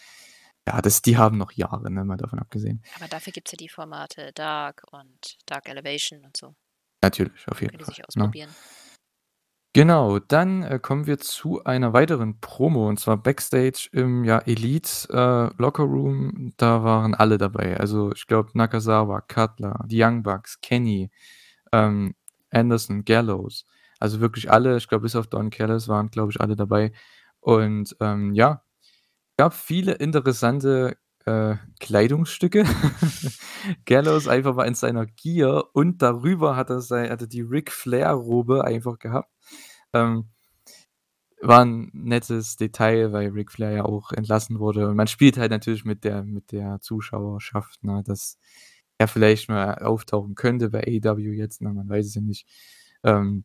ja, 0.67 0.81
das, 0.81 1.03
die 1.03 1.19
haben 1.19 1.39
noch 1.39 1.53
Jahre, 1.53 1.91
ne? 1.91 2.05
mal 2.05 2.17
davon 2.17 2.39
abgesehen. 2.39 2.83
Aber 2.95 3.09
dafür 3.09 3.33
gibt 3.33 3.49
es 3.49 3.53
ja 3.53 3.57
die 3.57 3.69
Formate 3.69 4.33
Dark 4.33 4.85
und 4.91 5.37
Dark 5.45 5.69
Elevation 5.69 6.25
und 6.25 6.37
so. 6.37 6.55
Natürlich, 7.03 7.47
auf 7.49 7.61
jeden 7.61 7.73
Fall. 7.73 7.79
Können 7.79 7.91
sich 7.91 7.99
ne? 7.99 8.05
ausprobieren. 8.07 8.51
Ne? 8.51 8.86
Genau, 9.77 10.19
dann 10.19 10.63
äh, 10.63 10.79
kommen 10.81 11.07
wir 11.07 11.19
zu 11.19 11.63
einer 11.65 11.93
weiteren 11.93 12.41
Promo 12.41 12.89
und 12.89 12.99
zwar 12.99 13.19
Backstage 13.19 13.91
im 13.93 14.25
ja, 14.25 14.39
Elite 14.39 14.89
äh, 15.11 15.63
Locker 15.63 15.83
Room. 15.83 16.55
Da 16.57 16.83
waren 16.83 17.15
alle 17.15 17.37
dabei. 17.37 17.77
Also 17.79 18.11
ich 18.15 18.27
glaube 18.27 18.49
Nakazawa, 18.55 19.21
Cutler, 19.21 19.85
die 19.87 20.03
Young 20.03 20.23
Bucks, 20.23 20.63
Kenny, 20.63 21.11
ähm, 21.73 22.15
Anderson, 22.51 23.05
Gallows. 23.05 23.67
Also 24.01 24.21
wirklich 24.21 24.51
alle, 24.51 24.79
ich 24.79 24.89
glaube 24.89 25.03
bis 25.03 25.15
auf 25.15 25.27
Don 25.27 25.51
Callis 25.51 25.89
waren, 25.89 26.09
glaube 26.11 26.33
ich, 26.33 26.41
alle 26.41 26.57
dabei. 26.57 26.93
Und 27.41 27.95
ähm, 28.01 28.33
ja, 28.33 28.63
gab 29.37 29.53
viele 29.53 29.93
interessante 29.93 30.97
äh, 31.27 31.57
Kleidungsstücke. 31.81 32.65
Gallows 33.85 34.29
einfach 34.29 34.55
mal 34.55 34.67
in 34.67 34.75
seiner 34.75 35.07
Gear 35.07 35.75
und 35.75 36.01
darüber 36.01 36.57
hat 36.57 36.71
er, 36.71 36.81
sein, 36.81 37.11
hatte 37.11 37.29
die 37.29 37.43
Ric 37.43 37.71
Flair-Robe 37.71 38.65
einfach 38.65 38.99
gehabt. 38.99 39.31
Ähm, 39.93 40.31
war 41.43 41.65
ein 41.65 41.91
nettes 41.93 42.57
Detail, 42.57 43.13
weil 43.13 43.29
Ric 43.29 43.53
Flair 43.53 43.73
ja 43.73 43.85
auch 43.85 44.13
entlassen 44.13 44.59
wurde. 44.59 44.89
Und 44.89 44.97
man 44.97 45.07
spielt 45.07 45.37
halt 45.37 45.51
natürlich 45.51 45.85
mit 45.85 46.05
der, 46.05 46.23
mit 46.23 46.51
der 46.53 46.81
Zuschauerschaft, 46.81 47.85
ne, 47.85 48.03
dass 48.05 48.39
er 48.99 49.09
vielleicht 49.09 49.49
mal 49.49 49.75
auftauchen 49.75 50.35
könnte 50.35 50.71
bei 50.71 50.81
AEW 50.81 51.33
jetzt, 51.35 51.61
ne, 51.61 51.73
man 51.73 51.89
weiß 51.89 52.07
es 52.07 52.15
ja 52.15 52.23
nicht. 52.23 52.49
Ähm, 53.05 53.45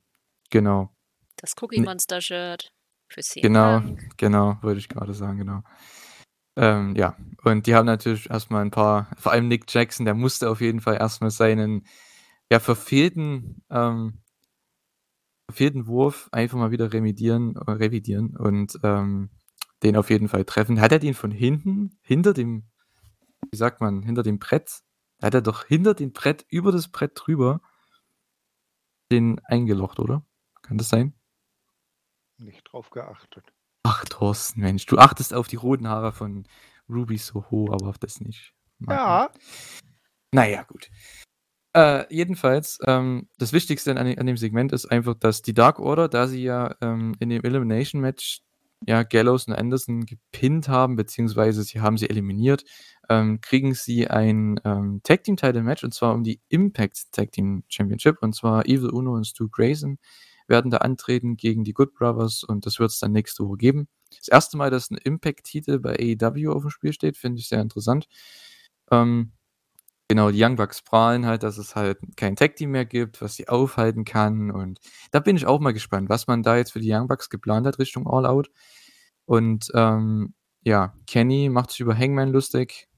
genau. 0.50 0.96
Das 1.36 1.54
Cookie 1.62 1.82
Monster 1.82 2.22
Shirt 2.22 2.72
für 3.10 3.22
CM 3.22 3.42
Genau, 3.42 3.82
Punk. 3.82 4.18
genau, 4.18 4.58
würde 4.62 4.80
ich 4.80 4.88
gerade 4.88 5.14
sagen, 5.14 5.40
genau. 5.40 5.64
Ähm, 6.58 6.96
ja, 6.96 7.16
und 7.44 7.66
die 7.66 7.76
haben 7.76 7.86
natürlich 7.86 8.30
erstmal 8.30 8.64
ein 8.64 8.72
paar, 8.72 9.10
vor 9.18 9.32
allem 9.32 9.48
Nick 9.48 9.74
Jackson, 9.74 10.06
der 10.06 10.16
musste 10.16 10.50
auf 10.50 10.62
jeden 10.62 10.82
Fall 10.82 10.96
erstmal 10.96 11.32
seinen 11.32 11.86
ja, 12.52 12.60
verfehlten 12.60 13.64
ähm, 13.70 14.22
verfehlten 15.52 15.86
Wurf 15.86 16.30
einfach 16.32 16.58
mal 16.58 16.72
wieder 16.72 16.94
remedieren, 16.94 17.56
äh, 17.58 17.72
revidieren 17.72 18.38
und 18.38 18.80
ähm, 18.84 19.30
den 19.84 19.98
auf 19.98 20.10
jeden 20.10 20.30
Fall 20.30 20.46
treffen. 20.46 20.80
Hat 20.80 20.94
er 20.94 21.00
den 21.00 21.14
von 21.14 21.32
hinten, 21.32 22.00
hinter 22.02 22.34
dem, 22.34 22.70
wie 23.52 23.58
sagt 23.58 23.82
man, 23.82 24.02
hinter 24.02 24.24
dem 24.24 24.40
Brett, 24.40 24.82
hat 25.22 25.34
er 25.34 25.42
doch 25.42 25.66
hinter 25.66 25.94
dem 25.94 26.14
Brett, 26.14 26.46
über 26.50 26.72
das 26.72 26.88
Brett 26.88 27.12
drüber, 27.16 27.62
den 29.12 29.40
eingelocht, 29.44 30.00
oder? 30.00 30.26
Kann 30.62 30.78
das 30.78 30.88
sein? 30.88 31.14
Nicht 32.38 32.64
drauf 32.72 32.90
geachtet. 32.90 33.52
Ach, 33.84 34.06
Thorsten, 34.06 34.62
Mensch, 34.62 34.86
du 34.86 34.98
achtest 34.98 35.34
auf 35.34 35.48
die 35.48 35.56
roten 35.56 35.88
Haare 35.88 36.12
von 36.12 36.46
Ruby 36.90 37.18
Soho, 37.18 37.72
aber 37.72 37.88
auf 37.88 37.98
das 37.98 38.22
nicht. 38.22 38.54
Ja. 38.88 39.32
Naja, 40.34 40.64
gut. 40.64 40.90
Äh, 41.74 42.06
jedenfalls, 42.14 42.80
ähm, 42.86 43.30
das 43.38 43.54
Wichtigste 43.54 43.92
an, 43.92 43.98
an, 43.98 44.26
dem 44.26 44.38
Segment 44.38 44.74
ist 44.74 44.86
einfach, 44.86 45.16
dass 45.16 45.42
die 45.42 45.54
Dark 45.54 45.80
Order, 45.80 46.10
da 46.10 46.28
sie 46.28 46.44
ja 46.44 46.76
ähm, 46.82 47.16
in 47.20 47.30
dem 47.30 47.44
Elimination 47.44 48.02
Match 48.02 48.42
ja, 48.88 49.04
Gallows 49.04 49.48
und 49.48 49.54
Anderson 49.54 50.06
gepinnt 50.06 50.68
haben, 50.68 50.96
beziehungsweise 50.96 51.64
sie 51.64 51.82
haben 51.82 51.98
sie 51.98 52.10
eliminiert, 52.10 52.66
ähm, 53.10 53.40
kriegen 53.40 53.74
sie 53.74 54.10
ein 54.10 54.60
ähm, 54.66 55.02
Tag 55.04 55.24
Team 55.24 55.38
Title 55.38 55.64
Match 55.64 55.84
und 55.84 55.94
zwar 55.94 56.14
um 56.14 56.24
die 56.24 56.42
Impact 56.50 57.12
Tag 57.12 57.32
Team 57.32 57.64
Championship 57.70 58.18
und 58.22 58.36
zwar 58.36 58.66
Evil 58.66 58.90
Uno 58.90 59.14
und 59.14 59.26
Stu 59.26 59.48
Grayson 59.50 59.98
werden 60.52 60.70
da 60.70 60.78
antreten 60.78 61.38
gegen 61.38 61.64
die 61.64 61.74
Good 61.74 61.96
Brothers 61.96 62.44
und 62.44 62.68
das 62.68 62.80
wird 62.80 62.92
es 62.92 63.00
dann 63.00 63.12
nächste 63.12 63.44
Woche 63.48 63.58
geben. 63.58 63.88
Das 64.16 64.28
erste 64.28 64.58
Mal, 64.58 64.70
dass 64.70 64.92
ein 64.92 64.98
Impact-Titel 64.98 65.80
bei 65.80 65.96
AEW 65.96 66.52
auf 66.52 66.62
dem 66.62 66.70
Spiel 66.70 66.94
steht, 66.94 67.18
finde 67.18 67.40
ich 67.40 67.48
sehr 67.48 67.62
interessant. 67.62 68.08
Ähm, 68.92 69.32
genau, 70.08 70.30
die 70.32 70.44
Young 70.44 70.58
Bucks 70.58 70.84
prahlen 70.84 71.26
halt, 71.26 71.42
dass 71.44 71.58
es 71.58 71.76
halt 71.76 71.98
kein 72.18 72.36
Tag-Team 72.36 72.72
mehr 72.72 72.86
gibt, 72.86 73.22
was 73.22 73.36
sie 73.36 73.48
aufhalten 73.48 74.06
kann 74.06 74.52
und 74.52 74.80
da 75.12 75.20
bin 75.20 75.36
ich 75.38 75.48
auch 75.48 75.60
mal 75.60 75.74
gespannt, 75.74 76.10
was 76.10 76.28
man 76.28 76.44
da 76.44 76.58
jetzt 76.58 76.74
für 76.74 76.82
die 76.82 76.94
Young 76.94 77.08
Bucks 77.08 77.30
geplant 77.30 77.66
hat 77.66 77.80
Richtung 77.80 78.08
All 78.08 78.26
Out. 78.28 78.52
Und 79.26 79.72
ähm, 79.74 80.34
ja, 80.64 80.94
Kenny 81.08 81.50
macht 81.50 81.72
sich 81.72 81.80
über 81.80 81.98
Hangman 81.98 82.30
lustig. 82.30 82.90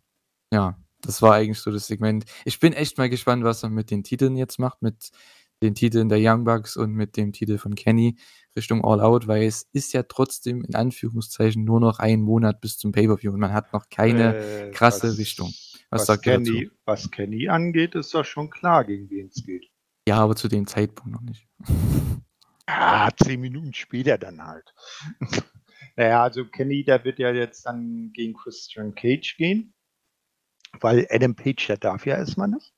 Ja, 0.52 0.78
das 1.02 1.22
war 1.22 1.34
eigentlich 1.36 1.60
so 1.60 1.72
das 1.72 1.88
Segment. 1.88 2.26
Ich 2.46 2.60
bin 2.60 2.74
echt 2.74 2.98
mal 2.98 3.10
gespannt, 3.10 3.44
was 3.44 3.64
er 3.64 3.70
mit 3.70 3.92
den 3.92 4.04
Titeln 4.04 4.36
jetzt 4.38 4.60
macht, 4.60 4.82
mit 4.82 5.12
den 5.64 5.76
Titeln 5.76 6.10
der 6.10 6.20
Young 6.22 6.44
Bucks 6.44 6.78
und 6.78 6.94
mit 6.94 7.18
dem 7.18 7.32
Titel 7.32 7.58
von 7.58 7.76
Kenny 7.76 8.18
Richtung 8.56 8.84
All 8.84 9.02
Out, 9.02 9.28
weil 9.28 9.44
es 9.44 9.68
ist 9.74 9.94
ja 9.94 10.04
trotzdem 10.04 10.64
in 10.64 10.76
Anführungszeichen 10.76 11.64
nur 11.64 11.80
noch 11.80 12.00
ein 12.00 12.22
Monat 12.22 12.62
bis 12.62 12.78
zum 12.78 12.92
Pay-Per-View 12.92 13.32
und 13.32 13.40
man 13.40 13.54
hat 13.54 13.74
noch 13.74 13.90
keine 13.90 14.36
äh, 14.36 14.72
krasse 14.72 15.10
was, 15.10 15.18
Richtung. 15.18 15.48
Was, 15.90 16.08
was 16.08 16.22
Kenny? 16.22 16.70
Was 16.86 17.10
Kenny 17.10 17.50
angeht, 17.50 17.96
ist 17.96 18.14
doch 18.14 18.26
schon 18.26 18.50
klar, 18.50 18.84
gegen 18.84 19.10
wen 19.10 19.28
es 19.28 19.44
geht. 19.44 19.70
Ja, 20.08 20.18
aber 20.18 20.36
zu 20.36 20.48
dem 20.48 20.68
Zeitpunkt 20.68 21.12
noch 21.12 21.22
nicht. 21.22 21.48
Ja, 22.68 23.10
zehn 23.24 23.40
Minuten 23.40 23.74
später 23.74 24.18
dann 24.18 24.46
halt. 24.46 24.74
naja, 25.96 26.24
also 26.24 26.46
Kenny, 26.46 26.84
der 26.84 27.04
wird 27.06 27.20
ja 27.20 27.32
jetzt 27.32 27.66
dann 27.66 28.12
gegen 28.14 28.34
Christian 28.34 28.96
Cage 28.96 29.38
gehen, 29.38 29.74
weil 30.80 31.08
Adam 31.10 31.36
Page, 31.36 31.68
der 31.68 31.78
darf 31.78 32.06
ja 32.06 32.18
erstmal 32.18 32.50
nicht. 32.50 32.74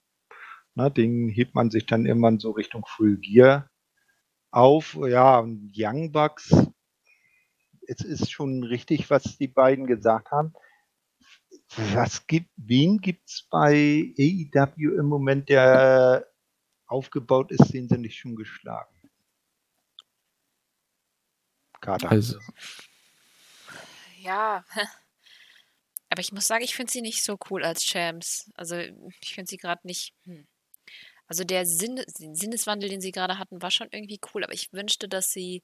Na, 0.75 0.89
den 0.89 1.29
hebt 1.29 1.55
man 1.55 1.71
sich 1.71 1.85
dann 1.85 2.05
irgendwann 2.05 2.39
so 2.39 2.51
Richtung 2.51 2.85
Full 2.85 3.17
Gear 3.17 3.69
auf. 4.51 4.97
Ja, 5.07 5.39
und 5.39 5.71
Young 5.73 6.11
Bucks, 6.11 6.53
es 7.87 8.01
ist 8.01 8.29
schon 8.29 8.63
richtig, 8.63 9.09
was 9.09 9.37
die 9.37 9.47
beiden 9.47 9.87
gesagt 9.87 10.31
haben. 10.31 10.53
Was 11.93 12.27
gibt, 12.27 12.51
wen 12.57 12.99
gibt 12.99 13.29
es 13.29 13.47
bei 13.49 14.13
AEW 14.17 14.97
im 14.99 15.05
Moment, 15.05 15.47
der 15.49 16.27
aufgebaut 16.87 17.51
ist, 17.51 17.73
den 17.73 17.87
sie 17.87 17.97
nicht 17.97 18.17
schon 18.17 18.35
geschlagen? 18.35 18.93
Kater. 21.79 22.11
Also. 22.11 22.39
Ja, 24.19 24.65
aber 26.09 26.19
ich 26.19 26.31
muss 26.31 26.47
sagen, 26.47 26.63
ich 26.63 26.75
finde 26.75 26.91
sie 26.91 27.01
nicht 27.01 27.23
so 27.23 27.37
cool 27.49 27.63
als 27.63 27.83
Champs. 27.83 28.51
Also 28.55 28.75
ich 28.75 29.33
finde 29.33 29.49
sie 29.49 29.57
gerade 29.57 29.85
nicht. 29.87 30.13
Hm. 30.23 30.47
Also 31.27 31.43
der 31.43 31.65
Sinn, 31.65 32.03
Sinneswandel, 32.07 32.89
den 32.89 33.01
sie 33.01 33.11
gerade 33.11 33.37
hatten, 33.39 33.61
war 33.61 33.71
schon 33.71 33.89
irgendwie 33.91 34.19
cool, 34.33 34.43
aber 34.43 34.53
ich 34.53 34.71
wünschte, 34.73 35.07
dass 35.07 35.31
sie 35.31 35.63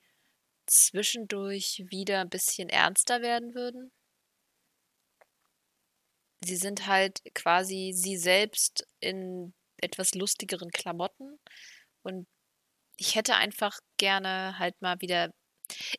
zwischendurch 0.66 1.84
wieder 1.89 2.22
ein 2.22 2.30
bisschen 2.30 2.70
ernster 2.70 3.22
werden 3.22 3.53
würden. 3.53 3.91
Sie 6.43 6.55
sind 6.55 6.88
halt 6.88 7.22
quasi 7.36 7.91
sie 7.93 8.18
selbst 8.18 8.88
in 8.99 9.53
etwas 9.78 10.16
lustigeren 10.16 10.72
Klamotten 10.72 11.39
und 12.03 12.28
ich 12.97 13.16
hätte 13.16 13.36
einfach 13.36 13.80
gerne 13.97 14.57
halt 14.59 14.82
mal 14.82 14.99
wieder 15.01 15.32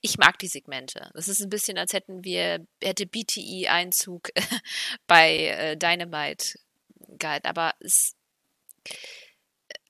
ich 0.01 0.19
mag 0.19 0.39
die 0.39 0.49
Segmente. 0.49 1.11
Das 1.15 1.29
ist 1.29 1.41
ein 1.41 1.49
bisschen, 1.49 1.79
als 1.79 1.93
hätten 1.93 2.25
wir, 2.25 2.67
hätte 2.83 3.07
BTE 3.07 3.71
Einzug 3.71 4.29
bei 5.07 5.47
äh, 5.47 5.77
Dynamite 5.77 6.59
gehalten, 7.19 7.47
aber 7.47 7.75
es 7.81 8.15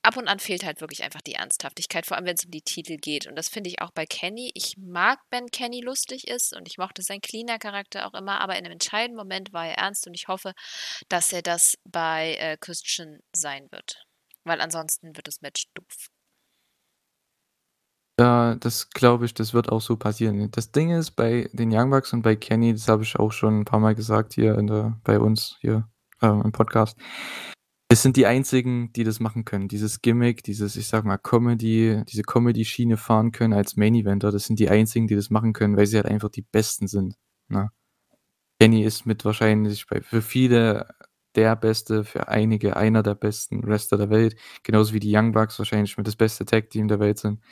ab 0.03 0.17
und 0.17 0.29
an 0.29 0.39
fehlt 0.39 0.65
halt 0.65 0.81
wirklich 0.81 1.03
einfach 1.03 1.21
die 1.21 1.35
Ernsthaftigkeit, 1.35 2.07
vor 2.07 2.17
allem 2.17 2.27
wenn 2.27 2.35
es 2.35 2.45
um 2.45 2.51
die 2.51 2.63
Titel 2.63 2.97
geht. 2.97 3.27
Und 3.27 3.37
das 3.37 3.49
finde 3.49 3.71
ich 3.71 3.81
auch 3.81 3.93
bei 3.93 4.05
Kenny. 4.05 4.51
Ich 4.55 4.77
mag, 4.77 5.21
wenn 5.31 5.47
Kenny 5.47 5.81
lustig 5.81 6.29
ist 6.29 6.55
und 6.55 6.69
ich 6.69 6.79
mochte 6.79 7.03
seinen 7.03 7.21
cleaner 7.21 7.59
Charakter 7.59 8.07
auch 8.07 8.15
immer, 8.15 8.41
aber 8.41 8.55
in 8.55 8.65
einem 8.65 8.73
entscheidenden 8.73 9.17
Moment 9.17 9.53
war 9.53 9.67
er 9.67 9.79
ernst 9.79 10.07
und 10.07 10.15
ich 10.15 10.29
hoffe, 10.29 10.53
dass 11.09 11.33
er 11.33 11.43
das 11.43 11.77
bei 11.85 12.35
äh, 12.35 12.57
Christian 12.61 13.21
sein 13.33 13.69
wird. 13.71 14.05
Weil 14.45 14.61
ansonsten 14.61 15.17
wird 15.17 15.29
das 15.29 15.41
Match 15.41 15.67
doof. 15.75 16.09
Ja, 18.21 18.57
das 18.57 18.91
glaube 18.91 19.25
ich, 19.25 19.35
das 19.35 19.55
wird 19.55 19.71
auch 19.71 19.81
so 19.81 19.97
passieren. 19.97 20.51
Das 20.51 20.71
Ding 20.71 20.91
ist, 20.91 21.13
bei 21.13 21.49
den 21.53 21.73
Young 21.73 21.91
Bucks 21.91 22.13
und 22.13 22.23
bei 22.23 22.37
Kenny, 22.37 22.73
das 22.73 22.89
habe 22.89 23.03
ich 23.03 23.17
auch 23.17 23.33
schon 23.33 23.61
ein 23.61 23.65
paar 23.65 23.81
Mal 23.81 23.95
gesagt 23.95 24.35
hier 24.35 24.55
der, 24.63 25.01
bei 25.03 25.19
uns 25.19 25.57
hier 25.61 25.89
ähm, 26.21 26.43
im 26.45 26.53
Podcast. 26.53 26.99
Es 27.93 28.01
sind 28.01 28.17
die 28.17 28.25
einzigen, 28.25 28.91
die 28.95 29.05
das 29.05 29.21
machen 29.21 29.45
können. 29.45 29.69
Dieses 29.69 30.01
Gimmick, 30.01 30.43
dieses, 30.43 30.77
ich 30.77 30.89
sag 30.89 31.05
mal, 31.05 31.19
Comedy, 31.19 32.03
diese 32.09 32.23
Comedy-Schiene 32.23 32.97
fahren 32.97 33.33
können 33.33 33.53
als 33.53 33.77
Main-Eventer, 33.77 34.33
das 34.33 34.47
sind 34.47 34.59
die 34.59 34.71
einzigen, 34.71 35.09
die 35.09 35.15
das 35.15 35.29
machen 35.29 35.53
können, 35.53 35.77
weil 35.77 35.85
sie 35.85 35.97
halt 35.97 36.07
einfach 36.07 36.31
die 36.31 36.41
Besten 36.41 36.87
sind. 36.87 37.17
Ne? 37.49 37.71
Kenny 38.59 38.83
ist 38.83 39.05
mit 39.05 39.27
wahrscheinlich 39.27 39.87
bei, 39.89 40.01
für 40.01 40.23
viele 40.23 40.89
der 41.35 41.55
Beste, 41.55 42.05
für 42.05 42.29
einige 42.29 42.79
einer 42.79 43.03
der 43.03 43.15
besten 43.15 43.63
Wrestler 43.63 43.99
der 43.99 44.09
Welt, 44.09 44.37
genauso 44.63 44.95
wie 44.95 45.01
die 45.01 45.15
Young 45.15 45.33
Bucks 45.33 45.59
wahrscheinlich 45.59 45.95
mit 45.99 46.07
das 46.07 46.17
beste 46.17 46.47
Tag-Team 46.47 46.89
der 46.89 46.99
Welt 46.99 47.19
sind, 47.19 47.43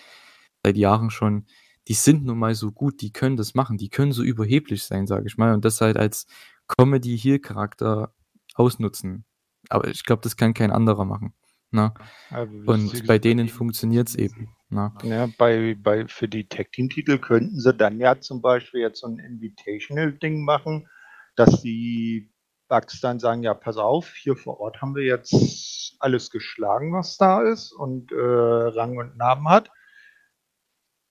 seit 0.64 0.78
Jahren 0.78 1.10
schon. 1.10 1.44
Die 1.86 1.92
sind 1.92 2.24
nun 2.24 2.38
mal 2.38 2.54
so 2.54 2.72
gut, 2.72 3.02
die 3.02 3.12
können 3.12 3.36
das 3.36 3.52
machen, 3.54 3.76
die 3.76 3.90
können 3.90 4.12
so 4.12 4.22
überheblich 4.22 4.84
sein, 4.84 5.06
sage 5.06 5.26
ich 5.26 5.36
mal, 5.36 5.52
und 5.52 5.66
das 5.66 5.82
halt 5.82 5.98
als 5.98 6.26
Comedy-Heel-Charakter 6.66 8.14
ausnutzen. 8.54 9.26
Aber 9.70 9.88
ich 9.88 10.04
glaube, 10.04 10.22
das 10.22 10.36
kann 10.36 10.54
kein 10.54 10.70
anderer 10.70 11.04
machen. 11.04 11.32
Ne? 11.70 11.94
Also, 12.30 12.52
und 12.66 13.06
bei 13.06 13.18
denen 13.18 13.48
funktioniert 13.48 14.08
es 14.08 14.16
eben. 14.16 14.56
Ne? 14.68 14.92
Ja, 15.04 15.28
bei, 15.38 15.76
bei, 15.80 16.06
für 16.08 16.28
die 16.28 16.48
Tag-Team-Titel 16.48 17.18
könnten 17.18 17.58
sie 17.58 17.72
dann 17.72 17.98
ja 17.98 18.20
zum 18.20 18.42
Beispiel 18.42 18.80
jetzt 18.80 19.00
so 19.00 19.06
ein 19.06 19.18
Invitational-Ding 19.18 20.44
machen, 20.44 20.88
dass 21.36 21.62
die 21.62 22.32
Bugs 22.68 23.00
dann 23.00 23.20
sagen, 23.20 23.42
ja, 23.42 23.54
pass 23.54 23.76
auf, 23.76 24.14
hier 24.14 24.36
vor 24.36 24.60
Ort 24.60 24.80
haben 24.80 24.94
wir 24.94 25.04
jetzt 25.04 25.96
alles 26.00 26.30
geschlagen, 26.30 26.92
was 26.92 27.16
da 27.16 27.42
ist 27.42 27.72
und 27.72 28.12
äh, 28.12 28.16
Rang 28.16 28.96
und 28.96 29.16
Namen 29.16 29.48
hat. 29.48 29.70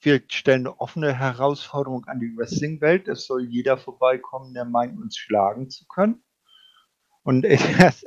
Wir 0.01 0.21
stellen 0.29 0.67
eine 0.67 0.79
offene 0.79 1.13
Herausforderung 1.13 2.05
an 2.05 2.19
die 2.19 2.35
Wrestling-Welt. 2.35 3.09
Es 3.09 3.25
soll 3.25 3.43
jeder 3.43 3.77
vorbeikommen, 3.77 4.53
der 4.53 4.63
meint, 4.63 4.97
uns 4.97 5.17
schlagen 5.17 5.69
zu 5.69 5.85
können. 5.87 6.23
Und 7.29 7.43
das, 7.79 8.03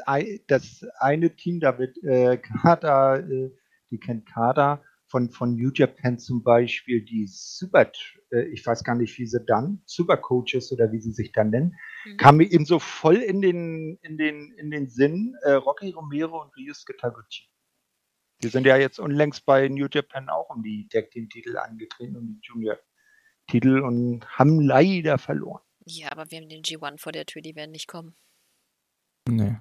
das 0.48 0.84
eine 0.98 1.36
Team, 1.36 1.60
da 1.60 1.78
wird 1.78 1.96
äh, 2.02 2.38
Kada, 2.38 3.18
äh, 3.18 3.52
die 3.92 4.00
kennt 4.00 4.26
Kada 4.26 4.82
von, 5.06 5.30
von 5.30 5.54
New 5.54 5.70
Japan 5.72 6.18
zum 6.18 6.42
Beispiel, 6.42 7.04
die 7.04 7.28
Super, 7.28 7.92
äh, 8.32 8.42
ich 8.48 8.66
weiß 8.66 8.82
gar 8.82 8.96
nicht, 8.96 9.16
wie 9.18 9.26
sie 9.26 9.38
dann, 9.46 9.80
Super 9.86 10.16
Coaches 10.16 10.72
oder 10.72 10.90
wie 10.90 10.98
sie 10.98 11.12
sich 11.12 11.30
dann 11.30 11.50
nennen, 11.50 11.76
mhm. 12.04 12.16
kam 12.16 12.38
mir 12.38 12.50
eben 12.50 12.64
so 12.64 12.80
voll 12.80 13.18
in 13.18 13.40
den, 13.42 13.96
in 14.02 14.18
den, 14.18 14.50
in 14.54 14.72
den 14.72 14.88
Sinn, 14.88 15.36
äh, 15.42 15.52
Rocky 15.52 15.90
Romero 15.90 16.42
und 16.42 16.56
Ryusuke 16.56 16.96
Taguchi. 16.96 17.48
Die 18.42 18.48
sind 18.48 18.66
ja 18.66 18.76
jetzt 18.76 18.98
unlängst 18.98 19.46
bei 19.46 19.68
New 19.68 19.86
Japan 19.88 20.30
auch 20.30 20.50
um 20.50 20.64
die 20.64 20.88
Tag 20.88 21.12
Team 21.12 21.28
Titel 21.28 21.56
angetreten, 21.58 22.16
um 22.16 22.26
die 22.26 22.40
Junior 22.42 22.76
Titel 23.46 23.82
und 23.82 24.26
haben 24.36 24.58
leider 24.58 25.16
verloren. 25.18 25.62
Ja, 25.84 26.10
aber 26.10 26.28
wir 26.32 26.38
haben 26.38 26.48
den 26.48 26.64
G1 26.64 26.98
vor 26.98 27.12
der 27.12 27.24
Tür, 27.24 27.40
die 27.40 27.54
werden 27.54 27.70
nicht 27.70 27.86
kommen. 27.86 28.16
Nee. 29.28 29.56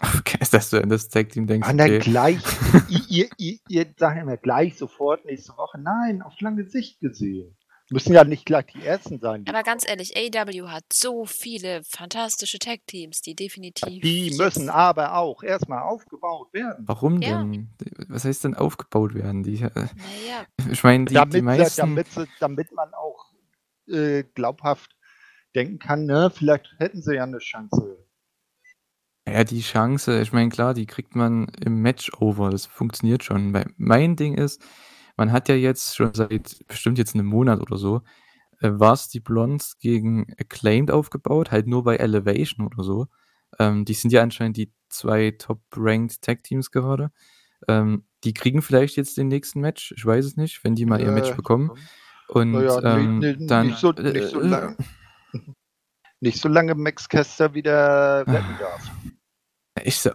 Okay, 0.18 0.38
dass 0.50 0.70
du 0.70 0.82
an 0.82 0.88
das 0.88 1.08
Tag-Team 1.08 1.46
denkst. 1.46 1.68
Und 1.68 1.78
dann 1.78 1.88
okay. 1.88 1.98
gleich, 2.00 2.42
ihr, 3.08 3.28
ihr, 3.38 3.58
ihr 3.68 3.86
sagt 3.96 4.20
immer 4.20 4.36
gleich 4.36 4.76
sofort 4.76 5.24
nächste 5.24 5.56
Woche. 5.56 5.78
Nein, 5.78 6.20
auf 6.20 6.40
lange 6.40 6.64
Sicht 6.68 7.00
gesehen. 7.00 7.56
Müssen 7.90 8.14
ja 8.14 8.24
nicht 8.24 8.46
gleich 8.46 8.66
die 8.74 8.82
Ersten 8.84 9.20
sein. 9.20 9.44
Die 9.44 9.50
Aber 9.50 9.62
ganz 9.62 9.86
ehrlich, 9.86 10.16
AW 10.16 10.68
hat 10.68 10.84
so 10.90 11.26
viele 11.26 11.82
fantastische 11.84 12.58
Tag-Teams, 12.58 13.20
die 13.20 13.34
definitiv. 13.34 14.02
Die 14.02 14.34
müssen 14.36 14.70
aber 14.70 15.16
auch 15.16 15.42
erstmal 15.42 15.82
aufgebaut 15.82 16.52
werden. 16.54 16.84
Warum 16.88 17.20
ja. 17.20 17.42
denn? 17.42 17.74
Was 18.08 18.24
heißt 18.24 18.44
denn 18.44 18.54
aufgebaut 18.54 19.14
werden? 19.14 19.42
Die, 19.42 19.62
äh, 19.62 19.70
naja. 19.74 20.46
Ich 20.70 20.82
meine, 20.82 21.04
die, 21.04 21.14
damit, 21.14 21.34
die 21.34 21.42
meisten... 21.42 21.80
Damit, 21.80 22.06
damit 22.40 22.72
man 22.72 22.94
auch 22.94 23.32
äh, 23.86 24.24
glaubhaft 24.34 24.96
denken 25.54 25.78
kann, 25.78 26.06
ne, 26.06 26.32
vielleicht 26.34 26.74
hätten 26.78 27.02
sie 27.02 27.16
ja 27.16 27.24
eine 27.24 27.38
Chance 27.38 28.04
ja, 29.26 29.44
die 29.44 29.60
Chance, 29.60 30.20
ich 30.20 30.32
meine, 30.32 30.50
klar, 30.50 30.74
die 30.74 30.86
kriegt 30.86 31.16
man 31.16 31.48
im 31.64 31.80
Match 31.80 32.12
over, 32.18 32.50
das 32.50 32.66
funktioniert 32.66 33.24
schon. 33.24 33.54
Weil 33.54 33.66
mein 33.76 34.16
Ding 34.16 34.34
ist, 34.34 34.62
man 35.16 35.32
hat 35.32 35.48
ja 35.48 35.54
jetzt 35.54 35.96
schon 35.96 36.12
seit 36.12 36.66
bestimmt 36.66 36.98
jetzt 36.98 37.14
einem 37.14 37.26
Monat 37.26 37.60
oder 37.60 37.78
so, 37.78 38.02
äh, 38.60 38.72
die 39.12 39.20
Blondes 39.20 39.78
gegen 39.78 40.26
Acclaimed 40.38 40.90
aufgebaut, 40.90 41.50
halt 41.50 41.66
nur 41.66 41.84
bei 41.84 41.96
Elevation 41.96 42.66
oder 42.66 42.82
so. 42.82 43.06
Ähm, 43.58 43.84
die 43.84 43.94
sind 43.94 44.12
ja 44.12 44.22
anscheinend 44.22 44.56
die 44.56 44.72
zwei 44.88 45.30
Top-Ranked 45.30 46.22
Tag-Teams 46.22 46.70
gerade. 46.70 47.10
Ähm, 47.68 48.04
die 48.24 48.34
kriegen 48.34 48.62
vielleicht 48.62 48.96
jetzt 48.96 49.16
den 49.16 49.28
nächsten 49.28 49.60
Match, 49.60 49.94
ich 49.96 50.04
weiß 50.04 50.24
es 50.24 50.36
nicht, 50.36 50.64
wenn 50.64 50.74
die 50.74 50.86
mal 50.86 51.00
ihr 51.00 51.12
Match 51.12 51.34
bekommen. 51.34 51.70
Und 52.28 52.54
ja, 52.54 52.96
ähm, 52.96 53.18
nicht, 53.18 53.38
nicht, 53.38 53.50
dann. 53.50 53.68
Nicht 53.68 53.78
so, 53.78 53.92
nicht 53.92 54.28
so 54.28 54.40
äh, 54.40 54.46
lange. 54.46 54.76
nicht 56.20 56.40
so 56.40 56.48
lange 56.48 56.74
Max 56.74 57.08
Kester 57.08 57.54
wieder 57.54 58.26
wetten 58.26 58.56
darf. 58.58 58.90
Ich 59.82 59.98
so, 59.98 60.10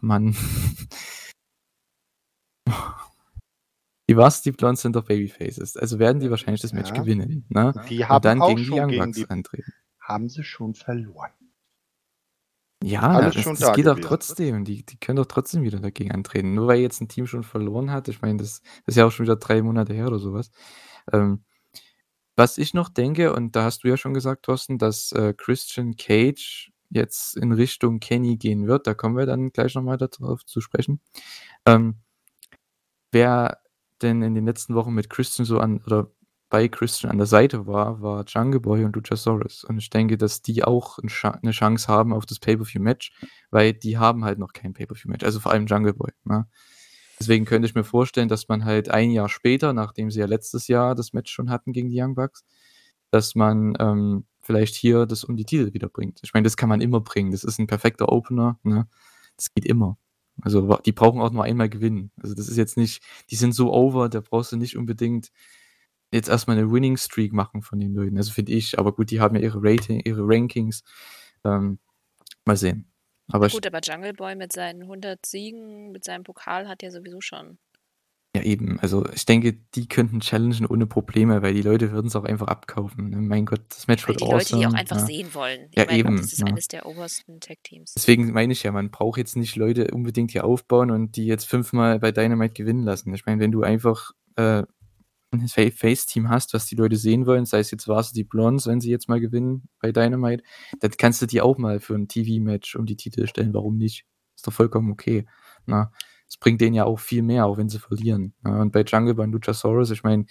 Mann. 0.00 0.36
Die 4.08 4.14
die 4.14 4.52
Blondes 4.52 4.82
sind 4.82 4.94
doch 4.94 5.04
Babyfaces. 5.04 5.76
Also 5.76 5.98
werden 5.98 6.20
die 6.20 6.30
wahrscheinlich 6.30 6.62
das 6.62 6.72
Match 6.72 6.90
ja. 6.90 7.00
gewinnen. 7.00 7.44
Ne? 7.48 7.72
Die 7.88 8.04
haben 8.04 8.16
Und 8.16 8.24
dann 8.24 8.40
auch 8.40 8.48
gegen 8.48 8.62
die 8.62 8.70
Young 8.70 8.96
Bucks 8.98 9.16
die, 9.16 9.30
antreten. 9.30 9.72
Haben 10.00 10.28
sie 10.28 10.44
schon 10.44 10.74
verloren. 10.74 11.32
Ja, 12.84 13.30
das, 13.30 13.58
das 13.58 13.72
geht 13.72 13.86
doch 13.86 13.98
trotzdem. 13.98 14.64
Die, 14.64 14.84
die 14.84 14.98
können 14.98 15.16
doch 15.16 15.26
trotzdem 15.26 15.62
wieder 15.62 15.80
dagegen 15.80 16.12
antreten. 16.12 16.54
Nur 16.54 16.68
weil 16.68 16.80
jetzt 16.80 17.00
ein 17.00 17.08
Team 17.08 17.26
schon 17.26 17.42
verloren 17.42 17.90
hat. 17.90 18.06
Ich 18.08 18.22
meine, 18.22 18.38
das, 18.38 18.60
das 18.84 18.94
ist 18.94 18.96
ja 18.96 19.06
auch 19.06 19.10
schon 19.10 19.26
wieder 19.26 19.36
drei 19.36 19.62
Monate 19.62 19.92
her 19.92 20.06
oder 20.06 20.20
sowas. 20.20 20.50
Ähm, 21.12 21.44
was 22.36 22.58
ich 22.58 22.74
noch 22.74 22.90
denke, 22.90 23.32
und 23.32 23.56
da 23.56 23.64
hast 23.64 23.82
du 23.82 23.88
ja 23.88 23.96
schon 23.96 24.14
gesagt, 24.14 24.44
Thorsten, 24.44 24.78
dass 24.78 25.10
äh, 25.12 25.34
Christian 25.36 25.96
Cage 25.96 26.70
jetzt 26.90 27.36
in 27.36 27.52
Richtung 27.52 28.00
Kenny 28.00 28.36
gehen 28.36 28.66
wird. 28.66 28.86
Da 28.86 28.94
kommen 28.94 29.16
wir 29.16 29.26
dann 29.26 29.50
gleich 29.52 29.74
nochmal 29.74 29.96
darauf 29.96 30.44
zu 30.44 30.60
sprechen. 30.60 31.00
Ähm, 31.66 31.96
wer 33.12 33.58
denn 34.02 34.22
in 34.22 34.34
den 34.34 34.46
letzten 34.46 34.74
Wochen 34.74 34.92
mit 34.92 35.10
Christian 35.10 35.46
so 35.46 35.58
an 35.58 35.82
oder 35.86 36.10
bei 36.48 36.68
Christian 36.68 37.10
an 37.10 37.18
der 37.18 37.26
Seite 37.26 37.66
war, 37.66 38.00
war 38.00 38.24
Jungle 38.26 38.60
Boy 38.60 38.84
und 38.84 38.94
Luchasaurus. 38.94 39.64
Und 39.64 39.78
ich 39.78 39.90
denke, 39.90 40.16
dass 40.16 40.42
die 40.42 40.62
auch 40.62 40.98
eine 40.98 41.50
Chance 41.50 41.88
haben 41.88 42.12
auf 42.12 42.24
das 42.24 42.38
Pay-Per-View-Match, 42.38 43.12
weil 43.50 43.72
die 43.72 43.98
haben 43.98 44.24
halt 44.24 44.38
noch 44.38 44.52
kein 44.52 44.72
Pay-Per-View-Match. 44.72 45.24
Also 45.24 45.40
vor 45.40 45.52
allem 45.52 45.66
Jungle 45.66 45.94
Boy. 45.94 46.12
Ne? 46.24 46.46
Deswegen 47.18 47.46
könnte 47.46 47.66
ich 47.66 47.74
mir 47.74 47.84
vorstellen, 47.84 48.28
dass 48.28 48.48
man 48.48 48.64
halt 48.64 48.90
ein 48.90 49.10
Jahr 49.10 49.28
später, 49.28 49.72
nachdem 49.72 50.10
sie 50.10 50.20
ja 50.20 50.26
letztes 50.26 50.68
Jahr 50.68 50.94
das 50.94 51.12
Match 51.12 51.32
schon 51.32 51.50
hatten 51.50 51.72
gegen 51.72 51.88
die 51.88 52.00
Young 52.00 52.14
Bucks, 52.14 52.44
dass 53.10 53.34
man 53.34 53.76
ähm, 53.80 54.26
vielleicht 54.46 54.74
hier 54.76 55.06
das 55.06 55.24
um 55.24 55.36
die 55.36 55.44
Titel 55.44 55.74
wieder 55.74 55.88
bringt. 55.88 56.20
Ich 56.22 56.32
meine, 56.32 56.44
das 56.44 56.56
kann 56.56 56.68
man 56.68 56.80
immer 56.80 57.00
bringen. 57.00 57.32
Das 57.32 57.44
ist 57.44 57.58
ein 57.58 57.66
perfekter 57.66 58.10
Opener. 58.10 58.58
Ne? 58.62 58.88
Das 59.36 59.52
geht 59.52 59.66
immer. 59.66 59.98
Also 60.42 60.78
die 60.84 60.92
brauchen 60.92 61.20
auch 61.20 61.32
nur 61.32 61.44
einmal 61.44 61.68
gewinnen. 61.68 62.12
Also 62.22 62.34
das 62.34 62.48
ist 62.48 62.56
jetzt 62.56 62.76
nicht, 62.76 63.02
die 63.30 63.36
sind 63.36 63.52
so 63.52 63.72
over, 63.72 64.08
da 64.08 64.20
brauchst 64.20 64.52
du 64.52 64.56
nicht 64.56 64.76
unbedingt 64.76 65.32
jetzt 66.12 66.28
erstmal 66.28 66.56
eine 66.56 66.70
Winning 66.70 66.96
Streak 66.96 67.32
machen 67.32 67.62
von 67.62 67.80
den 67.80 67.94
Leuten. 67.94 68.16
Also 68.16 68.32
finde 68.32 68.52
ich, 68.52 68.78
aber 68.78 68.92
gut, 68.92 69.10
die 69.10 69.20
haben 69.20 69.34
ja 69.34 69.42
ihre 69.42 69.58
Rating, 69.60 70.00
ihre 70.04 70.22
Rankings. 70.22 70.84
Ähm, 71.44 71.78
mal 72.44 72.56
sehen. 72.56 72.90
Aber 73.28 73.48
gut, 73.48 73.66
aber 73.66 73.80
Jungle 73.82 74.12
Boy 74.12 74.36
mit 74.36 74.52
seinen 74.52 74.82
100 74.82 75.26
Siegen, 75.26 75.90
mit 75.90 76.04
seinem 76.04 76.22
Pokal 76.22 76.68
hat 76.68 76.82
ja 76.82 76.90
sowieso 76.90 77.20
schon. 77.20 77.58
Ja, 78.36 78.42
eben. 78.42 78.78
Also 78.80 79.06
ich 79.14 79.24
denke, 79.24 79.54
die 79.54 79.88
könnten 79.88 80.20
challengen 80.20 80.66
ohne 80.66 80.86
Probleme, 80.86 81.40
weil 81.40 81.54
die 81.54 81.62
Leute 81.62 81.90
würden 81.92 82.08
es 82.08 82.16
auch 82.16 82.24
einfach 82.24 82.48
abkaufen. 82.48 83.08
Ne? 83.08 83.16
Mein 83.16 83.46
Gott, 83.46 83.62
das 83.70 83.86
Match 83.86 84.06
wird 84.06 84.20
die 84.20 84.24
awesome. 84.24 84.38
Leute, 84.38 84.56
die 84.58 84.66
auch 84.66 84.78
einfach 84.78 84.98
ja. 84.98 85.06
sehen 85.06 85.32
wollen. 85.32 85.68
Ich 85.70 85.78
ja, 85.78 85.86
meine, 85.86 85.98
eben. 85.98 86.16
Das 86.18 86.34
ist 86.34 86.40
ja. 86.40 86.46
eines 86.46 86.68
der 86.68 86.84
obersten 86.84 87.40
Tag-Teams. 87.40 87.94
Deswegen 87.94 88.32
meine 88.32 88.52
ich 88.52 88.62
ja, 88.62 88.72
man 88.72 88.90
braucht 88.90 89.16
jetzt 89.16 89.36
nicht 89.36 89.56
Leute 89.56 89.90
unbedingt 89.90 90.32
hier 90.32 90.44
aufbauen 90.44 90.90
und 90.90 91.16
die 91.16 91.24
jetzt 91.24 91.46
fünfmal 91.46 91.98
bei 91.98 92.12
Dynamite 92.12 92.52
gewinnen 92.52 92.84
lassen. 92.84 93.14
Ich 93.14 93.24
meine, 93.24 93.40
wenn 93.40 93.52
du 93.52 93.62
einfach 93.62 94.10
äh, 94.36 94.64
ein 95.32 95.48
Face-Team 95.48 96.28
hast, 96.28 96.52
was 96.52 96.66
die 96.66 96.76
Leute 96.76 96.96
sehen 96.96 97.24
wollen, 97.24 97.46
sei 97.46 97.60
es 97.60 97.70
jetzt 97.70 97.88
Varsity 97.88 98.24
Blondes, 98.24 98.66
wenn 98.66 98.82
sie 98.82 98.90
jetzt 98.90 99.08
mal 99.08 99.18
gewinnen 99.18 99.70
bei 99.80 99.92
Dynamite, 99.92 100.44
dann 100.80 100.90
kannst 100.98 101.22
du 101.22 101.26
die 101.26 101.40
auch 101.40 101.56
mal 101.56 101.80
für 101.80 101.94
ein 101.94 102.06
TV-Match 102.06 102.76
um 102.76 102.84
die 102.84 102.96
Titel 102.96 103.26
stellen. 103.26 103.54
Warum 103.54 103.78
nicht? 103.78 104.04
Ist 104.34 104.46
doch 104.46 104.52
vollkommen 104.52 104.92
okay. 104.92 105.24
Na, 105.64 105.90
es 106.28 106.36
bringt 106.36 106.60
denen 106.60 106.74
ja 106.74 106.84
auch 106.84 106.98
viel 106.98 107.22
mehr, 107.22 107.46
auch 107.46 107.56
wenn 107.56 107.68
sie 107.68 107.78
verlieren. 107.78 108.34
Na, 108.42 108.60
und 108.60 108.72
bei 108.72 108.82
Jungle, 108.82 109.14
bei 109.14 109.26
Luchasaurus, 109.26 109.90
ich 109.90 110.02
meine, 110.02 110.26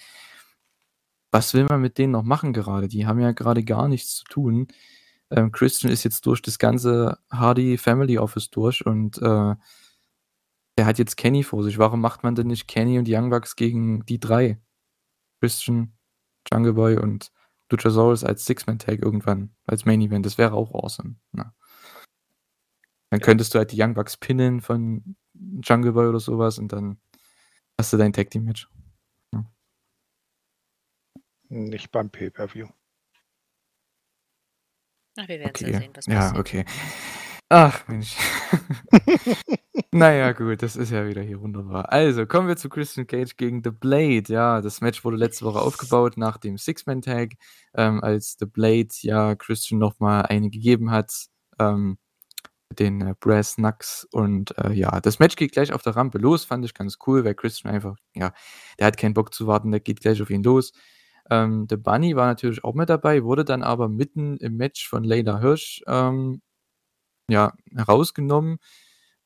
was 1.30 1.54
will 1.54 1.64
man 1.64 1.80
mit 1.80 1.98
denen 1.98 2.12
noch 2.12 2.22
machen 2.22 2.52
gerade? 2.52 2.88
Die 2.88 3.06
haben 3.06 3.20
ja 3.20 3.32
gerade 3.32 3.64
gar 3.64 3.88
nichts 3.88 4.16
zu 4.16 4.24
tun. 4.24 4.68
Ähm, 5.30 5.52
Christian 5.52 5.92
ist 5.92 6.04
jetzt 6.04 6.24
durch 6.26 6.40
das 6.42 6.58
ganze 6.58 7.18
Hardy 7.30 7.78
Family 7.78 8.18
Office 8.18 8.50
durch 8.50 8.86
und 8.86 9.18
äh, 9.18 9.54
der 10.78 10.86
hat 10.86 10.98
jetzt 10.98 11.16
Kenny 11.16 11.42
vor 11.42 11.62
sich. 11.64 11.78
Warum 11.78 12.00
macht 12.00 12.22
man 12.22 12.34
denn 12.34 12.46
nicht 12.46 12.68
Kenny 12.68 12.98
und 12.98 13.08
Young 13.08 13.30
Bucks 13.30 13.56
gegen 13.56 14.04
die 14.06 14.20
drei? 14.20 14.60
Christian, 15.40 15.96
Jungle 16.50 16.74
Boy 16.74 16.98
und 16.98 17.32
Luchasaurus 17.70 18.24
als 18.24 18.44
Six-Man-Tag 18.44 19.02
irgendwann, 19.02 19.54
als 19.66 19.84
Main-Event. 19.84 20.24
Das 20.24 20.38
wäre 20.38 20.52
auch 20.52 20.72
awesome. 20.74 21.16
Ne? 21.32 21.52
Dann 23.10 23.20
könntest 23.20 23.54
du 23.54 23.58
halt 23.58 23.72
die 23.72 23.82
Young 23.82 23.94
Bucks 23.94 24.16
pinnen 24.16 24.60
von 24.60 25.16
Jungle 25.62 25.92
Boy 25.92 26.08
oder 26.08 26.20
sowas 26.20 26.58
und 26.58 26.72
dann 26.72 26.98
hast 27.78 27.92
du 27.92 27.96
dein 27.96 28.12
Tag 28.12 28.30
Team 28.30 28.44
Match. 28.44 28.68
Ja. 29.32 29.44
Nicht 31.48 31.90
beim 31.90 32.10
Pay-Per-View. 32.10 32.68
Ach, 35.18 35.28
wir 35.28 35.38
werden 35.38 35.50
okay. 35.50 35.70
ja 35.70 35.78
sehen, 35.78 35.92
was 35.94 36.06
passiert. 36.06 36.34
Ja, 36.34 36.38
okay. 36.38 36.64
Ach, 37.48 37.86
Mensch. 37.86 38.16
naja, 39.92 40.32
gut, 40.32 40.62
das 40.62 40.74
ist 40.74 40.90
ja 40.90 41.06
wieder 41.06 41.22
hier 41.22 41.40
wunderbar. 41.40 41.92
Also, 41.92 42.26
kommen 42.26 42.48
wir 42.48 42.56
zu 42.56 42.68
Christian 42.68 43.06
Cage 43.06 43.36
gegen 43.36 43.62
The 43.62 43.70
Blade. 43.70 44.24
Ja, 44.26 44.60
das 44.60 44.80
Match 44.80 45.04
wurde 45.04 45.16
letzte 45.16 45.44
Woche 45.44 45.60
aufgebaut 45.60 46.16
nach 46.16 46.38
dem 46.38 46.58
Six-Man-Tag, 46.58 47.34
ähm, 47.74 48.02
als 48.02 48.36
The 48.40 48.46
Blade 48.46 48.88
ja 49.02 49.36
Christian 49.36 49.78
nochmal 49.78 50.26
eine 50.26 50.50
gegeben 50.50 50.90
hat, 50.90 51.12
ähm, 51.60 51.98
den 52.72 53.00
äh, 53.00 53.14
Brass 53.18 53.56
Knucks. 53.56 54.06
Und 54.12 54.56
äh, 54.58 54.72
ja, 54.72 55.00
das 55.00 55.18
Match 55.18 55.36
geht 55.36 55.52
gleich 55.52 55.72
auf 55.72 55.82
der 55.82 55.96
Rampe 55.96 56.18
los, 56.18 56.44
fand 56.44 56.64
ich 56.64 56.74
ganz 56.74 56.98
cool, 57.06 57.24
weil 57.24 57.34
Christian 57.34 57.72
einfach, 57.72 57.96
ja, 58.14 58.32
der 58.78 58.86
hat 58.86 58.96
keinen 58.96 59.14
Bock 59.14 59.32
zu 59.34 59.46
warten, 59.46 59.70
der 59.70 59.80
geht 59.80 60.00
gleich 60.00 60.20
auf 60.22 60.30
ihn 60.30 60.42
los. 60.42 60.72
Ähm, 61.30 61.66
The 61.68 61.76
Bunny 61.76 62.16
war 62.16 62.26
natürlich 62.26 62.64
auch 62.64 62.74
mit 62.74 62.88
dabei, 62.88 63.24
wurde 63.24 63.44
dann 63.44 63.62
aber 63.62 63.88
mitten 63.88 64.36
im 64.38 64.56
Match 64.56 64.88
von 64.88 65.04
Layla 65.04 65.40
Hirsch 65.40 65.82
ähm, 65.86 66.40
ja, 67.28 67.52
herausgenommen 67.74 68.58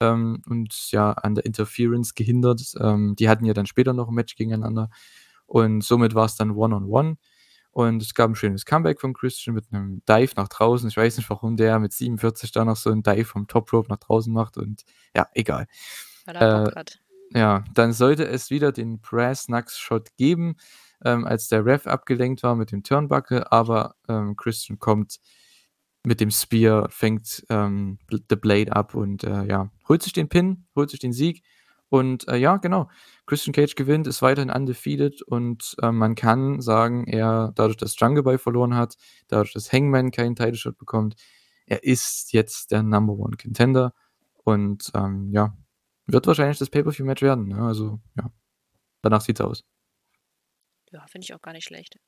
ähm, 0.00 0.42
und 0.48 0.74
ja 0.92 1.12
an 1.12 1.34
der 1.34 1.44
Interference 1.46 2.14
gehindert. 2.14 2.62
Ähm, 2.80 3.16
die 3.16 3.28
hatten 3.28 3.44
ja 3.44 3.54
dann 3.54 3.66
später 3.66 3.92
noch 3.92 4.08
ein 4.08 4.14
Match 4.14 4.36
gegeneinander 4.36 4.90
und 5.46 5.82
somit 5.84 6.14
war 6.14 6.26
es 6.26 6.36
dann 6.36 6.52
One-on-One. 6.52 7.10
-on 7.10 7.14
-one. 7.14 7.18
Und 7.72 8.02
es 8.02 8.14
gab 8.14 8.30
ein 8.30 8.34
schönes 8.34 8.64
Comeback 8.64 9.00
von 9.00 9.14
Christian 9.14 9.54
mit 9.54 9.66
einem 9.70 10.02
Dive 10.08 10.32
nach 10.36 10.48
draußen. 10.48 10.88
Ich 10.88 10.96
weiß 10.96 11.16
nicht, 11.16 11.30
warum 11.30 11.56
der 11.56 11.78
mit 11.78 11.92
47 11.92 12.50
da 12.50 12.64
noch 12.64 12.76
so 12.76 12.90
einen 12.90 13.02
Dive 13.02 13.24
vom 13.24 13.46
Top 13.46 13.72
Rope 13.72 13.88
nach 13.88 13.98
draußen 13.98 14.32
macht. 14.32 14.56
Und 14.56 14.82
ja, 15.14 15.28
egal. 15.34 15.66
Äh, 16.26 16.84
ja, 17.32 17.64
dann 17.74 17.92
sollte 17.92 18.26
es 18.26 18.50
wieder 18.50 18.72
den 18.72 19.00
Brass 19.00 19.46
Knucks 19.46 19.78
Shot 19.78 20.16
geben, 20.16 20.56
ähm, 21.04 21.24
als 21.24 21.48
der 21.48 21.64
Ref 21.64 21.86
abgelenkt 21.86 22.42
war 22.42 22.56
mit 22.56 22.72
dem 22.72 22.82
Turnbuckle. 22.82 23.52
Aber 23.52 23.94
ähm, 24.08 24.36
Christian 24.36 24.78
kommt 24.78 25.20
mit 26.04 26.20
dem 26.20 26.30
Spear 26.30 26.88
fängt 26.90 27.44
ähm, 27.50 27.98
The 28.10 28.36
Blade 28.36 28.72
ab 28.72 28.94
und 28.94 29.22
äh, 29.24 29.44
ja, 29.44 29.70
holt 29.88 30.02
sich 30.02 30.12
den 30.12 30.28
Pin, 30.28 30.66
holt 30.74 30.90
sich 30.90 31.00
den 31.00 31.12
Sieg. 31.12 31.44
Und 31.88 32.26
äh, 32.28 32.36
ja, 32.36 32.56
genau. 32.56 32.88
Christian 33.30 33.54
Cage 33.54 33.76
gewinnt, 33.76 34.08
ist 34.08 34.22
weiterhin 34.22 34.50
undefeated 34.50 35.22
und 35.22 35.76
äh, 35.80 35.92
man 35.92 36.16
kann 36.16 36.60
sagen, 36.60 37.06
er, 37.06 37.52
dadurch, 37.54 37.76
dass 37.76 37.96
Jungle 37.96 38.24
Boy 38.24 38.38
verloren 38.38 38.74
hat, 38.74 38.96
dadurch, 39.28 39.52
dass 39.52 39.72
Hangman 39.72 40.10
keinen 40.10 40.34
Title 40.34 40.56
Shot 40.56 40.76
bekommt, 40.78 41.14
er 41.66 41.84
ist 41.84 42.32
jetzt 42.32 42.72
der 42.72 42.82
Number 42.82 43.12
One 43.12 43.36
Contender 43.36 43.94
und 44.42 44.90
ähm, 44.94 45.30
ja, 45.32 45.56
wird 46.06 46.26
wahrscheinlich 46.26 46.58
das 46.58 46.70
Pay-Per-View-Match 46.70 47.22
werden. 47.22 47.46
Ne? 47.46 47.62
Also 47.62 48.00
ja, 48.16 48.32
danach 49.00 49.20
sieht's 49.20 49.40
aus. 49.40 49.64
Ja, 50.90 51.06
finde 51.06 51.26
ich 51.26 51.32
auch 51.32 51.40
gar 51.40 51.52
nicht 51.52 51.68
schlecht. 51.68 52.00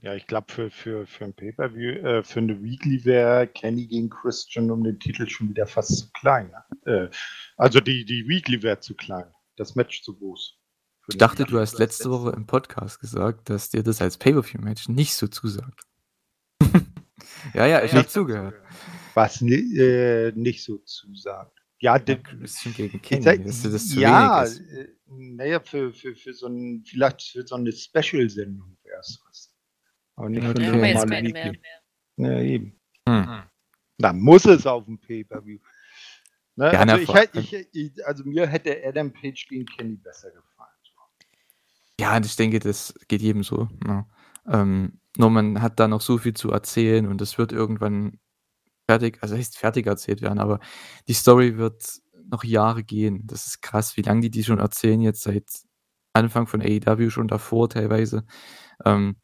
Ja, 0.00 0.14
ich 0.14 0.28
glaube, 0.28 0.52
für, 0.52 0.70
für, 0.70 1.06
für 1.08 1.24
ein 1.24 1.34
Pay-Per-View, 1.34 2.06
äh, 2.06 2.22
für 2.22 2.38
eine 2.38 2.62
Weekly 2.62 3.04
wäre 3.04 3.48
Kenny 3.48 3.88
gegen 3.88 4.10
Christian 4.10 4.70
um 4.70 4.84
den 4.84 5.00
Titel 5.00 5.26
schon 5.26 5.48
wieder 5.48 5.66
fast 5.66 5.98
zu 5.98 6.10
klein. 6.12 6.52
Ne? 6.84 6.92
Äh, 6.92 7.10
also 7.56 7.80
die, 7.80 8.04
die 8.04 8.28
Weekly 8.28 8.62
wäre 8.62 8.78
zu 8.78 8.94
klein, 8.94 9.32
das 9.56 9.74
Match 9.74 10.02
zu 10.02 10.16
groß. 10.16 10.58
Ich 11.08 11.18
dachte, 11.18 11.44
du 11.44 11.60
hast 11.60 11.78
letzte 11.78 12.10
Woche 12.10 12.30
im 12.30 12.46
Podcast 12.46 12.98
gesagt, 12.98 13.48
dass 13.48 13.70
dir 13.70 13.82
das 13.82 14.02
als 14.02 14.18
Pay-Per-View-Match 14.18 14.88
nicht 14.88 15.14
so 15.14 15.28
zusagt. 15.28 15.82
ja, 17.54 17.66
ja, 17.66 17.84
ich 17.84 17.92
ja, 17.92 17.98
habe 17.98 18.08
zugehört. 18.08 18.54
Was 19.14 19.40
äh, 19.40 20.32
nicht 20.34 20.64
so 20.64 20.78
zusagt. 20.78 21.56
Ja, 21.78 21.96
ja 21.96 22.16
Christian 22.16 22.74
gegen 22.74 23.00
Kenny, 23.02 23.22
sag, 23.22 23.44
dass 23.44 23.62
dir 23.62 23.70
das 23.70 23.88
zu 23.88 24.00
ja, 24.00 24.42
wenig 24.42 24.60
ist. 24.60 24.70
Äh, 24.72 24.88
naja, 25.06 25.60
für, 25.60 25.92
für, 25.92 26.16
für 26.16 26.32
so 26.32 26.48
ein, 26.48 26.84
vielleicht 26.84 27.22
für 27.22 27.46
so 27.46 27.54
eine 27.54 27.70
Special-Sendung 27.70 28.76
wäre 28.82 28.98
es 28.98 29.20
was. 29.26 29.52
Aber 30.16 30.28
nicht 30.28 30.42
für 30.42 30.56
eine 30.56 30.72
normale 30.72 31.24
Weekly. 31.24 31.60
Ja, 32.16 32.40
eben. 32.40 32.80
Hm. 33.08 33.42
Dann 33.98 34.20
muss 34.20 34.44
es 34.44 34.66
auf 34.66 34.84
dem 34.86 34.98
Pay-Per-View. 34.98 35.58
Ne? 36.56 36.72
Ja, 36.72 36.80
also, 36.80 36.96
ich, 37.34 37.52
ich, 37.52 37.68
ich, 37.72 38.06
also, 38.06 38.24
mir 38.24 38.46
hätte 38.46 38.76
Adam 38.84 39.12
Page 39.12 39.46
gegen 39.48 39.66
Kenny 39.66 39.96
besser 39.96 40.30
gefallen. 40.30 40.46
Ja, 41.98 42.18
ich 42.18 42.36
denke, 42.36 42.58
das 42.58 42.94
geht 43.08 43.22
jedem 43.22 43.42
so, 43.42 43.68
ne? 43.84 44.06
Ähm, 44.46 45.00
nur 45.16 45.30
man 45.30 45.62
hat 45.62 45.80
da 45.80 45.88
noch 45.88 46.02
so 46.02 46.18
viel 46.18 46.34
zu 46.34 46.50
erzählen 46.50 47.06
und 47.06 47.20
es 47.22 47.38
wird 47.38 47.52
irgendwann 47.52 48.18
fertig 48.88 49.18
also 49.22 49.36
heißt 49.36 49.58
fertig 49.58 49.86
erzählt 49.86 50.22
werden, 50.22 50.38
aber 50.38 50.60
die 51.08 51.14
Story 51.14 51.56
wird 51.56 52.00
noch 52.30 52.44
Jahre 52.44 52.84
gehen. 52.84 53.26
Das 53.26 53.46
ist 53.46 53.62
krass, 53.62 53.96
wie 53.96 54.02
lange 54.02 54.20
die 54.22 54.30
die 54.30 54.44
schon 54.44 54.58
erzählen, 54.58 55.00
jetzt 55.00 55.22
seit 55.22 55.46
Anfang 56.12 56.46
von 56.46 56.62
AEW, 56.62 57.10
schon 57.10 57.28
davor 57.28 57.68
teilweise. 57.68 58.24
Ähm, 58.84 59.16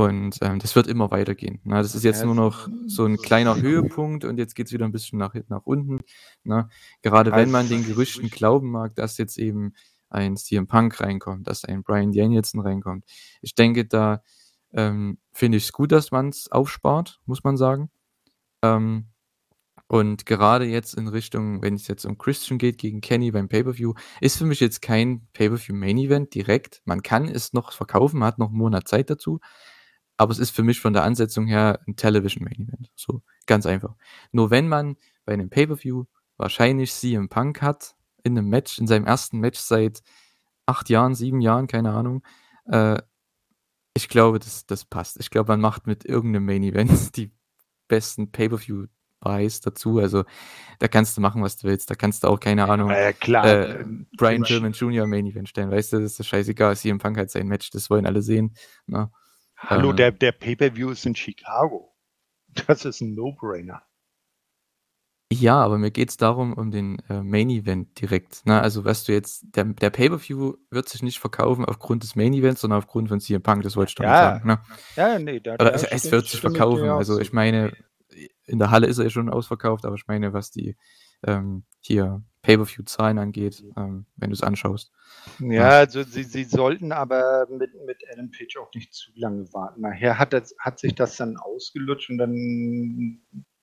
und 0.00 0.38
ähm, 0.40 0.58
das 0.58 0.76
wird 0.76 0.86
immer 0.86 1.10
weitergehen. 1.10 1.60
Ne? 1.62 1.74
Das 1.74 1.94
ist 1.94 2.04
jetzt 2.04 2.24
nur 2.24 2.34
noch 2.34 2.68
so 2.86 3.04
ein 3.04 3.18
kleiner 3.18 3.60
Höhepunkt 3.60 4.24
und 4.24 4.38
jetzt 4.38 4.54
geht 4.54 4.66
es 4.66 4.72
wieder 4.72 4.86
ein 4.86 4.92
bisschen 4.92 5.18
nach, 5.18 5.34
nach 5.48 5.66
unten. 5.66 6.00
Ne? 6.42 6.70
Gerade 7.02 7.32
wenn 7.32 7.50
man 7.50 7.68
den 7.68 7.84
Gerüchten 7.84 8.30
glauben 8.30 8.70
mag, 8.70 8.94
dass 8.94 9.18
jetzt 9.18 9.36
eben 9.36 9.74
ein 10.08 10.38
CM 10.38 10.66
Punk 10.66 11.00
reinkommt, 11.00 11.46
dass 11.46 11.66
ein 11.66 11.82
Brian 11.82 12.12
Danielson 12.12 12.62
reinkommt. 12.62 13.04
Ich 13.42 13.54
denke, 13.54 13.84
da 13.84 14.22
ähm, 14.72 15.18
finde 15.32 15.58
ich 15.58 15.64
es 15.64 15.72
gut, 15.72 15.92
dass 15.92 16.10
man 16.10 16.30
es 16.30 16.50
aufspart, 16.50 17.20
muss 17.26 17.44
man 17.44 17.58
sagen. 17.58 17.90
Ähm, 18.62 19.10
und 19.86 20.24
gerade 20.24 20.64
jetzt 20.64 20.94
in 20.94 21.08
Richtung, 21.08 21.60
wenn 21.60 21.74
es 21.74 21.88
jetzt 21.88 22.06
um 22.06 22.16
Christian 22.16 22.58
geht 22.58 22.78
gegen 22.78 23.02
Kenny 23.02 23.32
beim 23.32 23.48
Pay-Per-View, 23.48 23.92
ist 24.22 24.38
für 24.38 24.46
mich 24.46 24.60
jetzt 24.60 24.80
kein 24.80 25.26
Pay-Per-View 25.34 25.74
Main 25.74 25.98
Event 25.98 26.32
direkt. 26.34 26.80
Man 26.86 27.02
kann 27.02 27.28
es 27.28 27.52
noch 27.52 27.72
verkaufen, 27.72 28.20
man 28.20 28.28
hat 28.28 28.38
noch 28.38 28.48
einen 28.48 28.56
Monat 28.56 28.88
Zeit 28.88 29.10
dazu. 29.10 29.40
Aber 30.20 30.32
es 30.32 30.38
ist 30.38 30.50
für 30.50 30.62
mich 30.62 30.80
von 30.80 30.92
der 30.92 31.04
Ansetzung 31.04 31.46
her 31.46 31.80
ein 31.88 31.96
Television 31.96 32.44
Main 32.44 32.68
Event. 32.68 32.90
So, 32.94 33.22
ganz 33.46 33.64
einfach. 33.64 33.94
Nur 34.32 34.50
wenn 34.50 34.68
man 34.68 34.98
bei 35.24 35.32
einem 35.32 35.48
Pay-Per-View 35.48 36.04
wahrscheinlich 36.36 36.92
CM 36.92 37.30
Punk 37.30 37.62
hat, 37.62 37.94
in 38.22 38.36
einem 38.36 38.50
Match, 38.50 38.78
in 38.78 38.86
seinem 38.86 39.06
ersten 39.06 39.38
Match 39.38 39.58
seit 39.58 40.02
acht 40.66 40.90
Jahren, 40.90 41.14
sieben 41.14 41.40
Jahren, 41.40 41.68
keine 41.68 41.92
Ahnung, 41.92 42.22
äh, 42.66 43.00
ich 43.94 44.10
glaube, 44.10 44.40
das, 44.40 44.66
das 44.66 44.84
passt. 44.84 45.18
Ich 45.20 45.30
glaube, 45.30 45.52
man 45.52 45.60
macht 45.62 45.86
mit 45.86 46.04
irgendeinem 46.04 46.44
Main 46.44 46.64
Event 46.64 46.90
die 47.16 47.32
besten 47.88 48.30
Pay-Per-View-Buys 48.30 49.62
dazu. 49.62 50.00
Also 50.00 50.24
da 50.80 50.88
kannst 50.88 51.16
du 51.16 51.22
machen, 51.22 51.42
was 51.42 51.56
du 51.56 51.66
willst. 51.66 51.88
Da 51.88 51.94
kannst 51.94 52.24
du 52.24 52.28
auch, 52.28 52.40
keine 52.40 52.68
Ahnung, 52.68 52.90
äh, 52.90 53.14
klar, 53.14 53.46
äh, 53.46 53.86
Brian 54.18 54.42
Pillman 54.42 54.72
Jr. 54.72 55.06
Main 55.06 55.24
Event 55.24 55.48
stellen. 55.48 55.70
Weißt 55.70 55.94
du, 55.94 56.00
das 56.00 56.20
ist 56.20 56.26
scheißegal. 56.26 56.76
CM 56.76 56.98
Punk 56.98 57.16
hat 57.16 57.30
sein 57.30 57.48
Match, 57.48 57.70
das 57.70 57.88
wollen 57.88 58.04
alle 58.04 58.20
sehen. 58.20 58.54
Na? 58.84 59.10
Hallo, 59.60 59.92
äh, 59.92 59.94
der, 59.94 60.12
der 60.12 60.32
Pay-Per-View 60.32 60.90
ist 60.90 61.06
in 61.06 61.14
Chicago. 61.14 61.94
Das 62.66 62.84
ist 62.84 63.00
ein 63.00 63.14
No-Brainer. 63.14 63.82
Ja, 65.32 65.62
aber 65.62 65.78
mir 65.78 65.92
geht 65.92 66.10
es 66.10 66.16
darum, 66.16 66.52
um 66.54 66.72
den 66.72 66.98
äh, 67.08 67.22
Main 67.22 67.48
Event 67.50 68.00
direkt. 68.00 68.44
Ne? 68.46 68.60
Also, 68.60 68.84
was 68.84 69.04
du 69.04 69.12
jetzt, 69.12 69.44
der, 69.54 69.64
der 69.64 69.90
Pay-Per-View 69.90 70.54
wird 70.70 70.88
sich 70.88 71.04
nicht 71.04 71.20
verkaufen 71.20 71.64
aufgrund 71.64 72.02
des 72.02 72.16
Main 72.16 72.32
Events, 72.32 72.62
sondern 72.62 72.78
aufgrund 72.78 73.08
von 73.08 73.20
CM 73.20 73.40
Punk, 73.40 73.62
das 73.62 73.76
wollte 73.76 73.90
ich 73.90 73.94
damit 73.94 74.10
Ja, 74.10 74.18
sagen. 74.18 74.48
Ne? 74.48 74.60
ja, 74.96 75.18
nee, 75.20 75.38
da, 75.38 75.54
Oder 75.54 75.66
da 75.66 75.70
es, 75.70 75.84
es 75.84 76.10
wird 76.10 76.26
sich 76.26 76.40
verkaufen. 76.40 76.88
Also, 76.88 77.20
ich 77.20 77.32
meine, 77.32 77.72
in 78.46 78.58
der 78.58 78.72
Halle 78.72 78.88
ist 78.88 78.98
er 78.98 79.04
ja 79.04 79.10
schon 79.10 79.30
ausverkauft, 79.30 79.84
aber 79.84 79.94
ich 79.94 80.08
meine, 80.08 80.32
was 80.32 80.50
die 80.50 80.76
ähm, 81.24 81.64
hier 81.78 82.24
Pay-Per-View-Zahlen 82.42 83.18
angeht, 83.18 83.62
ähm, 83.76 84.06
wenn 84.16 84.30
du 84.30 84.34
es 84.34 84.42
anschaust. 84.42 84.90
Ja, 85.40 85.68
also 85.70 86.02
sie, 86.02 86.22
sie 86.24 86.44
sollten 86.44 86.92
aber 86.92 87.46
mit, 87.50 87.70
mit 87.86 87.98
Adam 88.12 88.30
Page 88.30 88.56
auch 88.58 88.70
nicht 88.74 88.94
zu 88.94 89.10
lange 89.14 89.52
warten. 89.52 89.82
Nachher 89.82 90.18
hat, 90.18 90.32
das, 90.32 90.54
hat 90.58 90.78
sich 90.78 90.94
das 90.94 91.16
dann 91.16 91.36
ausgelutscht 91.36 92.08
und 92.10 92.18
dann 92.18 93.20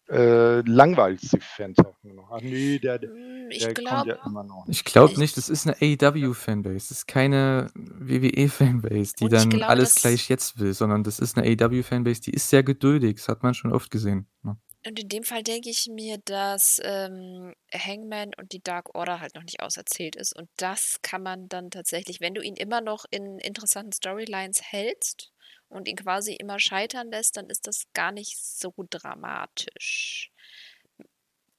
äh, 0.09 0.61
langweilt 0.61 1.21
die 1.21 1.39
Fans 1.41 1.80
auch 1.80 1.95
nur 2.03 2.13
noch. 2.13 2.32
Ach 2.32 2.39
nee, 2.41 2.80
der, 2.80 3.01
Hm, 3.01 3.49
Ich 3.49 3.59
der 3.59 3.73
kommt 3.73 3.88
glaube, 3.88 4.09
ja 4.09 4.25
immer 4.25 4.43
noch. 4.43 4.65
Ich 4.69 4.86
glaube 4.86 5.13
Ich- 5.13 5.17
nicht, 5.17 5.36
das 5.38 5.49
ist 5.49 5.67
eine 5.67 5.75
AEW-Fanbase. 5.82 6.75
Das 6.75 6.91
ist 6.91 7.07
keine 7.07 7.69
WWE-Fanbase, 7.75 9.15
die 9.19 9.28
dann 9.28 9.49
glaube, 9.49 9.67
alles 9.67 9.95
gleich 9.95 10.30
jetzt 10.30 10.59
will, 10.59 10.73
sondern 10.73 11.03
das 11.03 11.19
ist 11.19 11.38
eine 11.38 11.47
AEW-Fanbase, 11.47 12.21
die 12.21 12.32
ist 12.32 12.49
sehr 12.49 12.63
geduldig. 12.63 13.15
Das 13.17 13.28
hat 13.28 13.43
man 13.43 13.53
schon 13.53 13.73
oft 13.73 13.91
gesehen. 13.91 14.28
Ne? 14.43 14.57
Und 14.86 14.99
in 14.99 15.09
dem 15.09 15.23
Fall 15.23 15.43
denke 15.43 15.69
ich 15.69 15.88
mir, 15.88 16.17
dass 16.19 16.80
ähm, 16.84 17.53
Hangman 17.73 18.32
und 18.38 18.53
die 18.53 18.61
Dark 18.61 18.95
Order 18.95 19.19
halt 19.19 19.36
noch 19.36 19.43
nicht 19.43 19.61
auserzählt 19.61 20.15
ist. 20.15 20.36
Und 20.36 20.49
das 20.57 21.01
kann 21.01 21.23
man 21.23 21.49
dann 21.49 21.71
tatsächlich, 21.71 22.21
wenn 22.21 22.34
du 22.34 22.41
ihn 22.41 22.55
immer 22.55 22.82
noch 22.82 23.05
in 23.09 23.39
interessanten 23.39 23.91
Storylines 23.91 24.61
hältst 24.61 25.32
und 25.67 25.88
ihn 25.88 25.97
quasi 25.97 26.36
immer 26.36 26.59
scheitern 26.59 27.09
lässt, 27.09 27.38
dann 27.38 27.49
ist 27.49 27.67
das 27.67 27.84
gar 27.93 28.11
nicht 28.11 28.38
so 28.38 28.73
dramatisch. 28.89 30.32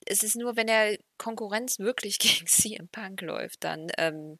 Es 0.06 0.22
ist 0.22 0.36
nur, 0.36 0.56
wenn 0.56 0.68
er 0.68 0.96
Konkurrenz 1.18 1.78
wirklich 1.78 2.18
gegen 2.18 2.46
CM 2.46 2.88
Punk 2.88 3.20
läuft, 3.20 3.64
dann 3.64 3.90
ähm, 3.98 4.38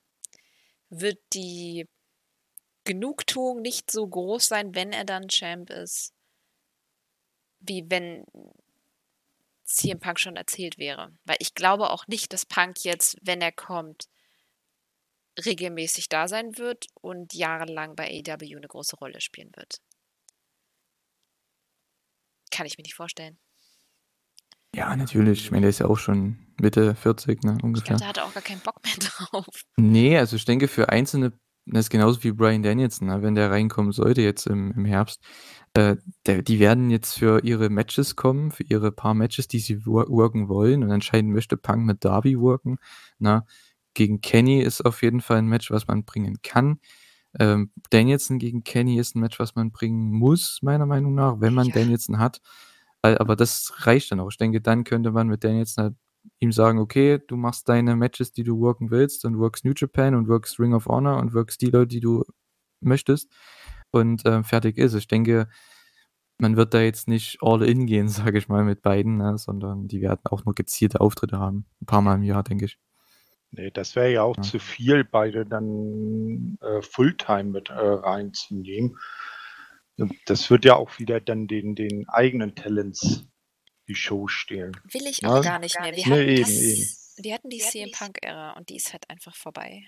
wird 0.88 1.18
die 1.34 1.86
Genugtuung 2.84 3.60
nicht 3.60 3.90
so 3.90 4.06
groß 4.06 4.46
sein, 4.46 4.74
wenn 4.74 4.92
er 4.92 5.04
dann 5.04 5.28
Champ 5.28 5.68
ist, 5.68 6.14
wie 7.60 7.84
wenn 7.90 8.24
CM 9.68 10.00
Punk 10.00 10.18
schon 10.18 10.36
erzählt 10.36 10.78
wäre. 10.78 11.12
Weil 11.24 11.36
ich 11.40 11.54
glaube 11.54 11.90
auch 11.90 12.06
nicht, 12.06 12.32
dass 12.32 12.46
Punk 12.46 12.84
jetzt, 12.84 13.16
wenn 13.22 13.40
er 13.40 13.52
kommt, 13.52 14.08
regelmäßig 15.44 16.08
da 16.08 16.26
sein 16.26 16.58
wird 16.58 16.86
und 16.94 17.34
jahrelang 17.34 17.94
bei 17.94 18.08
AEW 18.08 18.56
eine 18.56 18.66
große 18.66 18.96
Rolle 18.96 19.20
spielen 19.20 19.50
wird. 19.54 19.80
Kann 22.50 22.66
ich 22.66 22.76
mir 22.78 22.82
nicht 22.82 22.94
vorstellen. 22.94 23.38
Ja, 24.74 24.94
natürlich. 24.96 25.44
Ich 25.44 25.50
meine, 25.50 25.62
der 25.62 25.70
ist 25.70 25.80
ja 25.80 25.86
auch 25.86 25.98
schon 25.98 26.38
Mitte 26.60 26.94
40, 26.94 27.42
ne, 27.44 27.54
Ich 27.58 27.64
ungefähr. 27.64 27.96
glaube, 27.96 28.00
da 28.00 28.08
hat 28.08 28.16
er 28.18 28.24
auch 28.24 28.34
gar 28.34 28.42
keinen 28.42 28.60
Bock 28.60 28.82
mehr 28.84 28.94
drauf. 28.98 29.46
Nee, 29.76 30.18
also 30.18 30.36
ich 30.36 30.44
denke, 30.44 30.68
für 30.68 30.88
Einzelne, 30.88 31.38
das 31.72 31.86
ist 31.86 31.90
genauso 31.90 32.22
wie 32.24 32.32
Brian 32.32 32.62
Danielson, 32.62 33.08
ne, 33.08 33.22
wenn 33.22 33.34
der 33.34 33.50
reinkommen 33.50 33.92
sollte 33.92 34.22
jetzt 34.22 34.46
im, 34.46 34.72
im 34.72 34.84
Herbst, 34.84 35.22
äh, 35.74 35.96
der, 36.26 36.42
die 36.42 36.58
werden 36.58 36.90
jetzt 36.90 37.18
für 37.18 37.44
ihre 37.44 37.68
Matches 37.70 38.16
kommen, 38.16 38.50
für 38.50 38.64
ihre 38.64 38.92
paar 38.92 39.14
Matches, 39.14 39.48
die 39.48 39.58
sie 39.58 39.78
wor- 39.84 40.08
worken 40.08 40.48
wollen 40.48 40.82
und 40.82 40.90
entscheiden 40.90 41.32
möchte 41.32 41.56
Punk 41.56 41.84
mit 41.84 42.04
Darby 42.04 42.38
worken. 42.38 42.78
Na, 43.18 43.46
gegen 43.94 44.20
Kenny 44.20 44.60
ist 44.60 44.84
auf 44.84 45.02
jeden 45.02 45.20
Fall 45.20 45.38
ein 45.38 45.48
Match, 45.48 45.70
was 45.70 45.86
man 45.86 46.04
bringen 46.04 46.38
kann. 46.42 46.80
Ähm, 47.38 47.70
Danielson 47.90 48.38
gegen 48.38 48.64
Kenny 48.64 48.98
ist 48.98 49.14
ein 49.14 49.20
Match, 49.20 49.38
was 49.38 49.54
man 49.54 49.70
bringen 49.70 50.10
muss, 50.12 50.60
meiner 50.62 50.86
Meinung 50.86 51.14
nach, 51.14 51.40
wenn 51.40 51.54
man 51.54 51.66
Ja. 51.68 51.74
Danielson 51.74 52.18
hat. 52.18 52.40
Aber 53.02 53.36
das 53.36 53.72
reicht 53.86 54.10
dann 54.10 54.20
auch. 54.20 54.30
Ich 54.30 54.38
denke, 54.38 54.60
dann 54.60 54.82
könnte 54.84 55.12
man 55.12 55.28
mit 55.28 55.44
Danielson 55.44 55.84
halt 55.84 55.94
ihm 56.40 56.52
sagen, 56.52 56.78
okay, 56.78 57.18
du 57.26 57.36
machst 57.36 57.68
deine 57.68 57.96
Matches, 57.96 58.32
die 58.32 58.44
du 58.44 58.58
worken 58.60 58.90
willst 58.90 59.24
und 59.24 59.38
workst 59.38 59.64
New 59.64 59.72
Japan 59.76 60.14
und 60.14 60.28
workst 60.28 60.58
Ring 60.60 60.74
of 60.74 60.86
Honor 60.86 61.18
und 61.18 61.34
workst 61.34 61.60
die 61.60 61.66
Leute, 61.70 61.88
die 61.88 62.00
du 62.00 62.24
möchtest 62.80 63.32
und 63.90 64.22
ähm, 64.26 64.44
fertig 64.44 64.78
ist. 64.78 64.94
Ich 64.94 65.08
denke, 65.08 65.48
man 66.38 66.56
wird 66.56 66.74
da 66.74 66.80
jetzt 66.80 67.08
nicht 67.08 67.38
all 67.42 67.62
in 67.62 67.86
gehen, 67.86 68.08
sage 68.08 68.38
ich 68.38 68.48
mal, 68.48 68.64
mit 68.64 68.82
beiden, 68.82 69.16
ne, 69.18 69.38
sondern 69.38 69.88
die 69.88 70.00
werden 70.00 70.20
auch 70.24 70.44
nur 70.44 70.54
gezielte 70.54 71.00
Auftritte 71.00 71.38
haben. 71.38 71.66
Ein 71.82 71.86
paar 71.86 72.02
Mal 72.02 72.16
im 72.16 72.22
Jahr, 72.22 72.42
denke 72.42 72.66
ich. 72.66 72.78
Nee, 73.50 73.70
das 73.70 73.96
wäre 73.96 74.12
ja 74.12 74.22
auch 74.22 74.36
Ja. 74.36 74.42
zu 74.42 74.58
viel, 74.58 75.04
beide 75.04 75.46
dann 75.46 76.58
äh, 76.60 76.82
Fulltime 76.82 77.44
mit 77.44 77.70
äh, 77.70 77.74
reinzunehmen. 77.74 78.98
Das 80.26 80.50
wird 80.50 80.64
ja 80.64 80.76
auch 80.76 80.98
wieder 80.98 81.20
dann 81.20 81.48
den, 81.48 81.74
den 81.74 82.08
eigenen 82.08 82.54
Talents 82.54 83.26
die 83.88 83.94
Show 83.94 84.28
stehlen. 84.28 84.80
Will 84.82 85.06
ich 85.06 85.24
Ja, 85.24 85.28
auch 85.28 85.40
gar 85.40 85.58
nicht 85.60 85.78
mehr. 85.78 85.94
Wir 85.94 86.08
Nee, 86.08 86.10
hatten, 86.10 86.34
eben, 86.40 86.58
das, 86.58 86.58
eben. 86.58 86.98
wir 87.16 87.32
hatten 87.34 87.48
die 87.50 87.60
CM 87.60 87.90
Punk-Ära 87.90 88.52
und 88.52 88.68
die 88.70 88.76
ist 88.76 88.92
halt 88.92 89.08
einfach 89.10 89.36
vorbei. 89.36 89.84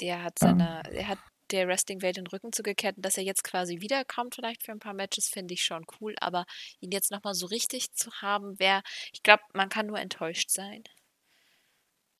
Der 0.00 0.22
hat 0.22 0.38
Ja. 0.40 0.56
seine, 0.56 0.82
er 0.90 1.06
hat 1.08 1.20
der 1.50 1.66
Wrestling-Welt 1.68 2.16
den 2.16 2.26
Rücken 2.26 2.52
zugekehrt 2.52 2.96
und 2.96 3.04
dass 3.04 3.16
er 3.16 3.24
jetzt 3.24 3.42
quasi 3.44 3.80
wiederkommt, 3.80 4.34
vielleicht 4.36 4.62
für 4.64 4.72
ein 4.72 4.78
paar 4.78 4.94
Matches, 4.94 5.28
finde 5.28 5.54
ich 5.54 5.62
schon 5.64 5.84
cool, 6.00 6.14
aber 6.20 6.44
ihn 6.80 6.90
jetzt 6.92 7.10
nochmal 7.10 7.34
so 7.34 7.46
richtig 7.46 7.92
zu 7.92 8.10
haben, 8.20 8.58
wäre, 8.58 8.82
ich 9.12 9.22
glaube, 9.22 9.42
man 9.52 9.68
kann 9.68 9.86
nur 9.86 9.98
enttäuscht 9.98 10.50
sein. 10.50 10.84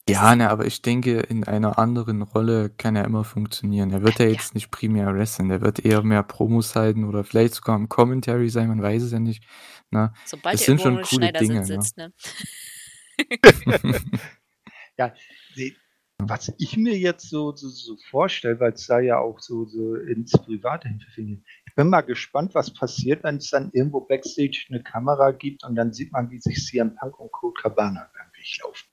Ja, 0.08 0.34
ne, 0.34 0.50
aber 0.50 0.66
ich 0.66 0.82
denke, 0.82 1.20
in 1.20 1.44
einer 1.44 1.78
anderen 1.78 2.22
Rolle 2.22 2.70
kann 2.70 2.96
er 2.96 3.04
immer 3.04 3.22
funktionieren. 3.22 3.90
Er 3.92 4.02
wird 4.02 4.18
ja 4.18 4.26
Ja. 4.26 4.32
jetzt 4.32 4.54
nicht 4.54 4.70
primär 4.70 5.14
wrestlen, 5.14 5.50
er 5.50 5.60
wird 5.60 5.84
eher 5.84 6.02
mehr 6.02 6.22
Promos 6.24 6.74
halten 6.74 7.04
oder 7.04 7.22
vielleicht 7.22 7.54
sogar 7.54 7.76
im 7.76 7.88
Commentary 7.88 8.48
sein, 8.48 8.68
man 8.68 8.82
weiß 8.82 9.02
es 9.04 9.12
ja 9.12 9.20
nicht. 9.20 9.44
Ne? 9.90 10.12
Sobald 10.24 10.54
Das 10.54 10.62
er 10.62 10.66
sind 10.66 10.80
irgendwo 10.80 10.82
schon 10.82 10.96
im 10.98 11.02
coole 11.02 11.32
Dinge, 11.32 11.64
Schneidersitz 11.64 11.68
ne? 11.68 11.82
sitzt, 11.82 11.96
ne? 11.96 12.12
Ja, 14.98 15.14
die, 15.56 15.76
was 16.18 16.52
ich 16.58 16.76
mir 16.76 16.98
jetzt 16.98 17.30
so, 17.30 17.54
so, 17.56 17.68
so 17.68 17.96
vorstelle, 18.10 18.60
weil 18.60 18.72
es 18.74 18.86
da 18.86 19.00
ja 19.00 19.18
auch 19.18 19.40
so, 19.40 19.64
so 19.66 19.94
ins 19.96 20.32
Private 20.32 20.88
hinterfindet. 20.88 21.42
Ich 21.66 21.74
bin 21.74 21.88
mal 21.88 22.02
gespannt, 22.02 22.54
was 22.54 22.74
passiert, 22.74 23.24
wenn 23.24 23.36
es 23.38 23.50
dann 23.50 23.70
irgendwo 23.72 24.00
Backstage 24.02 24.66
eine 24.68 24.82
Kamera 24.82 25.30
gibt 25.32 25.64
und 25.64 25.76
dann 25.76 25.92
sieht 25.94 26.12
man, 26.12 26.30
wie 26.30 26.40
sich 26.40 26.64
CM 26.66 26.94
Punk 26.96 27.18
und 27.18 27.32
Cold 27.32 27.56
Cabana 27.58 28.10
beim 28.14 28.26
Weg 28.36 28.58
laufen. 28.62 28.89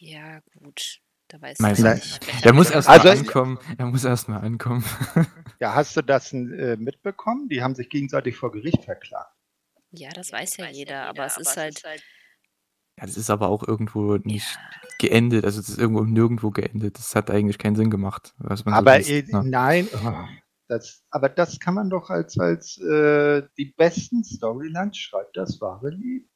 Ja, 0.00 0.40
gut. 0.58 1.00
Da 1.28 1.40
weiß 1.40 1.60
Weiß 1.60 1.78
ich 1.78 1.84
er 1.84 1.94
nicht. 1.94 2.44
Der 2.44 2.52
muss 2.52 2.70
er- 2.70 2.76
erst 2.76 2.88
Also- 2.88 3.08
mal 3.08 3.18
ankommen. 3.18 3.58
Er 3.78 3.86
muss 3.86 4.04
erst 4.04 4.28
mal 4.28 4.38
ankommen. 4.40 4.84
Ja, 5.60 5.74
hast 5.74 5.94
du 5.94 6.00
das 6.00 6.32
äh, 6.32 6.76
mitbekommen? 6.78 7.50
Die 7.50 7.62
haben 7.62 7.74
sich 7.74 7.90
gegenseitig 7.90 8.34
vor 8.34 8.50
Gericht 8.50 8.82
verklagt. 8.82 9.36
Ja, 9.90 10.08
das 10.08 10.32
weiß 10.32 10.56
ja 10.56 10.68
jeder, 10.70 11.04
aber 11.04 11.26
es 11.26 11.36
ist 11.36 11.54
halt, 11.54 11.82
Ja, 11.84 13.04
das 13.04 13.18
ist 13.18 13.28
aber 13.28 13.48
auch 13.48 13.68
irgendwo 13.68 14.16
nicht 14.16 14.58
geendet. 14.98 15.44
Also, 15.44 15.60
das 15.60 15.68
ist 15.68 15.78
irgendwo 15.78 16.02
nirgendwo 16.04 16.50
geendet. 16.50 16.96
Das 16.98 17.14
hat 17.14 17.30
eigentlich 17.30 17.58
keinen 17.58 17.76
Sinn 17.76 17.90
gemacht, 17.90 18.32
was 18.38 18.64
man 18.64 18.72
so 18.72 18.78
Aber, 18.78 18.96
liest, 18.96 19.10
äh, 19.10 19.22
ne? 19.30 19.42
nein, 19.44 19.88
oh, 20.02 20.24
das 20.68 21.04
aber 21.10 21.28
das 21.28 21.60
kann 21.60 21.74
man 21.74 21.90
doch 21.90 22.08
als 22.08 22.38
als, 22.38 22.78
äh, 22.78 23.42
die 23.58 23.74
besten 23.76 24.24
Storylines 24.24 24.96
schreibt 24.96 25.36
das 25.36 25.60
wahre 25.60 25.90
Leben. 25.90 26.30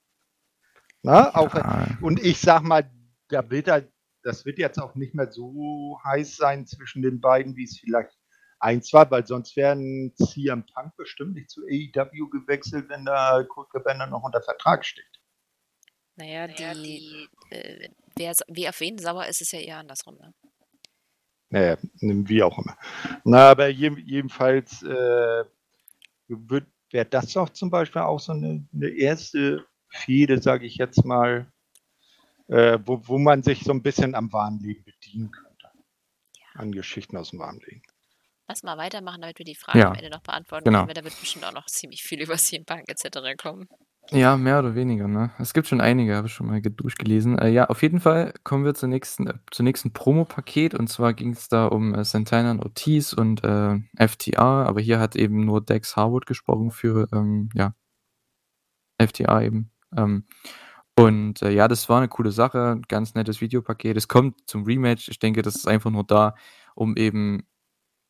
Na, 1.03 1.35
auch 1.35 1.55
und 2.03 2.23
ich 2.23 2.39
sage 2.41 2.67
mal, 2.67 2.91
da 3.35 3.51
wird 3.51 3.69
er 3.69 3.87
das 4.25 4.45
wird 4.45 4.59
jetzt 4.59 4.79
auch 4.79 4.95
nicht 4.95 5.15
mehr 5.15 5.31
so 5.31 6.01
heiß 6.03 6.37
sein 6.37 6.67
zwischen 6.67 7.03
den 7.03 7.21
beiden, 7.21 7.57
wie 7.57 7.65
es 7.65 7.79
vielleicht 7.79 8.17
eins 8.59 8.93
war, 8.93 9.11
weil 9.11 9.27
sonst 9.27 9.55
wären 9.57 10.13
CM 10.17 10.65
Punk 10.67 10.97
bestimmt 10.97 11.35
nicht 11.35 11.51
zu 11.51 11.63
AEW 11.63 12.31
gewechselt, 12.31 12.89
wenn 12.89 13.05
da 13.05 13.45
Kurt 13.45 13.71
Cabana 13.71 14.07
noch 14.07 14.23
unter 14.23 14.43
Vertrag 14.43 14.85
steht. 14.85 15.05
Naja, 16.17 16.47
die, 16.47 16.55
die 16.55 17.29
äh, 17.51 17.91
wer, 18.17 18.33
wer 18.49 18.71
auf 18.71 18.81
wen 18.81 18.99
sauer 18.99 19.27
ist, 19.27 19.43
ist 19.43 19.53
ja 19.53 19.59
eher 19.59 19.79
andersrum, 19.79 20.17
ne? 20.17 20.33
Naja, 21.51 21.77
wie 22.01 22.43
auch 22.43 22.59
immer. 22.59 22.77
Na, 23.25 23.51
aber 23.51 23.69
je, 23.69 23.95
jedenfalls 24.01 24.83
äh, 24.83 25.45
wäre 26.27 27.07
das 27.11 27.33
doch 27.33 27.51
zum 27.51 27.71
Beispiel 27.71 28.03
auch 28.03 28.19
so 28.19 28.33
eine, 28.33 28.67
eine 28.73 28.89
erste 28.89 29.67
Fehde, 29.89 30.41
sage 30.41 30.67
ich 30.67 30.77
jetzt 30.77 31.05
mal, 31.05 31.53
äh, 32.49 32.79
wo, 32.85 33.01
wo 33.07 33.19
man 33.19 33.43
sich 33.43 33.65
so 33.65 33.73
ein 33.73 33.83
bisschen 33.83 34.15
am 34.15 34.33
wahren 34.33 34.59
Leben 34.59 34.85
bedienen 34.85 35.31
könnte. 35.31 35.69
Ja. 36.37 36.61
An 36.61 36.73
Geschichten 36.73 37.17
aus 37.17 37.31
dem 37.31 37.41
wahren 37.41 37.61
Leben. 37.67 37.83
Lass 38.49 38.63
mal 38.63 38.77
weitermachen, 38.77 39.23
damit 39.23 39.39
wir 39.39 39.47
die 39.47 39.55
Fragen 39.55 39.79
ja. 39.79 39.89
am 39.89 39.95
Ende 39.95 40.11
noch 40.11 40.23
beantworten 40.23 40.65
genau. 40.65 40.81
können, 40.81 40.89
weil 40.89 40.95
da 40.95 41.05
wird 41.05 41.19
bestimmt 41.19 41.45
auch 41.47 41.53
noch 41.53 41.67
ziemlich 41.67 42.03
viel 42.03 42.21
über 42.23 42.37
Punk 42.67 42.85
etc. 42.89 43.37
kommen. 43.37 43.69
Ja, 44.11 44.37
mehr 44.37 44.59
oder 44.59 44.75
weniger, 44.75 45.09
ne? 45.09 45.31
Es 45.39 45.55
gibt 45.55 45.67
schon 45.67 45.81
einige, 45.81 46.15
habe 46.15 46.27
ich 46.27 46.35
schon 46.35 46.47
mal 46.47 46.61
durchgelesen. 46.61 47.39
Äh, 47.39 47.49
ja, 47.49 47.71
auf 47.71 47.81
jeden 47.81 48.01
Fall 48.01 48.35
kommen 48.45 48.67
wir 48.67 48.75
zur 48.75 48.91
nächsten, 48.91 49.27
äh, 49.27 49.35
zur 49.51 49.65
nächsten 49.65 49.95
Promo-Paket 49.95 50.75
und 50.75 50.89
zwar 50.89 51.15
ging 51.15 51.33
es 51.33 51.49
da 51.49 51.67
um 51.67 51.95
äh, 51.95 52.05
Santana 52.05 52.51
und 52.51 52.61
Ortiz 52.61 53.15
und 53.15 53.43
äh, 53.45 53.79
FTR, 53.97 54.67
aber 54.67 54.83
hier 54.83 55.01
hat 55.01 55.17
eben 55.17 55.47
nur 55.47 55.65
Dex 55.65 55.97
Harwood 55.97 56.27
gesprochen 56.27 56.71
für, 56.71 57.09
ähm, 57.15 57.49
ja, 57.55 57.75
FTR 58.99 59.41
eben. 59.41 59.71
Ähm, 59.97 60.27
und 60.97 61.43
äh, 61.43 61.51
ja, 61.51 61.69
das 61.69 61.89
war 61.89 61.99
eine 61.99 62.09
coole 62.09 62.31
Sache, 62.33 62.81
ganz 62.89 63.15
nettes 63.15 63.41
Videopaket. 63.41 63.97
Es 63.97 64.09
kommt 64.09 64.49
zum 64.49 64.65
Rematch. 64.65 65.09
Ich 65.09 65.19
denke, 65.19 65.43
das 65.43 65.57
ist 65.57 65.67
einfach 65.69 65.91
nur 65.91 66.05
da, 66.05 66.35
um 66.75 66.97
eben 66.97 67.45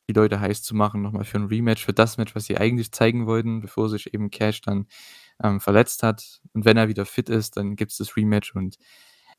die 0.09 0.13
Leute 0.13 0.39
heiß 0.39 0.63
zu 0.63 0.75
machen, 0.75 1.01
nochmal 1.01 1.25
für 1.25 1.37
ein 1.39 1.45
Rematch, 1.47 1.83
für 1.85 1.93
das 1.93 2.17
Match, 2.17 2.35
was 2.35 2.45
sie 2.45 2.57
eigentlich 2.57 2.91
zeigen 2.91 3.25
wollten, 3.27 3.61
bevor 3.61 3.89
sich 3.89 4.13
eben 4.13 4.29
Cash 4.31 4.61
dann 4.61 4.87
ähm, 5.43 5.59
verletzt 5.61 6.03
hat. 6.03 6.41
Und 6.53 6.65
wenn 6.65 6.77
er 6.77 6.87
wieder 6.89 7.05
fit 7.05 7.29
ist, 7.29 7.57
dann 7.57 7.75
gibt 7.75 7.91
es 7.91 7.97
das 7.97 8.17
Rematch 8.17 8.55
und 8.55 8.77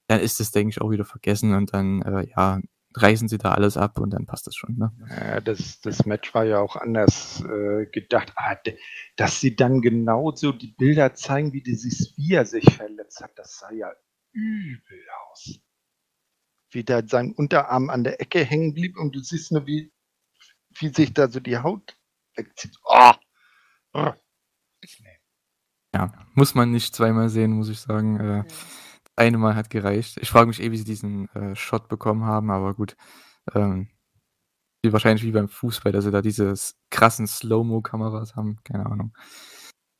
dann 0.08 0.20
ist 0.20 0.40
das, 0.40 0.52
denke 0.52 0.70
ich, 0.70 0.80
auch 0.80 0.90
wieder 0.90 1.04
vergessen 1.04 1.54
und 1.54 1.72
dann, 1.74 2.02
äh, 2.02 2.28
ja, 2.36 2.60
reißen 3.02 3.28
sie 3.28 3.38
da 3.38 3.52
alles 3.52 3.76
ab 3.76 3.98
und 3.98 4.10
dann 4.10 4.26
passt 4.26 4.46
das 4.46 4.54
schon. 4.54 4.76
Ne? 4.76 4.92
Ja, 5.08 5.40
das, 5.40 5.80
das 5.80 6.06
Match 6.06 6.34
war 6.34 6.44
ja 6.44 6.60
auch 6.60 6.76
anders 6.76 7.42
äh, 7.44 7.86
gedacht. 7.86 8.32
Ah, 8.36 8.56
dass 9.16 9.40
sie 9.40 9.56
dann 9.56 9.82
genauso 9.82 10.52
die 10.52 10.74
Bilder 10.78 11.14
zeigen, 11.14 11.52
wie 11.52 11.62
dieses 11.62 12.16
Via 12.16 12.44
sich 12.44 12.64
verletzt 12.74 13.20
hat, 13.20 13.32
das 13.36 13.58
sah 13.58 13.72
ja 13.72 13.92
übel 14.32 15.02
aus. 15.30 15.58
Wie 16.70 16.84
da 16.84 17.06
sein 17.06 17.32
Unterarm 17.32 17.90
an 17.90 18.04
der 18.04 18.20
Ecke 18.20 18.44
hängen 18.44 18.74
blieb 18.74 18.98
und 18.98 19.14
du 19.14 19.20
siehst 19.20 19.52
nur, 19.52 19.66
wie, 19.66 19.92
wie 20.78 20.88
sich 20.88 21.14
da 21.14 21.28
so 21.28 21.40
die 21.40 21.58
Haut 21.58 21.96
wegzieht. 22.34 22.76
Oh! 22.84 23.12
Oh. 23.94 24.12
Ja, 25.94 26.12
muss 26.34 26.54
man 26.54 26.70
nicht 26.70 26.94
zweimal 26.94 27.30
sehen, 27.30 27.52
muss 27.52 27.70
ich 27.70 27.80
sagen. 27.80 28.20
Äh, 28.20 28.44
eine 29.16 29.38
Mal 29.38 29.56
hat 29.56 29.70
gereicht. 29.70 30.18
Ich 30.20 30.30
frage 30.30 30.46
mich 30.46 30.62
eh, 30.62 30.70
wie 30.70 30.76
sie 30.76 30.84
diesen 30.84 31.28
äh, 31.34 31.56
Shot 31.56 31.88
bekommen 31.88 32.24
haben, 32.24 32.50
aber 32.50 32.74
gut. 32.74 32.96
Ähm, 33.54 33.88
wie 34.82 34.92
wahrscheinlich 34.92 35.24
wie 35.24 35.32
beim 35.32 35.48
Fußball, 35.48 35.92
dass 35.92 36.04
sie 36.04 36.10
da 36.10 36.22
diese 36.22 36.54
krassen 36.90 37.26
Slow-Mo-Kameras 37.26 38.36
haben. 38.36 38.58
Keine 38.62 38.86
Ahnung. 38.86 39.16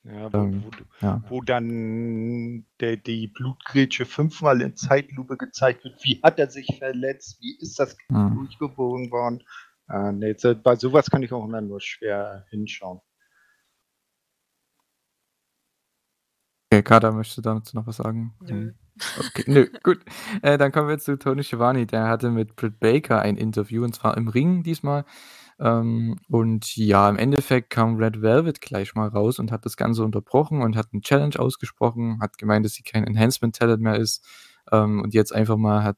Ja, 0.05 0.33
wo, 0.33 0.39
ähm, 0.39 0.65
wo, 0.65 0.71
ja. 1.05 1.23
wo 1.29 1.41
dann 1.41 2.65
der, 2.79 2.97
die 2.97 3.27
Blutgrätsche 3.27 4.07
fünfmal 4.07 4.63
in 4.63 4.77
Zeitlupe 4.77 5.37
gezeigt 5.37 5.83
wird. 5.83 6.05
Wie 6.05 6.21
hat 6.23 6.39
er 6.39 6.49
sich 6.49 6.77
verletzt? 6.79 7.39
Wie 7.41 7.59
ist 7.59 7.81
das 7.81 7.97
mhm. 8.09 8.37
durchgebogen 8.37 9.11
worden? 9.11 9.43
Äh, 9.89 10.13
nee, 10.13 10.35
bei 10.63 10.77
sowas 10.77 11.11
kann 11.11 11.23
ich 11.23 11.33
auch 11.33 11.45
immer 11.45 11.61
nur 11.61 11.81
schwer 11.81 12.47
hinschauen. 12.51 13.01
Okay, 16.71 16.83
Kader, 16.83 17.13
möchtest 17.13 17.39
du 17.39 17.43
dazu 17.43 17.77
noch 17.77 17.87
was 17.87 17.97
sagen? 17.97 18.35
Nö. 18.41 18.73
Okay, 19.19 19.45
nö, 19.47 19.67
gut. 19.83 20.01
Äh, 20.43 20.59
dann 20.59 20.73
kommen 20.73 20.89
wir 20.89 20.99
zu 20.99 21.19
Tony 21.19 21.43
Schiavone. 21.45 21.87
Der 21.87 22.09
hatte 22.09 22.31
mit 22.31 22.57
Britt 22.57 22.81
Baker 22.81 23.21
ein 23.21 23.37
Interview, 23.37 23.85
und 23.85 23.95
zwar 23.95 24.17
im 24.17 24.29
Ring 24.29 24.63
diesmal. 24.63 25.05
Ähm, 25.59 26.19
und 26.29 26.77
ja, 26.77 27.09
im 27.09 27.17
Endeffekt 27.17 27.71
kam 27.71 27.97
Red 27.97 28.21
Velvet 28.23 28.61
gleich 28.61 28.95
mal 28.95 29.09
raus 29.09 29.39
und 29.39 29.53
hat 29.53 29.65
das 29.65 29.77
Ganze 29.77 30.05
unterbrochen 30.05 30.63
und 30.63 30.77
hat 30.77 30.89
eine 30.93 31.01
Challenge 31.03 31.39
ausgesprochen, 31.39 32.21
hat 32.21 32.39
gemeint, 32.39 32.65
dass 32.67 32.75
sie 32.75 32.83
kein 32.83 33.05
Enhancement-Talent 33.05 33.81
mehr 33.81 33.97
ist 33.97 34.25
ähm, 34.73 35.01
und 35.03 35.15
jetzt 35.15 35.35
einfach 35.35 35.57
mal 35.57 35.83
hat, 35.83 35.97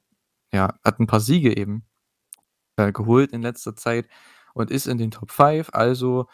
ja, 0.52 0.74
hat 0.84 1.00
ein 1.00 1.06
paar 1.08 1.20
Siege 1.20 1.56
eben 1.56 1.84
äh, 2.76 2.92
geholt 2.92 3.32
in 3.32 3.42
letzter 3.42 3.76
Zeit 3.76 4.06
und 4.54 4.70
ist 4.70 4.86
in 4.86 4.98
den 4.98 5.10
Top 5.10 5.30
5. 5.32 5.70
Also 5.72 6.28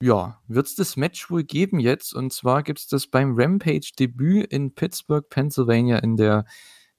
ja, 0.00 0.40
wird 0.48 0.66
es 0.66 0.74
das 0.74 0.96
Match 0.96 1.30
wohl 1.30 1.44
geben 1.44 1.80
jetzt. 1.80 2.14
Und 2.14 2.32
zwar 2.32 2.62
gibt 2.62 2.80
es 2.80 2.86
das 2.86 3.06
beim 3.06 3.34
Rampage-Debüt 3.36 4.46
in 4.52 4.74
Pittsburgh, 4.74 5.28
Pennsylvania, 5.28 5.98
in 5.98 6.16
der 6.16 6.44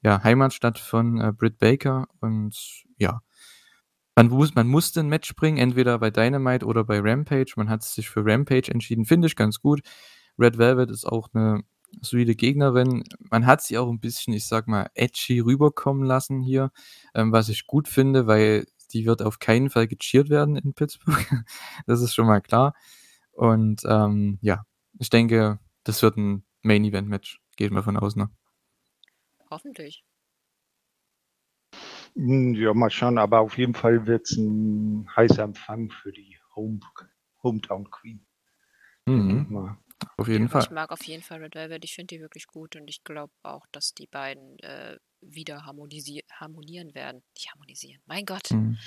ja, 0.01 0.23
Heimatstadt 0.23 0.79
von 0.79 1.19
äh, 1.19 1.31
Britt 1.31 1.59
Baker. 1.59 2.07
Und 2.21 2.55
ja, 2.97 3.21
man, 4.15 4.29
muss, 4.29 4.55
man 4.55 4.67
musste 4.67 5.01
ein 5.01 5.09
Match 5.09 5.35
bringen, 5.35 5.57
entweder 5.57 5.99
bei 5.99 6.09
Dynamite 6.09 6.65
oder 6.65 6.83
bei 6.83 6.99
Rampage. 6.99 7.53
Man 7.57 7.69
hat 7.69 7.83
sich 7.83 8.09
für 8.09 8.25
Rampage 8.25 8.71
entschieden, 8.71 9.05
finde 9.05 9.27
ich 9.27 9.35
ganz 9.35 9.59
gut. 9.59 9.81
Red 10.37 10.57
Velvet 10.57 10.89
ist 10.89 11.05
auch 11.05 11.29
eine 11.33 11.63
solide 12.01 12.35
Gegnerin. 12.35 13.03
Man 13.31 13.45
hat 13.45 13.61
sie 13.61 13.77
auch 13.77 13.89
ein 13.89 13.99
bisschen, 13.99 14.33
ich 14.33 14.45
sag 14.45 14.67
mal, 14.67 14.89
edgy 14.93 15.39
rüberkommen 15.39 16.05
lassen 16.05 16.41
hier, 16.41 16.71
ähm, 17.13 17.31
was 17.31 17.49
ich 17.49 17.67
gut 17.67 17.87
finde, 17.87 18.27
weil 18.27 18.65
die 18.95 19.05
wird 19.05 19.21
auf 19.21 19.39
keinen 19.39 19.69
Fall 19.69 19.87
gecheert 19.87 20.29
werden 20.29 20.55
in 20.55 20.73
Pittsburgh. 20.73 21.15
das 21.85 22.01
ist 22.01 22.15
schon 22.15 22.27
mal 22.27 22.41
klar. 22.41 22.73
Und 23.31 23.81
ähm, 23.85 24.39
ja, 24.41 24.63
ich 24.97 25.09
denke, 25.09 25.59
das 25.83 26.01
wird 26.01 26.15
ein 26.17 26.45
Main-Event-Match. 26.61 27.41
Geht 27.57 27.71
mal 27.71 27.83
von 27.83 27.97
aus, 27.97 28.15
ne? 28.15 28.29
Hoffentlich. 29.51 30.05
Hm, 32.15 32.53
ja, 32.55 32.73
mal 32.73 32.89
schauen, 32.89 33.17
aber 33.17 33.41
auf 33.41 33.57
jeden 33.57 33.75
Fall 33.75 34.07
wird 34.07 34.29
es 34.29 34.37
ein 34.37 35.09
heißer 35.13 35.43
Empfang 35.43 35.91
für 35.91 36.13
die 36.13 36.37
Home 36.55 36.79
Hometown 37.43 37.91
Queen. 37.91 38.25
Mhm. 39.05 39.77
Auf 40.17 40.27
jeden 40.27 40.47
Fall. 40.49 40.63
Ich 40.63 40.71
mag 40.71 40.91
auf 40.91 41.03
jeden 41.03 41.21
Fall 41.21 41.41
Red 41.41 41.55
Velvet. 41.55 41.83
Ich 41.83 41.93
finde 41.93 42.15
die 42.15 42.21
wirklich 42.21 42.47
gut 42.47 42.75
und 42.75 42.89
ich 42.89 43.03
glaube 43.03 43.33
auch, 43.43 43.65
dass 43.71 43.93
die 43.93 44.07
beiden 44.07 44.57
äh, 44.59 44.97
wieder 45.27 45.65
harmonieren 45.65 46.95
werden. 46.95 47.23
Nicht 47.35 47.51
harmonisieren, 47.51 48.01
mein 48.05 48.25
Gott. 48.25 48.51
Mhm. 48.51 48.77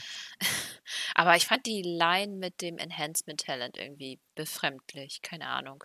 Aber 1.14 1.36
ich 1.36 1.46
fand 1.46 1.66
die 1.66 1.82
Line 1.82 2.36
mit 2.36 2.62
dem 2.62 2.78
Enhancement 2.78 3.40
Talent 3.40 3.76
irgendwie 3.76 4.20
befremdlich. 4.34 5.20
Keine 5.22 5.46
Ahnung. 5.48 5.84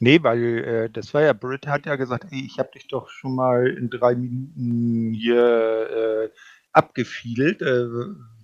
Nee, 0.00 0.22
weil 0.22 0.42
äh, 0.42 0.90
das 0.90 1.14
war 1.14 1.22
ja, 1.22 1.32
Britt 1.32 1.66
hat 1.66 1.86
ja 1.86 1.96
gesagt, 1.96 2.26
ey, 2.30 2.44
ich 2.44 2.58
habe 2.58 2.70
dich 2.74 2.88
doch 2.88 3.08
schon 3.08 3.34
mal 3.34 3.68
in 3.68 3.90
drei 3.90 4.14
Minuten 4.14 5.12
hier 5.14 6.30
äh, 6.30 6.36
abgefiedelt. 6.72 7.62
Äh, 7.62 7.86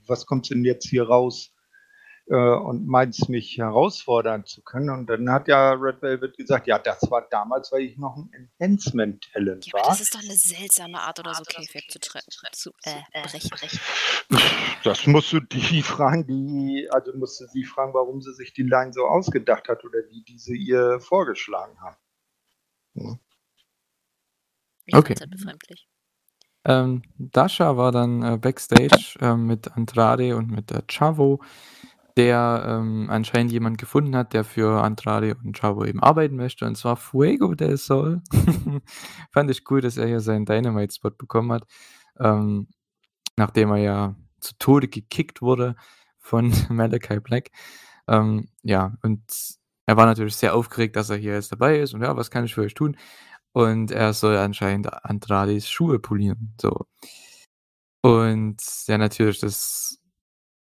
was 0.07 0.27
kommt 0.27 0.49
denn 0.51 0.65
jetzt 0.65 0.89
hier 0.89 1.05
raus? 1.05 1.53
Äh, 2.31 2.35
und 2.35 2.87
meint 2.87 3.29
mich 3.29 3.57
herausfordern 3.57 4.45
zu 4.45 4.63
können. 4.63 4.91
Und 4.91 5.07
dann 5.07 5.31
hat 5.31 5.49
ja 5.49 5.73
Red 5.73 6.03
Velvet 6.03 6.37
gesagt, 6.37 6.67
ja, 6.67 6.79
das 6.79 7.11
war 7.11 7.27
damals, 7.31 7.73
weil 7.73 7.83
ich 7.83 7.97
noch 7.97 8.17
ein 8.17 8.31
Enhancement-Talent 8.59 9.67
ja, 9.67 9.73
war. 9.73 9.83
das 9.89 10.01
ist 10.01 10.15
doch 10.15 10.23
eine 10.23 10.35
seltsame 10.35 11.01
Art 11.01 11.19
oder 11.21 11.35
so 11.35 11.45
Käfig 11.45 11.89
zu, 11.89 11.99
zu 12.53 12.71
äh, 12.83 13.23
brechen. 13.23 13.81
Das 14.85 15.07
musst 15.07 15.33
du 15.33 15.41
die 15.41 15.83
fragen, 15.83 16.27
die, 16.27 16.89
also 16.91 17.17
musst 17.17 17.41
du 17.41 17.47
sie 17.47 17.65
fragen, 17.65 17.95
warum 17.95 18.21
sie 18.21 18.35
sich 18.35 18.53
die 18.53 18.63
Line 18.63 18.93
so 18.93 19.07
ausgedacht 19.07 19.69
hat 19.69 19.85
oder 19.85 19.99
wie 20.11 20.23
diese 20.23 20.55
ihr 20.55 21.01
vorgeschlagen 21.01 21.81
haben. 21.81 21.97
Ja. 22.95 23.19
Okay. 24.93 25.15
Befremdlich. 25.29 25.89
Ähm, 26.65 27.03
Dasha 27.17 27.77
war 27.77 27.93
dann 27.93 28.23
äh, 28.23 28.37
backstage 28.37 29.17
äh, 29.21 29.35
mit 29.35 29.73
Andrade 29.73 30.37
und 30.37 30.51
mit 30.51 30.71
äh, 30.71 30.83
Chavo 30.87 31.41
der 32.19 32.65
ähm, 32.67 33.09
anscheinend 33.11 33.53
jemand 33.53 33.79
gefunden 33.79 34.15
hat, 34.17 34.35
der 34.35 34.45
für 34.45 34.83
Andrade 34.83 35.37
und 35.43 35.57
Chavo 35.59 35.85
eben 35.85 36.03
arbeiten 36.03 36.37
möchte, 36.37 36.67
und 36.67 36.77
zwar 36.77 36.97
Fuego 36.97 37.55
del 37.55 37.79
Sol. 37.79 38.21
Fand 39.33 39.51
ich 39.51 39.63
cool, 39.71 39.81
dass 39.81 39.97
er 39.97 40.07
hier 40.07 40.21
seinen 40.21 40.45
Dynamite-Spot 40.45 41.11
bekommen 41.11 41.53
hat, 41.53 41.65
ähm, 42.21 42.69
nachdem 43.37 43.71
er 43.71 43.79
ja 43.79 44.17
zu 44.41 44.55
Tode 44.59 44.89
gekickt 44.89 45.41
wurde 45.43 45.77
von 46.19 46.53
Malachi 46.69 47.21
Black. 47.21 47.51
Ähm, 48.09 48.49
ja, 48.63 48.95
und 49.03 49.23
er 49.87 49.97
war 49.97 50.07
natürlich 50.07 50.37
sehr 50.37 50.55
aufgeregt, 50.55 50.97
dass 50.97 51.11
er 51.11 51.17
hier 51.17 51.35
jetzt 51.35 51.53
dabei 51.53 51.79
ist 51.81 51.95
und 51.95 52.03
ja, 52.03 52.17
was 52.17 52.31
kann 52.31 52.45
ich 52.45 52.55
für 52.55 52.63
euch 52.63 52.75
tun? 52.75 52.97
und 53.53 53.91
er 53.91 54.13
soll 54.13 54.37
anscheinend 54.37 54.93
Andrades 55.05 55.69
Schuhe 55.69 55.99
polieren, 55.99 56.55
so. 56.61 56.87
Und 58.03 58.63
ja, 58.87 58.99
natürlich, 58.99 59.41
das 59.41 59.99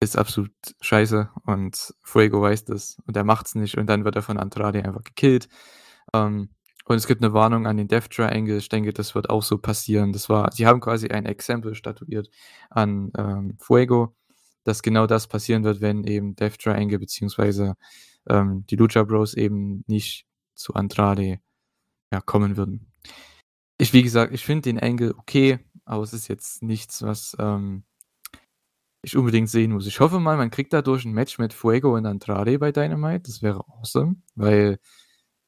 ist 0.00 0.16
absolut 0.16 0.52
scheiße 0.80 1.28
und 1.44 1.94
Fuego 2.02 2.40
weiß 2.40 2.64
das 2.64 2.98
und 3.06 3.16
er 3.16 3.24
macht's 3.24 3.54
nicht 3.54 3.76
und 3.76 3.86
dann 3.86 4.04
wird 4.04 4.16
er 4.16 4.22
von 4.22 4.38
Andrade 4.38 4.84
einfach 4.84 5.04
gekillt. 5.04 5.48
Ähm, 6.14 6.50
und 6.86 6.96
es 6.96 7.06
gibt 7.06 7.22
eine 7.22 7.32
Warnung 7.34 7.66
an 7.66 7.76
den 7.76 7.86
Death 7.86 8.10
Triangle. 8.10 8.56
Ich 8.56 8.68
denke, 8.68 8.92
das 8.92 9.14
wird 9.14 9.30
auch 9.30 9.42
so 9.42 9.58
passieren. 9.58 10.12
Das 10.12 10.28
war 10.28 10.50
sie 10.52 10.66
haben 10.66 10.80
quasi 10.80 11.08
ein 11.08 11.26
Exempel 11.26 11.74
statuiert 11.74 12.30
an, 12.70 13.12
ähm, 13.16 13.56
Fuego, 13.60 14.16
dass 14.64 14.82
genau 14.82 15.06
das 15.06 15.28
passieren 15.28 15.64
wird, 15.64 15.80
wenn 15.80 16.04
eben 16.04 16.34
Death 16.34 16.58
Triangle 16.58 16.98
beziehungsweise, 16.98 17.74
ähm, 18.28 18.64
die 18.70 18.76
Lucha 18.76 19.04
Bros 19.04 19.34
eben 19.34 19.84
nicht 19.86 20.26
zu 20.54 20.74
Andrade, 20.74 21.40
ja, 22.12 22.20
kommen 22.20 22.56
würden. 22.56 22.92
Ich 23.78 23.92
wie 23.92 24.02
gesagt, 24.02 24.34
ich 24.34 24.44
finde 24.44 24.62
den 24.62 24.80
Angle 24.80 25.14
okay, 25.16 25.60
aber 25.84 26.02
es 26.02 26.12
ist 26.12 26.28
jetzt 26.28 26.62
nichts, 26.62 27.02
was, 27.02 27.36
ähm 27.38 27.84
ich 29.02 29.16
unbedingt 29.16 29.48
sehen 29.48 29.72
muss. 29.72 29.86
Ich 29.86 30.00
hoffe 30.00 30.20
mal, 30.20 30.36
man 30.36 30.50
kriegt 30.50 30.72
dadurch 30.72 31.04
ein 31.04 31.12
Match 31.12 31.38
mit 31.38 31.52
Fuego 31.54 31.96
und 31.96 32.06
Andrade 32.06 32.58
bei 32.58 32.72
Dynamite. 32.72 33.22
Das 33.22 33.42
wäre 33.42 33.66
awesome, 33.68 34.16
weil 34.34 34.78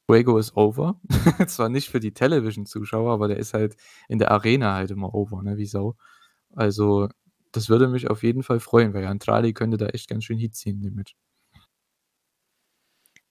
Fuego 0.07 0.37
ist 0.37 0.55
over. 0.57 0.99
Zwar 1.47 1.69
nicht 1.69 1.89
für 1.89 1.99
die 1.99 2.13
Television-Zuschauer, 2.13 3.13
aber 3.13 3.27
der 3.27 3.37
ist 3.37 3.53
halt 3.53 3.75
in 4.09 4.19
der 4.19 4.31
Arena 4.31 4.75
halt 4.75 4.91
immer 4.91 5.13
over, 5.13 5.43
ne, 5.43 5.57
wie 5.57 5.65
Sau. 5.65 5.95
Also, 6.55 7.09
das 7.51 7.69
würde 7.69 7.87
mich 7.87 8.09
auf 8.09 8.23
jeden 8.23 8.43
Fall 8.43 8.59
freuen, 8.59 8.93
weil 8.93 9.05
Andrade 9.05 9.53
könnte 9.53 9.77
da 9.77 9.87
echt 9.87 10.09
ganz 10.09 10.25
schön 10.25 10.39
Heat 10.39 10.55
ziehen 10.55 10.77
in 10.77 10.83
dem 10.83 10.95
Match. 10.95 11.15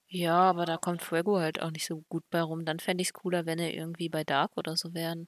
Ja, 0.08 0.38
aber 0.50 0.66
da 0.66 0.76
kommt 0.76 1.02
Fuego 1.02 1.38
halt 1.38 1.60
auch 1.62 1.70
nicht 1.70 1.86
so 1.86 2.02
gut 2.08 2.22
bei 2.30 2.42
rum. 2.42 2.64
Dann 2.64 2.78
fände 2.80 3.02
ich 3.02 3.08
es 3.08 3.12
cooler, 3.14 3.46
wenn 3.46 3.58
er 3.58 3.74
irgendwie 3.74 4.08
bei 4.10 4.24
Dark 4.24 4.56
oder 4.56 4.76
so 4.76 4.94
wären. 4.94 5.26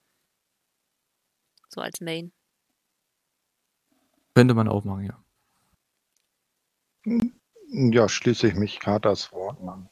So 1.69 1.81
als 1.81 2.01
Main. 2.01 2.33
Könnte 4.35 4.55
man 4.55 4.69
auch 4.69 4.85
machen, 4.85 5.05
ja. 5.05 5.25
Hm, 7.05 7.33
ja, 7.93 8.09
schließe 8.09 8.49
ich 8.49 8.55
mich 8.55 8.81
gerade 8.81 9.09
das 9.09 9.33
Wort 9.33 9.61
an. 9.61 9.89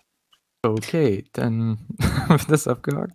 Okay, 0.64 1.24
dann 1.32 1.78
haben 2.00 2.40
wir 2.40 2.48
das 2.48 2.68
abgehakt. 2.68 3.14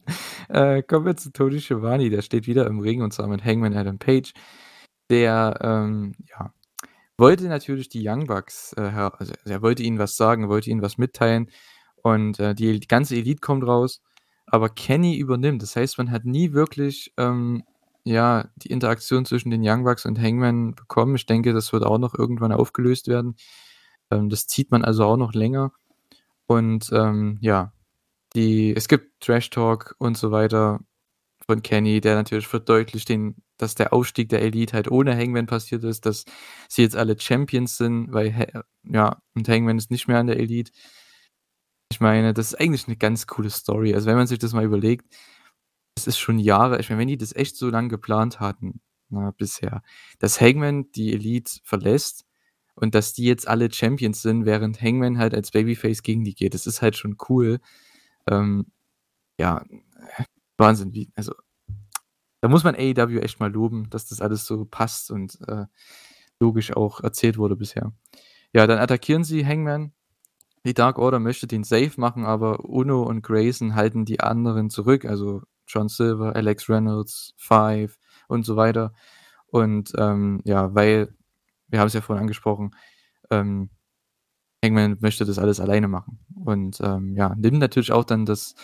Äh, 0.50 0.84
kommen 0.84 1.06
wir 1.06 1.16
zu 1.16 1.32
Tony 1.32 1.62
Schiavone, 1.62 2.10
der 2.10 2.22
steht 2.22 2.48
wieder 2.48 2.68
im 2.68 2.80
Ring 2.80 3.02
und 3.02 3.14
zwar 3.14 3.28
mit 3.28 3.44
Hangman 3.44 3.76
Adam 3.76 3.98
Page. 4.00 4.34
Der, 5.10 5.58
ähm, 5.62 6.14
ja, 6.30 6.54
wollte 7.18 7.46
natürlich 7.46 7.90
die 7.90 8.08
Young 8.08 8.28
Bucks, 8.28 8.74
äh, 8.74 8.82
also 8.82 9.34
er 9.46 9.62
wollte 9.62 9.84
ihnen 9.84 9.98
was 9.98 10.18
sagen, 10.18 10.50
wollte 10.50 10.70
ihnen 10.70 10.82
was 10.82 10.98
mitteilen 10.98 11.50
und 12.04 12.40
äh, 12.40 12.54
die, 12.54 12.80
die 12.80 12.88
ganze 12.88 13.16
Elite 13.16 13.40
kommt 13.40 13.66
raus, 13.66 14.02
aber 14.46 14.70
Kenny 14.70 15.18
übernimmt. 15.18 15.62
Das 15.62 15.76
heißt, 15.76 15.98
man 15.98 16.12
hat 16.12 16.26
nie 16.26 16.54
wirklich 16.54 17.14
ähm, 17.18 17.64
ja, 18.08 18.50
die 18.56 18.72
Interaktion 18.72 19.26
zwischen 19.26 19.50
den 19.52 19.62
Young 19.64 19.84
Bucks 19.84 20.06
und 20.06 20.20
Hangman 20.20 20.76
bekommen. 20.76 21.16
Ich 21.16 21.26
denke, 21.26 21.54
das 21.54 21.74
wird 21.74 21.84
auch 21.84 21.98
noch 21.98 22.16
irgendwann 22.16 22.54
aufgelöst 22.54 23.08
werden. 23.08 23.36
Ähm, 24.12 24.30
das 24.30 24.48
zieht 24.48 24.72
man 24.72 24.84
also 24.84 25.06
auch 25.06 25.18
noch 25.18 25.34
länger. 25.34 25.74
Und 26.48 26.90
ähm, 26.94 27.38
ja, 27.42 27.74
die, 28.34 28.74
es 28.76 28.88
gibt 28.88 29.22
Trash 29.22 29.50
Talk 29.50 29.96
und 30.00 30.18
so 30.18 30.32
weiter 30.32 30.80
von 31.46 31.62
Kenny, 31.62 32.02
der 32.02 32.16
natürlich 32.16 32.48
verdeutlicht, 32.48 33.10
den, 33.10 33.36
dass 33.58 33.76
der 33.76 33.94
Aufstieg 33.94 34.30
der 34.30 34.42
Elite 34.42 34.74
halt 34.74 34.90
ohne 34.90 35.16
Hangman 35.16 35.46
passiert 35.46 35.84
ist, 35.84 36.06
dass 36.06 36.26
sie 36.70 36.84
jetzt 36.84 36.96
alle 36.96 37.20
Champions 37.20 37.78
sind, 37.78 38.14
weil 38.14 38.64
ja, 38.84 39.22
und 39.36 39.50
Hangman 39.50 39.78
ist 39.78 39.92
nicht 39.92 40.08
mehr 40.08 40.20
an 40.20 40.28
der 40.28 40.40
Elite. 40.40 40.72
Ich 41.92 42.00
meine, 42.00 42.34
das 42.34 42.54
ist 42.54 42.60
eigentlich 42.60 42.88
eine 42.88 42.98
ganz 42.98 43.28
coole 43.28 43.50
Story. 43.50 43.94
Also 43.94 44.08
wenn 44.08 44.18
man 44.18 44.28
sich 44.28 44.40
das 44.40 44.54
mal 44.54 44.66
überlegt, 44.66 45.06
es 45.98 46.08
ist 46.08 46.20
schon 46.20 46.40
Jahre 46.40 46.80
ich 46.80 46.90
meine, 46.90 47.02
wenn 47.02 47.08
die 47.08 47.18
das 47.18 47.36
echt 47.36 47.58
so 47.58 47.70
lang 47.70 47.90
geplant 47.90 48.40
hatten, 48.40 48.82
na, 49.10 49.32
bisher, 49.32 49.82
dass 50.20 50.40
Hangman 50.42 50.92
die 50.92 51.14
Elite 51.14 51.60
verlässt 51.64 52.26
und 52.76 52.96
dass 52.96 53.14
die 53.14 53.26
jetzt 53.26 53.48
alle 53.48 53.72
Champions 53.72 54.22
sind, 54.22 54.46
während 54.46 54.82
Hangman 54.82 55.18
halt 55.18 55.34
als 55.34 55.52
Babyface 55.52 56.04
gegen 56.04 56.24
die 56.24 56.36
geht. 56.36 56.54
Das 56.54 56.68
ist 56.68 56.82
halt 56.82 56.96
schon 56.96 57.18
cool. 57.30 57.60
Ähm, 58.30 58.68
ja, 59.40 59.64
Wahnsinn, 60.58 60.94
wie 60.94 61.10
also 61.16 61.34
da 62.42 62.50
muss 62.50 62.64
man 62.64 62.76
AEW 62.76 63.20
echt 63.20 63.40
mal 63.40 63.52
loben, 63.52 63.90
dass 63.90 64.08
das 64.08 64.22
alles 64.22 64.46
so 64.46 64.66
passt 64.66 65.12
und, 65.12 65.40
äh, 65.48 65.66
logisch 66.40 66.76
auch 66.76 67.02
erzählt 67.02 67.38
wurde 67.38 67.56
bisher. 67.56 67.94
Ja, 68.54 68.68
dann 68.68 68.80
attackieren 68.80 69.24
sie 69.24 69.46
Hangman. 69.46 69.94
Die 70.66 70.74
Dark 70.74 71.00
Order 71.00 71.20
möchte 71.20 71.48
den 71.48 71.64
safe 71.64 71.94
machen, 71.98 72.26
aber 72.26 72.66
Uno 72.66 73.04
und 73.04 73.22
Grayson 73.24 73.76
halten 73.76 74.06
die 74.06 74.20
anderen 74.20 74.70
zurück, 74.70 75.06
also 75.06 75.42
John 75.68 75.90
Silver, 75.90 76.36
Alex 76.36 76.70
Reynolds, 76.70 77.34
Five 77.38 77.98
und 78.28 78.46
so 78.46 78.56
weiter. 78.56 78.94
Und 79.48 79.94
ähm, 79.98 80.42
ja, 80.46 80.74
weil, 80.76 81.14
wir 81.68 81.80
haben 81.80 81.88
es 81.88 81.94
ja 81.94 82.02
vorhin 82.02 82.22
angesprochen, 82.22 82.72
ähm, 83.32 83.70
Hangman 84.64 84.98
möchte 85.00 85.26
das 85.26 85.40
alles 85.40 85.60
alleine 85.60 85.88
machen. 85.88 86.20
Und 86.44 86.80
ähm, 86.82 87.16
ja, 87.16 87.36
nimmt 87.36 87.60
natürlich 87.60 87.92
auch 87.92 88.04
dann 88.04 88.26
das, 88.26 88.56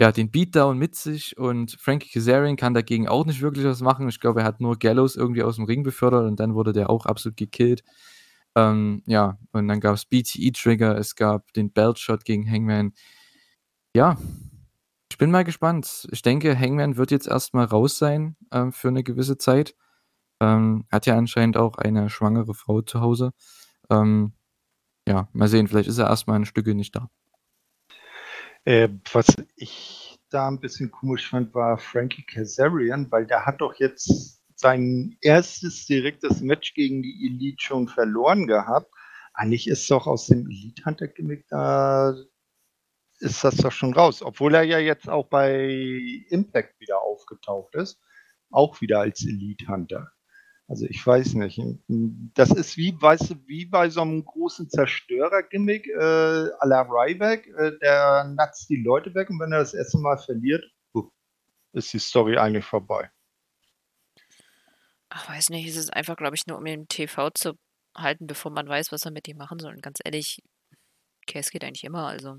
ja, 0.00 0.12
den 0.12 0.30
Beatdown 0.30 0.78
mit 0.78 0.94
sich 0.96 1.36
und 1.38 1.72
Frankie 1.80 2.10
Kazarian 2.10 2.56
kann 2.56 2.74
dagegen 2.74 3.08
auch 3.08 3.24
nicht 3.26 3.40
wirklich 3.40 3.64
was 3.64 3.80
machen. 3.80 4.08
Ich 4.08 4.20
glaube, 4.20 4.40
er 4.40 4.46
hat 4.46 4.60
nur 4.60 4.78
Gallows 4.78 5.16
irgendwie 5.16 5.42
aus 5.42 5.56
dem 5.56 5.64
Ring 5.64 5.82
befördert 5.82 6.26
und 6.26 6.40
dann 6.40 6.54
wurde 6.54 6.72
der 6.72 6.90
auch 6.90 7.06
absolut 7.06 7.36
gekillt. 7.36 7.82
Ähm, 8.54 9.02
ja, 9.06 9.38
und 9.52 9.68
dann 9.68 9.80
gab 9.80 9.94
es 9.94 10.04
BTE-Trigger, 10.04 10.96
es 10.98 11.16
gab 11.16 11.52
den 11.54 11.72
Belt-Shot 11.72 12.24
gegen 12.24 12.50
Hangman. 12.50 12.92
Ja, 13.96 14.16
bin 15.22 15.30
mal 15.30 15.44
gespannt. 15.44 16.08
Ich 16.10 16.22
denke, 16.22 16.58
Hangman 16.58 16.96
wird 16.96 17.12
jetzt 17.12 17.28
erstmal 17.28 17.66
raus 17.66 17.96
sein, 17.96 18.34
ähm, 18.50 18.72
für 18.72 18.88
eine 18.88 19.04
gewisse 19.04 19.38
Zeit. 19.38 19.76
Ähm, 20.40 20.84
hat 20.90 21.06
ja 21.06 21.16
anscheinend 21.16 21.56
auch 21.56 21.78
eine 21.78 22.10
schwangere 22.10 22.54
Frau 22.54 22.82
zu 22.82 23.00
Hause. 23.00 23.32
Ähm, 23.88 24.32
ja, 25.06 25.28
mal 25.32 25.46
sehen, 25.46 25.68
vielleicht 25.68 25.88
ist 25.88 25.98
er 25.98 26.08
erstmal 26.08 26.40
ein 26.40 26.44
Stücke 26.44 26.74
nicht 26.74 26.96
da. 26.96 27.08
Äh, 28.64 28.88
was 29.12 29.28
ich 29.54 30.18
da 30.28 30.48
ein 30.48 30.58
bisschen 30.58 30.90
komisch 30.90 31.30
fand, 31.30 31.54
war 31.54 31.78
Frankie 31.78 32.24
Kazarian, 32.24 33.08
weil 33.12 33.24
der 33.24 33.46
hat 33.46 33.60
doch 33.60 33.76
jetzt 33.76 34.42
sein 34.56 35.16
erstes 35.20 35.86
direktes 35.86 36.40
Match 36.40 36.74
gegen 36.74 37.00
die 37.00 37.28
Elite 37.28 37.62
schon 37.62 37.86
verloren 37.86 38.48
gehabt. 38.48 38.90
Eigentlich 39.34 39.68
ist 39.68 39.88
doch 39.88 40.08
aus 40.08 40.26
dem 40.26 40.50
Elite 40.50 40.84
Hunter 40.84 41.06
Gimmick 41.06 41.46
da 41.46 42.12
ist 43.22 43.44
das 43.44 43.56
doch 43.56 43.72
schon 43.72 43.94
raus. 43.94 44.22
Obwohl 44.22 44.54
er 44.54 44.62
ja 44.62 44.78
jetzt 44.78 45.08
auch 45.08 45.26
bei 45.26 46.24
Impact 46.28 46.78
wieder 46.80 47.00
aufgetaucht 47.02 47.74
ist. 47.74 48.00
Auch 48.50 48.80
wieder 48.80 49.00
als 49.00 49.24
Elite 49.24 49.66
Hunter. 49.68 50.12
Also 50.68 50.86
ich 50.86 51.06
weiß 51.06 51.34
nicht. 51.34 51.60
Das 52.34 52.50
ist 52.50 52.76
wie, 52.76 52.94
weißt 53.00 53.30
du, 53.30 53.34
wie 53.46 53.66
bei 53.66 53.88
so 53.90 54.02
einem 54.02 54.24
großen 54.24 54.68
Zerstörer-Gimmick 54.68 55.86
äh, 55.86 56.50
à 56.58 56.66
la 56.66 56.82
Ryback. 56.82 57.46
Äh, 57.46 57.78
der 57.78 58.24
natzt 58.24 58.68
die 58.68 58.82
Leute 58.82 59.14
weg 59.14 59.30
und 59.30 59.40
wenn 59.40 59.52
er 59.52 59.60
das 59.60 59.74
erste 59.74 59.98
Mal 59.98 60.18
verliert, 60.18 60.64
ist 61.72 61.92
die 61.92 61.98
Story 61.98 62.36
eigentlich 62.36 62.64
vorbei. 62.64 63.10
Ach, 65.08 65.28
weiß 65.28 65.50
nicht. 65.50 65.68
Es 65.68 65.76
ist 65.76 65.92
einfach, 65.92 66.16
glaube 66.16 66.36
ich, 66.36 66.46
nur 66.46 66.58
um 66.58 66.66
im 66.66 66.88
TV 66.88 67.30
zu 67.30 67.52
halten, 67.96 68.26
bevor 68.26 68.50
man 68.50 68.68
weiß, 68.68 68.92
was 68.92 69.04
er 69.04 69.10
mit 69.10 69.28
ihm 69.28 69.36
machen 69.36 69.58
soll. 69.58 69.74
Und 69.74 69.82
ganz 69.82 69.98
ehrlich, 70.04 70.42
Case 71.26 71.50
geht 71.50 71.64
eigentlich 71.64 71.84
immer, 71.84 72.06
also 72.06 72.38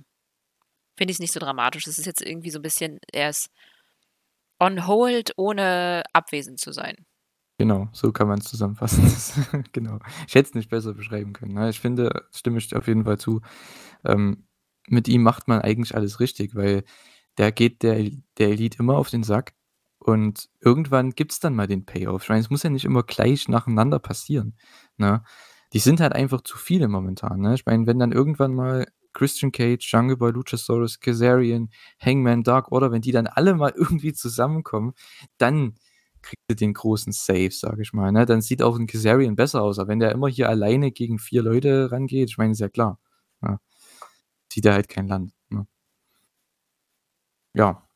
finde 0.95 1.11
ich 1.11 1.15
es 1.15 1.19
nicht 1.19 1.33
so 1.33 1.39
dramatisch. 1.39 1.87
Es 1.87 1.97
ist 1.97 2.05
jetzt 2.05 2.21
irgendwie 2.21 2.51
so 2.51 2.59
ein 2.59 2.63
bisschen, 2.63 2.99
er 3.11 3.29
ist 3.29 3.49
on 4.59 4.87
hold, 4.87 5.33
ohne 5.37 6.03
abwesend 6.13 6.59
zu 6.59 6.71
sein. 6.71 7.05
Genau, 7.57 7.87
so 7.93 8.11
kann 8.11 8.27
man 8.27 8.39
es 8.39 8.45
zusammenfassen. 8.45 9.63
genau. 9.71 9.99
Ich 10.27 10.35
hätte 10.35 10.49
es 10.49 10.55
nicht 10.55 10.69
besser 10.69 10.93
beschreiben 10.93 11.33
können. 11.33 11.53
Ne? 11.53 11.69
Ich 11.69 11.79
finde, 11.79 12.25
stimme 12.31 12.57
ich 12.57 12.75
auf 12.75 12.87
jeden 12.87 13.05
Fall 13.05 13.19
zu. 13.19 13.41
Ähm, 14.03 14.47
mit 14.87 15.07
ihm 15.07 15.23
macht 15.23 15.47
man 15.47 15.61
eigentlich 15.61 15.95
alles 15.95 16.19
richtig, 16.19 16.55
weil 16.55 16.83
der 17.37 17.51
geht 17.51 17.83
der, 17.83 18.09
der 18.37 18.49
Elite 18.49 18.79
immer 18.79 18.97
auf 18.97 19.09
den 19.09 19.23
Sack 19.23 19.53
und 19.99 20.49
irgendwann 20.59 21.11
gibt 21.11 21.31
es 21.31 21.39
dann 21.39 21.55
mal 21.55 21.67
den 21.67 21.85
Payoff. 21.85 22.23
Ich 22.23 22.29
meine, 22.29 22.41
es 22.41 22.49
muss 22.49 22.63
ja 22.63 22.69
nicht 22.69 22.85
immer 22.85 23.03
gleich 23.03 23.47
nacheinander 23.47 23.99
passieren. 23.99 24.57
Ne? 24.97 25.23
Die 25.71 25.79
sind 25.79 26.01
halt 26.01 26.13
einfach 26.13 26.41
zu 26.41 26.57
viele 26.57 26.87
momentan. 26.87 27.39
Ne? 27.39 27.55
Ich 27.55 27.65
meine, 27.65 27.87
wenn 27.87 27.99
dann 27.99 28.11
irgendwann 28.11 28.53
mal 28.53 28.87
Christian 29.13 29.51
Cage, 29.51 29.87
Jungle 29.91 30.17
Boy, 30.17 30.31
Luchasaurus, 30.31 30.99
Kazarian, 30.99 31.69
Hangman, 31.99 32.43
Dark 32.43 32.71
Order, 32.71 32.91
wenn 32.91 33.01
die 33.01 33.11
dann 33.11 33.27
alle 33.27 33.55
mal 33.55 33.71
irgendwie 33.75 34.13
zusammenkommen, 34.13 34.93
dann 35.37 35.75
kriegt 36.21 36.41
er 36.47 36.55
den 36.55 36.73
großen 36.73 37.13
Save, 37.13 37.51
sage 37.51 37.81
ich 37.83 37.93
mal. 37.93 38.11
Ne? 38.11 38.25
Dann 38.25 38.41
sieht 38.41 38.63
auch 38.63 38.77
ein 38.77 38.87
Kazarian 38.87 39.35
besser 39.35 39.61
aus. 39.61 39.79
Aber 39.79 39.89
wenn 39.89 39.99
der 39.99 40.11
immer 40.11 40.27
hier 40.29 40.49
alleine 40.49 40.91
gegen 40.91 41.19
vier 41.19 41.43
Leute 41.43 41.91
rangeht, 41.91 42.29
ich 42.29 42.37
meine, 42.37 42.53
ist 42.53 42.59
ja 42.59 42.69
klar. 42.69 42.99
Ja. 43.41 43.59
Sieht 44.51 44.65
er 44.65 44.73
halt 44.73 44.89
kein 44.89 45.07
Land. 45.07 45.33
Ne? 45.49 45.67
Ja. 47.53 47.87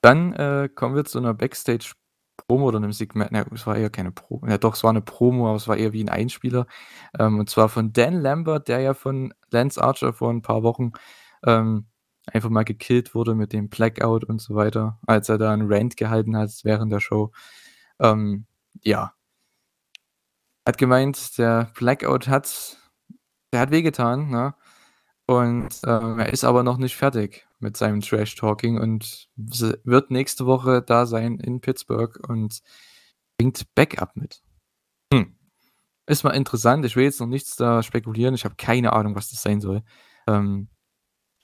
Dann 0.00 0.32
äh, 0.34 0.68
kommen 0.74 0.94
wir 0.94 1.04
zu 1.04 1.18
einer 1.18 1.34
Backstage 1.34 1.92
Promo 2.38 2.66
oder 2.66 2.78
einem 2.78 2.92
Segment, 2.92 3.32
ne, 3.32 3.44
es 3.54 3.66
war 3.66 3.76
eher 3.76 3.90
keine 3.90 4.12
Promo, 4.12 4.46
ja 4.48 4.58
doch, 4.58 4.74
es 4.74 4.82
war 4.84 4.90
eine 4.90 5.02
Promo, 5.02 5.48
aber 5.48 5.56
es 5.56 5.68
war 5.68 5.76
eher 5.76 5.92
wie 5.92 6.02
ein 6.02 6.08
Einspieler. 6.08 6.66
Ähm, 7.18 7.38
und 7.38 7.50
zwar 7.50 7.68
von 7.68 7.92
Dan 7.92 8.14
Lambert, 8.20 8.68
der 8.68 8.80
ja 8.80 8.94
von 8.94 9.34
Lance 9.50 9.82
Archer 9.82 10.12
vor 10.14 10.30
ein 10.30 10.42
paar 10.42 10.62
Wochen 10.62 10.92
ähm, 11.46 11.86
einfach 12.32 12.50
mal 12.50 12.64
gekillt 12.64 13.14
wurde 13.14 13.34
mit 13.34 13.52
dem 13.52 13.68
Blackout 13.68 14.24
und 14.24 14.40
so 14.40 14.54
weiter, 14.54 14.98
als 15.06 15.28
er 15.28 15.38
da 15.38 15.52
einen 15.52 15.70
Rant 15.72 15.96
gehalten 15.96 16.36
hat 16.36 16.50
während 16.64 16.92
der 16.92 17.00
Show. 17.00 17.32
Ähm, 18.00 18.46
ja. 18.82 19.14
Hat 20.66 20.78
gemeint, 20.78 21.38
der 21.38 21.72
Blackout 21.74 22.28
hat, 22.28 22.78
der 23.52 23.60
hat 23.60 23.70
wehgetan, 23.70 24.28
ne? 24.30 24.54
Und 25.28 25.68
ähm, 25.84 26.20
er 26.20 26.32
ist 26.32 26.42
aber 26.42 26.62
noch 26.62 26.78
nicht 26.78 26.96
fertig 26.96 27.46
mit 27.58 27.76
seinem 27.76 28.00
Trash-Talking 28.00 28.80
und 28.80 29.28
wird 29.36 30.10
nächste 30.10 30.46
Woche 30.46 30.80
da 30.80 31.04
sein 31.04 31.38
in 31.38 31.60
Pittsburgh 31.60 32.18
und 32.26 32.62
bringt 33.36 33.74
Backup 33.74 34.16
mit. 34.16 34.42
Hm. 35.12 35.36
Ist 36.06 36.24
mal 36.24 36.30
interessant. 36.30 36.86
Ich 36.86 36.96
will 36.96 37.04
jetzt 37.04 37.20
noch 37.20 37.26
nichts 37.26 37.56
da 37.56 37.82
spekulieren. 37.82 38.34
Ich 38.34 38.46
habe 38.46 38.54
keine 38.56 38.94
Ahnung, 38.94 39.16
was 39.16 39.28
das 39.28 39.42
sein 39.42 39.60
soll. 39.60 39.82
Ähm, 40.26 40.68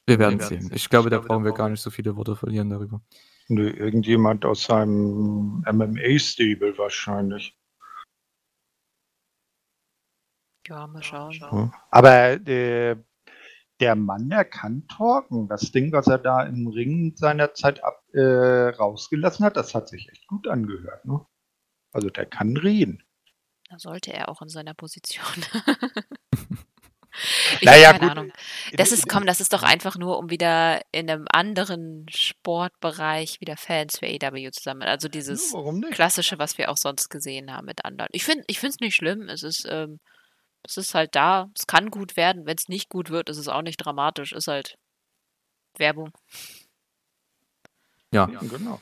wir 0.06 0.18
werden 0.18 0.40
sehen. 0.40 0.62
sehen. 0.62 0.72
Ich 0.74 0.88
glaube, 0.88 1.08
ich 1.08 1.10
da 1.10 1.18
glaube, 1.18 1.28
brauchen 1.28 1.44
wir 1.44 1.52
gar 1.52 1.68
nicht 1.68 1.82
so 1.82 1.90
viele 1.90 2.16
Worte 2.16 2.36
verlieren 2.36 2.70
darüber. 2.70 3.02
Nö, 3.48 3.68
irgendjemand 3.68 4.46
aus 4.46 4.64
seinem 4.64 5.62
MMA-Stable 5.70 6.78
wahrscheinlich. 6.78 7.54
Ja, 10.66 10.86
mal 10.86 11.02
schauen. 11.02 11.70
Aber 11.90 12.32
äh, 12.48 12.96
der 13.80 13.96
Mann, 13.96 14.30
der 14.30 14.44
kann 14.44 14.86
talken. 14.88 15.48
Das 15.48 15.72
Ding, 15.72 15.92
was 15.92 16.06
er 16.06 16.18
da 16.18 16.42
im 16.42 16.68
Ring 16.68 17.14
seinerzeit 17.16 17.82
ab, 17.82 18.02
äh, 18.12 18.68
rausgelassen 18.68 19.44
hat, 19.44 19.56
das 19.56 19.74
hat 19.74 19.88
sich 19.88 20.08
echt 20.10 20.26
gut 20.26 20.46
angehört. 20.46 21.04
Ne? 21.04 21.24
Also 21.92 22.10
der 22.10 22.26
kann 22.26 22.56
reden. 22.56 23.02
Da 23.68 23.78
sollte 23.78 24.12
er 24.12 24.28
auch 24.28 24.42
in 24.42 24.48
seiner 24.48 24.74
Position. 24.74 25.24
ich 27.60 27.66
naja, 27.66 27.92
keine 27.92 28.00
gut. 28.00 28.10
Ahnung. 28.10 28.32
Das 28.74 28.92
ist, 28.92 29.08
komm, 29.08 29.26
das 29.26 29.40
ist 29.40 29.52
doch 29.52 29.62
einfach 29.62 29.96
nur, 29.96 30.18
um 30.18 30.30
wieder 30.30 30.80
in 30.92 31.10
einem 31.10 31.26
anderen 31.30 32.06
Sportbereich 32.10 33.40
wieder 33.40 33.56
Fans 33.56 33.98
für 33.98 34.06
AW 34.06 34.50
zu 34.50 34.62
sammeln. 34.62 34.88
Also 34.88 35.08
dieses 35.08 35.52
ja, 35.52 35.90
klassische, 35.90 36.38
was 36.38 36.58
wir 36.58 36.70
auch 36.70 36.76
sonst 36.76 37.08
gesehen 37.08 37.52
haben 37.52 37.66
mit 37.66 37.84
anderen. 37.84 38.10
Ich 38.12 38.24
finde 38.24 38.44
es 38.48 38.80
nicht 38.80 38.94
schlimm. 38.94 39.28
Es 39.28 39.42
ist, 39.42 39.66
ähm, 39.68 39.98
es 40.64 40.76
ist 40.76 40.94
halt 40.94 41.14
da. 41.14 41.50
Es 41.54 41.66
kann 41.66 41.90
gut 41.90 42.16
werden. 42.16 42.46
Wenn 42.46 42.56
es 42.56 42.68
nicht 42.68 42.88
gut 42.88 43.10
wird, 43.10 43.28
ist 43.28 43.38
es 43.38 43.48
auch 43.48 43.62
nicht 43.62 43.76
dramatisch. 43.76 44.32
Ist 44.32 44.48
halt 44.48 44.78
Werbung. 45.76 46.10
Ja, 48.12 48.28
ja 48.28 48.40
genau. 48.40 48.80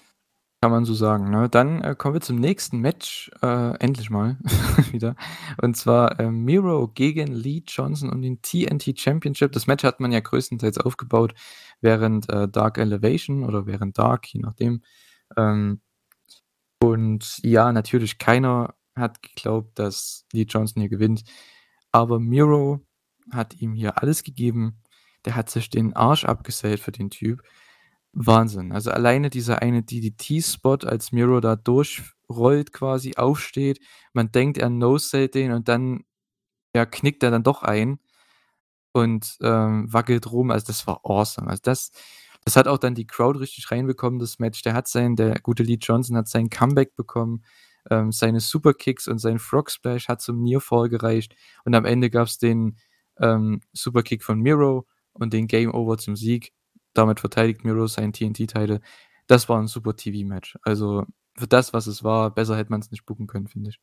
Kann 0.62 0.70
man 0.70 0.84
so 0.84 0.94
sagen. 0.94 1.30
Ne? 1.30 1.48
Dann 1.48 1.82
äh, 1.82 1.96
kommen 1.98 2.14
wir 2.14 2.20
zum 2.20 2.36
nächsten 2.36 2.78
Match. 2.78 3.32
Äh, 3.42 3.76
endlich 3.78 4.10
mal 4.10 4.38
wieder. 4.92 5.16
Und 5.60 5.76
zwar 5.76 6.20
äh, 6.20 6.30
Miro 6.30 6.86
gegen 6.86 7.32
Lee 7.32 7.64
Johnson 7.66 8.10
um 8.10 8.22
den 8.22 8.40
TNT 8.42 8.98
Championship. 8.98 9.50
Das 9.50 9.66
Match 9.66 9.82
hat 9.82 9.98
man 9.98 10.12
ja 10.12 10.20
größtenteils 10.20 10.78
aufgebaut 10.78 11.34
während 11.80 12.28
äh, 12.30 12.48
Dark 12.48 12.78
Elevation 12.78 13.42
oder 13.42 13.66
während 13.66 13.98
Dark, 13.98 14.28
je 14.28 14.40
nachdem. 14.40 14.82
Ähm, 15.36 15.80
und 16.80 17.38
ja, 17.42 17.72
natürlich 17.72 18.18
keiner 18.18 18.74
hat 18.94 19.22
geglaubt, 19.22 19.78
dass 19.78 20.26
Lee 20.32 20.46
Johnson 20.48 20.80
hier 20.80 20.90
gewinnt. 20.90 21.24
Aber 21.92 22.18
Miro 22.18 22.80
hat 23.30 23.54
ihm 23.60 23.74
hier 23.74 24.02
alles 24.02 24.22
gegeben. 24.22 24.80
Der 25.24 25.36
hat 25.36 25.50
sich 25.50 25.70
den 25.70 25.94
Arsch 25.94 26.24
abgesellt 26.24 26.80
für 26.80 26.92
den 26.92 27.10
Typ. 27.10 27.42
Wahnsinn. 28.12 28.72
Also 28.72 28.90
alleine 28.90 29.30
dieser 29.30 29.62
eine 29.62 29.82
DDT-Spot, 29.82 30.78
als 30.84 31.12
Miro 31.12 31.40
da 31.40 31.56
durchrollt 31.56 32.72
quasi, 32.72 33.14
aufsteht, 33.16 33.80
man 34.12 34.30
denkt, 34.32 34.58
er 34.58 34.68
no-sellt 34.70 35.34
den 35.34 35.52
und 35.52 35.68
dann 35.68 36.04
ja, 36.74 36.86
knickt 36.86 37.22
er 37.22 37.30
dann 37.30 37.42
doch 37.42 37.62
ein 37.62 37.98
und 38.92 39.38
ähm, 39.42 39.92
wackelt 39.92 40.30
rum. 40.30 40.50
Also 40.50 40.66
das 40.66 40.86
war 40.86 41.00
awesome. 41.04 41.48
Also 41.48 41.60
das, 41.64 41.92
das 42.44 42.56
hat 42.56 42.68
auch 42.68 42.78
dann 42.78 42.94
die 42.94 43.06
Crowd 43.06 43.38
richtig 43.38 43.70
reinbekommen, 43.70 44.18
das 44.18 44.38
Match. 44.38 44.62
Der 44.62 44.74
hat 44.74 44.88
sein, 44.88 45.16
der 45.16 45.40
gute 45.40 45.62
Lee 45.62 45.78
Johnson 45.80 46.16
hat 46.16 46.28
sein 46.28 46.50
Comeback 46.50 46.96
bekommen. 46.96 47.44
Ähm, 47.90 48.12
seine 48.12 48.40
Superkicks 48.40 49.08
und 49.08 49.18
sein 49.18 49.38
Frog 49.38 49.70
Splash 49.70 50.08
hat 50.08 50.20
zum 50.20 50.42
Nearfall 50.42 50.88
gereicht. 50.88 51.34
Und 51.64 51.74
am 51.74 51.84
Ende 51.84 52.10
gab 52.10 52.28
es 52.28 52.38
den 52.38 52.78
ähm, 53.20 53.60
Superkick 53.72 54.22
von 54.22 54.38
Miro 54.40 54.86
und 55.12 55.32
den 55.32 55.46
Game 55.46 55.74
Over 55.74 55.98
zum 55.98 56.16
Sieg. 56.16 56.52
Damit 56.94 57.20
verteidigt 57.20 57.64
Miro 57.64 57.86
seinen 57.86 58.12
TNT-Title. 58.12 58.80
Das 59.26 59.48
war 59.48 59.58
ein 59.58 59.66
super 59.66 59.96
TV-Match. 59.96 60.58
Also 60.62 61.04
für 61.36 61.46
das, 61.46 61.72
was 61.72 61.86
es 61.86 62.04
war, 62.04 62.30
besser 62.34 62.56
hätte 62.56 62.70
man 62.70 62.80
es 62.80 62.90
nicht 62.90 63.06
buchen 63.06 63.26
können, 63.26 63.48
finde 63.48 63.70
ich. 63.70 63.80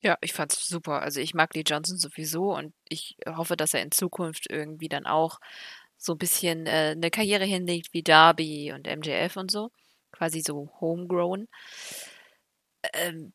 Ja, 0.00 0.16
ich 0.20 0.32
fand's 0.32 0.68
super. 0.68 1.02
Also 1.02 1.20
ich 1.20 1.34
mag 1.34 1.54
Lee 1.54 1.64
Johnson 1.66 1.98
sowieso 1.98 2.54
und 2.54 2.72
ich 2.88 3.16
hoffe, 3.26 3.56
dass 3.56 3.74
er 3.74 3.82
in 3.82 3.90
Zukunft 3.90 4.46
irgendwie 4.48 4.88
dann 4.88 5.06
auch 5.06 5.40
so 5.96 6.12
ein 6.12 6.18
bisschen 6.18 6.66
äh, 6.66 6.94
eine 6.96 7.10
Karriere 7.10 7.44
hinlegt 7.44 7.92
wie 7.92 8.02
Darby 8.02 8.72
und 8.72 8.86
MJF 8.86 9.36
und 9.36 9.50
so. 9.50 9.70
Quasi 10.12 10.40
so 10.40 10.70
homegrown. 10.80 11.48
Ähm, 12.92 13.32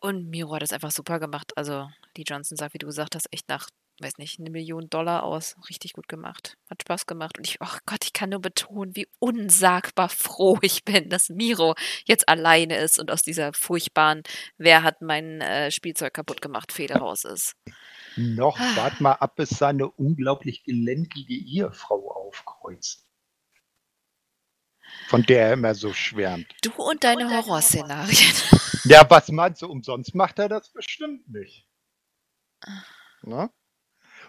und 0.00 0.28
Miro 0.28 0.54
hat 0.54 0.62
das 0.62 0.72
einfach 0.72 0.90
super 0.90 1.18
gemacht. 1.18 1.52
Also 1.56 1.88
Lee 2.16 2.24
Johnson 2.26 2.56
sagt, 2.56 2.74
wie 2.74 2.78
du 2.78 2.86
gesagt 2.86 3.14
hast, 3.14 3.32
echt 3.32 3.48
nach 3.48 3.68
weiß 4.00 4.18
nicht, 4.18 4.38
eine 4.38 4.50
Million 4.50 4.90
Dollar 4.90 5.22
aus. 5.22 5.56
Richtig 5.68 5.94
gut 5.94 6.08
gemacht. 6.08 6.56
Hat 6.70 6.82
Spaß 6.82 7.06
gemacht. 7.06 7.38
Und 7.38 7.46
ich, 7.46 7.58
oh 7.60 7.78
Gott, 7.86 8.04
ich 8.04 8.12
kann 8.12 8.30
nur 8.30 8.40
betonen, 8.40 8.94
wie 8.94 9.08
unsagbar 9.18 10.08
froh 10.08 10.58
ich 10.62 10.84
bin, 10.84 11.08
dass 11.08 11.28
Miro 11.28 11.74
jetzt 12.04 12.28
alleine 12.28 12.76
ist 12.76 12.98
und 12.98 13.10
aus 13.10 13.22
dieser 13.22 13.52
furchtbaren, 13.52 14.22
wer 14.58 14.82
hat 14.82 15.00
mein 15.02 15.40
äh, 15.40 15.70
Spielzeug 15.70 16.14
kaputt 16.14 16.42
gemacht, 16.42 16.72
Feder 16.72 16.96
raus 17.00 17.24
ist. 17.24 17.54
Noch, 18.16 18.58
ah. 18.58 18.76
wart 18.76 19.00
mal 19.00 19.12
ab, 19.12 19.36
bis 19.36 19.50
seine 19.50 19.90
unglaublich 19.90 20.64
gelenkige 20.64 21.34
Ehefrau 21.34 22.10
aufkreuzt. 22.10 23.05
Von 25.08 25.22
der 25.22 25.46
er 25.46 25.52
immer 25.52 25.74
so 25.74 25.92
schwärmt. 25.92 26.46
Du 26.62 26.72
und 26.72 27.04
deine 27.04 27.30
Horrorszenarien. 27.30 28.34
Ja, 28.84 29.08
was 29.08 29.28
meinst 29.30 29.62
du? 29.62 29.66
Umsonst 29.66 30.14
macht 30.14 30.38
er 30.38 30.48
das 30.48 30.70
bestimmt 30.70 31.28
nicht. 31.28 31.66
Ah. 32.60 32.84
Na? 33.22 33.50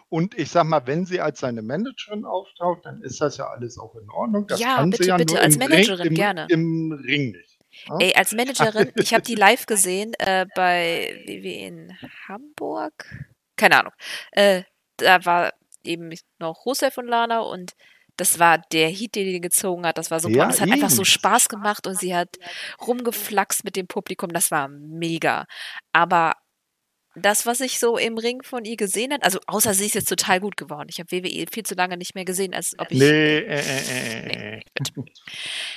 Und 0.09 0.37
ich 0.37 0.49
sag 0.49 0.65
mal, 0.65 0.87
wenn 0.87 1.05
sie 1.05 1.19
als 1.19 1.39
seine 1.41 1.61
Managerin 1.61 2.25
auftaucht, 2.25 2.85
dann 2.85 3.01
ist 3.01 3.19
das 3.19 3.37
ja 3.37 3.47
alles 3.47 3.77
auch 3.77 3.95
in 3.95 4.09
Ordnung. 4.09 4.47
Das 4.47 4.59
ja, 4.59 4.83
bitte, 4.85 5.03
ja 5.05 5.17
bitte, 5.17 5.39
als 5.39 5.57
Managerin 5.57 5.99
Ring, 5.99 6.07
im, 6.07 6.15
gerne. 6.15 6.47
Im 6.49 6.91
Ring 6.93 7.31
nicht. 7.31 7.59
Ja? 7.87 7.97
Ey, 7.99 8.13
als 8.15 8.31
Managerin, 8.31 8.91
ich 8.95 9.13
habe 9.13 9.23
die 9.23 9.35
live 9.35 9.65
gesehen 9.65 10.13
äh, 10.19 10.45
bei 10.55 11.21
WW 11.25 11.67
in 11.67 11.97
Hamburg. 12.27 12.93
Keine 13.57 13.79
Ahnung. 13.79 13.93
Äh, 14.31 14.63
da 14.97 15.25
war 15.25 15.53
eben 15.83 16.11
noch 16.39 16.65
Rusev 16.65 16.97
und 16.97 17.07
Lana 17.07 17.41
und 17.41 17.73
das 18.17 18.39
war 18.39 18.57
der 18.57 18.89
Heat, 18.89 19.15
den 19.15 19.27
die 19.27 19.41
gezogen 19.41 19.85
hat. 19.85 19.97
Das 19.97 20.11
war 20.11 20.19
super. 20.19 20.35
Ja, 20.35 20.43
und 20.45 20.49
es 20.49 20.59
hat 20.59 20.67
eben. 20.67 20.75
einfach 20.75 20.89
so 20.89 21.03
Spaß 21.03 21.49
gemacht 21.49 21.87
und 21.87 21.97
sie 21.97 22.15
hat 22.15 22.37
rumgeflaxt 22.85 23.63
mit 23.63 23.75
dem 23.75 23.87
Publikum. 23.87 24.33
Das 24.33 24.51
war 24.51 24.67
mega. 24.67 25.45
Aber 25.93 26.33
das, 27.15 27.45
was 27.45 27.61
ich 27.61 27.79
so 27.79 27.97
im 27.97 28.17
Ring 28.17 28.43
von 28.43 28.65
ihr 28.65 28.77
gesehen 28.77 29.11
habe, 29.11 29.23
also 29.23 29.39
außer 29.47 29.73
sie 29.73 29.85
ist 29.85 29.95
jetzt 29.95 30.09
total 30.09 30.39
gut 30.39 30.57
geworden. 30.57 30.87
Ich 30.89 30.99
habe 30.99 31.11
WWE 31.11 31.45
viel 31.51 31.63
zu 31.63 31.75
lange 31.75 31.97
nicht 31.97 32.15
mehr 32.15 32.25
gesehen, 32.25 32.53
als 32.53 32.75
ob 32.77 32.91
ich. 32.91 32.99
Nee, 32.99 33.37
äh, 33.37 33.59
äh, 33.59 34.59
äh, 34.59 34.61
nee, 34.95 35.05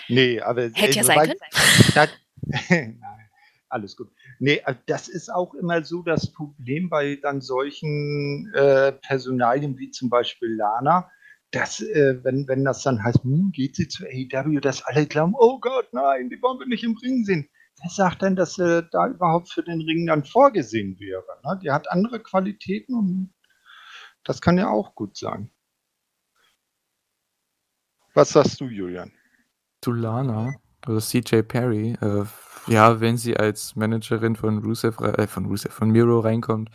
nee, 0.08 0.40
aber. 0.40 0.70
Hätte 0.74 0.96
ja 0.96 1.04
sein 1.04 1.18
können. 1.18 2.10
Nein, 2.68 3.00
alles 3.68 3.96
gut. 3.96 4.10
Nee, 4.38 4.62
das 4.86 5.08
ist 5.08 5.32
auch 5.32 5.54
immer 5.54 5.84
so 5.84 6.02
das 6.02 6.32
Problem 6.32 6.88
bei 6.88 7.16
dann 7.16 7.40
solchen 7.40 8.52
äh, 8.54 8.92
Personalien 8.92 9.78
wie 9.78 9.90
zum 9.90 10.08
Beispiel 10.08 10.54
Lana, 10.54 11.10
dass, 11.52 11.80
äh, 11.80 12.22
wenn, 12.22 12.46
wenn 12.48 12.64
das 12.64 12.82
dann 12.82 13.02
heißt, 13.02 13.22
hm, 13.24 13.50
geht 13.52 13.76
sie 13.76 13.88
zu 13.88 14.04
AEW, 14.04 14.60
dass 14.60 14.84
alle 14.84 15.06
glauben, 15.06 15.34
oh 15.38 15.58
Gott, 15.60 15.92
nein, 15.92 16.30
die 16.30 16.36
wir 16.36 16.66
nicht 16.66 16.84
im 16.84 16.96
Ring 16.96 17.24
sehen 17.24 17.48
wer 17.82 17.90
sagt 17.90 18.22
denn, 18.22 18.36
dass 18.36 18.54
sie 18.54 18.86
da 18.90 19.08
überhaupt 19.08 19.50
für 19.50 19.62
den 19.62 19.80
Ring 19.80 20.06
dann 20.06 20.24
vorgesehen 20.24 20.98
wäre? 20.98 21.24
Ne? 21.44 21.58
Die 21.62 21.70
hat 21.70 21.90
andere 21.90 22.20
Qualitäten 22.20 22.94
und 22.94 23.34
das 24.24 24.40
kann 24.40 24.58
ja 24.58 24.68
auch 24.68 24.94
gut 24.94 25.16
sein. 25.16 25.50
Was 28.14 28.30
sagst 28.30 28.60
du, 28.60 28.66
Julian? 28.66 29.12
Zu 29.82 29.92
Lana 29.92 30.52
oder 30.86 31.00
CJ 31.00 31.42
Perry. 31.42 31.96
Äh, 32.00 32.24
ja, 32.66 33.00
wenn 33.00 33.16
sie 33.16 33.36
als 33.36 33.76
Managerin 33.76 34.36
von 34.36 34.58
Rusev, 34.58 35.00
äh, 35.00 35.26
von 35.26 35.46
Rusev, 35.46 35.72
von 35.72 35.90
Miro 35.90 36.20
reinkommt, 36.20 36.70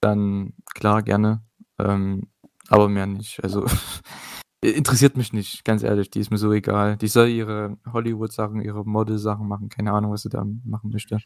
dann 0.00 0.54
klar 0.74 1.02
gerne. 1.02 1.44
Ähm, 1.78 2.30
aber 2.68 2.88
mehr 2.88 3.06
nicht. 3.06 3.42
Also 3.42 3.66
Interessiert 4.60 5.16
mich 5.16 5.32
nicht, 5.32 5.64
ganz 5.64 5.84
ehrlich, 5.84 6.10
die 6.10 6.18
ist 6.18 6.32
mir 6.32 6.38
so 6.38 6.52
egal. 6.52 6.96
Die 6.96 7.06
soll 7.06 7.28
ihre 7.28 7.78
Hollywood-Sachen, 7.92 8.60
ihre 8.60 8.84
Model-Sachen 8.84 9.46
machen, 9.46 9.68
keine 9.68 9.92
Ahnung, 9.92 10.10
was 10.10 10.22
sie 10.22 10.30
da 10.30 10.44
machen 10.64 10.90
möchte. 10.90 11.20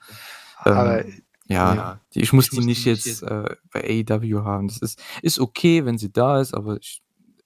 Aber 0.59 1.03
ähm, 1.03 1.23
ja, 1.47 1.75
ja, 1.75 2.01
die, 2.15 2.21
ich 2.21 2.35
muss 2.35 2.45
ich 2.45 2.51
die 2.51 2.57
muss 2.57 2.67
nicht 2.67 2.85
jetzt, 2.85 3.07
jetzt 3.07 3.23
äh, 3.23 3.57
bei 3.73 4.05
AEW 4.11 4.45
haben. 4.45 4.69
Das 4.69 4.83
ist, 4.83 5.03
ist 5.23 5.41
okay, 5.41 5.87
wenn 5.87 5.97
sie 5.97 6.13
da 6.13 6.43
ist, 6.43 6.53
aber 6.53 6.77
ich 6.77 7.03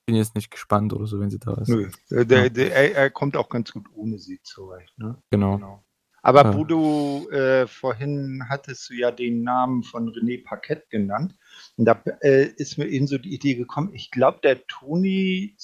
bin 0.07 0.17
jetzt 0.17 0.35
nicht 0.35 0.51
gespannt 0.51 0.93
oder 0.93 1.07
so, 1.07 1.21
wenn 1.21 1.31
sie 1.31 1.39
da 1.39 1.55
ist. 1.55 1.69
Nö, 1.69 1.89
der, 2.11 2.25
der, 2.25 2.51
der, 2.51 2.97
er, 2.97 3.11
kommt 3.11 3.37
auch 3.37 3.49
ganz 3.49 3.73
gut 3.73 3.87
ohne 3.95 4.19
sie 4.19 4.41
zurecht. 4.43 4.93
Ne? 4.99 5.23
Genau. 5.31 5.57
genau. 5.57 5.85
Aber 6.21 6.47
ja. 6.47 6.57
wo 6.57 6.65
du 6.65 7.29
äh, 7.31 7.69
vorhin 7.69 8.43
hattest 8.49 8.91
du 8.91 8.95
ja 8.95 9.13
den 9.13 9.43
Namen 9.43 9.85
von 9.85 10.09
René 10.11 10.43
Paquette 10.45 10.87
genannt. 10.91 11.37
Und 11.77 11.85
da 11.85 12.03
äh, 12.23 12.47
ist 12.57 12.79
mir 12.79 12.87
eben 12.87 13.07
so 13.07 13.19
die 13.19 13.35
Idee 13.35 13.55
gekommen, 13.55 13.93
ich 13.95 14.11
glaube, 14.11 14.41
der 14.43 14.67
Tony 14.67 15.57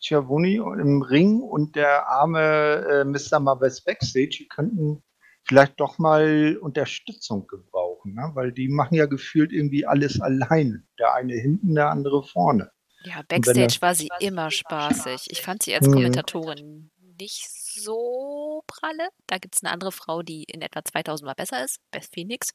Schiavone 0.00 0.56
im 0.80 1.02
Ring 1.02 1.40
und 1.40 1.76
der 1.76 2.08
arme 2.08 2.86
äh, 2.90 3.04
Mr. 3.04 3.38
Marves 3.38 3.82
Backstage, 3.82 4.36
die 4.40 4.48
könnten 4.48 5.02
vielleicht 5.44 5.78
doch 5.78 5.98
mal 5.98 6.56
Unterstützung 6.60 7.46
gebrauchen, 7.46 8.14
ne? 8.14 8.30
weil 8.34 8.52
die 8.52 8.68
machen 8.68 8.94
ja 8.94 9.06
gefühlt 9.06 9.52
irgendwie 9.52 9.86
alles 9.86 10.20
allein. 10.20 10.86
Der 10.98 11.14
eine 11.14 11.34
hinten, 11.34 11.74
der 11.74 11.90
andere 11.90 12.22
vorne. 12.22 12.70
Ja, 13.04 13.22
Backstage 13.28 13.76
war 13.80 13.94
sie 13.94 14.08
immer 14.20 14.50
spaßig. 14.50 15.28
Ich 15.30 15.40
fand 15.40 15.62
sie 15.62 15.74
als 15.74 15.86
mhm. 15.86 15.92
Kommentatorin 15.92 16.90
nicht 17.20 17.48
so 17.50 18.62
pralle. 18.66 19.08
Da 19.26 19.38
gibt 19.38 19.56
es 19.56 19.62
eine 19.62 19.72
andere 19.72 19.92
Frau, 19.92 20.22
die 20.22 20.44
in 20.44 20.62
etwa 20.62 20.84
2000 20.84 21.26
Mal 21.26 21.34
besser 21.34 21.64
ist, 21.64 21.80
Beth 21.90 22.08
Phoenix. 22.12 22.50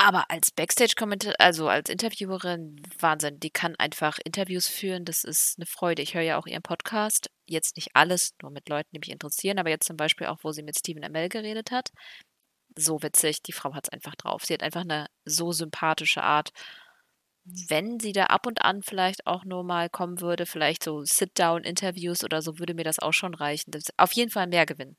Aber 0.00 0.30
als 0.30 0.52
Backstage-Kommentar, 0.52 1.34
also 1.40 1.68
als 1.68 1.90
Interviewerin, 1.90 2.80
Wahnsinn. 3.00 3.40
Die 3.40 3.50
kann 3.50 3.74
einfach 3.76 4.18
Interviews 4.24 4.68
führen. 4.68 5.04
Das 5.04 5.24
ist 5.24 5.58
eine 5.58 5.66
Freude. 5.66 6.02
Ich 6.02 6.14
höre 6.14 6.22
ja 6.22 6.38
auch 6.38 6.46
ihren 6.46 6.62
Podcast. 6.62 7.30
Jetzt 7.46 7.74
nicht 7.74 7.88
alles, 7.94 8.32
nur 8.40 8.52
mit 8.52 8.68
Leuten, 8.68 8.90
die 8.92 9.00
mich 9.00 9.10
interessieren. 9.10 9.58
Aber 9.58 9.70
jetzt 9.70 9.88
zum 9.88 9.96
Beispiel 9.96 10.28
auch, 10.28 10.38
wo 10.44 10.52
sie 10.52 10.62
mit 10.62 10.78
Stephen 10.78 11.02
Amell 11.02 11.28
geredet 11.28 11.72
hat. 11.72 11.90
So 12.76 13.02
witzig. 13.02 13.42
Die 13.42 13.52
Frau 13.52 13.74
hat 13.74 13.88
es 13.88 13.92
einfach 13.92 14.14
drauf. 14.14 14.44
Sie 14.44 14.54
hat 14.54 14.62
einfach 14.62 14.82
eine 14.82 15.08
so 15.24 15.50
sympathische 15.50 16.22
Art. 16.22 16.50
Wenn 17.44 17.98
sie 17.98 18.12
da 18.12 18.26
ab 18.26 18.46
und 18.46 18.62
an 18.62 18.82
vielleicht 18.82 19.26
auch 19.26 19.44
nur 19.44 19.64
mal 19.64 19.90
kommen 19.90 20.20
würde, 20.20 20.46
vielleicht 20.46 20.84
so 20.84 21.02
Sit-Down-Interviews 21.02 22.22
oder 22.22 22.40
so, 22.40 22.60
würde 22.60 22.74
mir 22.74 22.84
das 22.84 23.00
auch 23.00 23.14
schon 23.14 23.34
reichen. 23.34 23.72
Das 23.72 23.86
auf 23.96 24.12
jeden 24.12 24.30
Fall 24.30 24.46
mehr 24.46 24.64
gewinnen. 24.64 24.96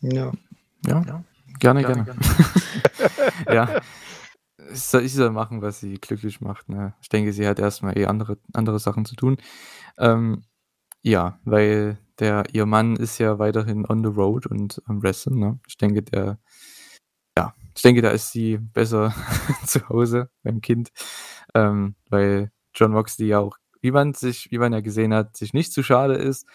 Ja. 0.00 0.32
Ja. 0.86 1.02
ja. 1.06 1.24
Gerne, 1.58 1.82
gerne. 1.82 2.04
gerne. 2.04 2.20
ja. 3.52 3.80
Ich 4.72 5.14
soll 5.14 5.30
machen, 5.30 5.62
was 5.62 5.80
sie 5.80 5.94
glücklich 5.94 6.40
macht. 6.40 6.68
Ne? 6.68 6.94
Ich 7.00 7.08
denke, 7.08 7.32
sie 7.32 7.46
hat 7.46 7.58
erstmal 7.58 7.98
eh 7.98 8.06
andere, 8.06 8.38
andere 8.52 8.78
Sachen 8.78 9.04
zu 9.04 9.14
tun. 9.14 9.36
Ähm, 9.98 10.44
ja, 11.02 11.38
weil 11.44 11.98
der, 12.18 12.44
ihr 12.52 12.66
Mann 12.66 12.96
ist 12.96 13.18
ja 13.18 13.38
weiterhin 13.38 13.86
on 13.86 14.02
the 14.02 14.10
road 14.10 14.46
und 14.46 14.80
am 14.86 15.02
Wrestling. 15.02 15.38
Ne? 15.38 15.60
Ich 15.68 15.76
denke, 15.76 16.02
der, 16.02 16.38
ja, 17.36 17.54
ich 17.76 17.82
denke, 17.82 18.02
da 18.02 18.10
ist 18.10 18.32
sie 18.32 18.58
besser 18.58 19.14
zu 19.66 19.88
Hause 19.88 20.30
beim 20.42 20.60
Kind, 20.60 20.90
ähm, 21.54 21.96
weil 22.08 22.50
John 22.74 22.92
Moxley 22.92 23.28
ja 23.28 23.40
auch, 23.40 23.58
wie 23.80 23.90
man 23.90 24.14
sich, 24.14 24.50
wie 24.50 24.58
man 24.58 24.72
ja 24.72 24.80
gesehen 24.80 25.12
hat, 25.12 25.36
sich 25.36 25.52
nicht 25.52 25.72
zu 25.72 25.82
schade 25.82 26.14
ist, 26.14 26.46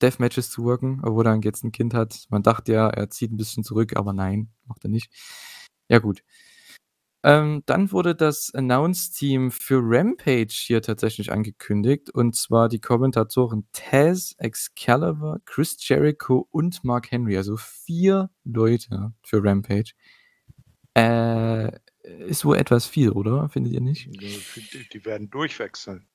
Deathmatches 0.00 0.50
zu 0.50 0.64
worken, 0.64 1.00
obwohl 1.02 1.26
er 1.26 1.38
jetzt 1.42 1.64
ein 1.64 1.72
Kind 1.72 1.94
hat. 1.94 2.26
Man 2.30 2.42
dachte 2.42 2.72
ja, 2.72 2.88
er 2.88 3.10
zieht 3.10 3.32
ein 3.32 3.36
bisschen 3.36 3.64
zurück, 3.64 3.96
aber 3.96 4.12
nein, 4.12 4.50
macht 4.66 4.84
er 4.84 4.90
nicht. 4.90 5.10
Ja, 5.88 5.98
gut. 5.98 6.22
Ähm, 7.24 7.62
dann 7.66 7.92
wurde 7.92 8.16
das 8.16 8.52
Announce-Team 8.52 9.52
für 9.52 9.80
Rampage 9.80 10.52
hier 10.52 10.82
tatsächlich 10.82 11.30
angekündigt. 11.30 12.10
Und 12.10 12.34
zwar 12.34 12.68
die 12.68 12.80
Kommentatoren 12.80 13.68
Taz, 13.72 14.34
Excalibur, 14.38 15.40
Chris 15.44 15.76
Jericho 15.86 16.48
und 16.50 16.82
Mark 16.82 17.12
Henry. 17.12 17.36
Also 17.36 17.56
vier 17.56 18.30
Leute 18.44 19.12
für 19.22 19.44
Rampage. 19.44 19.92
Äh, 20.94 21.70
ist 22.02 22.44
wohl 22.44 22.56
etwas 22.56 22.86
viel, 22.86 23.10
oder? 23.10 23.48
Findet 23.48 23.72
ihr 23.72 23.80
nicht? 23.80 24.08
Die 24.92 25.04
werden 25.04 25.30
durchwechseln. 25.30 26.08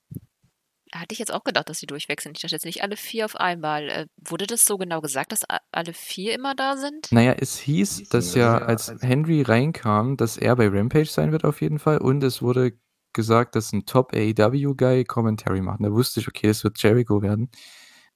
Hatte 0.92 1.12
ich 1.12 1.18
jetzt 1.18 1.32
auch 1.32 1.44
gedacht, 1.44 1.68
dass 1.68 1.78
sie 1.78 1.86
durchwechseln. 1.86 2.34
Ich 2.34 2.42
dachte 2.42 2.54
jetzt 2.54 2.64
nicht 2.64 2.82
alle 2.82 2.96
vier 2.96 3.24
auf 3.24 3.36
einmal. 3.36 3.88
Äh, 3.88 4.06
wurde 4.16 4.46
das 4.46 4.64
so 4.64 4.78
genau 4.78 5.00
gesagt, 5.00 5.32
dass 5.32 5.42
alle 5.70 5.92
vier 5.92 6.34
immer 6.34 6.54
da 6.54 6.76
sind? 6.76 7.12
Naja, 7.12 7.32
es 7.32 7.58
hieß, 7.58 8.08
dass 8.08 8.34
ja, 8.34 8.58
als 8.58 8.94
Henry 9.00 9.42
reinkam, 9.42 10.16
dass 10.16 10.36
er 10.36 10.56
bei 10.56 10.68
Rampage 10.68 11.06
sein 11.10 11.32
wird 11.32 11.44
auf 11.44 11.60
jeden 11.60 11.78
Fall. 11.78 11.98
Und 11.98 12.22
es 12.22 12.42
wurde 12.42 12.78
gesagt, 13.12 13.56
dass 13.56 13.72
ein 13.72 13.86
Top 13.86 14.12
AEW-Guy 14.14 15.04
Commentary 15.04 15.60
macht. 15.60 15.80
da 15.82 15.92
wusste 15.92 16.20
ich, 16.20 16.28
okay, 16.28 16.46
das 16.46 16.64
wird 16.64 16.80
Jericho 16.82 17.22
werden. 17.22 17.50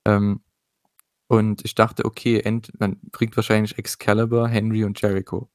Ähm, 0.05 0.43
und 1.29 1.64
ich 1.64 1.75
dachte, 1.75 2.05
okay, 2.05 2.41
end, 2.41 2.79
man 2.79 3.01
bringt 3.11 3.35
wahrscheinlich 3.37 3.79
Excalibur, 3.79 4.49
Henry 4.49 4.85
und 4.85 5.01
Jericho. 5.01 5.51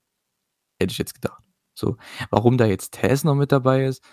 Hätte 0.80 0.92
ich 0.92 0.98
jetzt 0.98 1.14
gedacht. 1.14 1.44
So, 1.76 1.98
warum 2.32 2.58
da 2.58 2.66
jetzt 2.66 2.96
Taz 2.96 3.24
noch 3.24 3.36
mit 3.36 3.52
dabei 3.52 3.86
ist? 3.86 4.04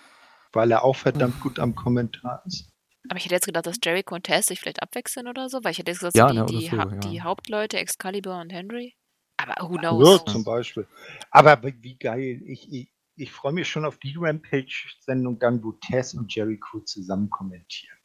Weil 0.52 0.70
er 0.70 0.84
auch 0.84 0.96
verdammt 0.96 1.40
gut 1.40 1.58
am 1.58 1.74
Kommentar 1.74 2.42
ist. 2.46 2.73
Aber 3.08 3.18
ich 3.18 3.24
hätte 3.24 3.34
jetzt 3.34 3.46
gedacht, 3.46 3.66
dass 3.66 3.76
Jericho 3.82 4.14
und 4.14 4.24
Tess 4.24 4.46
sich 4.46 4.60
vielleicht 4.60 4.82
abwechseln 4.82 5.28
oder 5.28 5.48
so, 5.48 5.62
weil 5.62 5.72
ich 5.72 5.78
hätte 5.78 5.90
jetzt 5.90 6.00
gesagt, 6.00 6.16
ja, 6.16 6.30
die, 6.30 6.38
ne, 6.38 6.46
die, 6.46 6.68
so, 6.68 6.76
ha 6.76 6.88
ja. 6.90 6.96
die, 6.98 7.22
Hauptleute, 7.22 7.78
Excalibur 7.78 8.40
und 8.40 8.50
Henry. 8.50 8.94
Aber 9.36 9.68
who 9.68 9.76
knows? 9.76 10.22
Ja, 10.26 10.32
zum 10.32 10.44
Beispiel. 10.44 10.86
Aber 11.30 11.62
wie 11.62 11.96
geil. 11.98 12.40
Ich, 12.46 12.72
ich, 12.72 12.90
ich 13.16 13.32
freue 13.32 13.52
mich 13.52 13.68
schon 13.68 13.84
auf 13.84 13.98
die 13.98 14.14
Rampage-Sendung 14.18 15.38
dann, 15.38 15.62
wo 15.62 15.72
Tess 15.72 16.14
und 16.14 16.34
Jericho 16.34 16.80
zusammen 16.80 17.30
kommentieren. 17.30 17.96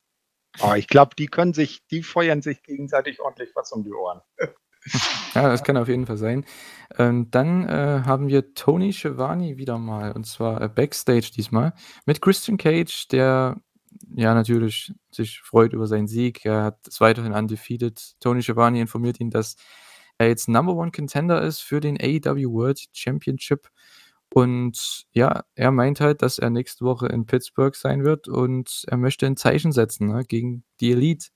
Oh, 0.62 0.74
ich 0.74 0.88
glaube, 0.88 1.16
die 1.18 1.28
können 1.28 1.54
sich, 1.54 1.86
die 1.88 2.04
feuern 2.04 2.42
sich 2.42 2.64
gegenseitig 2.64 3.20
ordentlich 3.20 3.52
was 3.56 3.72
um 3.72 3.84
die 3.84 3.94
Ohren. 3.94 4.22
Ja, 5.36 5.50
das 5.50 5.64
kann 5.64 5.76
auf 5.76 5.90
jeden 5.90 6.06
Fall 6.06 6.18
sein. 6.18 6.46
Ähm, 6.98 7.30
dann 7.32 7.68
äh, 7.68 8.02
haben 8.06 8.30
wir 8.30 8.54
Tony 8.54 8.94
Schiavone 8.94 9.58
wieder 9.58 9.78
mal, 9.78 10.14
und 10.14 10.26
zwar 10.26 10.62
äh, 10.62 10.70
Backstage 10.70 11.32
diesmal, 11.36 11.74
mit 12.06 12.22
Christian 12.22 12.58
Cage, 12.58 13.10
der 13.10 13.62
ja 14.16 14.34
natürlich 14.34 14.94
sich 15.12 15.42
freut 15.42 15.74
über 15.74 15.88
seinen 15.88 16.08
Sieg. 16.08 16.46
Er 16.46 16.64
hat 16.64 16.88
es 16.88 17.02
weiterhin 17.02 17.34
undefeated. 17.34 18.16
Tony 18.20 18.42
Schiavone 18.42 18.80
informiert 18.80 19.20
ihn, 19.20 19.30
dass 19.30 19.56
er 20.18 20.28
jetzt 20.28 20.50
Number 20.50 20.76
One 20.76 20.92
Contender 20.92 21.42
ist 21.42 21.62
für 21.62 21.80
den 21.80 21.98
AEW 22.00 22.52
World 22.52 22.88
Championship. 22.94 23.70
Und 24.34 25.08
ja, 25.12 25.44
er 25.56 25.72
meint 25.72 26.02
halt, 26.02 26.22
dass 26.22 26.38
er 26.38 26.50
nächste 26.50 26.86
Woche 26.86 27.08
in 27.08 27.26
Pittsburgh 27.26 27.76
sein 27.76 28.04
wird 28.04 28.28
und 28.28 28.84
er 28.88 28.98
möchte 28.98 29.26
ein 29.26 29.38
Zeichen 29.38 29.72
setzen 29.72 30.10
ne, 30.10 30.24
gegen 30.24 30.64
die 30.80 30.92
Elite. 30.92 31.30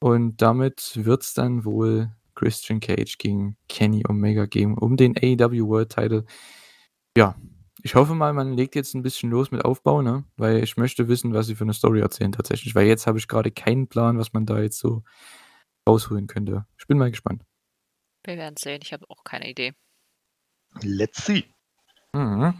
Und 0.00 0.40
damit 0.40 0.92
wird 1.04 1.22
es 1.22 1.34
dann 1.34 1.64
wohl 1.64 2.10
Christian 2.34 2.80
Cage 2.80 3.18
gegen 3.18 3.58
Kenny 3.68 4.02
Omega 4.08 4.46
geben 4.46 4.78
um 4.78 4.96
den 4.96 5.14
AEW 5.16 5.68
World 5.68 5.90
Title. 5.90 6.24
Ja, 7.16 7.36
ich 7.82 7.94
hoffe 7.94 8.14
mal, 8.14 8.32
man 8.32 8.52
legt 8.52 8.74
jetzt 8.74 8.94
ein 8.94 9.02
bisschen 9.02 9.30
los 9.30 9.50
mit 9.50 9.64
Aufbau, 9.64 10.02
ne? 10.02 10.24
Weil 10.36 10.62
ich 10.62 10.76
möchte 10.76 11.08
wissen, 11.08 11.32
was 11.32 11.46
sie 11.46 11.54
für 11.54 11.64
eine 11.64 11.74
Story 11.74 12.00
erzählen 12.00 12.32
tatsächlich. 12.32 12.74
Weil 12.74 12.86
jetzt 12.86 13.06
habe 13.06 13.18
ich 13.18 13.28
gerade 13.28 13.50
keinen 13.50 13.88
Plan, 13.88 14.18
was 14.18 14.32
man 14.32 14.46
da 14.46 14.60
jetzt 14.60 14.78
so 14.78 15.02
rausholen 15.88 16.26
könnte. 16.26 16.66
Ich 16.78 16.86
bin 16.86 16.98
mal 16.98 17.10
gespannt. 17.10 17.44
Wir 18.24 18.36
werden 18.36 18.56
sehen. 18.58 18.80
Ich 18.82 18.92
habe 18.92 19.08
auch 19.08 19.24
keine 19.24 19.48
Idee. 19.48 19.74
Let's 20.82 21.24
see. 21.24 21.44
Mhm. 22.12 22.54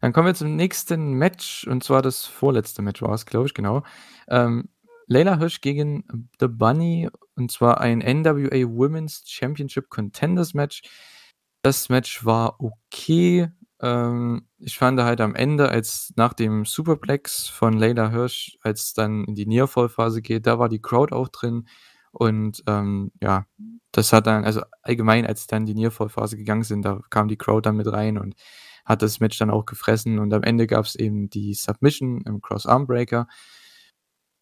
Dann 0.00 0.12
kommen 0.12 0.26
wir 0.26 0.34
zum 0.34 0.56
nächsten 0.56 1.12
Match. 1.12 1.66
Und 1.66 1.84
zwar 1.84 2.02
das 2.02 2.26
vorletzte 2.26 2.82
Match 2.82 3.02
war 3.02 3.12
es, 3.12 3.26
glaube 3.26 3.46
ich, 3.46 3.54
genau. 3.54 3.82
Ähm, 4.28 4.68
Leila 5.06 5.38
Hirsch 5.38 5.60
gegen 5.60 6.30
The 6.40 6.48
Bunny. 6.48 7.08
Und 7.36 7.52
zwar 7.52 7.80
ein 7.80 7.98
NWA 7.98 8.68
Women's 8.68 9.24
Championship 9.26 9.88
Contenders 9.90 10.54
Match. 10.54 10.82
Das 11.62 11.88
Match 11.88 12.24
war 12.24 12.60
okay. 12.60 13.50
Ähm, 13.80 14.48
ich 14.58 14.78
fand 14.78 15.00
halt 15.00 15.20
am 15.20 15.34
Ende, 15.34 15.68
als 15.68 16.12
nach 16.16 16.32
dem 16.32 16.64
Superplex 16.64 17.48
von 17.48 17.74
Leila 17.74 18.10
Hirsch, 18.10 18.56
als 18.62 18.94
dann 18.94 19.24
in 19.24 19.34
die 19.34 19.46
Nearfall-Phase 19.46 20.22
geht, 20.22 20.46
da 20.46 20.58
war 20.58 20.68
die 20.68 20.80
Crowd 20.80 21.14
auch 21.14 21.28
drin. 21.28 21.66
Und 22.12 22.62
ähm, 22.66 23.10
ja, 23.20 23.46
das 23.92 24.12
hat 24.12 24.26
dann, 24.26 24.44
also 24.44 24.62
allgemein, 24.82 25.26
als 25.26 25.46
dann 25.46 25.66
die 25.66 25.74
Nearfall-Phase 25.74 26.36
gegangen 26.36 26.62
sind, 26.62 26.82
da 26.82 27.00
kam 27.10 27.28
die 27.28 27.36
Crowd 27.36 27.62
dann 27.68 27.76
mit 27.76 27.90
rein 27.90 28.18
und 28.18 28.34
hat 28.84 29.02
das 29.02 29.20
Match 29.20 29.38
dann 29.38 29.50
auch 29.50 29.66
gefressen. 29.66 30.18
Und 30.18 30.32
am 30.32 30.42
Ende 30.42 30.66
gab 30.66 30.84
es 30.84 30.94
eben 30.94 31.30
die 31.30 31.54
Submission 31.54 32.22
im 32.22 32.40
Cross-Arm-Breaker. 32.40 33.26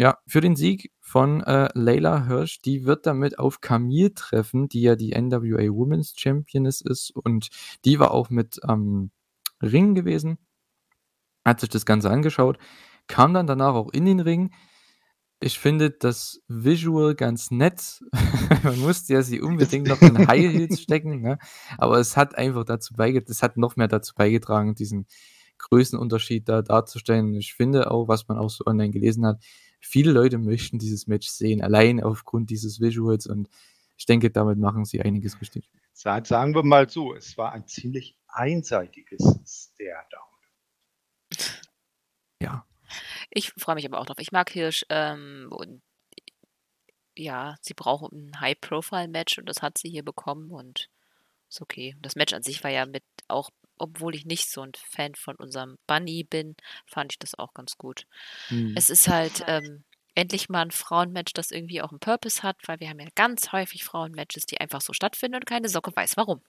Ja, 0.00 0.18
für 0.26 0.40
den 0.40 0.56
Sieg 0.56 0.90
von 1.00 1.42
äh, 1.42 1.68
Layla 1.74 2.26
Hirsch. 2.26 2.60
Die 2.62 2.84
wird 2.86 3.06
damit 3.06 3.38
auf 3.38 3.60
Camille 3.60 4.12
treffen, 4.14 4.68
die 4.68 4.82
ja 4.82 4.96
die 4.96 5.12
NWA 5.12 5.68
Women's 5.72 6.14
Championess 6.16 6.80
ist. 6.80 7.10
Und 7.14 7.48
die 7.84 7.98
war 8.00 8.10
auch 8.10 8.30
mit 8.30 8.58
ähm, 8.68 9.10
Ring 9.62 9.94
gewesen, 9.94 10.38
hat 11.44 11.60
sich 11.60 11.68
das 11.70 11.86
Ganze 11.86 12.10
angeschaut, 12.10 12.58
kam 13.06 13.34
dann 13.34 13.46
danach 13.46 13.74
auch 13.74 13.92
in 13.92 14.04
den 14.04 14.20
Ring. 14.20 14.52
Ich 15.40 15.58
finde 15.58 15.90
das 15.90 16.40
Visual 16.46 17.14
ganz 17.14 17.50
nett. 17.50 18.00
Man 18.62 18.78
musste 18.80 19.14
ja 19.14 19.22
sie 19.22 19.40
unbedingt 19.40 19.88
noch 19.88 20.00
in 20.00 20.28
High 20.28 20.52
Heels 20.52 20.80
stecken, 20.80 21.20
ne? 21.20 21.38
aber 21.78 21.98
es 21.98 22.16
hat 22.16 22.36
einfach 22.36 22.64
dazu 22.64 22.94
beigetragen, 22.94 23.32
es 23.32 23.42
hat 23.42 23.56
noch 23.56 23.76
mehr 23.76 23.88
dazu 23.88 24.14
beigetragen, 24.14 24.74
diesen 24.74 25.06
Größenunterschied 25.58 26.48
da 26.48 26.62
darzustellen. 26.62 27.34
Ich 27.34 27.54
finde 27.54 27.90
auch, 27.90 28.08
was 28.08 28.28
man 28.28 28.38
auch 28.38 28.50
so 28.50 28.64
online 28.66 28.90
gelesen 28.90 29.26
hat, 29.26 29.42
viele 29.80 30.12
Leute 30.12 30.38
möchten 30.38 30.78
dieses 30.78 31.06
Match 31.06 31.28
sehen, 31.28 31.60
allein 31.60 32.02
aufgrund 32.02 32.50
dieses 32.50 32.80
Visuals 32.80 33.26
und 33.26 33.48
ich 33.96 34.06
denke, 34.06 34.30
damit 34.30 34.58
machen 34.58 34.84
sie 34.84 35.00
einiges 35.00 35.40
richtig. 35.40 35.70
Sagen 35.92 36.54
wir 36.54 36.62
mal 36.62 36.88
so, 36.88 37.14
es 37.14 37.36
war 37.36 37.52
ein 37.52 37.66
ziemlich 37.66 38.16
einseitiges 38.28 39.22
Stare-Down. 39.46 40.22
Ja. 42.40 42.66
Ich 43.30 43.52
freue 43.52 43.76
mich 43.76 43.86
aber 43.86 44.00
auch 44.00 44.06
drauf. 44.06 44.18
Ich 44.18 44.32
mag 44.32 44.50
Hirsch 44.50 44.84
ähm, 44.88 45.48
und 45.50 45.82
ja, 47.16 47.56
sie 47.60 47.74
braucht 47.74 48.12
ein 48.12 48.40
High-Profile-Match 48.40 49.38
und 49.38 49.46
das 49.46 49.62
hat 49.62 49.78
sie 49.78 49.90
hier 49.90 50.04
bekommen 50.04 50.50
und 50.50 50.88
ist 51.48 51.60
okay. 51.60 51.94
Das 52.00 52.16
Match 52.16 52.32
an 52.32 52.42
sich 52.42 52.64
war 52.64 52.70
ja 52.70 52.86
mit 52.86 53.04
auch, 53.28 53.50
obwohl 53.78 54.14
ich 54.14 54.24
nicht 54.24 54.50
so 54.50 54.62
ein 54.62 54.72
Fan 54.74 55.14
von 55.14 55.36
unserem 55.36 55.76
Bunny 55.86 56.24
bin, 56.24 56.56
fand 56.86 57.12
ich 57.12 57.18
das 57.18 57.34
auch 57.38 57.52
ganz 57.52 57.76
gut. 57.76 58.06
Mhm. 58.48 58.74
Es 58.76 58.88
ist 58.90 59.08
halt 59.08 59.44
ähm, 59.46 59.84
endlich 60.14 60.48
mal 60.48 60.62
ein 60.62 60.70
Frauenmatch, 60.70 61.32
das 61.32 61.50
irgendwie 61.50 61.82
auch 61.82 61.90
einen 61.90 62.00
Purpose 62.00 62.42
hat, 62.42 62.56
weil 62.66 62.80
wir 62.80 62.88
haben 62.88 63.00
ja 63.00 63.08
ganz 63.14 63.52
häufig 63.52 63.84
Frauenmatches, 63.84 64.46
die 64.46 64.60
einfach 64.60 64.80
so 64.80 64.92
stattfinden 64.92 65.36
und 65.36 65.46
keine 65.46 65.68
Socke 65.68 65.94
weiß 65.94 66.16
warum. 66.16 66.42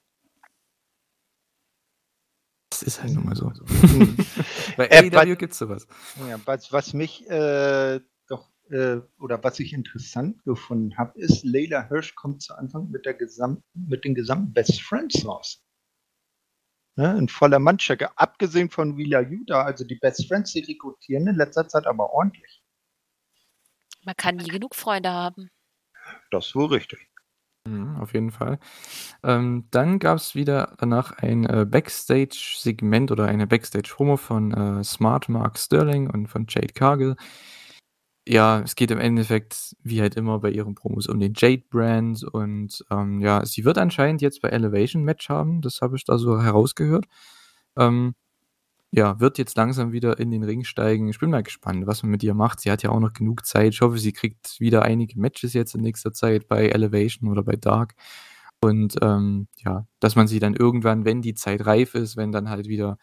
Das 2.70 2.82
ist 2.82 3.04
halt 3.04 3.14
nun 3.14 3.26
mal 3.26 3.36
so. 3.36 3.52
Bei 4.78 4.88
äh, 4.88 5.16
AEW 5.16 5.36
gibt 5.36 5.54
es 5.54 5.60
sowas. 5.60 5.86
Ja, 6.28 6.40
was, 6.46 6.72
was 6.72 6.94
mich 6.94 7.30
äh, 7.30 8.00
doch, 8.28 8.50
äh, 8.72 8.98
oder 9.20 9.44
was 9.44 9.60
ich 9.60 9.74
interessant 9.74 10.44
gefunden 10.44 10.98
habe, 10.98 11.20
ist, 11.20 11.44
Leila 11.44 11.88
Hirsch 11.88 12.16
kommt 12.16 12.42
zu 12.42 12.56
Anfang 12.56 12.90
mit, 12.90 13.06
der 13.06 13.14
gesamten, 13.14 13.64
mit 13.74 14.04
den 14.06 14.16
gesamten 14.16 14.54
Best 14.54 14.82
Friends 14.82 15.24
raus. 15.24 15.64
Ne, 16.96 17.16
in 17.18 17.30
voller 17.30 17.60
Mannstärke. 17.60 18.18
Abgesehen 18.18 18.72
von 18.72 18.98
Wheeler 18.98 19.22
Yuta, 19.22 19.64
also 19.64 19.84
die 19.84 19.96
Best 19.96 20.28
Friends, 20.28 20.54
die 20.54 20.62
rekrutieren 20.62 21.28
in 21.28 21.36
letzter 21.36 21.68
Zeit 21.68 21.86
aber 21.86 22.12
ordentlich. 22.12 22.63
Man 24.06 24.16
kann 24.18 24.38
nie 24.38 24.50
genug 24.50 24.76
Freunde 24.76 25.12
haben. 25.12 25.50
Das 26.32 26.48
ist 26.48 26.56
wohl 26.56 26.68
richtig. 26.68 27.00
Mhm, 27.66 27.96
auf 27.98 28.14
jeden 28.14 28.32
Fall. 28.32 28.60
Ähm, 29.24 29.68
dann 29.72 30.00
gab 30.00 30.18
es 30.18 30.36
wieder 30.36 30.76
danach 30.80 31.12
ein 31.12 31.46
äh, 31.46 31.66
Backstage-Segment 31.66 33.12
oder 33.12 33.26
eine 33.26 33.48
Backstage-Promo 33.48 34.18
von 34.18 34.52
äh, 34.54 34.84
Smart 34.84 35.30
Mark 35.30 35.58
Sterling 35.58 36.10
und 36.10 36.28
von 36.28 36.46
Jade 36.50 36.74
Cargill. 36.74 37.16
Ja, 38.28 38.62
es 38.62 38.76
geht 38.76 38.92
im 38.92 39.00
Endeffekt, 39.00 39.76
wie 39.84 40.02
halt 40.02 40.16
immer 40.16 40.40
bei 40.40 40.50
ihren 40.50 40.76
Promos, 40.76 41.08
um 41.08 41.20
den 41.20 41.34
Jade-Brand 41.36 42.24
und 42.24 42.84
ähm, 42.90 43.20
ja, 43.22 43.46
sie 43.46 43.66
wird 43.66 43.78
anscheinend 43.78 44.22
jetzt 44.22 44.42
bei 44.42 44.50
Elevation 44.50 45.04
Match 45.04 45.28
haben, 45.28 45.62
das 45.62 45.82
habe 45.82 45.98
ich 45.98 46.06
da 46.06 46.18
so 46.18 46.42
herausgehört. 46.42 47.06
Ähm, 47.78 48.16
ja, 48.96 49.20
wird 49.20 49.40
jetzt 49.40 49.58
langsam 49.58 49.92
wieder 49.92 50.20
in 50.20 50.30
den 50.30 50.44
Ring 50.44 50.64
steigen. 50.64 51.10
Ich 51.10 51.18
bin 51.18 51.32
mal 51.32 51.42
gespannt, 51.42 51.88
was 51.88 52.04
man 52.04 52.12
mit 52.12 52.22
ihr 52.22 52.36
macht. 52.36 52.60
Sie 52.60 52.70
hat 52.70 52.84
ja 52.84 52.92
auch 52.92 53.00
noch 53.00 53.14
genug 53.14 53.44
Zeit. 53.44 53.74
Ich 53.74 53.82
hoffe, 53.82 53.98
sie 53.98 54.14
kriegt 54.14 54.60
wieder 54.60 54.84
einige 54.84 55.20
Matches 55.20 55.54
jetzt 55.54 55.74
in 55.74 55.82
nächster 55.82 56.14
Zeit 56.14 56.48
bei 56.48 56.68
Elevation 56.68 57.28
oder 57.28 57.42
bei 57.42 57.56
Dark. 57.56 57.96
Und 58.62 58.96
ähm, 59.02 59.48
ja, 59.66 59.88
dass 60.00 60.16
man 60.16 60.28
sie 60.28 60.38
dann 60.40 60.54
irgendwann, 60.54 61.06
wenn 61.06 61.24
die 61.24 61.34
Zeit 61.34 61.66
reif 61.66 61.96
ist, 61.96 62.18
wenn 62.18 62.32
dann 62.32 62.52
halt 62.52 62.68
wieder, 62.68 62.98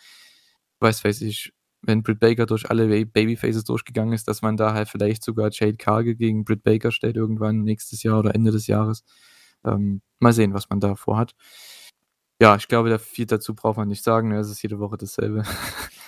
weiß 0.78 1.04
weiß 1.04 1.22
ich, 1.22 1.52
wenn 1.82 2.04
Britt 2.04 2.20
Baker 2.20 2.46
durch 2.46 2.70
alle 2.70 3.06
Babyfaces 3.06 3.64
durchgegangen 3.64 4.14
ist, 4.14 4.28
dass 4.28 4.42
man 4.42 4.56
da 4.56 4.74
halt 4.74 4.88
vielleicht 4.88 5.24
sogar 5.24 5.50
Jade 5.52 5.76
Cargill 5.76 6.14
gegen 6.14 6.44
Britt 6.44 6.62
Baker 6.62 6.92
stellt 6.92 7.16
irgendwann 7.16 7.62
nächstes 7.64 8.04
Jahr 8.04 8.20
oder 8.20 8.34
Ende 8.36 8.52
des 8.52 8.68
Jahres. 8.68 9.02
Ähm, 9.64 10.02
mal 10.20 10.32
sehen, 10.32 10.54
was 10.54 10.70
man 10.70 10.78
da 10.78 10.94
vorhat. 10.94 11.34
Ja, 12.40 12.56
ich 12.56 12.68
glaube, 12.68 12.88
da 12.88 12.98
viel 12.98 13.26
dazu 13.26 13.54
braucht 13.54 13.76
man 13.76 13.88
nicht 13.88 14.02
sagen. 14.02 14.28
Ne? 14.28 14.38
Es 14.38 14.50
ist 14.50 14.62
jede 14.62 14.78
Woche 14.78 14.96
dasselbe. 14.96 15.42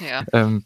Ja. 0.01 0.25
ähm, 0.33 0.65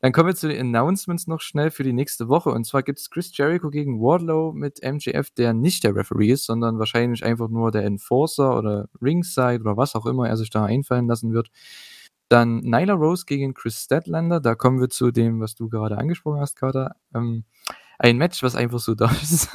dann 0.00 0.12
kommen 0.12 0.28
wir 0.28 0.34
zu 0.34 0.48
den 0.48 0.60
Announcements 0.60 1.28
noch 1.28 1.40
schnell 1.40 1.70
für 1.70 1.84
die 1.84 1.92
nächste 1.92 2.28
Woche. 2.28 2.50
Und 2.50 2.66
zwar 2.66 2.82
gibt 2.82 2.98
es 2.98 3.08
Chris 3.08 3.34
Jericho 3.34 3.70
gegen 3.70 4.00
Wardlow 4.00 4.52
mit 4.52 4.80
MJF, 4.82 5.30
der 5.30 5.54
nicht 5.54 5.84
der 5.84 5.94
Referee 5.94 6.32
ist, 6.32 6.44
sondern 6.44 6.78
wahrscheinlich 6.78 7.24
einfach 7.24 7.48
nur 7.48 7.70
der 7.70 7.84
Enforcer 7.84 8.58
oder 8.58 8.88
Ringside 9.00 9.60
oder 9.60 9.76
was 9.76 9.94
auch 9.94 10.04
immer 10.04 10.28
er 10.28 10.36
sich 10.36 10.50
da 10.50 10.64
einfallen 10.64 11.06
lassen 11.06 11.32
wird. 11.32 11.48
Dann 12.28 12.58
Nyla 12.58 12.94
Rose 12.94 13.24
gegen 13.24 13.54
Chris 13.54 13.82
Statlander. 13.82 14.40
Da 14.40 14.56
kommen 14.56 14.80
wir 14.80 14.90
zu 14.90 15.10
dem, 15.10 15.40
was 15.40 15.54
du 15.54 15.68
gerade 15.68 15.96
angesprochen 15.96 16.40
hast, 16.40 16.56
Carter. 16.56 16.96
Ähm, 17.14 17.44
ein 17.98 18.18
Match, 18.18 18.42
was 18.42 18.56
einfach 18.56 18.80
so 18.80 18.94
da 18.96 19.10
ist. 19.22 19.48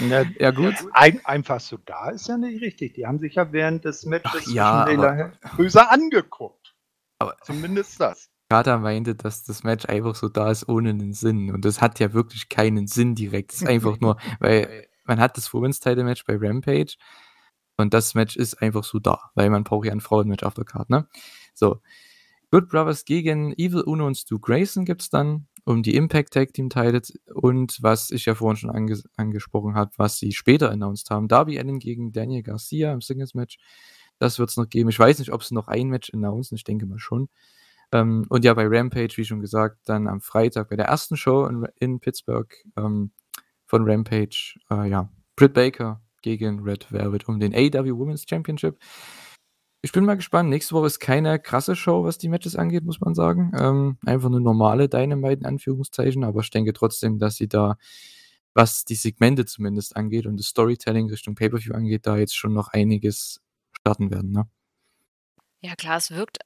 Ja, 0.00 0.24
ja 0.38 0.50
gut. 0.50 0.74
Ein, 0.92 1.24
einfach 1.24 1.60
so 1.60 1.76
da 1.76 2.10
ist 2.10 2.28
ja 2.28 2.36
nicht 2.36 2.62
richtig. 2.62 2.94
Die 2.94 3.06
haben 3.06 3.18
sich 3.18 3.34
ja 3.34 3.52
während 3.52 3.84
des 3.84 4.06
Matches 4.06 4.46
Ach, 4.46 4.52
ja, 4.52 5.32
böse 5.56 5.90
angeguckt. 5.90 6.74
Aber 7.18 7.36
zumindest 7.42 8.00
das. 8.00 8.30
Carter 8.48 8.78
meinte, 8.78 9.14
dass 9.14 9.44
das 9.44 9.62
Match 9.62 9.86
einfach 9.86 10.14
so 10.14 10.28
da 10.28 10.50
ist 10.50 10.68
ohne 10.68 10.90
einen 10.90 11.12
Sinn. 11.12 11.52
Und 11.54 11.64
das 11.64 11.80
hat 11.80 12.00
ja 12.00 12.12
wirklich 12.12 12.48
keinen 12.48 12.86
Sinn 12.86 13.14
direkt. 13.14 13.52
Es 13.52 13.62
ist 13.62 13.68
einfach 13.68 14.00
nur, 14.00 14.16
weil 14.40 14.88
man 15.04 15.20
hat 15.20 15.36
das 15.36 15.52
Women's 15.54 15.80
Title 15.80 16.04
Match 16.04 16.24
bei 16.24 16.36
Rampage 16.36 16.96
und 17.76 17.94
das 17.94 18.14
Match 18.14 18.36
ist 18.36 18.60
einfach 18.60 18.84
so 18.84 18.98
da, 18.98 19.30
weil 19.34 19.50
man 19.50 19.64
braucht 19.64 19.86
ja 19.86 19.92
ein 19.92 20.00
Frauenmatch 20.00 20.42
auf 20.42 20.54
der 20.54 20.64
Karte, 20.64 20.92
ne? 20.92 21.08
So. 21.54 21.80
Good 22.50 22.68
Brothers 22.68 23.04
gegen 23.04 23.52
Evil 23.52 23.82
Uno 23.82 24.06
und 24.06 24.16
Stu 24.16 24.40
Grayson 24.40 24.84
gibt 24.84 25.02
es 25.02 25.10
dann 25.10 25.46
um 25.64 25.82
die 25.82 25.94
Impact 25.94 26.32
Tag 26.32 26.52
Team 26.52 26.70
Titles 26.70 27.12
und 27.34 27.78
was 27.80 28.10
ich 28.10 28.26
ja 28.26 28.34
vorhin 28.34 28.56
schon 28.56 28.70
ange 28.70 29.00
angesprochen 29.16 29.74
habe, 29.74 29.92
was 29.96 30.18
sie 30.18 30.32
später 30.32 30.70
announced 30.70 31.10
haben. 31.10 31.28
Darby 31.28 31.58
Allen 31.58 31.78
gegen 31.78 32.12
Daniel 32.12 32.42
Garcia 32.42 32.92
im 32.92 33.00
Singles 33.00 33.34
Match. 33.34 33.58
Das 34.18 34.38
wird 34.38 34.50
es 34.50 34.56
noch 34.56 34.68
geben. 34.68 34.90
Ich 34.90 34.98
weiß 34.98 35.18
nicht, 35.18 35.32
ob 35.32 35.42
sie 35.42 35.54
noch 35.54 35.68
ein 35.68 35.88
Match 35.88 36.12
announcen. 36.12 36.56
Ich 36.56 36.64
denke 36.64 36.86
mal 36.86 36.98
schon. 36.98 37.28
Ähm, 37.92 38.26
und 38.28 38.44
ja, 38.44 38.54
bei 38.54 38.66
Rampage, 38.66 39.16
wie 39.16 39.24
schon 39.24 39.40
gesagt, 39.40 39.78
dann 39.84 40.06
am 40.06 40.20
Freitag 40.20 40.68
bei 40.68 40.76
der 40.76 40.86
ersten 40.86 41.16
Show 41.16 41.46
in, 41.46 41.66
in 41.78 42.00
Pittsburgh 42.00 42.54
ähm, 42.76 43.12
von 43.66 43.88
Rampage, 43.88 44.58
äh, 44.70 44.88
ja, 44.88 45.10
Britt 45.36 45.54
Baker 45.54 46.00
gegen 46.22 46.60
Red 46.60 46.92
Velvet 46.92 47.28
um 47.28 47.40
den 47.40 47.54
AW 47.54 47.90
Women's 47.96 48.26
Championship. 48.28 48.78
Ich 49.82 49.92
bin 49.92 50.04
mal 50.04 50.16
gespannt. 50.16 50.50
Nächste 50.50 50.74
Woche 50.74 50.86
ist 50.86 51.00
keine 51.00 51.38
krasse 51.38 51.74
Show, 51.74 52.04
was 52.04 52.18
die 52.18 52.28
Matches 52.28 52.54
angeht, 52.54 52.84
muss 52.84 53.00
man 53.00 53.14
sagen. 53.14 53.52
Ähm, 53.58 53.98
einfach 54.04 54.28
eine 54.28 54.40
normale 54.40 54.88
Dynamite 54.88 55.40
in 55.40 55.46
Anführungszeichen, 55.46 56.22
aber 56.24 56.40
ich 56.40 56.50
denke 56.50 56.72
trotzdem, 56.74 57.18
dass 57.18 57.36
sie 57.36 57.48
da, 57.48 57.78
was 58.54 58.84
die 58.84 58.94
Segmente 58.94 59.46
zumindest 59.46 59.96
angeht 59.96 60.26
und 60.26 60.36
das 60.38 60.48
Storytelling 60.48 61.08
Richtung 61.08 61.34
Pay-Per-View 61.34 61.72
angeht, 61.74 62.06
da 62.06 62.18
jetzt 62.18 62.36
schon 62.36 62.52
noch 62.52 62.68
einiges 62.68 63.40
starten 63.72 64.10
werden, 64.10 64.32
ne? 64.32 64.48
Ja, 65.62 65.74
klar, 65.76 65.96
es 65.98 66.10
wirkt 66.10 66.38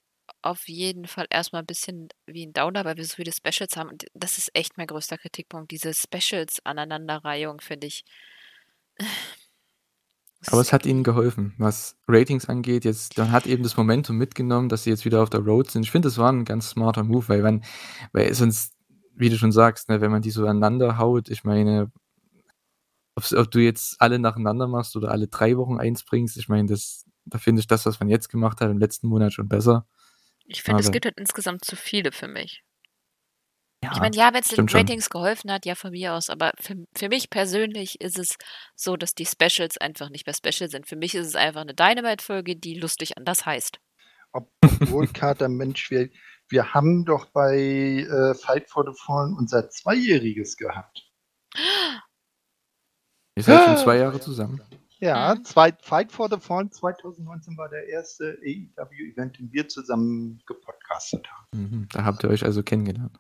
auf 0.42 0.68
jeden 0.68 1.06
Fall 1.06 1.26
erstmal 1.30 1.62
ein 1.62 1.66
bisschen 1.66 2.08
wie 2.26 2.46
ein 2.46 2.52
Downer, 2.52 2.84
weil 2.84 2.96
wir 2.96 3.04
so 3.04 3.16
viele 3.16 3.32
Specials 3.32 3.76
haben. 3.76 3.90
Und 3.90 4.06
das 4.14 4.38
ist 4.38 4.50
echt 4.54 4.76
mein 4.76 4.86
größter 4.86 5.18
Kritikpunkt. 5.18 5.70
Diese 5.70 5.92
Specials-Aneinanderreihung, 5.94 7.60
finde 7.60 7.86
ich. 7.86 8.04
Aber 10.50 10.60
es 10.60 10.72
hat 10.72 10.86
ihnen 10.86 11.02
geholfen, 11.02 11.54
was 11.58 11.96
Ratings 12.08 12.48
angeht. 12.48 12.84
Jetzt, 12.84 13.18
dann 13.18 13.32
hat 13.32 13.46
eben 13.46 13.62
das 13.62 13.76
Momentum 13.76 14.16
mitgenommen, 14.16 14.68
dass 14.68 14.84
sie 14.84 14.90
jetzt 14.90 15.04
wieder 15.04 15.22
auf 15.22 15.30
der 15.30 15.40
Road 15.40 15.70
sind. 15.70 15.82
Ich 15.82 15.90
finde, 15.90 16.08
das 16.08 16.18
war 16.18 16.30
ein 16.30 16.44
ganz 16.44 16.70
smarter 16.70 17.04
Move, 17.04 17.28
weil 17.28 17.42
man, 17.42 17.64
weil 18.12 18.32
sonst, 18.34 18.74
wie 19.14 19.30
du 19.30 19.38
schon 19.38 19.52
sagst, 19.52 19.88
ne, 19.88 20.00
wenn 20.00 20.10
man 20.10 20.22
die 20.22 20.30
so 20.30 20.46
aneinander 20.46 20.98
haut, 20.98 21.28
ich 21.28 21.44
meine, 21.44 21.90
ob, 23.14 23.30
ob 23.32 23.50
du 23.50 23.60
jetzt 23.60 24.00
alle 24.00 24.18
nacheinander 24.18 24.66
machst 24.66 24.96
oder 24.96 25.10
alle 25.10 25.28
drei 25.28 25.56
Wochen 25.56 25.78
eins 25.78 26.04
bringst, 26.04 26.36
ich 26.36 26.48
meine, 26.48 26.68
das, 26.68 27.04
da 27.24 27.38
finde 27.38 27.60
ich 27.60 27.66
das, 27.66 27.86
was 27.86 28.00
man 28.00 28.08
jetzt 28.08 28.28
gemacht 28.28 28.60
hat, 28.60 28.70
im 28.70 28.78
letzten 28.78 29.08
Monat 29.08 29.32
schon 29.32 29.48
besser. 29.48 29.86
Ich 30.46 30.62
finde, 30.62 30.80
es 30.80 30.90
gibt 30.90 31.06
halt 31.06 31.18
insgesamt 31.18 31.64
zu 31.64 31.76
viele 31.76 32.12
für 32.12 32.28
mich. 32.28 32.64
Ja, 33.84 33.90
ich 33.92 34.00
meine, 34.00 34.16
ja, 34.16 34.32
wenn 34.32 34.40
es 34.40 34.48
den 34.48 34.66
Ratings 34.68 35.04
schon. 35.04 35.20
geholfen 35.20 35.52
hat, 35.52 35.66
ja, 35.66 35.74
von 35.74 35.90
mir 35.90 36.14
aus, 36.14 36.30
aber 36.30 36.52
für, 36.58 36.74
für 36.96 37.08
mich 37.08 37.28
persönlich 37.28 38.00
ist 38.00 38.18
es 38.18 38.38
so, 38.74 38.96
dass 38.96 39.14
die 39.14 39.26
Specials 39.26 39.76
einfach 39.76 40.08
nicht 40.08 40.26
mehr 40.26 40.34
Special 40.34 40.70
sind. 40.70 40.88
Für 40.88 40.96
mich 40.96 41.14
ist 41.14 41.26
es 41.26 41.34
einfach 41.34 41.60
eine 41.60 41.74
Dynamite-Folge, 41.74 42.56
die 42.56 42.74
lustig 42.78 43.18
anders 43.18 43.44
heißt. 43.44 43.78
Obwohl, 44.32 45.06
Kater, 45.12 45.50
Mensch, 45.50 45.90
wir, 45.90 46.08
wir 46.48 46.72
haben 46.72 47.04
doch 47.04 47.26
bei 47.26 47.56
äh, 47.56 48.34
Fight 48.34 48.70
for 48.70 48.84
the 48.90 48.98
Fallen 48.98 49.34
unser 49.36 49.68
Zweijähriges 49.68 50.56
gehabt. 50.56 51.06
Ihr 53.36 53.42
seid 53.42 53.64
schon 53.64 53.76
zwei 53.76 53.96
Jahre 53.98 54.18
zusammen. 54.18 54.62
Ja, 54.98 55.34
mhm. 55.34 55.44
zwei, 55.44 55.72
Fight 55.82 56.10
for 56.10 56.30
the 56.30 56.38
Fallen 56.40 56.72
2019 56.72 57.58
war 57.58 57.68
der 57.68 57.86
erste 57.88 58.38
AEW-Event, 58.42 59.38
den 59.38 59.52
wir 59.52 59.68
zusammen 59.68 60.42
gepodcastet 60.46 61.26
haben. 61.30 61.46
Mhm, 61.52 61.88
da 61.92 62.04
habt 62.04 62.24
ihr 62.24 62.30
euch 62.30 62.44
also 62.44 62.62
kennengelernt. 62.62 63.18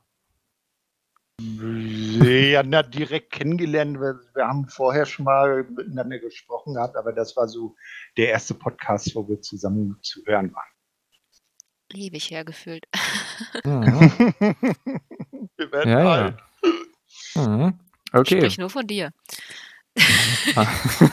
Ja, 1.40 2.62
na, 2.62 2.82
direkt 2.82 3.32
kennengelernt. 3.32 3.98
Wir, 3.98 4.20
wir, 4.34 4.46
haben 4.46 4.68
vorher 4.68 5.04
schon 5.04 5.24
mal 5.24 5.64
miteinander 5.64 6.18
gesprochen 6.20 6.74
gehabt, 6.74 6.96
aber 6.96 7.12
das 7.12 7.36
war 7.36 7.48
so 7.48 7.74
der 8.16 8.28
erste 8.28 8.54
Podcast, 8.54 9.14
wo 9.16 9.28
wir 9.28 9.40
zusammen 9.40 9.98
zu 10.02 10.20
hören 10.26 10.54
waren. 10.54 10.68
Ewig 11.92 12.30
hergefühlt. 12.30 12.86
Ja. 13.64 13.80
wir 15.56 15.72
werden 15.72 15.90
ja, 15.90 16.12
alt. 16.12 16.38
Ja. 17.34 17.48
Mhm. 17.48 17.80
Okay. 18.12 18.34
Ich 18.34 18.40
sprich 18.40 18.58
nur 18.58 18.70
von 18.70 18.86
dir. 18.86 19.10
Ah, 20.56 20.66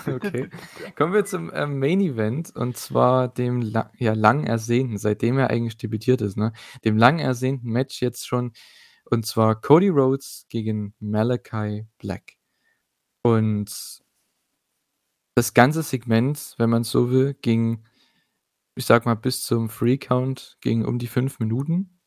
okay. 0.08 0.50
Kommen 0.96 1.14
wir 1.14 1.24
zum 1.24 1.52
äh, 1.52 1.66
Main 1.66 2.02
Event 2.02 2.54
und 2.56 2.78
zwar 2.78 3.28
dem 3.28 3.62
la 3.62 3.92
ja, 3.98 4.14
lang 4.14 4.44
ersehnten, 4.44 4.98
seitdem 4.98 5.38
er 5.38 5.50
eigentlich 5.50 5.78
debütiert 5.78 6.22
ist, 6.22 6.36
ne? 6.36 6.52
Dem 6.84 6.98
lang 6.98 7.20
ersehnten 7.20 7.72
Match 7.72 8.02
jetzt 8.02 8.28
schon 8.28 8.52
und 9.12 9.26
zwar 9.26 9.60
Cody 9.60 9.90
Rhodes 9.90 10.46
gegen 10.50 10.96
Malachi 11.00 11.86
Black. 11.98 12.38
Und 13.24 14.02
das 15.36 15.54
ganze 15.54 15.84
Segment, 15.84 16.56
wenn 16.58 16.70
man 16.70 16.84
so 16.84 17.12
will, 17.12 17.34
ging, 17.34 17.86
ich 18.76 18.86
sag 18.86 19.06
mal, 19.06 19.16
bis 19.16 19.44
zum 19.44 19.70
Free 19.70 19.98
Count, 19.98 20.58
ging 20.62 20.86
um 20.86 20.98
die 20.98 21.08
fünf 21.08 21.40
Minuten. 21.40 22.00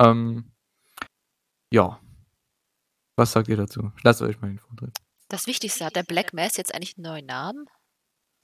Ähm, 0.00 0.52
ja. 1.70 2.00
Was 3.16 3.32
sagt 3.32 3.48
ihr 3.48 3.56
dazu? 3.56 3.92
Lasst 4.02 4.22
euch 4.22 4.40
mal 4.40 4.48
den 4.48 4.58
Vortritt. 4.58 4.96
Das 5.28 5.46
Wichtigste, 5.46 5.84
hat 5.84 5.96
der 5.96 6.02
Black 6.02 6.32
Mass 6.32 6.56
jetzt 6.56 6.74
eigentlich 6.74 6.96
einen 6.96 7.04
neuen 7.04 7.26
Namen? 7.26 7.66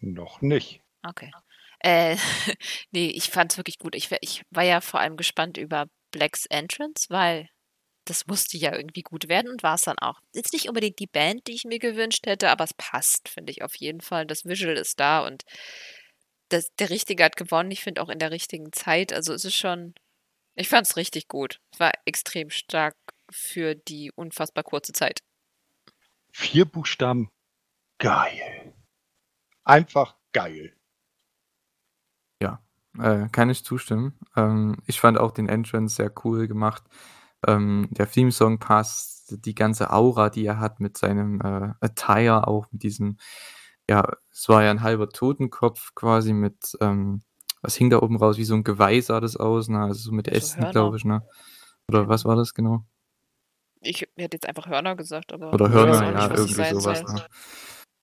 Noch 0.01 0.43
nicht. 0.43 0.83
Okay. 1.03 1.33
Äh, 1.81 2.17
ne, 2.93 3.11
ich 3.13 3.31
fand's 3.31 3.57
wirklich 3.57 3.79
gut. 3.79 3.95
Ich 3.95 4.11
ich 4.21 4.45
war 4.51 4.65
ja 4.65 4.81
vor 4.81 5.01
allem 5.01 5.17
gespannt 5.17 5.57
über 5.57 5.87
Blacks 6.11 6.47
Entrance, 6.47 7.07
weil 7.09 7.49
das 8.09 8.27
musste 8.27 8.57
ja 8.57 8.75
irgendwie 8.75 9.03
gut 9.03 9.29
werden 9.29 9.51
und 9.51 9.63
war 9.63 9.75
es 9.75 9.83
dann 9.83 9.99
auch. 9.99 10.21
Jetzt 10.35 10.53
nicht 10.53 10.69
unbedingt 10.69 10.99
die 10.99 11.07
Band, 11.07 11.47
die 11.47 11.53
ich 11.53 11.65
mir 11.65 11.79
gewünscht 11.79 12.27
hätte, 12.27 12.51
aber 12.51 12.65
es 12.65 12.75
passt, 12.75 13.29
finde 13.29 13.53
ich 13.53 13.63
auf 13.63 13.75
jeden 13.77 14.01
Fall. 14.01 14.27
Das 14.27 14.45
Visual 14.45 14.77
ist 14.77 15.01
da 15.01 15.27
und 15.27 15.45
das 16.49 16.75
der 16.79 16.91
Richtige 16.91 17.25
hat 17.25 17.37
gewonnen. 17.37 17.71
Ich 17.71 17.83
finde 17.83 18.03
auch 18.03 18.09
in 18.09 18.19
der 18.19 18.31
richtigen 18.31 18.73
Zeit. 18.73 19.13
Also, 19.13 19.35
es 19.35 19.45
ist 19.45 19.57
schon 19.57 19.95
ich 20.61 20.69
fand's 20.69 20.97
richtig 20.97 21.29
gut. 21.29 21.61
Es 21.73 21.79
war 21.79 21.93
extrem 22.05 22.51
stark 22.51 22.97
für 23.31 23.77
die 23.77 24.11
unfassbar 24.17 24.65
kurze 24.65 24.93
Zeit. 24.93 25.21
Vier 26.33 26.65
Buchstaben. 26.65 27.31
Geil. 27.99 28.75
Einfach 29.63 30.17
geil. 30.33 30.75
Ja, 32.43 32.61
äh, 32.99 33.29
kann 33.29 33.51
ich 33.51 33.65
zustimmen. 33.65 34.19
Ähm, 34.35 34.83
ich 34.87 34.99
fand 34.99 35.17
auch 35.17 35.31
den 35.31 35.49
Entrance 35.49 35.95
sehr 35.95 36.13
cool 36.25 36.49
gemacht. 36.49 36.83
Ähm, 37.47 37.89
der 37.91 38.11
Theme-Song 38.11 38.59
passt, 38.59 39.45
die 39.45 39.55
ganze 39.55 39.93
Aura, 39.93 40.31
die 40.31 40.45
er 40.45 40.59
hat 40.59 40.81
mit 40.81 40.97
seinem 40.97 41.41
äh, 41.41 41.73
Attire, 41.81 42.49
auch 42.49 42.67
mit 42.73 42.83
diesem, 42.83 43.19
ja, 43.89 44.05
es 44.31 44.49
war 44.49 44.65
ja 44.65 44.71
ein 44.71 44.83
halber 44.83 45.09
Totenkopf 45.11 45.95
quasi 45.95 46.33
mit, 46.33 46.77
ähm, 46.81 47.23
was 47.63 47.77
hing 47.77 47.91
da 47.91 48.01
oben 48.01 48.17
raus, 48.17 48.39
wie 48.39 48.45
so 48.45 48.55
ein 48.55 48.65
Geweih 48.65 49.01
sah 49.01 49.21
das 49.21 49.37
aus, 49.37 49.69
ne? 49.69 49.81
Also 49.81 50.01
so 50.01 50.13
mit 50.13 50.29
Ästen, 50.29 50.71
glaube 50.71 50.97
ich, 50.97 51.05
ne? 51.05 51.23
Oder 51.89 52.09
was 52.09 52.25
war 52.25 52.37
das 52.37 52.55
genau? 52.55 52.85
Ich 53.81 54.01
hätte 54.17 54.37
jetzt 54.37 54.47
einfach 54.47 54.67
Hörner 54.67 54.97
gesagt, 54.97 55.33
aber. 55.33 55.53
Oder 55.53 55.71
Hörner, 55.71 56.13
ja, 56.13 56.31
irgendwie 56.31 56.81
sowas. 56.81 57.03
Ne? 57.03 57.27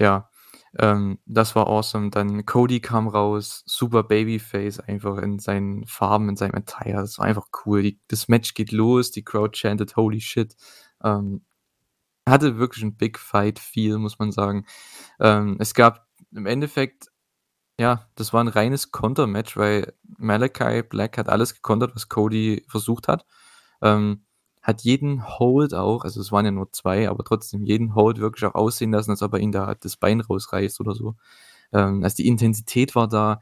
Ja, 0.01 0.29
ähm, 0.77 1.19
das 1.25 1.55
war 1.55 1.67
awesome. 1.67 2.09
Dann 2.09 2.45
Cody 2.45 2.81
kam 2.81 3.07
raus, 3.07 3.63
super 3.65 4.03
Babyface 4.03 4.79
einfach 4.79 5.17
in 5.17 5.39
seinen 5.39 5.85
Farben, 5.85 6.29
in 6.29 6.35
seinem 6.35 6.55
Attire. 6.55 6.97
Das 7.01 7.17
war 7.19 7.25
einfach 7.25 7.47
cool. 7.65 7.83
Die, 7.83 7.99
das 8.07 8.27
Match 8.27 8.53
geht 8.53 8.71
los, 8.71 9.11
die 9.11 9.23
Crowd 9.23 9.57
chanted, 9.57 9.95
holy 9.95 10.21
shit. 10.21 10.55
Ähm, 11.03 11.45
hatte 12.27 12.57
wirklich 12.57 12.83
ein 12.83 12.97
Big 12.97 13.19
Fight-Feel, 13.19 13.97
muss 13.99 14.19
man 14.19 14.31
sagen. 14.31 14.65
Ähm, 15.19 15.57
es 15.59 15.73
gab 15.73 16.07
im 16.31 16.45
Endeffekt, 16.45 17.11
ja, 17.79 18.09
das 18.15 18.33
war 18.33 18.43
ein 18.43 18.47
reines 18.49 18.91
Konter-Match, 18.91 19.57
weil 19.57 19.93
Malachi 20.17 20.83
Black 20.83 21.17
hat 21.17 21.29
alles 21.29 21.55
gekontert, 21.55 21.95
was 21.95 22.09
Cody 22.09 22.65
versucht 22.67 23.07
hat. 23.07 23.25
Ähm, 23.81 24.24
hat 24.65 24.81
jeden 24.81 25.23
Hold 25.37 25.75
auch, 25.75 26.03
also 26.03 26.19
es 26.19 26.31
waren 26.31 26.43
ja 26.45 26.51
nur 26.51 26.71
zwei, 26.71 27.07
aber 27.07 27.23
trotzdem 27.23 27.63
jeden 27.65 27.93
Hold 27.93 28.17
wirklich 28.17 28.45
auch 28.45 28.55
aussehen 28.55 28.91
lassen, 28.91 29.11
als 29.11 29.21
ob 29.21 29.33
er 29.33 29.39
ihn 29.39 29.51
da 29.51 29.75
das 29.75 29.95
Bein 29.95 30.21
rausreißt 30.21 30.79
oder 30.79 30.95
so. 30.95 31.15
Ähm, 31.71 32.03
also 32.03 32.15
die 32.17 32.27
Intensität 32.27 32.95
war 32.95 33.07
da. 33.07 33.39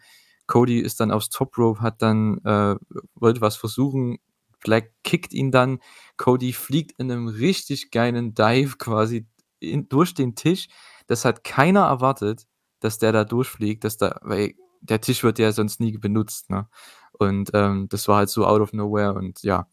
Cody 0.48 0.80
ist 0.80 1.00
dann 1.00 1.12
aufs 1.12 1.30
Top 1.30 1.58
Rope, 1.58 1.80
hat 1.82 2.02
dann, 2.02 2.40
äh, 2.40 2.76
wollte 3.16 3.40
was 3.40 3.56
versuchen. 3.56 4.18
Black 4.60 4.92
kickt 5.06 5.34
ihn 5.34 5.52
dann. 5.52 5.80
Cody 6.18 6.52
fliegt 6.52 7.00
in 7.00 7.10
einem 7.10 7.30
richtig 7.30 7.92
geilen 7.92 8.34
Dive 8.34 8.78
quasi 8.78 9.26
in, 9.62 9.88
durch 9.88 10.14
den 10.14 10.36
Tisch. 10.36 10.68
Das 11.08 11.24
hat 11.24 11.46
keiner 11.46 11.84
erwartet, 11.86 12.48
dass 12.82 12.98
der 12.98 13.14
da 13.14 13.24
durchfliegt, 13.24 13.86
dass 13.86 13.96
da, 13.96 14.20
weil 14.24 14.56
der 14.82 15.00
Tisch 15.00 15.24
wird 15.24 15.40
ja 15.40 15.54
sonst 15.54 15.80
nie 15.80 15.98
benutzt, 15.98 16.50
ne? 16.50 16.68
Und 17.14 17.52
ähm, 17.54 17.88
das 17.90 18.10
war 18.10 18.18
halt 18.18 18.30
so 18.30 18.46
out 18.46 18.60
of 18.62 18.74
nowhere 18.74 19.14
und 19.14 19.44
ja, 19.44 19.68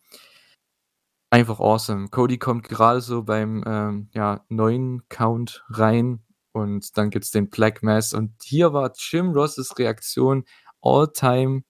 einfach 1.31 1.61
awesome. 1.61 2.09
Cody 2.09 2.39
kommt 2.39 2.69
gerade 2.69 3.01
so 3.01 3.23
beim 3.23 3.63
ähm, 3.67 4.11
ja, 4.13 4.45
neuen 4.49 5.09
Count 5.09 5.65
rein 5.71 6.25
und 6.53 6.97
dann 6.99 7.11
gibt's 7.11 7.31
den 7.31 7.49
Black 7.49 7.83
Mass 7.83 8.13
und 8.13 8.35
hier 8.43 8.73
war 8.73 8.93
Jim 8.97 9.31
Rosses 9.31 9.79
Reaktion 9.79 10.45
all-time 10.83 11.63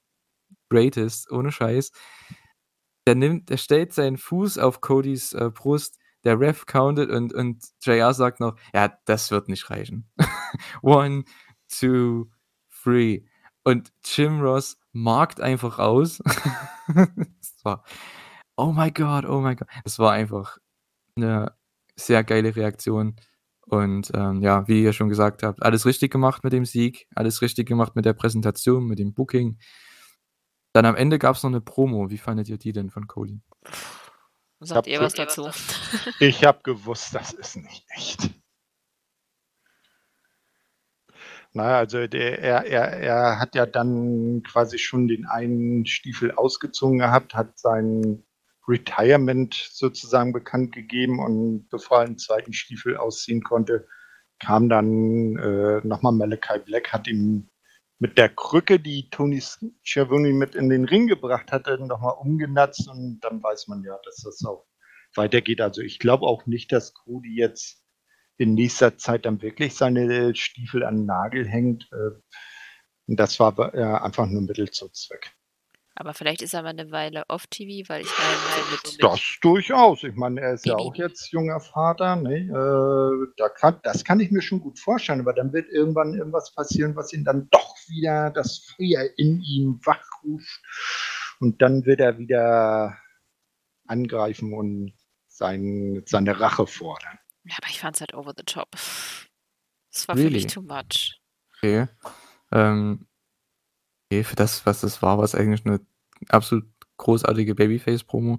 greatest, 0.71 1.31
ohne 1.31 1.53
Scheiß. 1.53 1.93
Der 3.07 3.15
nimmt, 3.15 3.51
der 3.51 3.57
stellt 3.57 3.93
seinen 3.93 4.17
Fuß 4.17 4.59
auf 4.59 4.81
Codys 4.81 5.33
äh, 5.33 5.51
Brust, 5.53 5.99
der 6.25 6.39
Ref 6.39 6.67
countet 6.67 7.11
und, 7.11 7.33
und 7.33 7.65
JR 7.83 8.15
sagt 8.15 8.41
noch, 8.41 8.57
ja, 8.75 8.93
das 9.05 9.31
wird 9.31 9.49
nicht 9.49 9.69
reichen. 9.71 10.11
One, 10.83 11.25
two, 11.69 12.31
three. 12.83 13.25
Und 13.65 13.93
Jim 14.05 14.41
Ross 14.41 14.79
markt 14.93 15.41
einfach 15.41 15.79
aus. 15.79 16.19
das 16.95 17.57
war 17.63 17.85
oh 18.61 18.73
my 18.73 18.91
God, 18.91 19.25
oh 19.25 19.41
my 19.41 19.55
God. 19.57 19.69
Es 19.85 19.99
war 19.99 20.13
einfach 20.13 20.59
eine 21.17 21.55
sehr 21.97 22.23
geile 22.25 22.55
Reaktion. 22.55 23.17
Und 23.63 24.11
ähm, 24.15 24.43
ja, 24.43 24.67
wie 24.69 24.83
ihr 24.83 24.93
schon 24.93 25.09
gesagt 25.09 25.43
habt, 25.43 25.63
alles 25.63 25.87
richtig 25.87 26.11
gemacht 26.11 26.43
mit 26.45 26.53
dem 26.53 26.65
Sieg, 26.65 27.07
alles 27.15 27.41
richtig 27.41 27.69
gemacht 27.69 27.95
mit 27.95 28.05
der 28.05 28.15
Präsentation, 28.15 28.87
mit 28.87 28.99
dem 28.99 29.15
Booking. 29.15 29.59
Dann 30.73 30.87
am 30.87 30.97
Ende 30.97 31.19
gab 31.19 31.37
es 31.37 31.43
noch 31.43 31.51
eine 31.51 31.61
Promo. 31.61 32.11
Wie 32.11 32.19
fandet 32.19 32.49
ihr 32.49 32.59
die 32.59 32.73
denn 32.73 32.91
von 32.91 33.07
Cody? 33.07 33.41
Sagt 34.61 34.89
ihr 34.89 35.01
was 35.01 35.15
dazu? 35.15 35.49
Ich 36.21 36.45
habe 36.45 36.61
gewusst, 36.63 37.15
das 37.15 37.33
ist 37.33 37.57
nicht 37.57 37.87
echt. 37.95 38.31
Naja, 41.53 41.79
also 41.79 42.07
der, 42.07 42.39
er, 42.39 42.67
er, 42.67 42.85
er 43.01 43.39
hat 43.41 43.55
ja 43.55 43.67
dann 43.67 44.43
quasi 44.45 44.79
schon 44.79 45.09
den 45.09 45.27
einen 45.27 45.87
Stiefel 45.87 46.31
ausgezogen 46.33 46.99
gehabt, 46.99 47.35
hat 47.35 47.59
seinen 47.59 48.25
Retirement 48.71 49.55
sozusagen 49.55 50.33
bekannt 50.33 50.73
gegeben 50.73 51.19
und 51.19 51.69
bevor 51.69 51.99
er 51.99 52.07
einen 52.07 52.19
zweiten 52.19 52.53
Stiefel 52.53 52.97
ausziehen 52.97 53.43
konnte, 53.43 53.87
kam 54.39 54.69
dann 54.69 55.37
äh, 55.37 55.87
nochmal 55.87 56.13
Malachi 56.13 56.61
Black, 56.65 56.93
hat 56.93 57.07
ihm 57.07 57.49
mit 57.99 58.17
der 58.17 58.31
Krücke, 58.31 58.81
die 58.81 59.11
Tony 59.11 59.43
Schiavone 59.83 60.33
mit 60.33 60.55
in 60.55 60.71
den 60.71 60.87
Ring 60.87 61.07
gebracht 61.07 61.53
hatte, 61.53 61.79
nochmal 61.79 62.15
umgenatzt 62.19 62.89
und 62.89 63.21
dann 63.21 63.43
weiß 63.43 63.69
man 63.69 63.85
ja, 63.85 63.99
dass 64.05 64.23
das 64.23 64.43
auch 64.45 64.67
weitergeht. 65.15 65.61
Also 65.61 65.83
ich 65.83 65.99
glaube 65.99 66.27
auch 66.27 66.47
nicht, 66.47 66.73
dass 66.73 66.95
Cody 66.95 67.37
jetzt 67.37 67.85
in 68.39 68.55
nächster 68.55 68.97
Zeit 68.97 69.27
dann 69.27 69.43
wirklich 69.43 69.75
seine 69.75 70.35
Stiefel 70.35 70.83
an 70.83 70.97
den 70.97 71.07
Nagel 71.07 71.47
hängt. 71.47 71.91
Äh, 71.93 72.19
das 73.07 73.39
war 73.39 73.75
äh, 73.75 73.83
einfach 73.83 74.27
nur 74.27 74.43
Mittel 74.43 74.71
zum 74.71 74.93
Zweck. 74.95 75.33
Aber 75.95 76.15
vielleicht 76.15 76.41
ist 76.41 76.55
er 76.55 76.63
mal 76.63 76.71
eine 76.71 76.91
Weile 76.91 77.25
off-TV, 77.29 77.89
weil 77.89 78.03
ich 78.03 78.13
meine, 78.19 78.83
so 78.83 78.93
mit, 78.93 79.03
Das 79.03 79.21
durchaus. 79.43 80.03
Ich 80.05 80.15
meine, 80.15 80.41
er 80.41 80.55
ist 80.55 80.65
ja 80.65 80.77
auch 80.77 80.95
jetzt 80.95 81.31
junger 81.33 81.61
Vater. 81.61 82.17
Ne? 82.17 82.47
Äh, 82.47 83.33
da 83.37 83.49
kann, 83.49 83.81
das 83.83 84.05
kann 84.05 84.21
ich 84.21 84.31
mir 84.31 84.41
schon 84.41 84.61
gut 84.61 84.79
vorstellen. 84.79 85.21
Aber 85.21 85.35
dann 85.35 85.53
wird 85.53 85.69
irgendwann 85.69 86.15
irgendwas 86.15 86.55
passieren, 86.55 86.97
was 86.97 87.13
ihn 87.13 87.25
dann 87.25 87.49
doch 87.51 87.77
wieder 87.89 88.31
das 88.31 88.59
Feuer 88.77 89.09
in 89.17 89.43
ihm 89.43 89.81
wachruft. 89.85 90.63
Und 91.41 91.61
dann 91.61 91.85
wird 91.85 92.01
er 92.01 92.19
wieder 92.19 92.97
angreifen 93.87 94.55
und 94.55 94.93
sein, 95.27 96.03
seine 96.07 96.39
Rache 96.39 96.67
fordern. 96.67 97.19
Ja, 97.45 97.57
aber 97.61 97.71
ich 97.71 97.81
fand 97.81 97.97
es 97.97 98.01
halt 98.01 98.15
over 98.15 98.33
the 98.37 98.45
top. 98.45 98.71
Das 98.73 100.07
war 100.07 100.17
really? 100.17 100.29
für 100.29 100.35
mich 100.35 100.47
too 100.47 100.63
much. 100.63 101.21
Okay. 101.57 101.89
Ähm, 102.53 103.07
okay. 104.11 104.25
Für 104.25 104.37
das, 104.37 104.67
was 104.67 104.83
es 104.83 105.03
war, 105.03 105.19
war 105.19 105.25
es 105.25 105.35
eigentlich 105.35 105.65
eine 105.65 105.81
absolut 106.29 106.67
großartige 106.99 107.55
Babyface-Promo. 107.55 108.39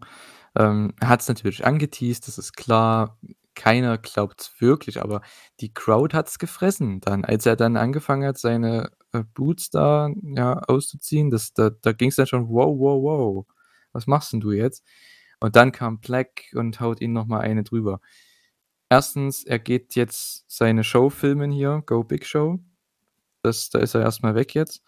Ähm, 0.55 0.93
hat 1.01 1.21
es 1.21 1.27
natürlich 1.29 1.65
angeteased, 1.65 2.27
das 2.27 2.37
ist 2.37 2.53
klar. 2.53 3.17
Keiner 3.55 3.97
glaubt 3.97 4.41
es 4.41 4.61
wirklich, 4.61 5.01
aber 5.01 5.21
die 5.59 5.73
Crowd 5.73 6.15
hat 6.15 6.27
es 6.29 6.39
gefressen. 6.39 7.01
Dann, 7.01 7.25
als 7.25 7.45
er 7.45 7.55
dann 7.55 7.77
angefangen 7.77 8.25
hat, 8.27 8.37
seine 8.37 8.91
äh, 9.13 9.23
Boots 9.33 9.69
da 9.69 10.09
ja, 10.23 10.59
auszuziehen, 10.59 11.29
das, 11.31 11.53
da, 11.53 11.69
da 11.69 11.91
ging 11.93 12.09
es 12.09 12.15
dann 12.15 12.27
schon, 12.27 12.49
wow, 12.49 12.77
wow, 12.77 13.03
wow, 13.03 13.45
was 13.93 14.07
machst 14.07 14.33
denn 14.33 14.39
du 14.41 14.51
jetzt? 14.51 14.85
Und 15.39 15.55
dann 15.55 15.71
kam 15.71 15.99
Black 15.99 16.51
und 16.53 16.79
haut 16.79 17.01
ihn 17.01 17.13
nochmal 17.13 17.41
eine 17.41 17.63
drüber. 17.63 17.99
Erstens, 18.89 19.43
er 19.43 19.59
geht 19.59 19.95
jetzt 19.95 20.45
seine 20.49 20.83
Show 20.83 21.09
filmen 21.09 21.51
hier, 21.51 21.83
Go 21.85 22.03
Big 22.03 22.25
Show. 22.25 22.59
Das, 23.41 23.69
da 23.69 23.79
ist 23.79 23.95
er 23.95 24.01
erstmal 24.01 24.35
weg 24.35 24.53
jetzt. 24.53 24.83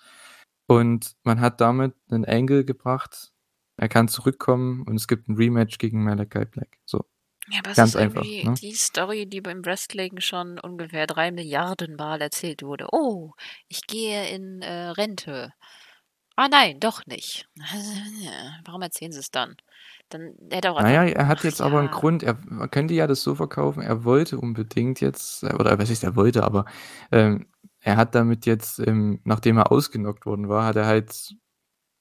Und 0.67 1.15
man 1.23 1.41
hat 1.41 1.61
damit 1.61 1.93
einen 2.09 2.25
Angle 2.25 2.65
gebracht, 2.65 3.33
er 3.77 3.89
kann 3.89 4.07
zurückkommen 4.07 4.83
und 4.83 4.95
es 4.95 5.07
gibt 5.07 5.27
ein 5.27 5.35
Rematch 5.35 5.77
gegen 5.77 6.03
Malachi 6.03 6.45
Black. 6.45 6.77
So. 6.85 7.05
Ja, 7.49 7.59
aber 7.59 7.71
es 7.71 7.75
Ganz 7.75 7.89
ist 7.89 7.95
einfach, 7.97 8.23
ne? 8.23 8.53
die 8.61 8.73
Story, 8.73 9.25
die 9.25 9.41
beim 9.41 9.65
Wrestling 9.65 10.19
schon 10.21 10.59
ungefähr 10.59 11.07
drei 11.07 11.31
Milliarden 11.31 11.95
Mal 11.95 12.21
erzählt 12.21 12.63
wurde. 12.63 12.87
Oh, 12.91 13.31
ich 13.67 13.85
gehe 13.85 14.29
in 14.29 14.61
äh, 14.61 14.89
Rente. 14.89 15.53
Ah 16.35 16.47
nein, 16.49 16.79
doch 16.79 17.05
nicht. 17.05 17.47
Warum 18.65 18.81
erzählen 18.81 19.11
sie 19.11 19.19
es 19.19 19.29
dann? 19.29 19.55
Dann 20.09 20.33
hätte 20.49 20.71
auch 20.71 20.81
Naja, 20.81 21.03
er 21.03 21.27
hat 21.27 21.43
jetzt 21.43 21.59
ja. 21.59 21.65
aber 21.65 21.79
einen 21.79 21.91
Grund. 21.91 22.23
Er 22.23 22.35
könnte 22.69 22.93
ja 22.93 23.07
das 23.07 23.21
so 23.21 23.35
verkaufen. 23.35 23.83
Er 23.83 24.03
wollte 24.03 24.39
unbedingt 24.39 25.01
jetzt, 25.01 25.43
oder 25.43 25.77
was 25.77 25.89
ist, 25.89 26.03
er 26.03 26.15
wollte, 26.15 26.43
aber 26.43 26.65
ähm, 27.11 27.47
er 27.83 27.97
hat 27.97 28.15
damit 28.15 28.45
jetzt, 28.45 28.79
ähm, 28.79 29.19
nachdem 29.25 29.57
er 29.57 29.71
ausgenockt 29.71 30.25
worden 30.25 30.47
war, 30.47 30.65
hat 30.65 30.77
er 30.77 30.85
halt 30.85 31.35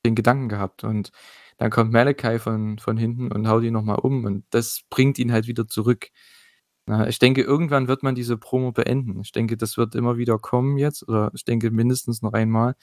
den 0.07 0.15
Gedanken 0.15 0.49
gehabt. 0.49 0.85
Und 0.85 1.11
dann 1.59 1.71
kommt 1.71 1.93
Malachi 1.93 2.39
von, 2.39 2.79
von 2.79 2.97
hinten 2.97 3.33
und 3.33 3.49
haut 3.49 3.65
ihn 3.65 3.73
nochmal 3.73 3.99
um. 3.99 4.25
Und 4.25 4.45
das 4.51 4.83
bringt 4.91 5.19
ihn 5.19 5.33
halt 5.33 5.49
wieder 5.49 5.67
zurück. 5.67 6.09
Na, 6.87 7.09
ich 7.09 7.19
denke, 7.19 7.43
irgendwann 7.43 7.89
wird 7.89 8.05
man 8.05 8.15
diese 8.15 8.37
Promo 8.39 8.71
beenden. 8.73 9.21
Ich 9.21 9.33
denke, 9.33 9.57
das 9.57 9.77
wird 9.77 9.95
immer 9.97 10.17
wieder 10.17 10.39
kommen 10.39 10.79
jetzt. 10.79 11.07
Oder 11.09 11.33
ich 11.35 11.45
denke 11.45 11.71
mindestens 11.73 12.23
noch 12.23 12.33
einmal. 12.33 12.77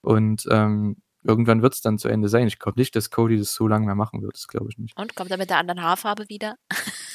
Und 0.00 0.46
ähm, 0.50 0.98
irgendwann 1.24 1.62
wird 1.62 1.74
es 1.74 1.80
dann 1.80 1.98
zu 1.98 2.08
Ende 2.08 2.28
sein. 2.28 2.46
Ich 2.46 2.60
glaube 2.60 2.78
nicht, 2.78 2.94
dass 2.94 3.10
Cody 3.10 3.38
das 3.38 3.54
so 3.54 3.66
lange 3.66 3.86
mehr 3.86 3.96
machen 3.96 4.22
wird. 4.22 4.34
Das 4.34 4.46
glaube 4.46 4.68
ich 4.70 4.78
nicht. 4.78 4.96
Und 4.96 5.16
kommt 5.16 5.32
er 5.32 5.36
mit 5.36 5.50
der 5.50 5.58
anderen 5.58 5.82
Haarfarbe 5.82 6.28
wieder? 6.28 6.54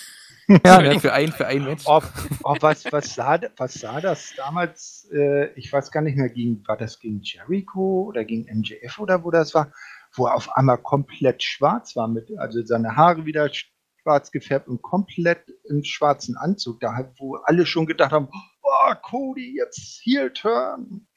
ja, 0.48 0.82
ne, 0.82 1.00
für 1.00 1.14
ein, 1.14 1.32
für 1.32 1.48
ein 1.48 1.64
Match. 1.64 1.84
Oh, 1.88 2.02
oh, 2.44 2.56
was, 2.60 2.86
was, 2.92 3.16
sah, 3.16 3.40
was 3.58 3.74
sah 3.76 4.00
das 4.00 4.34
damals? 4.36 5.10
Äh, 5.12 5.52
ich 5.56 5.72
weiß 5.72 5.92
gar 5.92 6.02
nicht 6.02 6.18
mehr, 6.18 6.30
gegen, 6.30 6.66
war 6.68 6.78
das 6.78 7.00
gegen 7.00 7.22
Jericho 7.22 8.06
oder 8.08 8.26
gegen 8.26 8.46
MJF 8.60 9.00
oder 9.00 9.24
wo 9.24 9.32
das 9.32 9.54
war? 9.54 9.72
Wo 10.14 10.28
er 10.28 10.36
auf 10.36 10.56
einmal 10.56 10.78
komplett 10.78 11.44
schwarz 11.44 11.96
war, 11.96 12.08
mit, 12.08 12.30
also 12.38 12.64
seine 12.64 12.96
Haare 12.96 13.26
wieder 13.26 13.50
schwarz 13.52 14.32
gefärbt 14.32 14.68
und 14.68 14.82
komplett 14.82 15.46
im 15.68 15.84
schwarzen 15.84 16.38
Anzug. 16.38 16.80
Da, 16.80 17.12
wo 17.18 17.36
alle 17.36 17.66
schon 17.66 17.86
gedacht 17.86 18.12
haben, 18.12 18.30
oh, 18.62 18.94
Cody, 19.02 19.58
jetzt 19.58 20.02
Heel 20.04 20.32
Turn. 20.32 21.08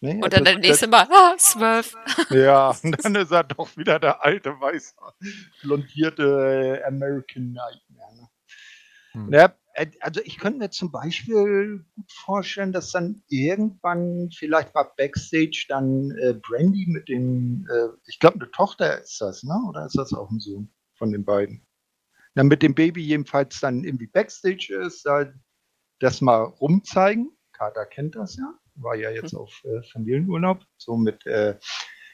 Nee, 0.00 0.22
und 0.22 0.32
dann 0.32 0.44
das, 0.44 0.58
nächste 0.58 0.86
Mal, 0.88 1.08
ah, 1.10 1.34
zwölf. 1.38 1.94
Ja, 2.28 2.74
und 2.82 2.96
dann 3.04 3.14
ist 3.14 3.32
er 3.32 3.44
doch 3.44 3.74
wieder 3.76 3.98
der 3.98 4.22
alte, 4.22 4.50
weiße, 4.50 4.94
blondierte 5.62 6.82
American 6.86 7.52
Nightmare. 7.52 8.28
Hm. 9.16 9.32
Ja, 9.32 9.54
äh, 9.72 9.86
also 10.00 10.20
ich 10.24 10.38
könnte 10.38 10.58
mir 10.58 10.70
zum 10.70 10.92
Beispiel 10.92 11.84
gut 11.94 12.12
vorstellen, 12.12 12.72
dass 12.72 12.92
dann 12.92 13.22
irgendwann 13.28 14.30
vielleicht 14.30 14.74
mal 14.74 14.90
Backstage 14.96 15.64
dann 15.68 16.10
äh, 16.18 16.34
Brandy 16.34 16.86
mit 16.86 17.08
dem, 17.08 17.66
äh, 17.72 17.88
ich 18.06 18.18
glaube 18.18 18.36
eine 18.36 18.50
Tochter 18.50 19.00
ist 19.00 19.18
das, 19.20 19.42
ne? 19.42 19.58
Oder 19.68 19.86
ist 19.86 19.96
das 19.96 20.12
auch 20.12 20.30
ein 20.30 20.38
Sohn 20.38 20.68
von 20.94 21.12
den 21.12 21.24
beiden? 21.24 21.66
Ja, 22.34 22.44
mit 22.44 22.62
dem 22.62 22.74
Baby 22.74 23.02
jedenfalls 23.02 23.58
dann 23.60 23.84
irgendwie 23.84 24.06
Backstage 24.06 24.74
ist, 24.84 25.06
da 25.06 25.32
das 26.00 26.20
mal 26.20 26.42
rumzeigen. 26.42 27.30
Kater 27.52 27.86
kennt 27.86 28.16
das 28.16 28.36
ja, 28.36 28.52
war 28.74 28.96
ja 28.96 29.10
jetzt 29.10 29.32
mhm. 29.32 29.38
auf 29.38 29.62
äh, 29.64 29.82
Familienurlaub, 29.90 30.62
so 30.76 30.98
mit 30.98 31.24
äh, 31.24 31.58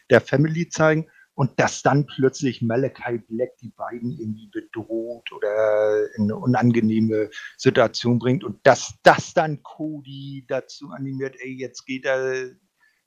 der 0.09 0.21
Family 0.21 0.69
zeigen 0.69 1.11
und 1.35 1.59
dass 1.59 1.83
dann 1.83 2.07
plötzlich 2.07 2.63
Malachi 2.63 3.19
Black 3.19 3.57
die 3.59 3.71
beiden 3.71 4.11
irgendwie 4.11 4.49
bedroht 4.49 5.33
oder 5.33 6.15
in 6.17 6.25
eine 6.25 6.37
unangenehme 6.37 7.31
Situation 7.57 8.19
bringt 8.19 8.45
und 8.45 8.67
dass 8.67 8.95
das 9.03 9.35
dann 9.35 9.63
Cody 9.63 10.45
dazu 10.49 10.91
animiert, 10.91 11.37
ey, 11.39 11.57
jetzt 11.59 11.85
geht 11.87 12.05
er 12.05 12.51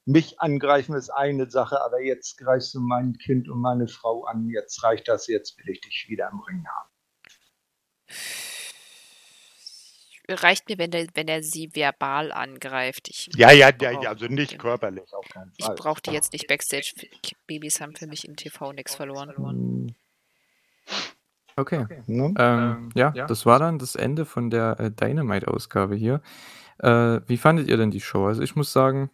mich 0.07 0.39
angreifen 0.39 0.95
ist 0.95 1.09
eine 1.09 1.49
Sache, 1.49 1.81
aber 1.81 2.01
jetzt 2.01 2.37
greifst 2.37 2.75
du 2.75 2.79
mein 2.79 3.17
Kind 3.17 3.49
und 3.49 3.59
meine 3.59 3.87
Frau 3.87 4.25
an, 4.25 4.49
jetzt 4.49 4.83
reicht 4.83 5.07
das, 5.07 5.27
jetzt 5.27 5.57
will 5.57 5.69
ich 5.69 5.81
dich 5.81 6.05
wieder 6.07 6.29
im 6.31 6.39
Ring 6.41 6.63
haben 6.67 6.89
reicht 10.29 10.69
mir, 10.69 10.77
wenn 10.77 10.91
er, 10.91 11.07
wenn 11.13 11.27
er 11.27 11.43
sie 11.43 11.69
verbal 11.73 12.31
angreift. 12.31 13.07
Ich 13.09 13.29
ja, 13.35 13.51
ja, 13.51 13.71
ja, 13.79 13.91
ja, 13.91 14.09
also 14.09 14.27
nicht 14.27 14.57
körperlich, 14.59 15.13
auf 15.13 15.27
keinen 15.29 15.51
Fall. 15.59 15.75
Ich 15.75 15.81
brauche 15.81 16.01
die 16.01 16.11
jetzt 16.11 16.33
nicht 16.33 16.47
Backstage. 16.47 16.93
Babys 17.47 17.81
haben 17.81 17.95
für 17.95 18.07
mich 18.07 18.27
im 18.27 18.35
TV 18.35 18.73
nichts 18.73 18.95
verloren. 18.95 19.33
Hm. 19.35 19.95
Okay. 21.57 21.79
okay. 21.83 22.01
Ne? 22.07 22.33
Ähm, 22.37 22.37
ähm, 22.37 22.89
ja, 22.95 23.13
ja, 23.15 23.27
das 23.27 23.45
war 23.45 23.59
dann 23.59 23.79
das 23.79 23.95
Ende 23.95 24.25
von 24.25 24.49
der 24.49 24.79
äh, 24.79 24.91
Dynamite-Ausgabe 24.91 25.95
hier. 25.95 26.21
Äh, 26.79 27.21
wie 27.27 27.37
fandet 27.37 27.67
ihr 27.69 27.77
denn 27.77 27.91
die 27.91 28.01
Show? 28.01 28.25
Also 28.25 28.41
ich 28.41 28.55
muss 28.55 28.73
sagen, 28.73 29.09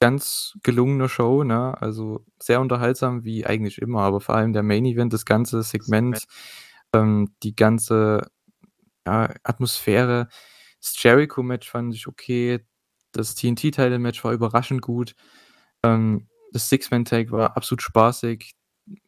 ganz 0.00 0.58
gelungene 0.62 1.08
Show, 1.08 1.44
ne? 1.44 1.80
Also 1.80 2.24
sehr 2.38 2.60
unterhaltsam 2.60 3.24
wie 3.24 3.46
eigentlich 3.46 3.80
immer, 3.80 4.02
aber 4.02 4.20
vor 4.20 4.34
allem 4.34 4.52
der 4.52 4.62
Main 4.62 4.84
Event, 4.84 5.12
das 5.12 5.24
ganze 5.24 5.62
Segment, 5.62 6.26
ähm, 6.92 7.34
die 7.42 7.56
ganze 7.56 8.30
ja, 9.06 9.32
Atmosphäre. 9.44 10.28
Das 10.80 11.02
Jericho-Match 11.02 11.70
fand 11.70 11.94
ich 11.94 12.06
okay. 12.06 12.60
Das 13.12 13.34
TNT-Title-Match 13.34 14.22
war 14.24 14.32
überraschend 14.32 14.82
gut. 14.82 15.14
Ähm, 15.82 16.28
das 16.52 16.68
Six-Man-Tag 16.68 17.30
war 17.30 17.56
absolut 17.56 17.82
spaßig. 17.82 18.54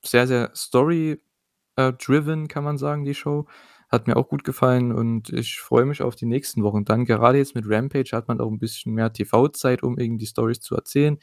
Sehr, 0.02 0.26
sehr 0.26 0.50
Story-driven, 0.54 2.48
kann 2.48 2.64
man 2.64 2.78
sagen, 2.78 3.04
die 3.04 3.14
Show. 3.14 3.46
Hat 3.90 4.06
mir 4.06 4.16
auch 4.16 4.28
gut 4.28 4.44
gefallen 4.44 4.92
und 4.92 5.30
ich 5.30 5.60
freue 5.60 5.86
mich 5.86 6.02
auf 6.02 6.14
die 6.14 6.26
nächsten 6.26 6.62
Wochen. 6.62 6.84
Dann, 6.84 7.06
gerade 7.06 7.38
jetzt 7.38 7.54
mit 7.54 7.64
Rampage, 7.66 8.10
hat 8.12 8.28
man 8.28 8.40
auch 8.40 8.50
ein 8.50 8.58
bisschen 8.58 8.92
mehr 8.92 9.12
TV-Zeit, 9.12 9.82
um 9.82 9.98
irgendwie 9.98 10.24
die 10.24 10.30
Stories 10.30 10.60
zu 10.60 10.74
erzählen. 10.74 11.18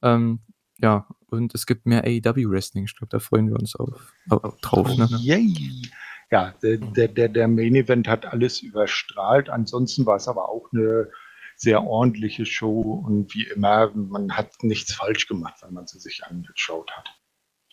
Ähm, 0.00 0.40
ja, 0.80 1.08
und 1.26 1.54
es 1.54 1.66
gibt 1.66 1.86
mehr 1.86 2.04
AEW-Wrestling. 2.04 2.84
Ich 2.84 2.96
glaube, 2.96 3.10
da 3.10 3.18
freuen 3.18 3.48
wir 3.48 3.56
uns 3.56 3.74
auf, 3.74 4.12
auf 4.28 4.56
drauf. 4.60 4.96
Ne? 4.96 5.08
Yay! 5.20 5.82
Ja, 6.30 6.54
der, 6.62 7.08
der, 7.08 7.28
der 7.28 7.48
Main 7.48 7.74
Event 7.74 8.08
hat 8.08 8.26
alles 8.26 8.62
überstrahlt. 8.62 9.48
Ansonsten 9.48 10.06
war 10.06 10.16
es 10.16 10.28
aber 10.28 10.48
auch 10.48 10.68
eine 10.72 11.10
sehr 11.56 11.84
ordentliche 11.84 12.46
Show 12.46 12.80
und 13.06 13.34
wie 13.34 13.46
immer, 13.46 13.90
man 13.94 14.36
hat 14.36 14.62
nichts 14.62 14.94
falsch 14.94 15.26
gemacht, 15.28 15.62
wenn 15.62 15.74
man 15.74 15.86
sie 15.86 16.00
sich 16.00 16.24
angeschaut 16.24 16.90
hat. 16.92 17.08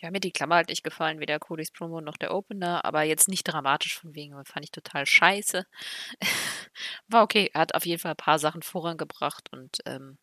Ja, 0.00 0.10
mir 0.10 0.20
die 0.20 0.32
Klammer 0.32 0.56
halt 0.56 0.68
nicht 0.68 0.82
gefallen, 0.82 1.20
weder 1.20 1.38
Codys 1.38 1.70
Promo 1.70 2.00
noch 2.00 2.16
der 2.16 2.34
Opener, 2.34 2.84
aber 2.84 3.02
jetzt 3.02 3.28
nicht 3.28 3.44
dramatisch 3.44 3.96
von 3.96 4.14
wegen, 4.16 4.34
fand 4.44 4.64
ich 4.64 4.72
total 4.72 5.06
scheiße. 5.06 5.64
War 7.08 7.22
okay, 7.22 7.50
er 7.54 7.60
hat 7.60 7.74
auf 7.76 7.86
jeden 7.86 8.00
Fall 8.00 8.12
ein 8.12 8.16
paar 8.16 8.40
Sachen 8.40 8.62
vorangebracht 8.62 9.52
und 9.52 9.78
ähm, 9.86 10.18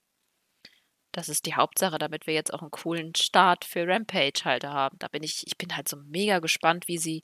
das 1.12 1.30
ist 1.30 1.46
die 1.46 1.56
Hauptsache, 1.56 1.98
damit 1.98 2.28
wir 2.28 2.34
jetzt 2.34 2.54
auch 2.54 2.62
einen 2.62 2.72
coolen 2.72 3.16
Start 3.16 3.66
für 3.66 3.88
Rampage 3.88 4.42
halt 4.44 4.64
haben. 4.64 4.98
Da 5.00 5.08
bin 5.08 5.24
ich, 5.24 5.44
ich 5.48 5.58
bin 5.58 5.76
halt 5.76 5.88
so 5.88 5.98
mega 5.98 6.40
gespannt, 6.40 6.88
wie 6.88 6.98
sie 6.98 7.24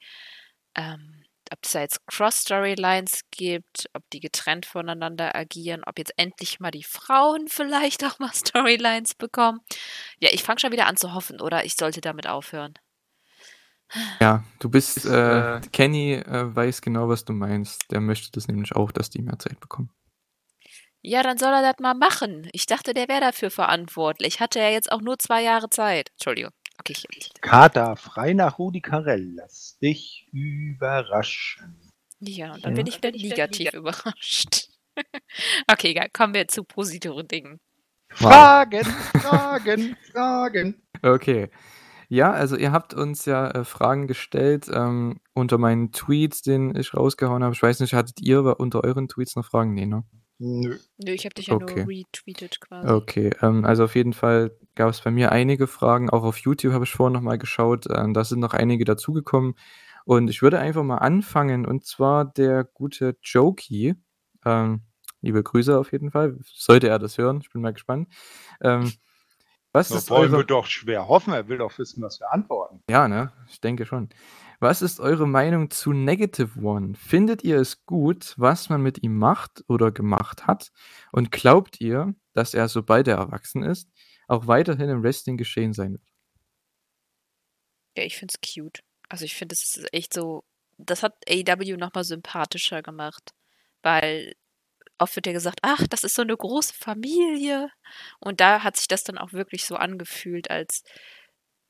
ähm, 0.76 1.24
ob 1.52 1.60
es 1.64 1.72
da 1.72 1.82
jetzt 1.82 2.06
Cross-Storylines 2.08 3.22
gibt, 3.32 3.90
ob 3.94 4.04
die 4.12 4.20
getrennt 4.20 4.66
voneinander 4.66 5.36
agieren, 5.36 5.84
ob 5.86 6.00
jetzt 6.00 6.14
endlich 6.18 6.60
mal 6.60 6.72
die 6.72 6.84
Frauen 6.84 7.48
vielleicht 7.50 8.04
auch 8.04 8.20
mal 8.20 8.34
Storylines 8.34 9.16
bekommen. 9.16 9.62
Ja, 10.20 10.30
ich 10.32 10.44
fange 10.44 10.60
schon 10.60 10.72
wieder 10.72 10.88
an 10.88 10.98
zu 10.98 11.14
hoffen, 11.14 11.42
oder 11.42 11.66
ich 11.66 11.76
sollte 11.76 12.02
damit 12.02 12.28
aufhören. 12.28 12.74
Ja, 14.20 14.44
du 14.60 14.70
bist, 14.70 15.06
äh, 15.06 15.62
Kenny 15.72 16.14
äh, 16.14 16.56
weiß 16.56 16.82
genau, 16.82 17.08
was 17.08 17.24
du 17.24 17.34
meinst. 17.34 17.92
Der 17.92 18.02
möchte 18.02 18.32
das 18.32 18.48
nämlich 18.48 18.76
auch, 18.76 18.92
dass 18.92 19.12
die 19.12 19.22
mehr 19.22 19.38
Zeit 19.38 19.60
bekommen. 19.60 19.92
Ja, 21.02 21.22
dann 21.22 21.38
soll 21.38 21.54
er 21.54 21.62
das 21.62 21.80
mal 21.80 21.94
machen. 21.94 22.50
Ich 22.52 22.66
dachte, 22.66 22.96
der 22.96 23.08
wäre 23.08 23.22
dafür 23.22 23.52
verantwortlich. 23.52 24.40
Hatte 24.40 24.60
er 24.60 24.72
jetzt 24.72 24.92
auch 24.92 25.02
nur 25.02 25.20
zwei 25.20 25.44
Jahre 25.44 25.70
Zeit. 25.70 26.10
Entschuldigung. 26.14 26.52
Okay, 26.80 26.94
ich 27.10 27.32
Kater, 27.42 27.96
frei 27.96 28.34
nach 28.34 28.60
Rudi 28.60 28.82
Carell. 28.82 29.34
Lass 29.36 29.78
dich 29.82 30.28
überraschen. 30.32 31.92
Ja, 32.20 32.54
und 32.54 32.66
dann 32.66 32.74
ja. 32.74 32.78
bin 32.78 32.88
ich 32.88 32.98
wieder 32.98 33.12
negativ 33.12 33.74
überrascht. 33.74 34.70
okay, 35.72 35.92
egal. 35.92 36.10
Kommen 36.12 36.34
wir 36.34 36.48
zu 36.48 36.64
positiven 36.64 37.28
Dingen. 37.28 37.60
Fragen, 38.10 38.86
Fragen, 39.22 39.98
Fragen. 40.12 40.82
Okay. 41.02 41.50
Ja, 42.08 42.32
also 42.32 42.56
ihr 42.56 42.72
habt 42.72 42.94
uns 42.94 43.26
ja 43.26 43.50
äh, 43.50 43.66
Fragen 43.66 44.08
gestellt 44.08 44.68
ähm, 44.72 45.20
unter 45.34 45.58
meinen 45.58 45.92
Tweets, 45.92 46.42
den 46.42 46.76
ich 46.76 46.94
rausgehauen 46.94 47.44
habe. 47.44 47.56
Ich 47.56 47.62
weiß 47.62 47.80
nicht, 47.80 47.94
hattet 47.94 48.22
ihr 48.22 48.60
unter 48.60 48.84
euren 48.84 49.08
Tweets 49.08 49.36
noch 49.36 49.46
Fragen? 49.46 49.74
Nee, 49.74 49.88
ne? 49.88 50.04
Nö. 50.38 50.78
Nö, 50.98 51.12
ich 51.12 51.26
habe 51.26 51.34
dich 51.34 51.48
ja 51.48 51.56
okay. 51.56 51.80
nur 51.80 51.88
retweetet 51.88 52.60
quasi. 52.60 52.88
Okay, 52.90 53.32
ähm, 53.42 53.64
also 53.64 53.86
auf 53.86 53.96
jeden 53.96 54.14
Fall 54.14 54.52
gab 54.76 54.90
es 54.90 55.02
bei 55.02 55.12
mir 55.12 55.32
einige 55.32 55.68
Fragen. 55.68 56.10
Auch 56.10 56.24
auf 56.24 56.38
YouTube 56.40 56.74
habe 56.74 56.84
ich 56.84 56.92
vorhin 56.92 57.14
nochmal 57.14 57.38
geschaut. 57.38 57.86
Ähm, 57.90 58.14
da 58.14 58.24
sind 58.24 58.40
noch 58.40 58.54
einige 58.54 58.84
dazugekommen. 58.84 59.56
Und 60.04 60.30
ich 60.30 60.42
würde 60.42 60.60
einfach 60.60 60.84
mal 60.84 60.98
anfangen. 60.98 61.66
Und 61.66 61.86
zwar 61.86 62.26
der 62.26 62.64
gute 62.64 63.18
Jokey. 63.22 63.96
Ähm, 64.46 64.82
liebe 65.22 65.42
Grüße 65.42 65.78
auf 65.78 65.92
jeden 65.94 66.12
Fall. 66.12 66.38
Sollte 66.44 66.90
er 66.90 67.00
das 67.00 67.18
hören. 67.18 67.40
Ich 67.42 67.50
bin 67.52 67.62
mal 67.62 67.74
gespannt. 67.74 68.10
Ähm, 68.62 68.92
was 69.72 69.90
das 69.90 70.04
ist 70.04 70.10
wollen 70.10 70.32
eure... 70.32 70.42
wir 70.42 70.46
doch 70.46 70.68
schwer 70.68 71.08
hoffen. 71.08 71.34
Er 71.34 71.48
will 71.48 71.58
doch 71.58 71.78
wissen, 71.78 72.04
was 72.04 72.20
wir 72.20 72.32
antworten. 72.32 72.82
Ja, 72.90 73.08
ne? 73.08 73.32
Ich 73.50 73.62
denke 73.62 73.86
schon. 73.86 74.10
Was 74.60 74.82
ist 74.82 75.00
eure 75.00 75.28
Meinung 75.28 75.70
zu 75.70 75.92
Negative 75.92 76.60
One? 76.62 76.96
Findet 76.96 77.44
ihr 77.44 77.58
es 77.60 77.86
gut, 77.86 78.34
was 78.38 78.70
man 78.70 78.82
mit 78.82 79.04
ihm 79.04 79.18
macht 79.18 79.64
oder 79.68 79.92
gemacht 79.92 80.48
hat? 80.48 80.72
Und 81.12 81.32
glaubt 81.32 81.82
ihr, 81.82 82.14
dass 82.34 82.54
er, 82.54 82.68
sobald 82.68 83.08
er 83.08 83.18
erwachsen 83.18 83.64
ist, 83.64 83.90
auch 84.28 84.48
weiterhin 84.48 84.90
im 84.90 85.04
Wrestling 85.04 85.38
geschehen 85.38 85.74
sein 85.74 85.94
wird? 85.94 86.14
Ja, 87.98 88.04
ich 88.04 88.18
finde 88.18 88.34
es 88.34 88.54
cute. 88.54 88.82
Also 89.10 89.26
ich 89.26 89.36
finde, 89.36 89.54
es 89.54 89.78
ist 89.78 89.94
echt 89.94 90.14
so, 90.14 90.44
das 90.78 91.04
hat 91.04 91.14
AEW 91.30 91.78
nochmal 91.78 92.04
sympathischer 92.04 92.82
gemacht, 92.82 93.34
weil 93.82 94.34
oft 94.98 95.16
wird 95.16 95.28
ja 95.28 95.34
gesagt, 95.34 95.60
ach, 95.62 95.88
das 95.88 96.04
ist 96.04 96.16
so 96.16 96.22
eine 96.22 96.36
große 96.36 96.74
Familie. 96.74 97.70
Und 98.20 98.42
da 98.42 98.64
hat 98.64 98.78
sich 98.78 98.88
das 98.88 99.04
dann 99.04 99.18
auch 99.18 99.34
wirklich 99.34 99.66
so 99.66 99.76
angefühlt, 99.76 100.50
als 100.50 100.84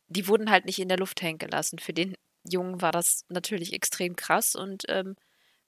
die 0.08 0.28
wurden 0.28 0.52
halt 0.52 0.66
nicht 0.66 0.80
in 0.80 0.88
der 0.90 0.98
Luft 1.00 1.22
hängen 1.22 1.40
gelassen. 1.40 1.80
Für 1.80 1.94
den 1.94 2.16
Jungen 2.50 2.82
war 2.82 2.92
das 2.92 3.26
natürlich 3.30 3.74
extrem 3.74 4.16
krass 4.16 4.56
und 4.56 4.84
ähm, 4.90 5.16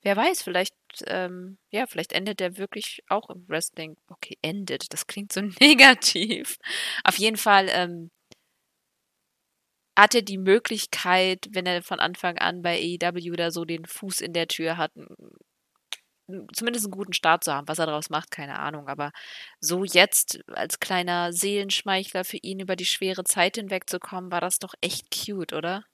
wer 0.03 0.15
weiß, 0.17 0.43
vielleicht, 0.43 0.75
ähm, 1.07 1.57
ja, 1.71 1.87
vielleicht 1.87 2.13
endet 2.13 2.41
er 2.41 2.57
wirklich 2.57 3.03
auch 3.09 3.29
im 3.29 3.47
Wrestling. 3.49 3.97
Okay, 4.09 4.37
endet, 4.41 4.93
das 4.93 5.07
klingt 5.07 5.33
so 5.33 5.41
negativ. 5.61 6.57
Auf 7.03 7.17
jeden 7.17 7.37
Fall 7.37 7.67
ähm, 7.71 8.11
hat 9.97 10.13
er 10.15 10.21
die 10.21 10.37
Möglichkeit, 10.37 11.47
wenn 11.51 11.65
er 11.65 11.81
von 11.83 11.99
Anfang 11.99 12.37
an 12.37 12.61
bei 12.61 12.77
AEW 13.01 13.35
da 13.35 13.51
so 13.51 13.65
den 13.65 13.85
Fuß 13.85 14.21
in 14.21 14.31
der 14.33 14.47
Tür 14.47 14.77
hat, 14.77 14.91
zumindest 16.53 16.85
einen 16.85 16.91
guten 16.91 17.13
Start 17.13 17.43
zu 17.43 17.53
haben. 17.53 17.67
Was 17.67 17.79
er 17.79 17.85
daraus 17.85 18.09
macht, 18.09 18.31
keine 18.31 18.59
Ahnung. 18.59 18.87
Aber 18.89 19.11
so 19.59 19.83
jetzt 19.85 20.39
als 20.47 20.79
kleiner 20.79 21.31
Seelenschmeichler 21.33 22.23
für 22.25 22.37
ihn 22.37 22.59
über 22.59 22.75
die 22.75 22.85
schwere 22.85 23.23
Zeit 23.23 23.55
hinwegzukommen, 23.55 24.31
war 24.31 24.41
das 24.41 24.59
doch 24.59 24.73
echt 24.81 25.07
cute, 25.11 25.53
oder? 25.53 25.85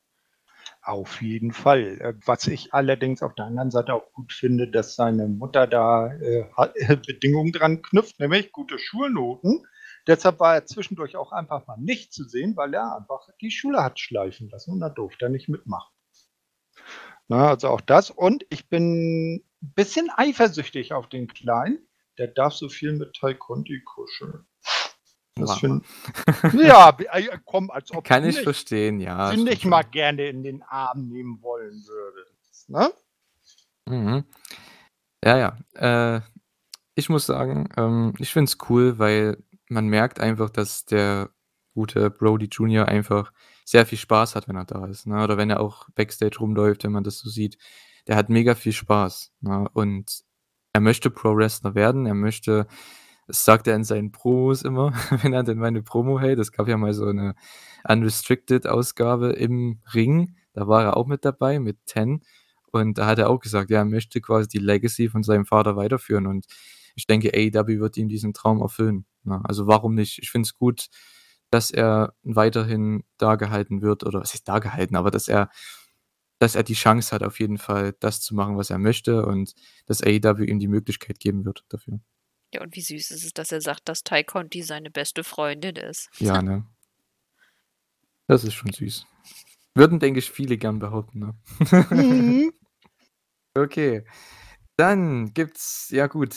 Auf 0.84 1.22
jeden 1.22 1.54
Fall. 1.54 2.02
Äh, 2.02 2.14
was 2.26 2.48
ich 2.48 2.74
allerdings 2.74 3.24
auf 3.24 3.34
der 3.36 3.46
anderen 3.46 3.72
Seite 3.72 3.94
auch 3.94 4.12
gut 4.12 4.34
finde, 4.34 4.70
dass 4.70 4.96
seine 4.96 5.28
Mutter 5.28 5.66
da 5.66 6.14
äh, 6.14 6.46
Bedingungen 7.08 7.54
dran 7.54 7.82
knüpft, 7.82 8.20
nämlich 8.20 8.52
gute 8.52 8.78
Schulnoten. 8.78 9.66
Deshalb 10.08 10.42
war 10.42 10.56
er 10.56 10.66
zwischendurch 10.66 11.16
auch 11.16 11.32
einfach 11.32 11.66
mal 11.68 11.78
nicht 11.78 12.12
zu 12.12 12.26
sehen, 12.26 12.58
weil 12.58 12.74
er 12.74 12.98
einfach 12.98 13.30
die 13.40 13.52
Schule 13.52 13.82
hat 13.82 14.00
schleifen 14.00 14.50
lassen 14.50 14.72
und 14.72 14.82
da 14.82 14.90
durfte 14.90 15.26
er 15.26 15.30
nicht 15.30 15.48
mitmachen. 15.48 15.94
Na, 17.30 17.50
also 17.50 17.70
auch 17.70 17.80
das. 17.80 18.10
Und 18.10 18.46
ich 18.50 18.68
bin 18.68 19.36
ein 19.36 19.44
bisschen 19.62 20.10
eifersüchtig 20.14 20.92
auf 20.92 21.08
den 21.08 21.28
Kleinen. 21.28 21.88
Der 22.18 22.28
darf 22.28 22.54
so 22.54 22.68
viel 22.68 22.92
mit 22.92 23.18
Conti 23.40 23.82
kuscheln. 23.86 24.46
Das 25.36 25.60
find, 25.60 25.84
ja, 26.54 26.96
äh, 27.12 27.38
komm, 27.44 27.72
als 27.72 27.92
ob 27.92 28.04
Kann 28.04 28.24
ich 28.24 28.36
nicht, 28.36 28.44
verstehen, 28.44 29.00
ja. 29.00 29.32
Sie 29.32 29.44
nicht 29.44 29.66
mal 29.66 29.84
gerne 29.84 30.28
in 30.28 30.44
den 30.44 30.62
Arm 30.62 31.08
nehmen 31.08 31.42
wollen 31.42 31.84
würde. 31.88 32.28
Ne? 32.68 32.92
Mhm. 33.88 34.24
Ja, 35.24 35.38
ja. 35.38 36.18
Äh, 36.18 36.22
ich 36.96 37.10
muss 37.10 37.26
sagen, 37.26 37.70
ähm, 37.78 38.14
ich 38.20 38.32
finde 38.32 38.50
es 38.50 38.58
cool, 38.70 39.00
weil 39.00 39.44
man 39.70 39.88
merkt 39.88 40.20
einfach, 40.20 40.50
dass 40.50 40.86
der 40.86 41.30
gute 41.74 42.10
Brody 42.12 42.46
Jr. 42.46 42.88
einfach 42.88 43.32
sehr 43.66 43.86
viel 43.86 43.98
Spaß 43.98 44.36
hat, 44.36 44.48
wenn 44.48 44.56
er 44.56 44.66
da 44.66 44.86
ist. 44.86 45.08
Ne? 45.08 45.24
Oder 45.24 45.38
wenn 45.38 45.50
er 45.50 45.60
auch 45.60 45.90
Backstage 45.96 46.38
rumläuft, 46.40 46.84
wenn 46.84 46.92
man 46.92 47.04
das 47.04 47.20
so 47.20 47.30
sieht. 47.30 47.58
Der 48.08 48.16
hat 48.16 48.30
mega 48.30 48.56
viel 48.56 48.74
Spaß. 48.74 49.32
Ne? 49.42 49.68
Und 49.74 50.24
er 50.74 50.82
möchte 50.82 51.10
Pro-Wrestler 51.10 51.74
werden. 51.74 52.06
Er 52.06 52.14
möchte, 52.14 52.68
das 53.28 53.46
sagt 53.46 53.68
er 53.68 53.76
in 53.76 53.84
seinen 53.84 54.12
Promos 54.12 54.64
immer, 54.64 54.94
wenn 55.22 55.34
er 55.34 55.44
denn 55.44 55.58
meine 55.58 55.82
Promo 55.82 56.20
hält. 56.20 56.40
Es 56.40 56.52
gab 56.52 56.68
ja 56.68 56.78
mal 56.78 56.94
so 56.94 57.06
eine 57.06 57.36
Unrestricted-Ausgabe 57.88 59.32
im 59.32 59.82
Ring. 59.94 60.36
Da 60.54 60.68
war 60.68 60.84
er 60.84 60.98
auch 60.98 61.08
mit 61.08 61.26
dabei, 61.26 61.60
mit 61.60 61.78
Ten. 61.86 62.22
Und 62.72 62.98
da 62.98 63.06
hat 63.06 63.20
er 63.20 63.30
auch 63.30 63.40
gesagt, 63.40 63.70
ja, 63.70 63.80
er 63.80 63.86
möchte 63.86 64.20
quasi 64.22 64.48
die 64.48 64.60
Legacy 64.60 65.10
von 65.10 65.24
seinem 65.24 65.46
Vater 65.46 65.76
weiterführen. 65.76 66.28
Und 66.28 66.48
ich 66.96 67.08
denke, 67.08 67.32
AEW 67.34 67.80
wird 67.80 67.98
ihm 67.98 68.10
diesen 68.10 68.34
Traum 68.34 68.62
erfüllen. 68.62 69.06
Ne? 69.24 69.42
Also 69.44 69.68
warum 69.68 69.96
nicht? 69.96 70.20
Ich 70.22 70.32
finde 70.32 70.48
es 70.48 70.56
gut, 70.56 70.88
dass 71.50 71.72
er 71.72 72.14
weiterhin 72.24 73.04
da 73.18 73.36
gehalten 73.36 73.82
wird, 73.82 74.04
oder 74.04 74.22
was 74.22 74.34
ist 74.34 74.48
da 74.48 74.60
gehalten, 74.60 74.96
aber 74.96 75.12
dass 75.12 75.28
er, 75.28 75.50
dass 76.40 76.56
er 76.56 76.64
die 76.64 76.74
Chance 76.74 77.14
hat, 77.14 77.24
auf 77.24 77.40
jeden 77.40 77.60
Fall 77.60 77.94
das 78.00 78.22
zu 78.22 78.36
machen, 78.36 78.58
was 78.58 78.70
er 78.72 78.80
möchte 78.80 79.26
und 79.26 79.54
dass 79.86 80.02
AEW 80.02 80.44
ihm 80.44 80.60
die 80.60 80.68
Möglichkeit 80.68 81.20
geben 81.20 81.46
wird 81.46 81.64
dafür. 81.70 82.00
Ja, 82.54 82.62
und 82.62 82.76
wie 82.76 82.82
süß 82.82 83.12
ist 83.12 83.26
es, 83.26 83.34
dass 83.34 83.52
er 83.52 83.62
sagt, 83.62 83.90
dass 83.90 84.04
Ty 84.04 84.24
Conti 84.24 84.62
seine 84.62 84.92
beste 84.92 85.24
Freundin 85.24 85.76
ist. 85.76 86.10
Ja, 86.20 86.42
ne? 86.42 86.66
Das 88.28 88.44
ist 88.44 88.54
schon 88.54 88.72
süß. 88.72 89.06
Würden, 89.76 90.00
denke 90.00 90.20
ich, 90.20 90.30
viele 90.30 90.58
gern 90.58 90.80
behaupten, 90.80 91.20
ne? 91.20 91.36
Mhm. 91.90 92.54
okay. 93.58 94.06
Dann 94.78 95.34
gibt's, 95.34 95.90
ja 95.90 96.08
gut, 96.08 96.36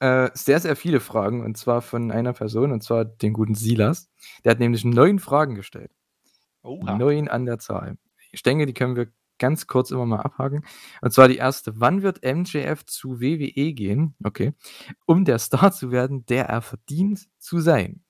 äh, 0.00 0.30
sehr, 0.34 0.58
sehr 0.58 0.74
viele 0.74 0.98
Fragen 0.98 1.44
und 1.44 1.56
zwar 1.56 1.80
von 1.80 2.10
einer 2.10 2.32
Person 2.32 2.72
und 2.72 2.82
zwar 2.82 3.04
den 3.04 3.32
guten 3.32 3.54
Silas. 3.54 4.10
Der 4.44 4.50
hat 4.50 4.58
nämlich 4.58 4.84
neun 4.84 5.20
Fragen 5.20 5.54
gestellt. 5.54 5.92
Oha. 6.62 6.96
Neun 6.96 7.28
an 7.28 7.46
der 7.46 7.58
Zahl. 7.58 7.98
Ich 8.32 8.42
denke, 8.42 8.66
die 8.66 8.74
können 8.74 8.96
wir 8.96 9.12
ganz 9.42 9.66
kurz 9.66 9.90
immer 9.90 10.06
mal 10.06 10.20
abhaken. 10.20 10.64
Und 11.02 11.12
zwar 11.12 11.28
die 11.28 11.36
erste: 11.36 11.72
Wann 11.80 12.02
wird 12.02 12.24
MJF 12.24 12.86
zu 12.86 13.20
WWE 13.20 13.72
gehen? 13.72 14.14
Okay. 14.22 14.54
Um 15.04 15.24
der 15.24 15.38
Star 15.40 15.72
zu 15.72 15.90
werden, 15.90 16.24
der 16.26 16.46
er 16.46 16.62
verdient 16.62 17.28
zu 17.38 17.58
sein. 17.58 18.04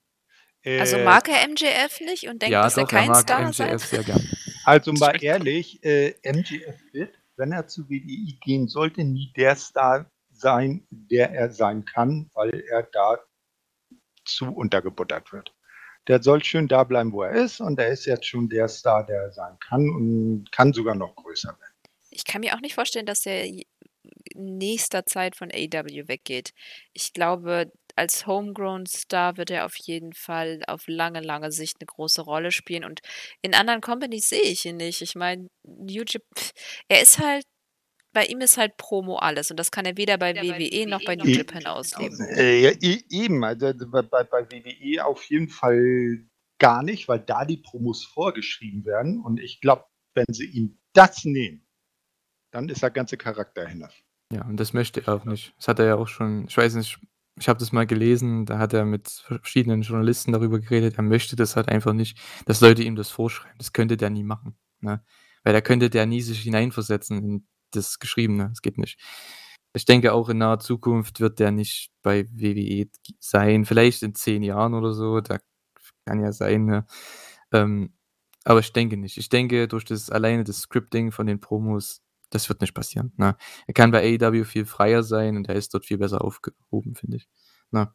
Also 0.65 0.97
äh, 0.97 1.03
mag 1.03 1.27
er 1.27 1.47
MJF 1.49 1.99
nicht 2.01 2.29
und 2.29 2.41
denkt, 2.41 2.53
ja, 2.53 2.63
dass 2.63 2.75
doch, 2.75 2.83
er 2.83 2.87
kein 2.87 3.09
er 3.09 3.09
mag 3.09 3.21
Star 3.21 3.41
MJF 3.47 3.83
sehr 3.83 4.03
gern. 4.03 4.23
Also 4.65 4.93
mal 4.93 5.21
ehrlich, 5.21 5.83
äh, 5.83 6.13
MJF 6.23 6.79
wird, 6.93 7.19
wenn 7.35 7.51
er 7.51 7.67
zu 7.67 7.89
WWE 7.89 8.37
gehen 8.39 8.69
sollte, 8.69 9.03
nie 9.03 9.33
der 9.35 9.57
Star 9.57 10.09
sein, 10.31 10.87
der 10.89 11.31
er 11.31 11.51
sein 11.51 11.83
kann, 11.83 12.29
weil 12.33 12.63
er 12.71 12.83
da 12.83 13.19
zu 14.23 14.45
untergebuttert 14.45 15.33
wird. 15.33 15.53
Der 16.07 16.21
soll 16.21 16.43
schön 16.43 16.67
da 16.67 16.83
bleiben, 16.83 17.11
wo 17.13 17.23
er 17.23 17.31
ist 17.31 17.61
und 17.61 17.79
er 17.79 17.87
ist 17.87 18.05
jetzt 18.05 18.25
schon 18.25 18.49
der 18.49 18.67
Star, 18.67 19.05
der 19.05 19.21
er 19.21 19.31
sein 19.31 19.57
kann 19.59 19.89
und 19.89 20.51
kann 20.51 20.73
sogar 20.73 20.95
noch 20.95 21.15
größer 21.15 21.49
werden. 21.49 21.73
Ich 22.09 22.25
kann 22.25 22.41
mir 22.41 22.55
auch 22.55 22.61
nicht 22.61 22.75
vorstellen, 22.75 23.05
dass 23.05 23.25
er 23.25 23.45
in 23.45 23.63
nächster 24.57 25.05
Zeit 25.05 25.35
von 25.35 25.49
AW 25.51 26.07
weggeht. 26.07 26.53
Ich 26.93 27.13
glaube, 27.13 27.71
als 27.95 28.25
Homegrown 28.25 28.85
Star 28.85 29.37
wird 29.37 29.51
er 29.51 29.65
auf 29.65 29.75
jeden 29.77 30.13
Fall 30.13 30.61
auf 30.67 30.83
lange, 30.87 31.21
lange 31.21 31.51
Sicht 31.51 31.77
eine 31.79 31.85
große 31.85 32.21
Rolle 32.21 32.51
spielen. 32.51 32.83
Und 32.83 33.01
in 33.41 33.53
anderen 33.53 33.81
Companies 33.81 34.29
sehe 34.29 34.41
ich 34.41 34.65
ihn 34.65 34.77
nicht. 34.77 35.01
Ich 35.01 35.15
meine, 35.15 35.47
YouTube, 35.63 36.23
er 36.87 37.01
ist 37.01 37.19
halt 37.19 37.45
bei 38.13 38.25
ihm 38.25 38.41
ist 38.41 38.57
halt 38.57 38.77
Promo 38.77 39.17
alles 39.17 39.51
und 39.51 39.57
das 39.57 39.71
kann 39.71 39.85
er 39.85 39.97
weder 39.97 40.17
bei 40.17 40.35
WWE 40.35 40.69
bei 40.69 40.85
noch 40.85 41.03
bei 41.03 41.15
New 41.15 41.25
Japan 41.25 41.65
ausleben. 41.65 42.19
Äh, 42.35 42.77
eben, 43.09 43.43
also 43.43 43.73
bei, 43.87 44.01
bei, 44.03 44.23
bei 44.23 44.49
WWE 44.49 45.05
auf 45.05 45.23
jeden 45.25 45.49
Fall 45.49 46.25
gar 46.59 46.83
nicht, 46.83 47.07
weil 47.07 47.19
da 47.19 47.43
die 47.45 47.57
Promos 47.57 48.05
vorgeschrieben 48.05 48.85
werden 48.85 49.19
und 49.19 49.39
ich 49.39 49.59
glaube, 49.61 49.85
wenn 50.13 50.25
sie 50.29 50.45
ihm 50.45 50.79
das 50.93 51.25
nehmen, 51.25 51.67
dann 52.51 52.69
ist 52.69 52.83
der 52.83 52.91
ganze 52.91 53.17
Charakter 53.17 53.67
hin. 53.67 53.85
Ja, 54.31 54.45
und 54.45 54.59
das 54.59 54.73
möchte 54.73 55.01
er 55.05 55.15
auch 55.15 55.25
nicht. 55.25 55.53
Das 55.57 55.67
hat 55.67 55.79
er 55.79 55.85
ja 55.85 55.95
auch 55.95 56.07
schon, 56.07 56.45
ich 56.47 56.55
weiß 56.55 56.75
nicht, 56.75 56.99
ich 57.39 57.49
habe 57.49 57.59
das 57.59 57.71
mal 57.71 57.87
gelesen, 57.87 58.45
da 58.45 58.59
hat 58.59 58.73
er 58.73 58.85
mit 58.85 59.09
verschiedenen 59.09 59.81
Journalisten 59.81 60.31
darüber 60.31 60.59
geredet, 60.59 60.97
er 60.97 61.03
möchte 61.03 61.35
das 61.35 61.55
halt 61.55 61.69
einfach 61.69 61.93
nicht, 61.93 62.19
dass 62.45 62.61
Leute 62.61 62.83
ihm 62.83 62.95
das 62.95 63.09
vorschreiben. 63.09 63.57
Das 63.57 63.73
könnte 63.73 63.97
der 63.97 64.11
nie 64.11 64.23
machen. 64.23 64.55
Ne? 64.81 65.03
Weil 65.43 65.53
da 65.53 65.61
könnte 65.61 65.89
der 65.89 66.05
nie 66.05 66.21
sich 66.21 66.41
hineinversetzen 66.41 67.17
in 67.17 67.47
das 67.75 67.99
Geschriebene. 67.99 68.49
Es 68.51 68.61
geht 68.61 68.77
nicht. 68.77 68.99
Ich 69.75 69.85
denke 69.85 70.13
auch 70.13 70.29
in 70.29 70.37
naher 70.37 70.59
Zukunft 70.59 71.19
wird 71.19 71.39
der 71.39 71.51
nicht 71.51 71.91
bei 72.03 72.27
WWE 72.31 72.87
sein. 73.19 73.65
Vielleicht 73.65 74.03
in 74.03 74.13
zehn 74.15 74.43
Jahren 74.43 74.73
oder 74.73 74.93
so. 74.93 75.19
Da 75.21 75.39
kann 76.05 76.21
ja 76.21 76.31
sein. 76.31 76.65
Ne? 76.65 76.85
Ähm, 77.51 77.93
aber 78.45 78.59
ich 78.59 78.73
denke 78.73 78.97
nicht. 78.97 79.17
Ich 79.17 79.29
denke, 79.29 79.67
durch 79.67 79.85
das 79.85 80.09
alleine 80.09 80.43
das 80.43 80.61
Scripting 80.61 81.11
von 81.11 81.27
den 81.27 81.39
Promos, 81.39 82.01
das 82.29 82.49
wird 82.49 82.61
nicht 82.61 82.73
passieren. 82.73 83.13
Ne? 83.17 83.35
Er 83.67 83.73
kann 83.73 83.91
bei 83.91 84.17
AEW 84.19 84.43
viel 84.43 84.65
freier 84.65 85.03
sein 85.03 85.37
und 85.37 85.47
er 85.49 85.55
ist 85.55 85.73
dort 85.73 85.85
viel 85.85 85.97
besser 85.97 86.23
aufgehoben, 86.23 86.95
finde 86.95 87.17
ich. 87.17 87.27
Ne? 87.71 87.93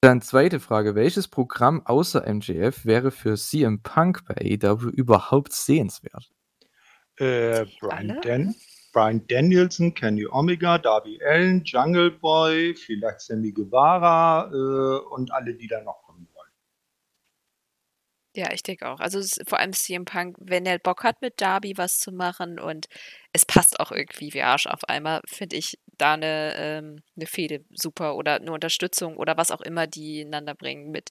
Dann 0.00 0.20
zweite 0.20 0.60
Frage. 0.60 0.94
Welches 0.94 1.28
Programm 1.28 1.80
außer 1.86 2.26
MJF 2.26 2.84
wäre 2.84 3.10
für 3.10 3.36
CM 3.36 3.82
Punk 3.82 4.24
bei 4.26 4.34
AEW 4.34 4.90
überhaupt 4.90 5.54
sehenswert? 5.54 6.30
Äh, 7.18 7.66
Brian, 7.80 8.20
Dan 8.22 8.54
Brian 8.94 9.26
Danielson, 9.26 9.92
Kenny 9.92 10.24
Omega, 10.26 10.78
Darby 10.78 11.20
Allen, 11.22 11.62
Jungle 11.64 12.12
Boy, 12.12 12.74
vielleicht 12.74 13.20
Sammy 13.20 13.52
Guevara 13.52 14.50
äh, 14.52 15.14
und 15.14 15.32
alle, 15.32 15.54
die 15.54 15.66
da 15.66 15.82
noch 15.82 16.02
kommen 16.04 16.28
wollen. 16.32 16.50
Ja, 18.36 18.52
ich 18.52 18.62
denke 18.62 18.88
auch. 18.88 19.00
Also 19.00 19.20
vor 19.46 19.58
allem 19.58 19.72
CM 19.72 20.04
Punk, 20.04 20.36
wenn 20.40 20.64
er 20.64 20.78
Bock 20.78 21.02
hat, 21.02 21.22
mit 21.22 21.40
Darby 21.40 21.76
was 21.76 21.98
zu 21.98 22.12
machen 22.12 22.58
und 22.58 22.86
es 23.32 23.44
passt 23.44 23.80
auch 23.80 23.90
irgendwie 23.90 24.32
wie 24.32 24.42
Arsch 24.42 24.66
auf 24.66 24.84
einmal, 24.88 25.20
finde 25.26 25.56
ich 25.56 25.78
da 25.98 26.14
eine, 26.14 26.54
ähm, 26.56 27.02
eine 27.16 27.26
Fehde 27.26 27.64
super 27.72 28.16
oder 28.16 28.36
eine 28.36 28.52
Unterstützung 28.52 29.16
oder 29.16 29.36
was 29.36 29.50
auch 29.50 29.60
immer 29.60 29.88
die 29.88 30.24
einander 30.24 30.54
bringen. 30.54 30.92
Mit, 30.92 31.10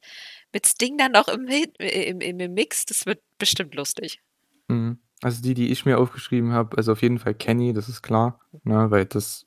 mit 0.53 0.67
Sting 0.67 0.97
dann 0.97 1.15
auch 1.17 1.27
im, 1.27 1.47
im, 1.47 2.21
im, 2.21 2.39
im 2.39 2.53
Mix, 2.53 2.85
das 2.85 3.05
wird 3.05 3.21
bestimmt 3.37 3.75
lustig. 3.75 4.21
Mhm. 4.69 5.02
Also 5.23 5.41
die, 5.41 5.53
die 5.53 5.71
ich 5.71 5.85
mir 5.85 5.99
aufgeschrieben 5.99 6.51
habe, 6.51 6.75
also 6.77 6.91
auf 6.91 7.01
jeden 7.01 7.17
Fall 7.17 7.33
Kenny, 7.33 7.71
das 7.71 7.87
ist 7.87 8.01
klar, 8.01 8.41
ne, 8.63 8.91
weil 8.91 9.05
das 9.05 9.45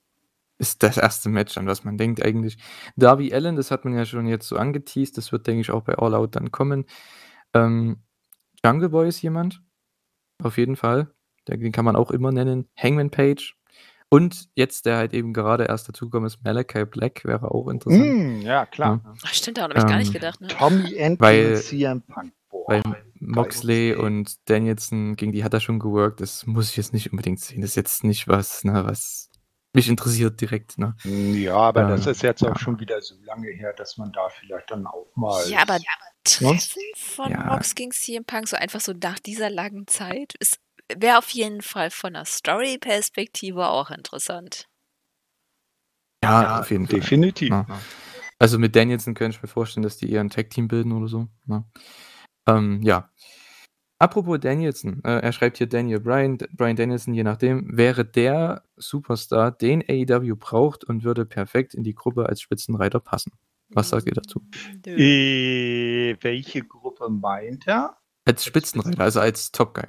ist 0.58 0.82
das 0.82 0.96
erste 0.96 1.28
Match, 1.28 1.58
an 1.58 1.66
was 1.66 1.84
man 1.84 1.98
denkt 1.98 2.24
eigentlich. 2.24 2.56
Darby 2.96 3.34
Allen, 3.34 3.56
das 3.56 3.70
hat 3.70 3.84
man 3.84 3.94
ja 3.94 4.06
schon 4.06 4.26
jetzt 4.26 4.48
so 4.48 4.56
angeteased, 4.56 5.18
das 5.18 5.32
wird, 5.32 5.46
denke 5.46 5.60
ich, 5.60 5.70
auch 5.70 5.82
bei 5.82 5.94
All 5.96 6.14
Out 6.14 6.34
dann 6.34 6.50
kommen. 6.50 6.86
Ähm, 7.52 7.98
Jungle 8.64 8.88
Boy 8.88 9.06
ist 9.06 9.20
jemand, 9.20 9.62
auf 10.42 10.56
jeden 10.56 10.76
Fall. 10.76 11.10
Den 11.46 11.72
kann 11.72 11.84
man 11.84 11.94
auch 11.94 12.10
immer 12.10 12.32
nennen. 12.32 12.68
Hangman 12.74 13.10
Page. 13.10 13.54
Und 14.08 14.48
jetzt, 14.54 14.86
der 14.86 14.96
halt 14.96 15.12
eben 15.12 15.34
gerade 15.34 15.64
erst 15.64 15.88
dazugekommen 15.88 16.26
ist, 16.26 16.42
Malachi 16.42 16.86
Black, 16.86 17.24
wäre 17.24 17.50
auch 17.50 17.68
interessant. 17.68 18.02
Mm, 18.02 18.40
ja, 18.40 18.64
klar. 18.64 19.02
Ja. 19.04 19.14
Ach, 19.24 19.34
stimmt, 19.34 19.58
daran 19.58 19.72
habe 19.72 19.80
ich 19.80 19.84
ähm, 19.84 19.90
gar 19.90 19.98
nicht 19.98 20.08
ähm, 20.08 20.14
gedacht. 20.14 20.40
Ne? 20.40 20.48
Tommy 20.48 20.94
und 20.94 21.56
CM 21.58 22.02
Punk. 22.02 22.32
Boah, 22.48 22.66
weil 22.66 23.05
Moxley 23.20 23.94
und 23.94 24.36
Danielson, 24.48 25.16
gegen 25.16 25.32
die 25.32 25.44
hat 25.44 25.54
er 25.54 25.60
schon 25.60 25.78
geworkt. 25.78 26.20
Das 26.20 26.46
muss 26.46 26.70
ich 26.70 26.76
jetzt 26.76 26.92
nicht 26.92 27.12
unbedingt 27.12 27.40
sehen. 27.40 27.60
Das 27.60 27.70
ist 27.70 27.76
jetzt 27.76 28.04
nicht 28.04 28.28
was, 28.28 28.64
ne, 28.64 28.84
was 28.84 29.30
mich 29.72 29.88
interessiert 29.88 30.40
direkt. 30.40 30.78
Ne? 30.78 30.96
Ja, 31.04 31.56
aber 31.56 31.84
äh, 31.84 31.88
das 31.88 32.06
ist 32.06 32.22
jetzt 32.22 32.42
ja. 32.42 32.50
auch 32.50 32.58
schon 32.58 32.80
wieder 32.80 33.00
so 33.00 33.14
lange 33.24 33.48
her, 33.48 33.72
dass 33.74 33.96
man 33.96 34.12
da 34.12 34.28
vielleicht 34.28 34.70
dann 34.70 34.86
auch 34.86 35.06
mal. 35.14 35.48
Ja, 35.48 35.62
aber 35.62 35.78
Treffen 36.24 36.82
von 36.96 37.30
ja. 37.30 37.44
Mox 37.44 37.74
gegen 37.74 37.92
CM 37.92 38.24
Punk, 38.24 38.48
so 38.48 38.56
einfach 38.56 38.80
so 38.80 38.92
nach 38.92 39.18
dieser 39.18 39.50
langen 39.50 39.86
Zeit, 39.86 40.34
wäre 40.94 41.18
auf 41.18 41.30
jeden 41.30 41.62
Fall 41.62 41.90
von 41.90 42.14
der 42.14 42.24
Story-Perspektive 42.24 43.68
auch 43.68 43.90
interessant. 43.90 44.68
Ja, 46.24 46.42
ja 46.42 46.60
auf 46.60 46.70
jeden 46.70 46.86
Fall. 46.86 47.00
Definitiv. 47.00 47.50
Ja. 47.50 47.66
Also 48.38 48.58
mit 48.58 48.76
Danielson 48.76 49.14
könnte 49.14 49.36
ich 49.36 49.42
mir 49.42 49.48
vorstellen, 49.48 49.84
dass 49.84 49.96
die 49.96 50.10
eher 50.10 50.20
ein 50.20 50.30
Tag-Team 50.30 50.68
bilden 50.68 50.92
oder 50.92 51.08
so. 51.08 51.28
Ja. 51.46 51.64
Ähm, 52.46 52.80
ja. 52.82 53.10
Apropos 53.98 54.38
Danielson, 54.38 55.02
äh, 55.04 55.20
er 55.20 55.32
schreibt 55.32 55.56
hier 55.56 55.66
Daniel 55.66 56.00
Bryan, 56.00 56.36
Bryan 56.52 56.76
Danielson, 56.76 57.14
je 57.14 57.22
nachdem, 57.22 57.76
wäre 57.76 58.04
der 58.04 58.62
Superstar, 58.76 59.50
den 59.50 59.82
AEW 59.88 60.36
braucht 60.36 60.84
und 60.84 61.02
würde 61.02 61.24
perfekt 61.24 61.72
in 61.74 61.82
die 61.82 61.94
Gruppe 61.94 62.26
als 62.26 62.42
Spitzenreiter 62.42 63.00
passen. 63.00 63.32
Was 63.70 63.88
sagt 63.88 64.06
ihr 64.06 64.12
dazu? 64.12 64.46
Äh, 64.86 66.16
welche 66.20 66.62
Gruppe 66.62 67.08
meint 67.08 67.66
er? 67.66 67.96
Als 68.24 68.44
Spitzenreiter, 68.44 69.00
also 69.00 69.20
als 69.20 69.50
Top 69.50 69.74
Guy. 69.74 69.86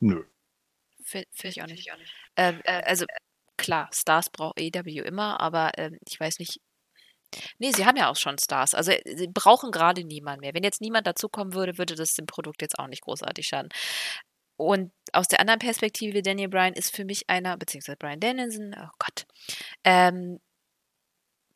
Nö. 0.00 0.24
Finde 1.02 1.26
ich 1.44 1.62
auch 1.62 1.66
nicht. 1.66 1.90
Ähm, 2.36 2.60
äh, 2.64 2.82
also 2.84 3.04
klar, 3.56 3.88
Stars 3.92 4.30
braucht 4.30 4.58
AEW 4.58 5.02
immer, 5.02 5.40
aber 5.40 5.72
ähm, 5.76 5.98
ich 6.08 6.18
weiß 6.18 6.38
nicht, 6.38 6.60
Nee, 7.58 7.72
sie 7.72 7.86
haben 7.86 7.96
ja 7.96 8.10
auch 8.10 8.16
schon 8.16 8.38
Stars. 8.38 8.74
Also, 8.74 8.92
äh, 8.92 9.16
sie 9.16 9.28
brauchen 9.28 9.70
gerade 9.70 10.04
niemanden 10.04 10.40
mehr. 10.40 10.54
Wenn 10.54 10.64
jetzt 10.64 10.80
niemand 10.80 11.06
dazukommen 11.06 11.54
würde, 11.54 11.78
würde 11.78 11.94
das 11.94 12.14
dem 12.14 12.26
Produkt 12.26 12.62
jetzt 12.62 12.78
auch 12.78 12.88
nicht 12.88 13.02
großartig 13.02 13.46
schaden. 13.46 13.70
Und 14.56 14.92
aus 15.12 15.28
der 15.28 15.40
anderen 15.40 15.58
Perspektive, 15.60 16.22
Daniel 16.22 16.48
Bryan 16.48 16.72
ist 16.72 16.94
für 16.94 17.04
mich 17.04 17.28
einer, 17.28 17.56
beziehungsweise 17.58 17.98
Bryan 17.98 18.20
Danielson, 18.20 18.74
oh 18.78 18.88
Gott, 18.98 19.26
ähm, 19.84 20.40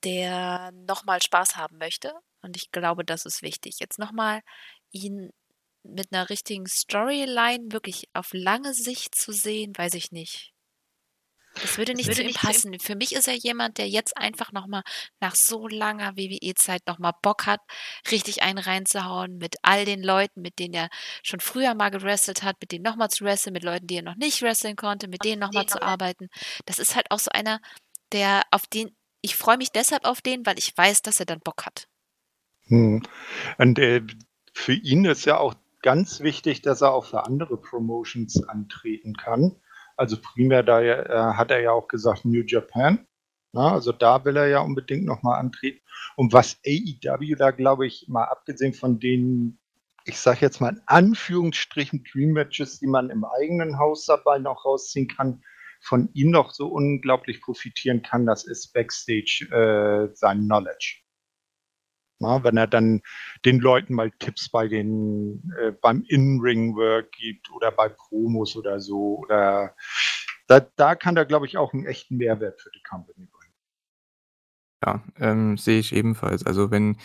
der 0.04 0.72
nochmal 0.72 1.22
Spaß 1.22 1.56
haben 1.56 1.78
möchte. 1.78 2.12
Und 2.42 2.56
ich 2.56 2.70
glaube, 2.72 3.04
das 3.04 3.26
ist 3.26 3.42
wichtig. 3.42 3.76
Jetzt 3.80 3.98
nochmal 3.98 4.40
ihn 4.92 5.30
mit 5.82 6.12
einer 6.12 6.28
richtigen 6.30 6.66
Storyline 6.66 7.72
wirklich 7.72 8.08
auf 8.14 8.30
lange 8.32 8.74
Sicht 8.74 9.14
zu 9.14 9.32
sehen, 9.32 9.72
weiß 9.76 9.94
ich 9.94 10.12
nicht. 10.12 10.52
Das 11.62 11.78
würde 11.78 11.94
nicht 11.94 12.08
das 12.08 12.16
zu 12.16 12.22
ihm 12.22 12.32
passen. 12.32 12.78
Für 12.80 12.94
mich 12.94 13.14
ist 13.14 13.28
er 13.28 13.34
jemand, 13.34 13.78
der 13.78 13.88
jetzt 13.88 14.16
einfach 14.16 14.52
nochmal 14.52 14.82
nach 15.20 15.34
so 15.34 15.68
langer 15.68 16.16
WWE-Zeit 16.16 16.86
nochmal 16.86 17.12
Bock 17.22 17.46
hat, 17.46 17.60
richtig 18.10 18.42
einen 18.42 18.58
reinzuhauen 18.58 19.38
mit 19.38 19.56
all 19.62 19.84
den 19.84 20.02
Leuten, 20.02 20.42
mit 20.42 20.58
denen 20.58 20.74
er 20.74 20.88
schon 21.22 21.40
früher 21.40 21.74
mal 21.74 21.90
gewrestelt 21.90 22.42
hat, 22.42 22.56
mit 22.60 22.72
denen 22.72 22.84
nochmal 22.84 23.10
zu 23.10 23.24
wresteln, 23.24 23.52
mit 23.52 23.64
Leuten, 23.64 23.86
die 23.86 23.96
er 23.96 24.02
noch 24.02 24.16
nicht 24.16 24.42
wresteln 24.42 24.76
konnte, 24.76 25.08
mit 25.08 25.24
denen 25.24 25.40
nochmal 25.40 25.66
zu 25.66 25.82
arbeiten. 25.82 26.28
Das 26.66 26.78
ist 26.78 26.96
halt 26.96 27.10
auch 27.10 27.18
so 27.18 27.30
einer, 27.32 27.60
der 28.12 28.42
auf 28.50 28.66
den, 28.66 28.94
ich 29.22 29.36
freue 29.36 29.58
mich 29.58 29.70
deshalb 29.70 30.04
auf 30.04 30.20
den, 30.22 30.46
weil 30.46 30.58
ich 30.58 30.76
weiß, 30.76 31.02
dass 31.02 31.20
er 31.20 31.26
dann 31.26 31.40
Bock 31.40 31.66
hat. 31.66 31.88
Hm. 32.66 33.02
Und 33.58 33.78
äh, 33.78 34.02
für 34.52 34.74
ihn 34.74 35.04
ist 35.04 35.24
ja 35.24 35.38
auch 35.38 35.54
ganz 35.82 36.20
wichtig, 36.20 36.62
dass 36.62 36.82
er 36.82 36.92
auch 36.92 37.04
für 37.04 37.24
andere 37.24 37.56
Promotions 37.56 38.42
antreten 38.48 39.14
kann. 39.14 39.56
Also 40.00 40.16
primär 40.16 40.62
da 40.62 40.80
äh, 40.80 41.34
hat 41.34 41.50
er 41.50 41.60
ja 41.60 41.72
auch 41.72 41.86
gesagt 41.86 42.24
New 42.24 42.42
Japan. 42.46 43.06
Na, 43.52 43.74
also 43.74 43.92
da 43.92 44.24
will 44.24 44.34
er 44.34 44.46
ja 44.46 44.60
unbedingt 44.60 45.04
nochmal 45.04 45.38
antreten. 45.38 45.82
Und 46.16 46.32
was 46.32 46.58
AEW 46.66 47.34
da, 47.36 47.50
glaube 47.50 47.86
ich, 47.86 48.06
mal 48.08 48.24
abgesehen 48.24 48.72
von 48.72 48.98
den, 48.98 49.58
ich 50.06 50.18
sage 50.18 50.38
jetzt 50.40 50.58
mal 50.58 50.70
in 50.70 50.80
Anführungsstrichen 50.86 52.02
Dream 52.10 52.32
Matches, 52.32 52.78
die 52.78 52.86
man 52.86 53.10
im 53.10 53.26
eigenen 53.26 53.78
Haus 53.78 54.06
dabei 54.06 54.38
noch 54.38 54.64
rausziehen 54.64 55.06
kann, 55.06 55.42
von 55.82 56.08
ihm 56.14 56.30
noch 56.30 56.52
so 56.52 56.68
unglaublich 56.68 57.42
profitieren 57.42 58.00
kann, 58.00 58.24
das 58.24 58.44
ist 58.44 58.72
Backstage 58.72 59.48
äh, 59.50 60.14
sein 60.16 60.44
Knowledge. 60.46 61.02
Na, 62.20 62.44
wenn 62.44 62.56
er 62.56 62.66
dann 62.66 63.00
den 63.44 63.60
Leuten 63.60 63.94
mal 63.94 64.10
Tipps 64.12 64.50
bei 64.50 64.68
den 64.68 65.52
äh, 65.58 65.72
beim 65.72 66.02
In-Ring-Work 66.06 67.12
gibt 67.12 67.50
oder 67.50 67.72
bei 67.72 67.88
Promos 67.88 68.56
oder 68.56 68.78
so. 68.78 69.18
Oder 69.18 69.74
da, 70.46 70.60
da 70.60 70.94
kann 70.94 71.16
er, 71.16 71.24
glaube 71.24 71.46
ich, 71.46 71.56
auch 71.56 71.72
einen 71.72 71.86
echten 71.86 72.18
Mehrwert 72.18 72.60
für 72.60 72.70
die 72.70 72.82
Company 72.82 73.26
bringen. 73.26 73.54
Ja, 74.84 75.02
ähm, 75.18 75.56
sehe 75.56 75.78
ich 75.78 75.94
ebenfalls. 75.94 76.44
Also 76.44 76.70
wenn, 76.70 76.96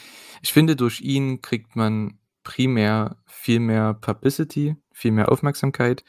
ich 0.41 0.53
finde, 0.53 0.75
durch 0.75 1.01
ihn 1.01 1.41
kriegt 1.41 1.75
man 1.75 2.19
primär 2.43 3.17
viel 3.25 3.59
mehr 3.59 3.93
Publicity, 3.93 4.75
viel 4.93 5.11
mehr 5.11 5.31
Aufmerksamkeit, 5.31 6.03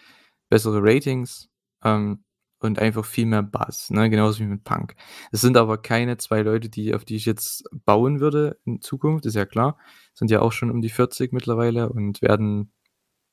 bessere 0.49 0.81
Ratings. 0.83 1.49
Ähm, 1.83 2.25
und 2.67 2.79
einfach 2.79 3.05
viel 3.05 3.27
mehr 3.27 3.43
Bass, 3.43 3.91
ne? 3.91 4.11
genauso 4.11 4.41
wie 4.41 4.47
mit 4.47 4.65
Punk. 4.65 4.95
Es 5.33 5.41
sind 5.41 5.57
aber 5.57 5.79
keine 5.79 6.17
zwei 6.19 6.43
Leute, 6.43 6.69
die, 6.69 6.95
auf 6.95 7.05
die 7.05 7.17
ich 7.17 7.27
jetzt 7.27 7.65
bauen 7.85 8.21
würde 8.21 8.59
in 8.65 8.81
Zukunft, 8.81 9.27
ist 9.27 9.35
ja 9.35 9.47
klar. 9.47 9.79
Sind 10.15 10.31
ja 10.31 10.41
auch 10.41 10.53
schon 10.53 10.71
um 10.71 10.83
die 10.83 10.91
40 10.91 11.33
mittlerweile 11.33 11.89
und 11.89 12.23
werden 12.23 12.73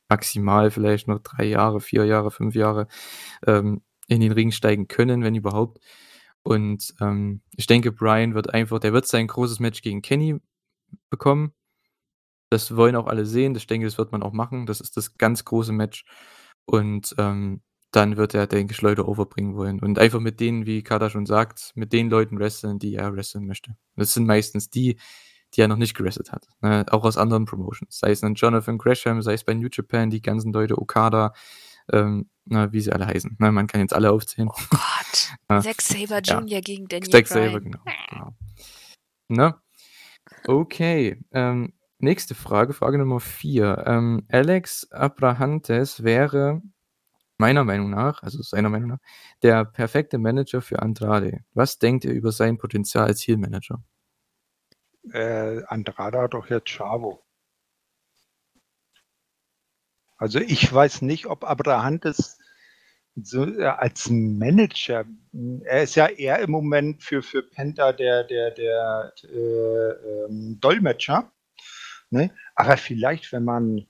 maximal 0.10 0.72
vielleicht 0.72 1.08
noch 1.08 1.20
drei 1.20 1.46
Jahre, 1.46 1.82
vier 1.82 2.06
Jahre, 2.06 2.32
fünf 2.32 2.56
Jahre 2.56 2.88
ähm, 3.48 3.82
in 4.08 4.22
den 4.22 4.32
Ring 4.32 4.52
steigen 4.52 4.88
können, 4.88 5.24
wenn 5.24 5.36
überhaupt. 5.36 5.80
Und 6.44 6.94
ähm, 7.02 7.42
ich 7.56 7.68
denke, 7.68 7.92
Brian 7.92 8.36
wird 8.36 8.54
einfach, 8.54 8.80
der 8.80 8.94
wird 8.94 9.08
sein 9.08 9.28
großes 9.28 9.60
Match 9.60 9.82
gegen 9.82 10.02
Kenny 10.02 10.40
bekommen. 11.10 11.54
Das 12.50 12.76
wollen 12.76 12.96
auch 12.96 13.08
alle 13.08 13.26
sehen. 13.26 13.56
Ich 13.56 13.68
denke, 13.68 13.88
das 13.88 13.98
wird 13.98 14.12
man 14.12 14.24
auch 14.24 14.34
machen. 14.34 14.66
Das 14.66 14.82
ist 14.82 14.98
das 14.98 15.18
ganz 15.18 15.46
große 15.46 15.74
Match. 15.74 16.06
Und 16.66 17.16
ähm, 17.18 17.62
dann 17.96 18.18
wird 18.18 18.34
er, 18.34 18.48
denke 18.48 18.74
ich, 18.74 18.82
Leute 18.82 19.08
overbringen 19.08 19.56
wollen. 19.56 19.80
Und 19.80 20.00
einfach 20.00 20.20
mit 20.20 20.40
denen, 20.40 20.66
wie 20.66 20.82
Kata 20.82 21.10
schon 21.10 21.28
sagt, 21.28 21.72
mit 21.76 21.94
den 21.94 22.10
Leuten 22.10 22.40
wresteln, 22.40 22.80
die 22.80 22.96
er 22.96 23.16
wresteln 23.16 23.46
möchte. 23.46 23.76
Das 23.96 24.14
sind 24.14 24.26
meistens 24.26 24.70
die, 24.70 24.98
die 25.54 25.62
er 25.62 25.68
noch 25.68 25.78
nicht 25.78 25.96
gewrestelt 25.96 26.32
hat. 26.32 26.48
Ne? 26.62 26.86
Auch 26.90 27.04
aus 27.04 27.18
anderen 27.18 27.46
Promotions. 27.46 28.00
Sei 28.00 28.10
es 28.10 28.24
ein 28.24 28.34
Jonathan 28.34 28.80
Gresham, 28.80 29.22
sei 29.22 29.34
es 29.34 29.44
bei 29.44 29.54
New 29.54 29.68
Japan, 29.72 30.10
die 30.10 30.24
ganzen 30.24 30.52
Leute, 30.52 30.80
Okada, 30.80 31.34
ähm, 31.92 32.30
na, 32.46 32.74
wie 32.74 32.82
sie 32.82 32.92
alle 32.92 33.06
heißen. 33.06 33.38
Ne? 33.40 33.52
Man 33.52 33.68
kann 33.68 33.82
jetzt 33.82 33.94
alle 33.94 34.12
aufzählen. 34.12 34.50
Oh 34.50 34.62
Gott. 34.72 35.32
ja. 35.50 35.62
Zack 35.62 35.82
Saber 35.82 36.20
Jr. 36.20 36.48
Ja. 36.48 36.60
gegen 36.62 36.88
Daniel 36.88 37.12
Zack 37.12 37.28
Saber, 37.28 37.62
genau. 37.62 37.80
genau. 38.10 38.36
Ne? 39.28 39.56
Okay. 40.48 41.20
Ähm, 41.32 41.74
nächste 42.00 42.34
Frage, 42.34 42.74
Frage 42.74 42.98
Nummer 42.98 43.20
vier. 43.20 43.84
Ähm, 43.86 44.26
Alex 44.30 44.92
Abrahantes 44.92 46.04
wäre 46.04 46.64
meiner 47.38 47.64
Meinung 47.64 47.90
nach, 47.90 48.24
also 48.24 48.42
seiner 48.42 48.70
Meinung 48.70 48.90
nach, 48.90 49.00
der 49.42 49.66
perfekte 49.66 50.18
Manager 50.18 50.62
für 50.62 50.82
Andrade. 50.82 51.44
Was 51.54 51.80
denkt 51.80 52.06
ihr 52.06 52.12
über 52.12 52.32
sein 52.32 52.58
Potenzial 52.58 53.06
als 53.06 53.22
Heel-Manager? 53.22 53.84
Äh, 55.12 55.64
Andrade 55.66 56.20
hat 56.20 56.34
doch 56.34 56.50
jetzt 56.50 56.70
Chavo. 56.70 57.24
Also 60.18 60.40
ich 60.40 60.72
weiß 60.72 61.02
nicht, 61.02 61.26
ob 61.26 61.44
Abrahantes 61.44 62.40
so, 63.16 63.46
äh, 63.46 63.66
als 63.66 64.10
Manager, 64.10 65.06
er 65.66 65.84
ist 65.84 65.96
ja 65.96 66.08
eher 66.08 66.40
im 66.40 66.52
Moment 66.52 67.04
für, 67.04 67.22
für 67.22 67.44
Penta 67.44 67.92
der, 67.92 68.24
der, 68.24 68.52
der 68.52 69.14
äh, 69.24 69.90
ähm, 70.26 70.60
Dolmetscher. 70.62 71.32
Ne? 72.10 72.34
Aber 72.56 72.78
vielleicht, 72.78 73.32
wenn 73.34 73.44
man 73.44 73.86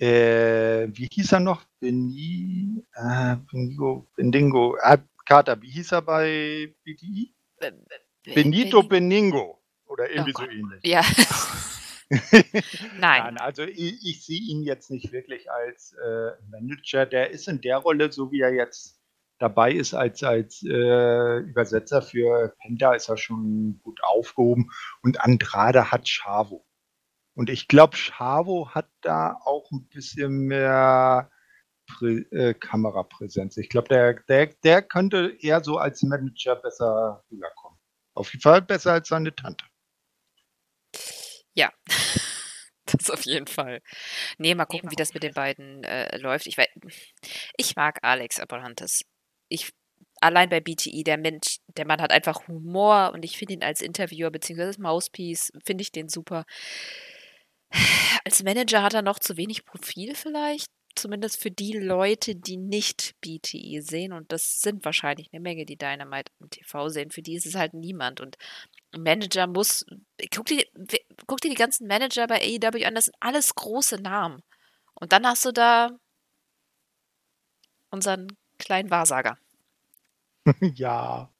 äh, 0.00 0.88
wie 0.92 1.08
hieß 1.10 1.32
er 1.32 1.40
noch? 1.40 1.64
Beni, 1.80 2.84
äh, 2.94 3.36
Benigo, 3.50 4.06
Bendingo, 4.16 4.76
äh, 4.82 4.98
Carter, 5.24 5.60
wie 5.60 5.70
hieß 5.70 5.92
er 5.92 6.02
bei? 6.02 6.74
Be 6.84 7.74
Benito 8.34 8.82
Beningo 8.82 9.58
oder 9.86 10.10
irgendwie 10.10 10.32
oh 10.34 10.40
so 10.40 10.50
ähnlich. 10.50 10.80
Ja. 10.84 11.02
Nein. 12.10 13.00
Nein. 13.00 13.36
Also 13.38 13.62
ich, 13.62 14.04
ich 14.04 14.24
sehe 14.24 14.40
ihn 14.40 14.62
jetzt 14.62 14.90
nicht 14.90 15.12
wirklich 15.12 15.50
als 15.50 15.94
äh, 15.94 16.30
Manager. 16.50 17.06
Der 17.06 17.30
ist 17.30 17.48
in 17.48 17.60
der 17.60 17.78
Rolle, 17.78 18.10
so 18.10 18.32
wie 18.32 18.40
er 18.40 18.52
jetzt 18.52 18.98
dabei 19.38 19.72
ist 19.72 19.94
als, 19.94 20.22
als 20.22 20.62
äh, 20.62 21.38
Übersetzer 21.38 22.02
für 22.02 22.54
Penta, 22.60 22.94
ist 22.94 23.08
er 23.08 23.16
schon 23.16 23.80
gut 23.82 24.00
aufgehoben. 24.02 24.70
Und 25.02 25.20
Andrade 25.20 25.90
hat 25.90 26.08
Chavo. 26.08 26.64
Und 27.34 27.50
ich 27.50 27.68
glaube, 27.68 27.96
Chavo 27.96 28.70
hat 28.70 28.88
da 29.00 29.38
auch 29.44 29.70
ein 29.70 29.86
bisschen 29.88 30.46
mehr 30.46 31.30
Prä 31.88 32.24
äh, 32.30 32.54
Kamerapräsenz. 32.54 33.56
Ich 33.56 33.68
glaube, 33.68 33.88
der, 33.88 34.14
der, 34.28 34.46
der 34.62 34.82
könnte 34.82 35.36
eher 35.40 35.62
so 35.62 35.78
als 35.78 36.02
Manager 36.02 36.56
besser 36.56 37.24
rüberkommen. 37.30 37.78
Auf 38.14 38.32
jeden 38.32 38.42
Fall 38.42 38.62
besser 38.62 38.92
als 38.92 39.08
seine 39.08 39.34
Tante. 39.34 39.64
Ja, 41.54 41.72
das 42.86 43.10
auf 43.10 43.24
jeden 43.24 43.46
Fall. 43.46 43.80
Nee, 44.38 44.54
mal 44.54 44.66
gucken, 44.66 44.90
wie 44.90 44.96
das 44.96 45.14
mit 45.14 45.22
den 45.22 45.34
beiden 45.34 45.82
äh, 45.84 46.16
läuft. 46.18 46.46
Ich, 46.46 46.56
ich 47.56 47.76
mag 47.76 47.98
Alex 48.02 48.38
Abrahantes. 48.38 49.02
Ich 49.48 49.72
allein 50.20 50.48
bei 50.48 50.60
BTI, 50.60 51.04
der 51.04 51.18
Mensch, 51.18 51.58
der 51.68 51.86
Mann 51.86 52.00
hat 52.00 52.12
einfach 52.12 52.46
Humor 52.48 53.12
und 53.14 53.24
ich 53.24 53.38
finde 53.38 53.54
ihn 53.54 53.62
als 53.62 53.80
Interviewer 53.80 54.30
bzw. 54.30 54.80
Mousepiece, 54.80 55.52
finde 55.64 55.82
ich 55.82 55.92
den 55.92 56.08
super. 56.08 56.44
Als 58.24 58.42
Manager 58.42 58.82
hat 58.82 58.94
er 58.94 59.02
noch 59.02 59.18
zu 59.18 59.36
wenig 59.36 59.64
Profil 59.64 60.14
vielleicht, 60.14 60.70
zumindest 61.00 61.40
für 61.40 61.50
die 61.50 61.72
Leute, 61.72 62.34
die 62.36 62.56
nicht 62.56 63.14
BTE 63.20 63.82
sehen 63.82 64.12
und 64.12 64.32
das 64.32 64.60
sind 64.60 64.84
wahrscheinlich 64.84 65.30
eine 65.32 65.40
Menge, 65.40 65.66
die 65.66 65.76
Dynamite 65.76 66.32
im 66.40 66.50
TV 66.50 66.88
sehen. 66.88 67.10
Für 67.10 67.22
die 67.22 67.34
ist 67.34 67.46
es 67.46 67.54
halt 67.54 67.74
niemand 67.74 68.20
und 68.20 68.36
ein 68.92 69.02
Manager 69.02 69.46
muss 69.46 69.84
guck 70.34 70.46
dir 70.46 70.64
guck 71.26 71.40
dir 71.40 71.50
die 71.50 71.54
ganzen 71.56 71.86
Manager 71.86 72.26
bei 72.26 72.40
AEW 72.40 72.84
an, 72.86 72.94
das 72.94 73.06
sind 73.06 73.16
alles 73.20 73.54
große 73.54 73.96
Namen. 74.00 74.42
Und 74.94 75.12
dann 75.12 75.26
hast 75.26 75.44
du 75.44 75.52
da 75.52 75.90
unseren 77.90 78.28
kleinen 78.58 78.90
Wahrsager. 78.90 79.38
Ja. 80.74 81.30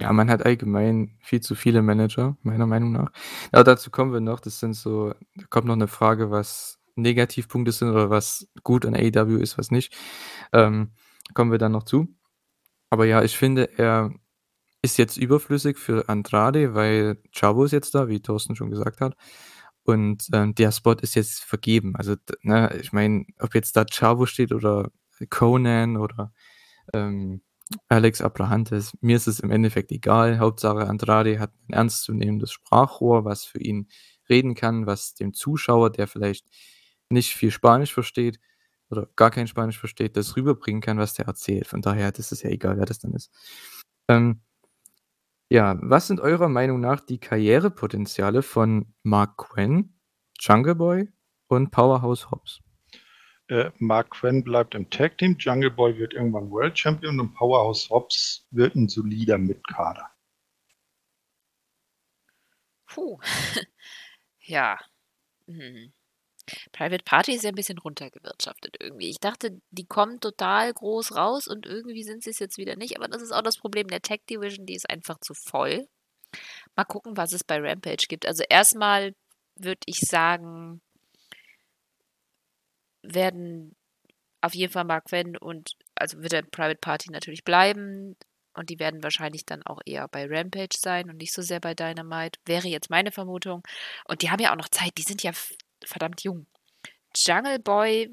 Ja, 0.00 0.12
man 0.14 0.30
hat 0.30 0.44
allgemein 0.46 1.16
viel 1.20 1.40
zu 1.40 1.54
viele 1.54 1.82
Manager, 1.82 2.36
meiner 2.42 2.66
Meinung 2.66 2.92
nach. 2.92 3.12
Aber 3.52 3.64
dazu 3.64 3.90
kommen 3.90 4.12
wir 4.14 4.20
noch. 4.20 4.40
Das 4.40 4.58
sind 4.58 4.72
so 4.74 5.14
da 5.36 5.46
kommt 5.50 5.66
noch 5.66 5.74
eine 5.74 5.88
Frage, 5.88 6.30
was 6.30 6.79
Negativpunkte 6.96 7.72
sind 7.72 7.90
oder 7.90 8.10
was 8.10 8.48
gut 8.62 8.86
an 8.86 8.94
AEW 8.94 9.38
ist, 9.38 9.58
was 9.58 9.70
nicht. 9.70 9.94
Ähm, 10.52 10.92
kommen 11.34 11.50
wir 11.50 11.58
dann 11.58 11.72
noch 11.72 11.84
zu. 11.84 12.08
Aber 12.90 13.06
ja, 13.06 13.22
ich 13.22 13.36
finde, 13.36 13.78
er 13.78 14.12
ist 14.82 14.98
jetzt 14.98 15.16
überflüssig 15.16 15.78
für 15.78 16.08
Andrade, 16.08 16.74
weil 16.74 17.22
Chavo 17.32 17.64
ist 17.64 17.72
jetzt 17.72 17.94
da, 17.94 18.08
wie 18.08 18.20
Thorsten 18.20 18.56
schon 18.56 18.70
gesagt 18.70 19.00
hat. 19.00 19.14
Und 19.84 20.28
ähm, 20.32 20.54
der 20.54 20.72
Spot 20.72 20.94
ist 20.94 21.14
jetzt 21.14 21.42
vergeben. 21.44 21.96
Also, 21.96 22.16
ne, 22.42 22.76
ich 22.80 22.92
meine, 22.92 23.24
ob 23.38 23.54
jetzt 23.54 23.76
da 23.76 23.84
Chavo 23.84 24.26
steht 24.26 24.52
oder 24.52 24.90
Conan 25.30 25.96
oder 25.96 26.32
ähm, 26.94 27.42
Alex 27.88 28.20
Abrahantes, 28.20 28.96
mir 29.00 29.16
ist 29.16 29.28
es 29.28 29.40
im 29.40 29.50
Endeffekt 29.50 29.92
egal. 29.92 30.38
Hauptsache 30.38 30.86
Andrade 30.88 31.38
hat 31.38 31.52
ein 31.68 31.74
ernstzunehmendes 31.74 32.52
Sprachrohr, 32.52 33.24
was 33.24 33.44
für 33.44 33.60
ihn 33.60 33.88
reden 34.28 34.54
kann, 34.54 34.86
was 34.86 35.14
dem 35.14 35.34
Zuschauer, 35.34 35.90
der 35.90 36.08
vielleicht 36.08 36.46
nicht 37.10 37.34
viel 37.34 37.50
Spanisch 37.50 37.92
versteht 37.92 38.40
oder 38.88 39.06
gar 39.16 39.30
kein 39.30 39.46
Spanisch 39.46 39.78
versteht, 39.78 40.16
das 40.16 40.36
rüberbringen 40.36 40.80
kann, 40.80 40.98
was 40.98 41.14
der 41.14 41.26
erzählt. 41.26 41.66
Von 41.66 41.82
daher 41.82 42.14
ist 42.14 42.32
es 42.32 42.42
ja 42.42 42.50
egal, 42.50 42.78
wer 42.78 42.86
das 42.86 42.98
dann 42.98 43.12
ist. 43.12 43.30
Ähm, 44.08 44.40
ja, 45.48 45.76
was 45.80 46.06
sind 46.06 46.20
eurer 46.20 46.48
Meinung 46.48 46.80
nach 46.80 47.00
die 47.00 47.18
Karrierepotenziale 47.18 48.42
von 48.42 48.94
Mark 49.02 49.36
Quinn, 49.36 49.94
Jungle 50.38 50.76
Boy 50.76 51.08
und 51.48 51.70
Powerhouse 51.70 52.30
Hobbs? 52.30 52.60
Äh, 53.48 53.70
Mark 53.78 54.10
Quinn 54.10 54.44
bleibt 54.44 54.76
im 54.76 54.88
Tag 54.90 55.18
Team, 55.18 55.36
Jungle 55.38 55.72
Boy 55.72 55.98
wird 55.98 56.14
irgendwann 56.14 56.50
World 56.50 56.78
Champion 56.78 57.18
und 57.18 57.34
Powerhouse 57.34 57.90
Hobbs 57.90 58.46
wird 58.52 58.76
ein 58.76 58.88
solider 58.88 59.38
Mitkader. 59.38 60.08
Puh. 62.86 63.18
ja. 64.40 64.78
Hm. 65.46 65.92
Private 66.72 67.04
Party 67.04 67.34
ist 67.34 67.44
ja 67.44 67.50
ein 67.50 67.54
bisschen 67.54 67.78
runtergewirtschaftet 67.78 68.76
irgendwie. 68.80 69.08
Ich 69.08 69.20
dachte, 69.20 69.60
die 69.70 69.86
kommen 69.86 70.20
total 70.20 70.72
groß 70.72 71.16
raus 71.16 71.46
und 71.46 71.66
irgendwie 71.66 72.02
sind 72.02 72.22
sie 72.22 72.30
es 72.30 72.38
jetzt 72.38 72.58
wieder 72.58 72.76
nicht. 72.76 72.96
Aber 72.96 73.08
das 73.08 73.22
ist 73.22 73.32
auch 73.32 73.42
das 73.42 73.58
Problem 73.58 73.88
der 73.88 74.02
Tech 74.02 74.20
Division, 74.28 74.66
die 74.66 74.74
ist 74.74 74.88
einfach 74.88 75.18
zu 75.20 75.34
voll. 75.34 75.88
Mal 76.76 76.84
gucken, 76.84 77.16
was 77.16 77.32
es 77.32 77.44
bei 77.44 77.58
Rampage 77.58 78.06
gibt. 78.08 78.26
Also 78.26 78.44
erstmal 78.48 79.14
würde 79.56 79.80
ich 79.86 80.00
sagen, 80.00 80.80
werden 83.02 83.76
auf 84.40 84.54
jeden 84.54 84.72
Fall 84.72 84.84
Mark 84.84 85.12
Wenn 85.12 85.36
und 85.36 85.76
also 85.94 86.22
wird 86.22 86.32
der 86.32 86.42
Private 86.42 86.78
Party 86.80 87.10
natürlich 87.10 87.44
bleiben. 87.44 88.16
Und 88.54 88.68
die 88.68 88.78
werden 88.80 89.02
wahrscheinlich 89.02 89.46
dann 89.46 89.62
auch 89.62 89.80
eher 89.86 90.08
bei 90.08 90.26
Rampage 90.26 90.76
sein 90.76 91.08
und 91.08 91.18
nicht 91.18 91.32
so 91.32 91.40
sehr 91.40 91.60
bei 91.60 91.74
Dynamite. 91.74 92.38
Wäre 92.44 92.68
jetzt 92.68 92.90
meine 92.90 93.12
Vermutung. 93.12 93.62
Und 94.06 94.22
die 94.22 94.30
haben 94.30 94.40
ja 94.40 94.52
auch 94.52 94.56
noch 94.56 94.68
Zeit. 94.68 94.92
Die 94.98 95.02
sind 95.02 95.22
ja 95.22 95.30
verdammt 95.84 96.22
jung. 96.22 96.46
Jungle 97.16 97.58
Boy 97.58 98.10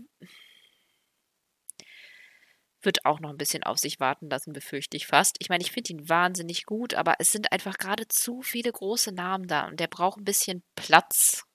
wird 2.81 3.05
auch 3.05 3.19
noch 3.19 3.29
ein 3.29 3.37
bisschen 3.37 3.63
auf 3.63 3.77
sich 3.77 3.99
warten 3.99 4.29
lassen, 4.29 4.53
befürchte 4.53 4.97
ich 4.97 5.07
fast. 5.07 5.35
Ich 5.39 5.49
meine, 5.49 5.63
ich 5.63 5.71
finde 5.71 5.93
ihn 5.93 6.09
wahnsinnig 6.09 6.65
gut, 6.65 6.93
aber 6.93 7.15
es 7.19 7.31
sind 7.31 7.51
einfach 7.51 7.77
gerade 7.77 8.07
zu 8.07 8.41
viele 8.41 8.71
große 8.71 9.11
Namen 9.11 9.47
da 9.47 9.67
und 9.67 9.79
der 9.79 9.87
braucht 9.87 10.19
ein 10.19 10.25
bisschen 10.25 10.63
Platz, 10.75 11.45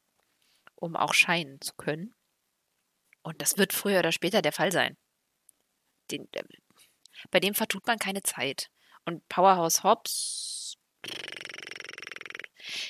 um 0.75 0.97
auch 0.97 1.15
scheinen 1.15 1.61
zu 1.61 1.75
können. 1.75 2.15
Und 3.23 3.41
das 3.41 3.57
wird 3.57 3.73
früher 3.73 4.01
oder 4.01 4.13
später 4.13 4.43
der 4.43 4.53
Fall 4.53 4.73
sein. 4.73 4.97
Den, 6.11 6.29
äh, 6.33 6.43
bei 7.31 7.41
dem 7.41 7.55
vertut 7.55 7.87
man 7.87 7.99
keine 7.99 8.23
Zeit. 8.23 8.69
Und 9.05 9.27
Powerhouse 9.29 9.85
Hobbs 9.85 10.77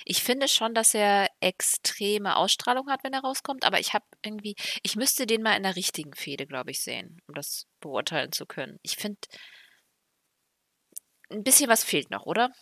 ich 0.05 0.23
finde 0.23 0.49
schon, 0.49 0.75
dass 0.75 0.95
er 0.95 1.29
extreme 1.41 2.37
Ausstrahlung 2.37 2.89
hat, 2.89 3.05
wenn 3.05 3.13
er 3.13 3.21
rauskommt, 3.21 3.65
aber 3.65 3.81
ich 3.81 3.95
habe 3.95 4.05
irgendwie, 4.25 4.55
ich 4.83 4.97
müsste 4.97 5.27
den 5.27 5.43
mal 5.43 5.57
in 5.57 5.63
der 5.63 5.77
richtigen 5.77 6.15
Fehde, 6.15 6.47
glaube 6.47 6.71
ich, 6.71 6.83
sehen, 6.83 7.21
um 7.27 7.35
das 7.35 7.67
beurteilen 7.81 8.33
zu 8.33 8.47
können. 8.47 8.79
Ich 8.83 8.97
finde, 8.97 9.21
ein 11.31 11.45
bisschen 11.45 11.71
was 11.71 11.85
fehlt 11.85 12.11
noch, 12.11 12.27
oder? 12.27 12.53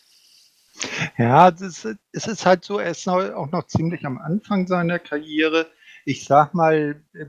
Ja, 1.18 1.48
es 1.48 1.84
ist 1.84 2.46
halt 2.46 2.64
so, 2.64 2.78
er 2.78 2.92
ist 2.92 3.08
auch 3.08 3.50
noch 3.50 3.66
ziemlich 3.66 4.06
am 4.06 4.18
Anfang 4.18 4.66
seiner 4.68 4.98
Karriere. 5.00 5.70
Ich 6.04 6.24
sag 6.24 6.54
mal, 6.54 7.04
äh, 7.12 7.26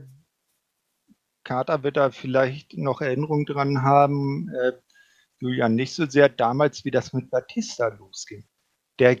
Carter 1.44 1.82
wird 1.82 1.96
da 1.96 2.12
vielleicht 2.12 2.78
noch 2.78 3.00
Erinnerungen 3.00 3.44
dran 3.44 3.82
haben, 3.82 4.48
äh, 4.54 4.72
Julian 5.40 5.74
nicht 5.74 5.92
so 5.92 6.06
sehr 6.06 6.28
damals, 6.28 6.84
wie 6.84 6.92
das 6.92 7.12
mit 7.12 7.30
Batista 7.30 7.88
losging. 7.88 8.46
Der 9.00 9.18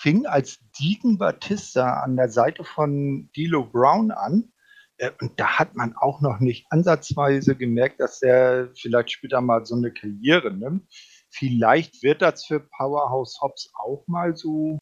fing 0.00 0.26
als 0.26 0.60
Deacon 0.78 1.18
Batista 1.18 2.02
an 2.02 2.16
der 2.16 2.28
Seite 2.28 2.62
von 2.62 3.30
Dilo 3.34 3.64
Brown 3.64 4.12
an. 4.12 4.52
Äh, 4.98 5.10
und 5.20 5.38
da 5.40 5.58
hat 5.58 5.74
man 5.74 5.96
auch 5.96 6.20
noch 6.20 6.38
nicht 6.38 6.66
ansatzweise 6.70 7.56
gemerkt, 7.56 8.00
dass 8.00 8.22
er 8.22 8.70
vielleicht 8.76 9.10
später 9.10 9.40
mal 9.40 9.66
so 9.66 9.74
eine 9.74 9.92
Karriere 9.92 10.52
nimmt. 10.52 10.86
Vielleicht 11.30 12.02
wird 12.02 12.22
das 12.22 12.46
für 12.46 12.60
Powerhouse 12.60 13.40
Hobbs 13.42 13.72
auch 13.74 14.04
mal 14.06 14.36
so 14.36 14.78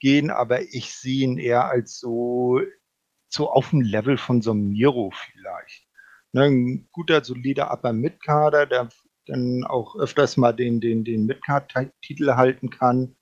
gehen, 0.00 0.30
aber 0.30 0.62
ich 0.62 0.94
sehe 0.94 1.24
ihn 1.24 1.38
eher 1.38 1.66
als 1.66 1.98
so, 1.98 2.60
so 3.28 3.50
auf 3.50 3.70
dem 3.70 3.82
Level 3.82 4.16
von 4.16 4.40
so 4.40 4.52
einem 4.52 4.70
Miro 4.70 5.12
vielleicht. 5.12 5.86
Ne, 6.32 6.44
ein 6.44 6.88
guter, 6.90 7.22
solider 7.22 7.70
Upper 7.70 7.92
Midkader, 7.92 8.66
der 8.66 8.88
dann 9.26 9.64
auch 9.64 9.94
öfters 9.96 10.36
mal 10.36 10.52
den, 10.52 10.80
den, 10.80 11.04
den 11.04 11.26
Midcard-Titel 11.26 12.34
halten 12.34 12.70
kann. 12.70 13.16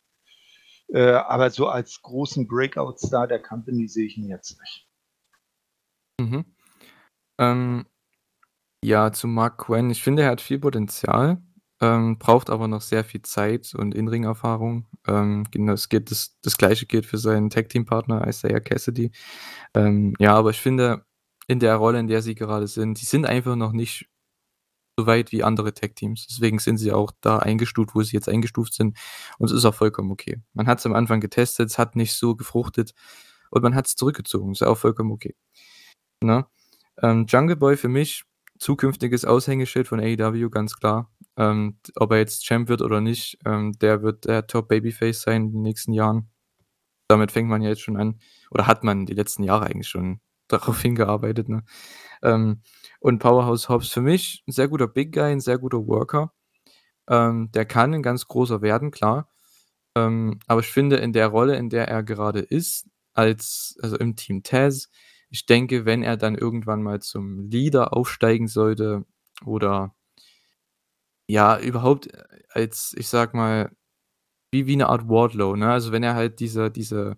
Äh, 0.92 1.12
aber 1.12 1.50
so 1.50 1.68
als 1.68 2.02
großen 2.02 2.46
Breakout-Star 2.46 3.26
der 3.26 3.40
Company 3.40 3.88
sehe 3.88 4.06
ich 4.06 4.18
ihn 4.18 4.28
jetzt 4.28 4.60
nicht. 4.60 4.88
Mhm. 6.20 6.44
Ähm, 7.38 7.86
ja, 8.84 9.12
zu 9.12 9.26
Mark 9.26 9.58
Quinn. 9.58 9.90
Ich 9.90 10.02
finde, 10.02 10.22
er 10.22 10.30
hat 10.30 10.40
viel 10.42 10.58
Potenzial, 10.58 11.40
ähm, 11.80 12.18
braucht 12.18 12.50
aber 12.50 12.68
noch 12.68 12.82
sehr 12.82 13.04
viel 13.04 13.22
Zeit 13.22 13.74
und 13.74 13.94
In-Ring-Erfahrung. 13.94 14.86
Ähm, 15.06 15.44
genau, 15.50 15.72
das, 15.72 15.88
geht, 15.88 16.10
das, 16.10 16.38
das 16.42 16.58
gleiche 16.58 16.86
gilt 16.86 17.06
für 17.06 17.18
seinen 17.18 17.48
Tag-Team-Partner 17.48 18.26
Isaiah 18.28 18.60
Cassidy. 18.60 19.12
Ähm, 19.74 20.14
ja, 20.18 20.34
aber 20.34 20.50
ich 20.50 20.60
finde, 20.60 21.06
in 21.46 21.58
der 21.58 21.76
Rolle, 21.76 22.00
in 22.00 22.06
der 22.06 22.22
sie 22.22 22.34
gerade 22.34 22.66
sind, 22.66 23.00
die 23.00 23.06
sind 23.06 23.24
einfach 23.24 23.56
noch 23.56 23.72
nicht 23.72 24.11
weit 25.06 25.32
wie 25.32 25.42
andere 25.42 25.72
Tech-Teams. 25.72 26.26
Deswegen 26.28 26.58
sind 26.58 26.78
sie 26.78 26.92
auch 26.92 27.12
da 27.20 27.38
eingestuft, 27.38 27.94
wo 27.94 28.02
sie 28.02 28.16
jetzt 28.16 28.28
eingestuft 28.28 28.74
sind. 28.74 28.98
Und 29.38 29.50
es 29.50 29.52
ist 29.52 29.64
auch 29.64 29.74
vollkommen 29.74 30.10
okay. 30.10 30.40
Man 30.54 30.66
hat 30.66 30.78
es 30.78 30.86
am 30.86 30.94
Anfang 30.94 31.20
getestet, 31.20 31.70
es 31.70 31.78
hat 31.78 31.96
nicht 31.96 32.14
so 32.14 32.36
gefruchtet 32.36 32.94
und 33.50 33.62
man 33.62 33.74
hat 33.74 33.86
es 33.86 33.96
zurückgezogen. 33.96 34.52
Ist 34.52 34.62
auch 34.62 34.78
vollkommen 34.78 35.12
okay. 35.12 35.34
Na? 36.22 36.48
Ähm, 37.00 37.26
Jungle 37.28 37.56
Boy 37.56 37.76
für 37.76 37.88
mich 37.88 38.24
zukünftiges 38.58 39.24
Aushängeschild 39.24 39.88
von 39.88 40.00
AEW, 40.00 40.48
ganz 40.50 40.76
klar. 40.76 41.10
Ähm, 41.36 41.78
ob 41.96 42.12
er 42.12 42.18
jetzt 42.18 42.44
Champ 42.44 42.68
wird 42.68 42.82
oder 42.82 43.00
nicht, 43.00 43.38
ähm, 43.44 43.72
der 43.80 44.02
wird 44.02 44.26
der 44.26 44.46
Top 44.46 44.68
Babyface 44.68 45.22
sein 45.22 45.46
in 45.46 45.52
den 45.52 45.62
nächsten 45.62 45.92
Jahren. 45.92 46.30
Damit 47.08 47.32
fängt 47.32 47.48
man 47.48 47.62
ja 47.62 47.70
jetzt 47.70 47.82
schon 47.82 47.96
an, 47.96 48.20
oder 48.50 48.66
hat 48.66 48.84
man 48.84 49.06
die 49.06 49.14
letzten 49.14 49.42
Jahre 49.42 49.66
eigentlich 49.66 49.88
schon 49.88 50.20
darauf 50.52 50.80
hingearbeitet. 50.82 51.48
Ne? 51.48 51.64
Ähm, 52.22 52.62
und 53.00 53.18
Powerhouse 53.18 53.68
Hobbs 53.68 53.88
für 53.88 54.00
mich 54.02 54.44
ein 54.46 54.52
sehr 54.52 54.68
guter 54.68 54.88
Big 54.88 55.12
Guy, 55.12 55.32
ein 55.32 55.40
sehr 55.40 55.58
guter 55.58 55.86
Worker. 55.86 56.32
Ähm, 57.08 57.50
der 57.52 57.66
kann 57.66 57.94
ein 57.94 58.02
ganz 58.02 58.26
großer 58.26 58.62
werden, 58.62 58.90
klar. 58.90 59.28
Ähm, 59.96 60.38
aber 60.46 60.60
ich 60.60 60.68
finde, 60.68 60.96
in 60.96 61.12
der 61.12 61.28
Rolle, 61.28 61.56
in 61.56 61.70
der 61.70 61.88
er 61.88 62.02
gerade 62.02 62.40
ist, 62.40 62.88
als, 63.14 63.76
also 63.82 63.96
im 63.98 64.16
Team 64.16 64.42
Taz, 64.42 64.90
ich 65.30 65.46
denke, 65.46 65.86
wenn 65.86 66.02
er 66.02 66.16
dann 66.16 66.36
irgendwann 66.36 66.82
mal 66.82 67.00
zum 67.00 67.40
Leader 67.50 67.94
aufsteigen 67.94 68.48
sollte 68.48 69.04
oder 69.44 69.94
ja, 71.28 71.58
überhaupt 71.58 72.08
als, 72.50 72.94
ich 72.98 73.08
sag 73.08 73.34
mal, 73.34 73.70
wie, 74.52 74.66
wie 74.66 74.74
eine 74.74 74.88
Art 74.88 75.08
Wardlow, 75.08 75.56
ne? 75.56 75.72
Also 75.72 75.92
wenn 75.92 76.02
er 76.02 76.14
halt 76.14 76.40
diese, 76.40 76.70
diese, 76.70 77.16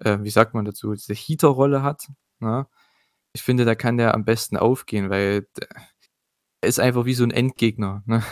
äh, 0.00 0.18
wie 0.22 0.30
sagt 0.30 0.54
man 0.54 0.64
dazu, 0.66 0.92
diese 0.94 1.14
Heater-Rolle 1.14 1.82
hat, 1.82 2.08
ne? 2.40 2.66
Ich 3.32 3.42
finde, 3.42 3.64
da 3.64 3.74
kann 3.74 3.98
der 3.98 4.14
am 4.14 4.24
besten 4.24 4.56
aufgehen, 4.56 5.10
weil 5.10 5.46
er 6.62 6.68
ist 6.68 6.80
einfach 6.80 7.04
wie 7.04 7.14
so 7.14 7.24
ein 7.24 7.30
Endgegner, 7.30 8.02
ne? 8.06 8.22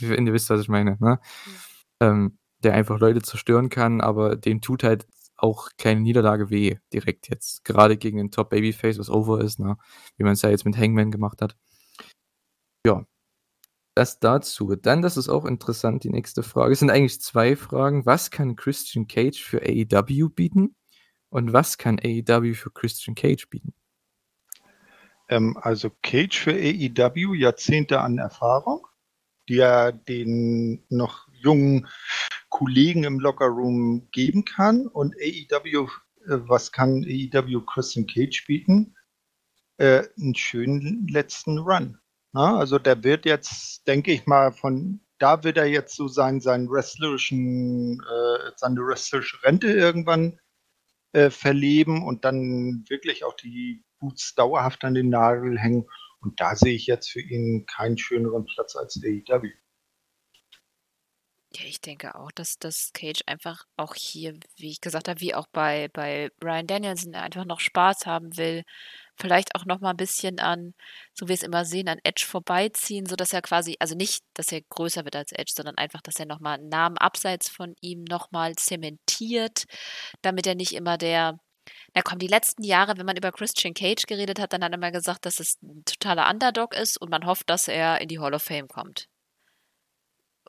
Wenn 0.00 0.26
ihr 0.26 0.32
wisst, 0.32 0.50
was 0.50 0.60
ich 0.60 0.68
meine, 0.68 0.96
ne? 1.00 1.20
Ähm, 2.00 2.38
der 2.62 2.74
einfach 2.74 2.98
Leute 3.00 3.22
zerstören 3.22 3.70
kann, 3.70 4.00
aber 4.00 4.36
dem 4.36 4.60
tut 4.60 4.84
halt 4.84 5.06
auch 5.36 5.70
keine 5.78 6.00
Niederlage 6.00 6.50
weh, 6.50 6.76
direkt 6.92 7.28
jetzt. 7.30 7.64
Gerade 7.64 7.96
gegen 7.96 8.18
den 8.18 8.30
Top 8.30 8.50
Babyface, 8.50 8.98
was 8.98 9.10
over 9.10 9.40
ist, 9.40 9.58
ne? 9.58 9.76
Wie 10.16 10.24
man 10.24 10.34
es 10.34 10.42
ja 10.42 10.50
jetzt 10.50 10.64
mit 10.66 10.76
Hangman 10.76 11.10
gemacht 11.10 11.42
hat. 11.42 11.56
Ja. 12.86 13.04
Das 13.94 14.20
dazu. 14.20 14.76
Dann, 14.76 15.02
das 15.02 15.16
ist 15.16 15.28
auch 15.28 15.44
interessant, 15.44 16.04
die 16.04 16.10
nächste 16.10 16.42
Frage. 16.42 16.72
Es 16.72 16.78
sind 16.78 16.90
eigentlich 16.90 17.20
zwei 17.20 17.56
Fragen. 17.56 18.06
Was 18.06 18.30
kann 18.30 18.56
Christian 18.56 19.06
Cage 19.08 19.42
für 19.42 19.60
AEW 19.62 20.28
bieten? 20.30 20.76
Und 21.30 21.52
was 21.52 21.78
kann 21.78 21.98
AEW 21.98 22.54
für 22.54 22.70
Christian 22.70 23.14
Cage 23.14 23.48
bieten? 23.48 23.72
Ähm, 25.28 25.56
also 25.60 25.90
Cage 26.02 26.38
für 26.38 26.52
AEW, 26.52 27.34
Jahrzehnte 27.34 28.00
an 28.00 28.18
Erfahrung, 28.18 28.86
die 29.48 29.58
er 29.58 29.92
den 29.92 30.84
noch 30.88 31.28
jungen 31.32 31.88
Kollegen 32.48 33.04
im 33.04 33.20
Lockerroom 33.20 34.08
geben 34.10 34.44
kann. 34.44 34.88
Und 34.88 35.14
AEW, 35.16 35.88
äh, 36.26 36.38
was 36.48 36.72
kann 36.72 37.04
AEW 37.04 37.60
Christian 37.64 38.06
Cage 38.06 38.44
bieten? 38.46 38.96
Äh, 39.78 40.08
einen 40.20 40.34
schönen 40.34 41.06
letzten 41.08 41.58
Run. 41.58 41.98
Na, 42.32 42.58
also 42.58 42.78
der 42.78 43.02
wird 43.02 43.24
jetzt, 43.24 43.86
denke 43.86 44.12
ich 44.12 44.26
mal, 44.26 44.52
von 44.52 45.00
da 45.18 45.44
wird 45.44 45.58
er 45.58 45.66
jetzt 45.66 45.94
so 45.96 46.08
sein, 46.08 46.40
seinen 46.40 46.68
wrestlerischen, 46.68 48.00
äh, 48.00 48.50
seine 48.56 48.80
wrestlerische 48.80 49.42
Rente 49.44 49.68
irgendwann 49.68 50.38
äh, 51.12 51.30
verleben 51.30 52.04
und 52.06 52.24
dann 52.24 52.84
wirklich 52.88 53.24
auch 53.24 53.34
die 53.34 53.84
Boots 53.98 54.34
dauerhaft 54.34 54.84
an 54.84 54.94
den 54.94 55.08
Nagel 55.08 55.58
hängen. 55.58 55.86
Und 56.20 56.40
da 56.40 56.54
sehe 56.54 56.74
ich 56.74 56.86
jetzt 56.86 57.10
für 57.10 57.20
ihn 57.20 57.66
keinen 57.66 57.98
schöneren 57.98 58.44
Platz 58.44 58.76
als 58.76 59.00
AEW. 59.02 59.50
Ja, 61.52 61.64
ich 61.64 61.80
denke 61.80 62.14
auch, 62.14 62.30
dass 62.30 62.58
dass 62.58 62.92
Cage 62.92 63.22
einfach 63.26 63.64
auch 63.76 63.96
hier, 63.96 64.38
wie 64.56 64.70
ich 64.70 64.80
gesagt 64.80 65.08
habe, 65.08 65.20
wie 65.20 65.34
auch 65.34 65.48
bei 65.48 65.88
bei 65.92 66.30
Bryan 66.38 66.68
Danielson, 66.68 67.14
einfach 67.16 67.44
noch 67.44 67.58
Spaß 67.58 68.06
haben 68.06 68.36
will. 68.36 68.62
Vielleicht 69.20 69.54
auch 69.54 69.64
noch 69.66 69.80
mal 69.80 69.90
ein 69.90 69.96
bisschen 69.96 70.40
an, 70.40 70.74
so 71.14 71.26
wie 71.26 71.30
wir 71.30 71.34
es 71.34 71.42
immer 71.42 71.64
sehen, 71.64 71.88
an 71.88 71.98
Edge 72.04 72.24
vorbeiziehen, 72.26 73.06
sodass 73.06 73.32
er 73.32 73.42
quasi 73.42 73.76
also 73.78 73.94
nicht, 73.94 74.24
dass 74.34 74.50
er 74.52 74.62
größer 74.62 75.04
wird 75.04 75.16
als 75.16 75.32
Edge, 75.32 75.52
sondern 75.54 75.76
einfach, 75.76 76.00
dass 76.02 76.18
er 76.18 76.26
noch 76.26 76.40
mal 76.40 76.58
'n 76.58 76.68
Namen 76.68 76.98
abseits 76.98 77.48
von 77.48 77.74
ihm 77.80 78.04
noch 78.04 78.30
mal 78.32 78.54
zementiert, 78.56 79.64
damit 80.22 80.46
er 80.46 80.54
nicht 80.54 80.74
immer 80.74 80.98
der 80.98 81.38
na 81.94 82.02
komm, 82.02 82.18
die 82.18 82.26
letzten 82.26 82.64
Jahre, 82.64 82.96
wenn 82.98 83.06
man 83.06 83.16
über 83.16 83.32
Christian 83.32 83.74
Cage 83.74 84.06
geredet 84.06 84.38
hat, 84.40 84.52
dann 84.52 84.64
hat 84.64 84.72
er 84.72 84.76
immer 84.78 84.90
gesagt, 84.92 85.26
dass 85.26 85.40
es 85.40 85.60
ein 85.62 85.84
totaler 85.84 86.28
Underdog 86.30 86.74
ist 86.74 86.96
und 87.00 87.10
man 87.10 87.26
hofft, 87.26 87.48
dass 87.50 87.68
er 87.68 88.00
in 88.00 88.08
die 88.08 88.18
Hall 88.18 88.34
of 88.34 88.42
Fame 88.42 88.68
kommt. 88.68 89.08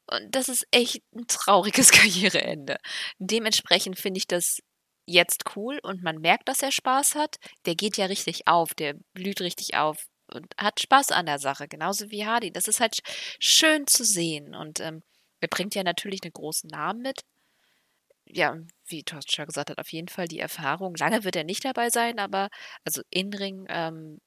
Und 0.07 0.35
das 0.35 0.49
ist 0.49 0.67
echt 0.71 1.01
ein 1.15 1.25
trauriges 1.27 1.91
Karriereende. 1.91 2.77
Dementsprechend 3.19 3.97
finde 3.99 4.17
ich 4.19 4.27
das 4.27 4.59
jetzt 5.05 5.55
cool 5.55 5.79
und 5.83 6.03
man 6.03 6.17
merkt, 6.19 6.47
dass 6.47 6.61
er 6.61 6.71
Spaß 6.71 7.15
hat. 7.15 7.37
Der 7.65 7.75
geht 7.75 7.97
ja 7.97 8.05
richtig 8.05 8.47
auf, 8.47 8.73
der 8.73 8.95
blüht 9.13 9.41
richtig 9.41 9.75
auf 9.75 10.05
und 10.27 10.53
hat 10.57 10.79
Spaß 10.79 11.11
an 11.11 11.25
der 11.25 11.39
Sache, 11.39 11.67
genauso 11.67 12.09
wie 12.11 12.25
Hardy. 12.25 12.51
Das 12.51 12.67
ist 12.67 12.79
halt 12.79 12.99
schön 13.39 13.87
zu 13.87 14.03
sehen 14.05 14.55
und 14.55 14.79
ähm, 14.79 15.03
er 15.41 15.47
bringt 15.47 15.75
ja 15.75 15.83
natürlich 15.83 16.21
einen 16.23 16.33
großen 16.33 16.69
Namen 16.69 17.01
mit. 17.01 17.21
Ja, 18.25 18.55
wie 18.87 19.03
Thorsten 19.03 19.31
schon 19.31 19.45
gesagt 19.47 19.69
hat, 19.69 19.79
auf 19.79 19.91
jeden 19.91 20.07
Fall 20.07 20.27
die 20.27 20.39
Erfahrung. 20.39 20.95
Lange 20.95 21.23
wird 21.23 21.35
er 21.35 21.43
nicht 21.43 21.65
dabei 21.65 21.89
sein, 21.89 22.19
aber 22.19 22.49
also 22.85 23.01
Inring, 23.09 23.65
ähm, 23.69 24.19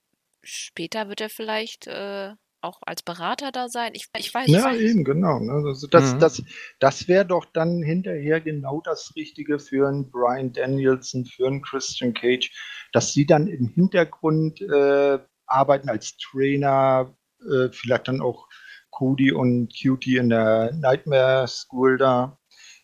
später 0.42 1.08
wird 1.08 1.20
er 1.20 1.30
vielleicht 1.30 1.86
äh, 1.86 2.32
auch 2.64 2.80
als 2.84 3.02
Berater 3.02 3.52
da 3.52 3.68
sein? 3.68 3.92
Ich, 3.94 4.08
ich 4.16 4.34
weiß 4.34 4.48
ja, 4.48 4.72
nicht. 4.72 4.80
Eben, 4.80 5.04
genau. 5.04 5.38
Ne? 5.38 5.52
Also 5.52 5.86
das, 5.86 6.14
mhm. 6.14 6.18
das, 6.18 6.42
das 6.80 7.08
wäre 7.08 7.26
doch 7.26 7.44
dann 7.44 7.82
hinterher 7.82 8.40
genau 8.40 8.80
das 8.80 9.12
Richtige 9.14 9.58
für 9.58 9.88
einen 9.88 10.10
Brian 10.10 10.52
Danielson, 10.52 11.26
für 11.26 11.46
einen 11.46 11.62
Christian 11.62 12.14
Cage, 12.14 12.50
dass 12.92 13.12
sie 13.12 13.26
dann 13.26 13.46
im 13.46 13.68
Hintergrund 13.68 14.60
äh, 14.62 15.18
arbeiten 15.46 15.88
als 15.88 16.16
Trainer, 16.16 17.14
äh, 17.40 17.68
vielleicht 17.70 18.08
dann 18.08 18.20
auch 18.20 18.48
Cody 18.90 19.32
und 19.32 19.72
Cutie 19.80 20.16
in 20.16 20.30
der 20.30 20.72
Nightmare 20.72 21.46
School 21.48 21.98
da 21.98 22.38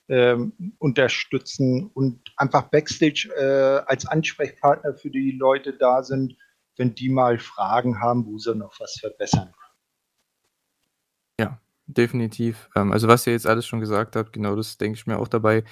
ähm, 0.09 0.75
unterstützen 0.79 1.89
und 1.95 2.21
einfach 2.37 2.65
Backstage 2.65 3.31
äh, 3.37 3.89
als 3.89 4.07
Ansprechpartner 4.07 4.95
für 4.95 5.11
die 5.11 5.33
Leute 5.33 5.73
da 5.73 6.03
sind, 6.03 6.37
wenn 6.77 6.95
die 6.95 7.11
mal 7.11 7.39
Fragen 7.39 8.01
haben, 8.01 8.27
wo 8.27 8.39
sie 8.39 8.55
noch 8.57 8.75
was 8.81 8.99
verbessern 8.99 9.55
definitiv. 11.95 12.69
Ähm, 12.77 12.93
also, 12.93 13.09
was 13.09 13.27
ihr 13.27 13.33
jetzt 13.33 13.47
alles 13.47 13.67
schon 13.67 13.81
gesagt 13.81 14.17
habt, 14.17 14.33
genau 14.33 14.57
das 14.57 14.79
denke 14.79 14.97
ich 14.99 15.07
mir 15.07 15.19
auch 15.19 15.29
dabei. 15.29 15.65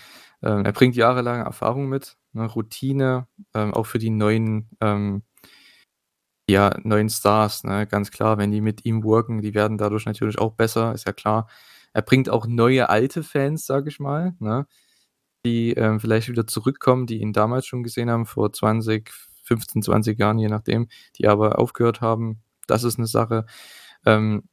Ähm, 0.42 0.64
er 0.64 0.72
bringt 0.72 0.96
jahrelange 0.96 1.44
Erfahrung 1.44 1.88
mit, 1.88 2.16
ne, 2.32 2.46
Routine, 2.46 3.26
ähm, 3.54 3.74
auch 3.74 3.86
für 3.86 3.98
die 3.98 4.10
neuen, 4.10 4.68
ähm 4.80 5.22
ja, 6.50 6.74
neuen 6.82 7.10
Stars, 7.10 7.64
ne? 7.64 7.86
Ganz 7.86 8.10
klar, 8.10 8.38
wenn 8.38 8.50
die 8.50 8.60
mit 8.62 8.84
ihm 8.86 9.04
worken, 9.04 9.42
die 9.42 9.54
werden 9.54 9.76
dadurch 9.78 10.06
natürlich 10.06 10.38
auch 10.38 10.54
besser, 10.54 10.94
ist 10.94 11.06
ja 11.06 11.12
klar. 11.12 11.48
Er 11.92 12.02
bringt 12.02 12.30
auch 12.30 12.46
neue 12.46 12.88
alte 12.88 13.22
Fans, 13.22 13.66
sage 13.66 13.88
ich 13.90 14.00
mal, 14.00 14.34
ne, 14.40 14.66
die, 15.46 15.72
ähm, 15.74 16.00
vielleicht 16.00 16.28
wieder 16.28 16.46
zurückkommen, 16.46 17.06
die 17.06 17.20
ihn 17.20 17.32
damals 17.34 17.66
schon 17.66 17.82
gesehen 17.84 18.10
haben, 18.10 18.26
vor 18.26 18.52
20, 18.52 19.10
15, 19.44 19.82
20 19.82 20.18
Jahren, 20.18 20.38
je 20.38 20.48
nachdem, 20.48 20.88
die 21.18 21.28
aber 21.28 21.58
aufgehört 21.58 22.00
haben. 22.02 22.42
Das 22.68 22.84
ist 22.84 22.98
eine 22.98 23.06
Sache. 23.08 23.46
Ähm, 24.06 24.44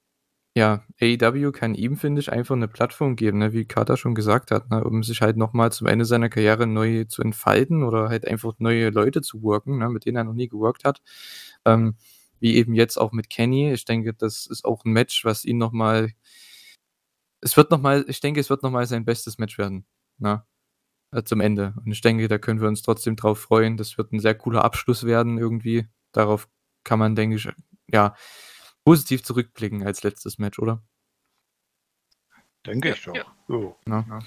ja, 0.58 0.86
AEW 1.02 1.52
kann 1.52 1.76
ihm, 1.76 1.98
finde 1.98 2.22
ich, 2.22 2.32
einfach 2.32 2.56
eine 2.56 2.70
Plattform 2.70 3.18
geben, 3.18 3.40
ne, 3.40 3.52
wie 3.54 3.66
Carter 3.66 3.98
schon 3.98 4.16
gesagt 4.16 4.52
hat, 4.52 4.70
ne, 4.70 4.84
um 4.86 5.04
sich 5.04 5.22
halt 5.22 5.36
nochmal 5.36 5.72
zum 5.74 5.88
Ende 5.88 6.06
seiner 6.06 6.30
Karriere 6.30 6.66
neu 6.66 7.04
zu 7.06 7.22
entfalten 7.22 7.84
oder 7.84 8.08
halt 8.10 8.26
einfach 8.26 8.54
neue 8.60 8.90
Leute 8.90 9.22
zu 9.22 9.44
worken, 9.44 9.80
ne, 9.80 9.90
mit 9.90 10.06
denen 10.06 10.18
er 10.18 10.24
noch 10.24 10.34
nie 10.34 10.48
geworkt 10.48 10.86
hat. 10.86 11.02
Ähm, 11.66 11.96
wie 12.40 12.56
eben 12.56 12.74
jetzt 12.74 12.98
auch 12.98 13.12
mit 13.12 13.30
Kenny. 13.30 13.72
Ich 13.74 13.86
denke, 13.86 14.14
das 14.14 14.46
ist 14.48 14.66
auch 14.66 14.86
ein 14.86 14.94
Match, 14.94 15.26
was 15.26 15.46
ihn 15.46 15.58
nochmal. 15.58 16.12
Es 17.42 17.58
wird 17.58 17.72
nochmal, 17.72 18.06
ich 18.08 18.20
denke, 18.22 18.40
es 18.40 18.50
wird 18.50 18.64
nochmal 18.64 18.86
sein 18.88 19.06
bestes 19.06 19.38
Match 19.38 19.58
werden, 19.58 19.86
ne, 20.20 20.46
äh, 21.12 21.24
zum 21.24 21.42
Ende. 21.42 21.76
Und 21.86 21.92
ich 21.92 22.02
denke, 22.02 22.28
da 22.30 22.38
können 22.40 22.62
wir 22.62 22.68
uns 22.70 22.82
trotzdem 22.84 23.16
drauf 23.18 23.40
freuen. 23.40 23.78
Das 23.78 23.98
wird 23.98 24.14
ein 24.14 24.20
sehr 24.22 24.36
cooler 24.36 24.64
Abschluss 24.66 25.06
werden 25.06 25.38
irgendwie. 25.38 25.88
Darauf 26.14 26.50
kann 26.86 27.00
man, 27.00 27.16
denke 27.16 27.38
ich, 27.38 27.50
ja, 27.92 28.16
positiv 28.86 29.24
zurückblicken 29.24 29.86
als 29.86 30.04
letztes 30.04 30.38
Match, 30.38 30.60
oder? 30.60 30.82
Denke 32.66 32.92
ich 32.92 33.04
doch. 33.04 33.16
Ja. 33.16 33.26
So. 33.48 33.76
Ja. 33.88 34.20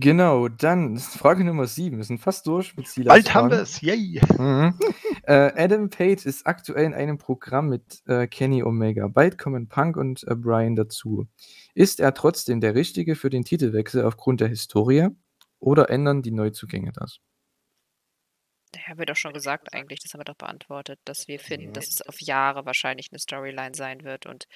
Genau, 0.00 0.48
dann 0.48 0.98
Frage 0.98 1.44
Nummer 1.44 1.66
7. 1.66 1.96
Wir 1.98 2.04
sind 2.04 2.18
fast 2.18 2.46
durch 2.46 2.76
mit 2.76 2.88
Silas. 2.88 3.14
Bald 3.14 3.34
haben 3.34 3.50
wir 3.50 3.60
es, 3.60 3.80
yay! 3.80 4.20
Mhm. 4.38 4.74
äh, 5.22 5.52
Adam 5.54 5.88
Page 5.88 6.26
ist 6.26 6.46
aktuell 6.46 6.84
in 6.86 6.94
einem 6.94 7.16
Programm 7.16 7.68
mit 7.68 8.02
äh, 8.06 8.26
Kenny 8.26 8.64
Omega. 8.64 9.06
Bald 9.06 9.38
kommen 9.38 9.68
Punk 9.68 9.96
und 9.96 10.24
äh, 10.26 10.34
Brian 10.34 10.74
dazu. 10.74 11.28
Ist 11.74 12.00
er 12.00 12.12
trotzdem 12.14 12.60
der 12.60 12.74
Richtige 12.74 13.14
für 13.14 13.30
den 13.30 13.44
Titelwechsel 13.44 14.04
aufgrund 14.04 14.40
der 14.40 14.48
Historie 14.48 15.08
oder 15.60 15.90
ändern 15.90 16.22
die 16.22 16.32
Neuzugänge 16.32 16.90
das? 16.92 17.20
Haben 18.78 18.98
wir 18.98 19.06
doch 19.06 19.16
schon 19.16 19.32
gesagt 19.32 19.72
eigentlich, 19.74 20.00
das 20.00 20.12
haben 20.12 20.20
wir 20.20 20.24
doch 20.24 20.36
beantwortet, 20.36 21.00
dass 21.04 21.28
wir 21.28 21.38
finden, 21.40 21.72
dass 21.72 21.88
es 21.88 22.02
auf 22.02 22.20
Jahre 22.20 22.66
wahrscheinlich 22.66 23.08
eine 23.10 23.18
Storyline 23.18 23.74
sein 23.74 24.04
wird 24.04 24.26
und 24.26 24.46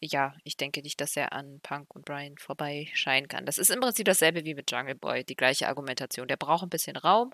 ja, 0.00 0.34
ich 0.44 0.56
denke 0.56 0.80
nicht, 0.82 1.00
dass 1.00 1.16
er 1.16 1.32
an 1.32 1.60
Punk 1.62 1.94
und 1.94 2.06
Brian 2.06 2.38
vorbeischeinen 2.38 3.28
kann. 3.28 3.44
Das 3.44 3.58
ist 3.58 3.70
im 3.70 3.80
Prinzip 3.80 4.06
dasselbe 4.06 4.44
wie 4.44 4.54
mit 4.54 4.70
Jungle 4.70 4.94
Boy, 4.94 5.24
die 5.24 5.36
gleiche 5.36 5.68
Argumentation. 5.68 6.26
Der 6.26 6.38
braucht 6.38 6.62
ein 6.62 6.70
bisschen 6.70 6.96
Raum 6.96 7.32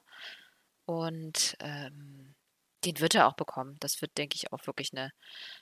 und 0.85 1.57
ähm, 1.61 2.35
den 2.85 3.01
wird 3.01 3.15
er 3.15 3.29
auch 3.29 3.35
bekommen. 3.35 3.77
Das 3.81 4.01
wird, 4.01 4.17
denke 4.19 4.37
ich, 4.37 4.53
auch 4.53 4.67
wirklich 4.67 4.93
eine, 4.93 5.13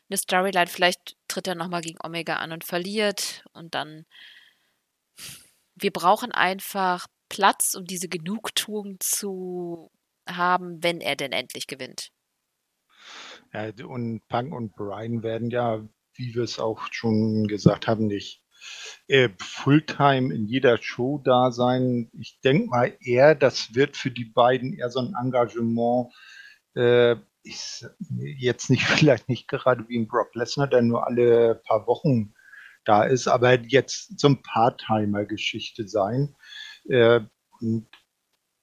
eine 0.09 0.17
Storyline. 0.17 0.67
Vielleicht 0.67 1.17
tritt 1.29 1.47
er 1.47 1.55
nochmal 1.55 1.83
gegen 1.83 1.99
Omega 2.03 2.37
an 2.37 2.53
und 2.53 2.65
verliert 2.65 3.45
und 3.53 3.75
dann. 3.75 4.07
Wir 5.77 5.91
brauchen 5.91 6.33
einfach 6.33 7.07
Platz, 7.29 7.75
um 7.75 7.85
diese 7.85 8.09
Genugtuung 8.09 8.97
zu 9.01 9.91
haben, 10.29 10.83
wenn 10.83 11.01
er 11.01 11.17
denn 11.17 11.33
endlich 11.33 11.67
gewinnt. 11.67 12.11
Ja, 13.53 13.71
und 13.87 14.27
Punk 14.29 14.53
und 14.53 14.75
Brian 14.75 15.23
werden 15.23 15.51
ja, 15.51 15.87
wie 16.15 16.35
wir 16.35 16.43
es 16.43 16.59
auch 16.59 16.89
schon 16.93 17.47
gesagt 17.47 17.87
haben, 17.87 18.07
nicht 18.07 18.43
äh, 19.09 19.29
Fulltime 19.39 20.35
in 20.35 20.47
jeder 20.47 20.79
Show 20.79 21.21
da 21.25 21.51
sein. 21.51 22.11
Ich 22.19 22.41
denke 22.43 22.69
mal 22.69 22.97
eher, 23.01 23.35
das 23.35 23.75
wird 23.75 23.97
für 23.97 24.11
die 24.11 24.25
beiden 24.25 24.73
eher 24.73 24.91
so 24.91 25.01
ein 25.01 25.15
Engagement. 25.21 26.13
Äh, 26.75 27.17
ist 27.43 27.89
jetzt 28.19 28.71
nicht 28.71 28.83
vielleicht 28.87 29.29
nicht 29.29 29.49
gerade 29.49 29.87
wie 29.89 29.99
ein 29.99 30.09
Brock 30.09 30.35
Lesnar, 30.35 30.67
der 30.67 30.83
nur 30.83 31.07
alle 31.07 31.57
paar 31.67 31.87
Wochen 31.87 32.35
da 32.85 33.05
ist, 33.05 33.29
aber 33.29 33.59
jetzt 33.61 34.19
so 34.19 34.29
ein 34.29 34.43
Part-Timer-Geschichte 34.43 35.89
sein. 35.89 36.35
Äh, 36.89 37.21
und 37.61 37.89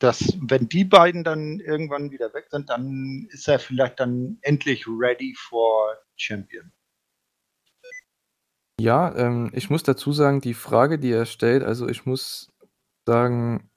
dass 0.02 0.36
wenn 0.42 0.68
die 0.68 0.84
beiden 0.84 1.24
dann 1.24 1.60
irgendwann 1.60 2.10
wieder 2.10 2.34
weg 2.34 2.48
sind, 2.50 2.70
dann 2.70 3.28
ist 3.30 3.48
er 3.48 3.60
vielleicht 3.60 4.00
dann 4.00 4.40
endlich 4.42 4.88
ready 4.88 5.36
for 5.38 5.96
Champion. 6.16 6.72
Ja, 8.80 9.16
ähm, 9.16 9.52
ich 9.54 9.70
muss 9.70 9.84
dazu 9.84 10.12
sagen, 10.12 10.42
die 10.42 10.56
Frage, 10.56 10.98
die 10.98 11.12
er 11.12 11.28
stellt, 11.28 11.62
also 11.62 11.88
ich 11.88 12.08
muss 12.08 12.52
sagen, 13.06 13.70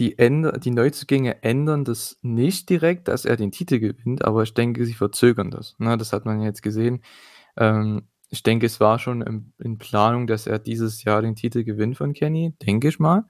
die, 0.00 0.18
Änder 0.18 0.58
die 0.58 0.72
Neuzugänge 0.72 1.44
ändern 1.44 1.84
das 1.84 2.18
nicht 2.20 2.68
direkt, 2.68 3.06
dass 3.06 3.24
er 3.24 3.36
den 3.36 3.52
Titel 3.52 3.78
gewinnt, 3.78 4.24
aber 4.24 4.42
ich 4.42 4.54
denke, 4.54 4.84
sie 4.84 4.94
verzögern 4.94 5.52
das. 5.52 5.76
Ne? 5.78 5.96
Das 5.96 6.12
hat 6.12 6.24
man 6.24 6.42
jetzt 6.42 6.62
gesehen. 6.62 7.04
Ähm, 7.56 8.08
ich 8.28 8.42
denke, 8.42 8.66
es 8.66 8.80
war 8.80 8.98
schon 8.98 9.22
in, 9.22 9.52
in, 9.58 9.78
Planung, 9.78 10.26
dass 10.26 10.48
er 10.48 10.58
dieses 10.58 11.04
Jahr 11.04 11.22
den 11.22 11.36
Titel 11.36 11.62
gewinnt 11.62 11.96
von 11.96 12.12
Kenny, 12.12 12.56
denke 12.60 12.88
ich 12.88 12.98
mal. 12.98 13.28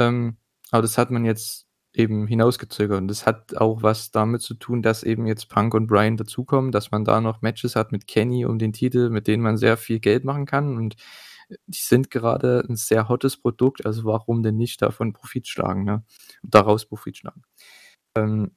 Ähm, 0.00 0.36
aber 0.70 0.82
das 0.82 0.98
hat 0.98 1.10
man 1.10 1.24
jetzt 1.24 1.66
eben 1.94 2.26
hinausgezögert. 2.26 3.00
Und 3.00 3.08
das 3.08 3.26
hat 3.26 3.56
auch 3.56 3.82
was 3.82 4.10
damit 4.10 4.42
zu 4.42 4.54
tun, 4.54 4.82
dass 4.82 5.02
eben 5.02 5.26
jetzt 5.26 5.48
Punk 5.48 5.74
und 5.74 5.86
Brian 5.86 6.16
dazukommen, 6.16 6.70
dass 6.72 6.90
man 6.90 7.04
da 7.04 7.20
noch 7.20 7.42
Matches 7.42 7.76
hat 7.76 7.92
mit 7.92 8.06
Kenny 8.06 8.44
um 8.44 8.58
den 8.58 8.72
Titel, 8.72 9.10
mit 9.10 9.26
denen 9.26 9.42
man 9.42 9.56
sehr 9.56 9.76
viel 9.76 9.98
Geld 10.00 10.24
machen 10.24 10.46
kann. 10.46 10.76
Und 10.76 10.96
die 11.66 11.78
sind 11.78 12.10
gerade 12.10 12.64
ein 12.68 12.76
sehr 12.76 13.08
hottes 13.08 13.38
Produkt, 13.38 13.86
also 13.86 14.04
warum 14.04 14.42
denn 14.42 14.56
nicht 14.56 14.82
davon 14.82 15.12
Profit 15.12 15.48
schlagen, 15.48 15.84
ne? 15.84 16.04
Daraus 16.42 16.86
Profit 16.86 17.16
schlagen. 17.18 17.42
Ähm, 18.14 18.52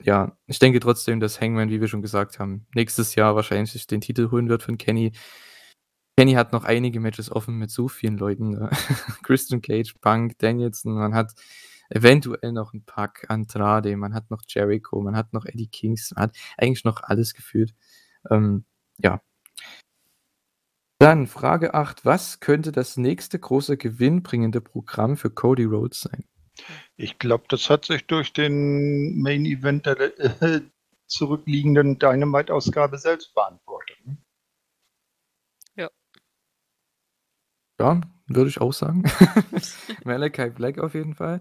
ja, 0.00 0.36
ich 0.46 0.58
denke 0.60 0.80
trotzdem, 0.80 1.20
dass 1.20 1.40
Hangman, 1.40 1.70
wie 1.70 1.80
wir 1.80 1.88
schon 1.88 2.02
gesagt 2.02 2.38
haben, 2.38 2.66
nächstes 2.74 3.16
Jahr 3.16 3.34
wahrscheinlich 3.34 3.86
den 3.88 4.00
Titel 4.00 4.30
holen 4.30 4.48
wird 4.48 4.62
von 4.62 4.78
Kenny. 4.78 5.12
Kenny 6.18 6.32
hat 6.32 6.52
noch 6.52 6.64
einige 6.64 6.98
Matches 6.98 7.30
offen 7.30 7.58
mit 7.58 7.70
so 7.70 7.86
vielen 7.86 8.18
Leuten. 8.18 8.50
Ne? 8.50 8.70
Christian 9.22 9.62
Cage, 9.62 9.94
Punk, 10.00 10.36
Danielson, 10.38 10.94
man 10.94 11.14
hat 11.14 11.32
eventuell 11.90 12.50
noch 12.50 12.72
ein 12.72 12.82
Pack, 12.84 13.26
Andrade, 13.28 13.96
man 13.96 14.14
hat 14.14 14.28
noch 14.28 14.42
Jericho, 14.48 15.00
man 15.00 15.16
hat 15.16 15.32
noch 15.32 15.44
Eddie 15.44 15.68
Kings, 15.68 16.10
man 16.16 16.24
hat 16.24 16.36
eigentlich 16.56 16.82
noch 16.82 17.04
alles 17.04 17.34
gefühlt. 17.34 17.72
Ähm, 18.28 18.64
ja. 18.96 19.22
Dann 20.98 21.28
Frage 21.28 21.74
8. 21.74 22.04
Was 22.04 22.40
könnte 22.40 22.72
das 22.72 22.96
nächste 22.96 23.38
große 23.38 23.76
gewinnbringende 23.76 24.60
Programm 24.60 25.16
für 25.16 25.30
Cody 25.30 25.66
Rhodes 25.66 26.00
sein? 26.00 26.24
Ich 26.96 27.20
glaube, 27.20 27.44
das 27.48 27.70
hat 27.70 27.84
sich 27.84 28.08
durch 28.08 28.32
den 28.32 29.22
Main 29.22 29.44
Event 29.44 29.86
der 29.86 30.18
äh, 30.42 30.62
zurückliegenden 31.06 32.00
Dynamite-Ausgabe 32.00 32.98
selbst 32.98 33.32
beantwortet. 33.36 33.96
Ne? 34.04 34.16
Ja. 35.76 35.88
Ja, 37.78 38.00
würde 38.26 38.50
ich 38.50 38.60
auch 38.60 38.72
sagen. 38.72 39.04
Malachi 40.04 40.50
Black 40.50 40.78
auf 40.78 40.94
jeden 40.94 41.14
Fall. 41.14 41.40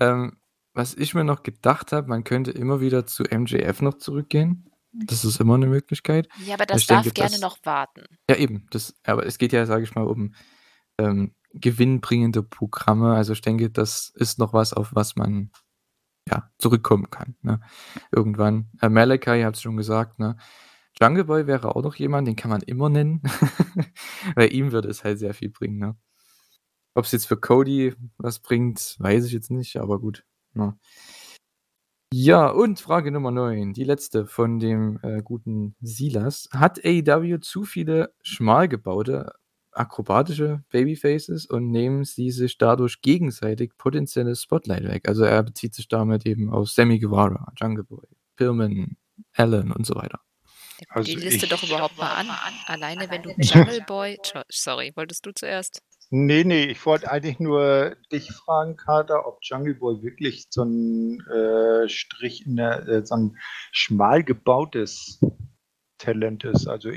Ähm, 0.00 0.38
was 0.74 0.94
ich 0.94 1.14
mir 1.14 1.24
noch 1.24 1.42
gedacht 1.42 1.92
habe, 1.92 2.08
man 2.08 2.24
könnte 2.24 2.50
immer 2.50 2.80
wieder 2.80 3.06
zu 3.06 3.24
MJF 3.24 3.82
noch 3.82 3.94
zurückgehen. 3.94 4.70
Das 4.92 5.24
ist 5.24 5.40
immer 5.40 5.54
eine 5.54 5.66
Möglichkeit. 5.66 6.28
Ja, 6.44 6.54
aber 6.54 6.66
das 6.66 6.82
ich 6.82 6.86
darf 6.86 7.02
denke, 7.02 7.14
gerne 7.14 7.32
das, 7.32 7.40
noch 7.40 7.58
warten. 7.64 8.04
Ja, 8.28 8.36
eben. 8.36 8.66
Das, 8.70 8.94
aber 9.04 9.26
es 9.26 9.38
geht 9.38 9.52
ja, 9.52 9.66
sage 9.66 9.84
ich 9.84 9.94
mal, 9.94 10.06
um 10.06 10.34
ähm, 10.98 11.34
gewinnbringende 11.52 12.42
Programme. 12.42 13.14
Also 13.14 13.32
ich 13.32 13.40
denke, 13.40 13.70
das 13.70 14.12
ist 14.14 14.38
noch 14.38 14.52
was, 14.52 14.72
auf 14.72 14.94
was 14.94 15.16
man 15.16 15.50
ja, 16.28 16.50
zurückkommen 16.58 17.10
kann. 17.10 17.36
Ne? 17.42 17.60
Irgendwann. 18.12 18.70
Herr 18.80 18.90
Malachi, 18.90 19.38
ihr 19.38 19.46
habt 19.46 19.56
es 19.56 19.62
schon 19.62 19.76
gesagt, 19.76 20.18
ne? 20.18 20.36
Jungle 21.00 21.24
Boy 21.24 21.46
wäre 21.46 21.74
auch 21.74 21.82
noch 21.82 21.94
jemand, 21.94 22.26
den 22.26 22.36
kann 22.36 22.50
man 22.50 22.62
immer 22.62 22.88
nennen. 22.88 23.22
Weil 24.34 24.52
ihm 24.52 24.72
würde 24.72 24.88
es 24.88 25.04
halt 25.04 25.18
sehr 25.18 25.34
viel 25.34 25.50
bringen. 25.50 25.78
Ne? 25.78 25.96
Ob 26.94 27.04
es 27.04 27.12
jetzt 27.12 27.26
für 27.26 27.36
Cody 27.36 27.94
was 28.16 28.40
bringt, 28.40 28.96
weiß 28.98 29.24
ich 29.26 29.32
jetzt 29.32 29.50
nicht, 29.50 29.76
aber 29.76 30.00
gut. 30.00 30.24
Ne? 30.54 30.76
Ja, 32.12 32.48
und 32.48 32.80
Frage 32.80 33.12
Nummer 33.12 33.30
9, 33.30 33.74
die 33.74 33.84
letzte 33.84 34.26
von 34.26 34.58
dem 34.58 34.98
äh, 35.02 35.22
guten 35.22 35.76
Silas. 35.80 36.48
Hat 36.52 36.84
AEW 36.84 37.38
zu 37.40 37.64
viele 37.64 38.14
schmal 38.22 38.66
gebaute 38.68 39.32
akrobatische 39.78 40.64
Babyfaces 40.70 41.46
und 41.46 41.70
nehmen 41.70 42.04
sie 42.04 42.30
sich 42.30 42.58
dadurch 42.58 43.00
gegenseitig 43.00 43.76
potenzielles 43.76 44.42
Spotlight 44.42 44.84
weg. 44.84 45.08
Also 45.08 45.24
er 45.24 45.42
bezieht 45.42 45.74
sich 45.74 45.88
damit 45.88 46.26
eben 46.26 46.50
auf 46.50 46.68
Sammy 46.68 46.98
Guevara, 46.98 47.52
Jungle 47.56 47.84
Boy, 47.84 48.06
Pillman, 48.36 48.96
Allen 49.34 49.72
und 49.72 49.86
so 49.86 49.94
weiter. 49.94 50.20
Also 50.88 51.10
die 51.10 51.16
Liste 51.16 51.46
doch 51.46 51.62
überhaupt 51.62 51.98
mal 51.98 52.14
an. 52.14 52.28
Alleine 52.66 53.10
wenn 53.10 53.22
du 53.22 53.30
Jungle 53.38 53.80
Boy, 53.86 54.18
sorry, 54.48 54.92
wolltest 54.94 55.26
du 55.26 55.32
zuerst? 55.32 55.82
Nee, 56.10 56.44
nee, 56.44 56.64
ich 56.64 56.84
wollte 56.86 57.10
eigentlich 57.10 57.38
nur 57.38 57.96
dich 58.10 58.32
fragen, 58.32 58.76
Kater, 58.76 59.26
ob 59.26 59.40
Jungle 59.42 59.74
Boy 59.74 60.02
wirklich 60.02 60.46
so 60.48 60.62
ein 60.62 61.20
äh, 61.28 61.88
Strich 61.88 62.46
in 62.46 62.56
der, 62.56 62.88
äh, 62.88 63.04
so 63.04 63.14
ein 63.14 63.36
schmal 63.72 64.24
gebautes 64.24 65.20
Talent 65.98 66.44
ist. 66.44 66.66
Also 66.66 66.90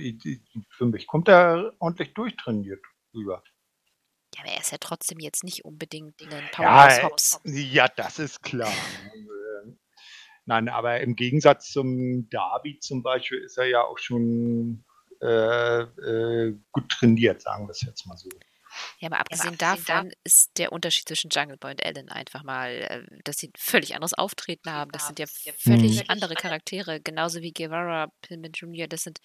für 0.70 0.86
mich 0.86 1.08
kommt 1.08 1.28
er 1.28 1.74
ordentlich 1.80 2.14
durchtrainiert 2.14 2.82
rüber. 3.14 3.44
Ja, 4.36 4.44
aber 4.44 4.52
er 4.54 4.62
ist 4.62 4.72
ja 4.72 4.78
trotzdem 4.80 5.20
jetzt 5.20 5.44
nicht 5.44 5.66
unbedingt 5.66 6.22
ein 6.22 6.50
Powerhouse 6.54 6.98
ja, 6.98 7.04
Hops. 7.04 7.42
Ja, 7.44 7.88
das 7.90 8.18
ist 8.18 8.42
klar. 8.44 8.72
Nein, 10.46 10.70
aber 10.70 11.02
im 11.02 11.16
Gegensatz 11.16 11.72
zum 11.72 12.30
Darby 12.30 12.80
zum 12.80 13.04
Beispiel 13.04 13.40
ist 13.40 13.58
er 13.58 13.66
ja 13.66 13.84
auch 13.84 13.98
schon 13.98 14.84
äh, 15.22 15.82
äh, 15.82 16.58
gut 16.72 16.90
trainiert, 16.90 17.42
sagen 17.42 17.68
wir 17.68 17.72
es 17.72 17.82
jetzt 17.82 18.06
mal 18.08 18.18
so. 18.18 18.30
Ja, 19.00 19.08
aber 19.10 19.20
abgesehen 19.20 19.58
ja, 19.60 19.76
davon 19.76 20.12
ist 20.24 20.58
der 20.58 20.72
Unterschied 20.72 21.08
zwischen 21.08 21.30
Jungle 21.30 21.58
Boy 21.58 21.72
und 21.72 21.84
Ellen 21.84 22.10
einfach 22.10 22.44
mal, 22.44 22.70
äh, 22.72 23.04
dass 23.24 23.38
sie 23.38 23.48
ein 23.48 23.54
völlig 23.58 23.96
anderes 23.96 24.14
Auftreten 24.14 24.72
haben. 24.72 24.92
Das 24.92 25.08
sind 25.08 25.20
ja 25.20 25.26
völlig 25.28 26.00
mhm. 26.00 26.06
andere 26.08 26.36
Charaktere, 26.36 27.02
genauso 27.02 27.42
wie 27.42 27.52
Guevara, 27.52 28.08
Pillman 28.22 28.52
Jr., 28.54 28.88
das 28.88 29.04
sind 29.04 29.20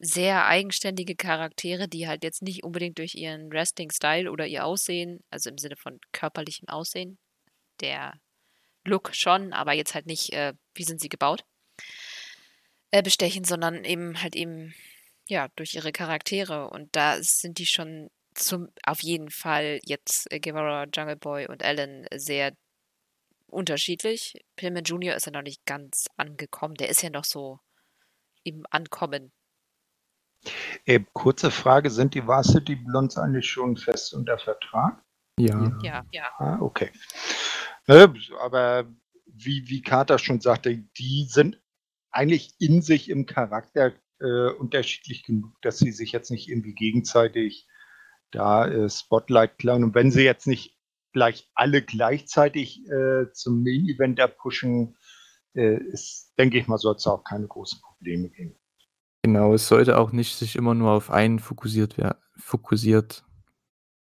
sehr 0.00 0.46
eigenständige 0.46 1.16
Charaktere, 1.16 1.88
die 1.88 2.06
halt 2.06 2.22
jetzt 2.22 2.42
nicht 2.42 2.62
unbedingt 2.62 2.98
durch 2.98 3.16
ihren 3.16 3.50
Wrestling-Style 3.50 4.30
oder 4.30 4.46
ihr 4.46 4.64
Aussehen, 4.64 5.24
also 5.30 5.50
im 5.50 5.58
Sinne 5.58 5.76
von 5.76 5.98
körperlichem 6.12 6.68
Aussehen, 6.68 7.18
der 7.80 8.14
Look 8.84 9.14
schon, 9.14 9.52
aber 9.52 9.72
jetzt 9.72 9.94
halt 9.94 10.06
nicht, 10.06 10.32
äh, 10.32 10.54
wie 10.74 10.84
sind 10.84 11.00
sie 11.00 11.08
gebaut, 11.08 11.44
äh, 12.90 13.02
bestechen, 13.02 13.44
sondern 13.44 13.84
eben 13.84 14.22
halt 14.22 14.36
eben, 14.36 14.74
ja, 15.26 15.48
durch 15.56 15.74
ihre 15.74 15.92
Charaktere. 15.92 16.70
Und 16.70 16.94
da 16.96 17.22
sind 17.22 17.58
die 17.58 17.66
schon 17.66 18.10
zum, 18.34 18.68
auf 18.84 19.02
jeden 19.02 19.30
Fall 19.30 19.80
jetzt 19.84 20.30
äh, 20.32 20.40
Guevara, 20.40 20.86
Jungle 20.94 21.16
Boy 21.16 21.46
und 21.46 21.62
Alan 21.62 22.06
sehr 22.14 22.52
unterschiedlich. 23.46 24.34
Pillman 24.56 24.84
Jr. 24.84 25.16
ist 25.16 25.26
ja 25.26 25.32
noch 25.32 25.42
nicht 25.42 25.64
ganz 25.66 26.06
angekommen. 26.16 26.74
Der 26.74 26.88
ist 26.88 27.02
ja 27.02 27.10
noch 27.10 27.24
so 27.24 27.60
im 28.44 28.64
Ankommen. 28.70 29.32
Äh, 30.84 31.00
kurze 31.12 31.50
Frage, 31.50 31.90
sind 31.90 32.14
die 32.14 32.26
Varsity 32.26 32.76
Blondes 32.76 33.18
eigentlich 33.18 33.50
schon 33.50 33.76
fest 33.76 34.14
unter 34.14 34.38
Vertrag? 34.38 35.02
Ja. 35.38 35.78
Ja, 35.82 36.04
ja. 36.12 36.28
Ah, 36.38 36.58
okay. 36.60 36.90
Ne, 37.88 38.14
aber 38.40 38.86
wie, 39.26 39.68
wie 39.68 39.80
Carter 39.80 40.18
schon 40.18 40.40
sagte, 40.40 40.76
die 40.98 41.26
sind 41.28 41.60
eigentlich 42.10 42.54
in 42.58 42.82
sich 42.82 43.08
im 43.08 43.24
Charakter 43.24 43.94
äh, 44.20 44.50
unterschiedlich 44.50 45.24
genug, 45.24 45.52
dass 45.62 45.78
sie 45.78 45.92
sich 45.92 46.12
jetzt 46.12 46.30
nicht 46.30 46.48
irgendwie 46.48 46.74
gegenseitig 46.74 47.66
da 48.30 48.66
äh, 48.66 48.90
Spotlight 48.90 49.56
klauen. 49.58 49.84
Und 49.84 49.94
wenn 49.94 50.10
sie 50.10 50.22
jetzt 50.22 50.46
nicht 50.46 50.76
gleich 51.12 51.50
alle 51.54 51.80
gleichzeitig 51.80 52.86
äh, 52.90 53.30
zum 53.32 53.62
Main-Event 53.62 54.20
pushen, 54.36 54.96
äh, 55.54 55.78
ist, 55.84 56.34
denke 56.38 56.58
ich 56.58 56.66
mal, 56.66 56.76
soll 56.76 56.96
es 56.96 57.06
auch 57.06 57.24
keine 57.24 57.46
großen 57.46 57.80
Probleme 57.80 58.28
geben. 58.28 58.54
Genau, 59.22 59.54
es 59.54 59.66
sollte 59.66 59.96
auch 59.96 60.12
nicht 60.12 60.36
sich 60.36 60.56
immer 60.56 60.74
nur 60.74 60.90
auf 60.90 61.10
einen 61.10 61.38
fokussiert, 61.38 61.96
wer 61.96 62.20
fokussiert 62.36 63.24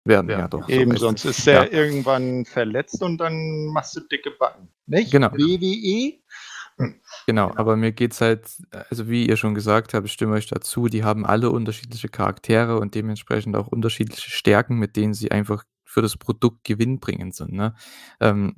werden. 0.05 0.29
Ja, 0.29 0.39
ja 0.39 0.47
doch. 0.47 0.67
Eben, 0.69 0.91
so 0.91 0.97
sonst 0.97 1.25
ist 1.25 1.47
er 1.47 1.65
ja. 1.65 1.71
irgendwann 1.71 2.45
verletzt 2.45 3.01
und 3.01 3.17
dann 3.17 3.67
machst 3.67 3.95
du 3.95 4.01
dicke 4.01 4.31
Backen. 4.31 4.69
Nicht? 4.85 5.11
Genau. 5.11 5.31
WWE 5.31 6.19
Genau, 6.77 6.93
genau, 7.27 7.51
aber 7.55 7.75
mir 7.75 7.91
geht's 7.91 8.19
halt 8.21 8.47
also 8.89 9.07
wie 9.07 9.27
ihr 9.27 9.37
schon 9.37 9.53
gesagt 9.53 9.93
habt, 9.93 10.07
ich 10.07 10.13
stimme 10.13 10.33
euch 10.33 10.47
dazu, 10.47 10.87
die 10.87 11.03
haben 11.03 11.25
alle 11.25 11.51
unterschiedliche 11.51 12.09
Charaktere 12.09 12.79
und 12.79 12.95
dementsprechend 12.95 13.55
auch 13.55 13.67
unterschiedliche 13.67 14.31
Stärken, 14.31 14.77
mit 14.77 14.95
denen 14.95 15.13
sie 15.13 15.31
einfach 15.31 15.63
für 15.85 16.01
das 16.01 16.17
Produkt 16.17 16.63
gewinnbringend 16.63 17.35
sind, 17.35 17.53
ne? 17.53 17.75
Ähm, 18.19 18.55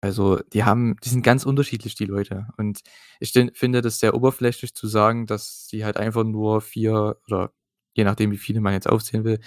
also, 0.00 0.38
die 0.52 0.64
haben 0.64 0.96
die 1.02 1.08
sind 1.08 1.22
ganz 1.22 1.46
unterschiedlich, 1.46 1.94
die 1.94 2.04
Leute. 2.04 2.48
Und 2.58 2.80
ich 3.20 3.32
finde 3.54 3.80
das 3.80 4.00
sehr 4.00 4.14
oberflächlich 4.14 4.74
zu 4.74 4.86
sagen, 4.86 5.26
dass 5.26 5.66
sie 5.66 5.82
halt 5.84 5.96
einfach 5.96 6.24
nur 6.24 6.60
vier 6.60 7.16
oder 7.26 7.52
je 7.94 8.04
nachdem, 8.04 8.30
wie 8.30 8.36
viele 8.36 8.60
man 8.60 8.74
jetzt 8.74 8.88
aufzählen 8.88 9.24
will, 9.24 9.40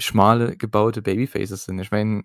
schmale 0.00 0.56
gebaute 0.56 1.02
Babyfaces 1.02 1.64
sind. 1.64 1.78
Ich 1.80 1.90
meine 1.90 2.24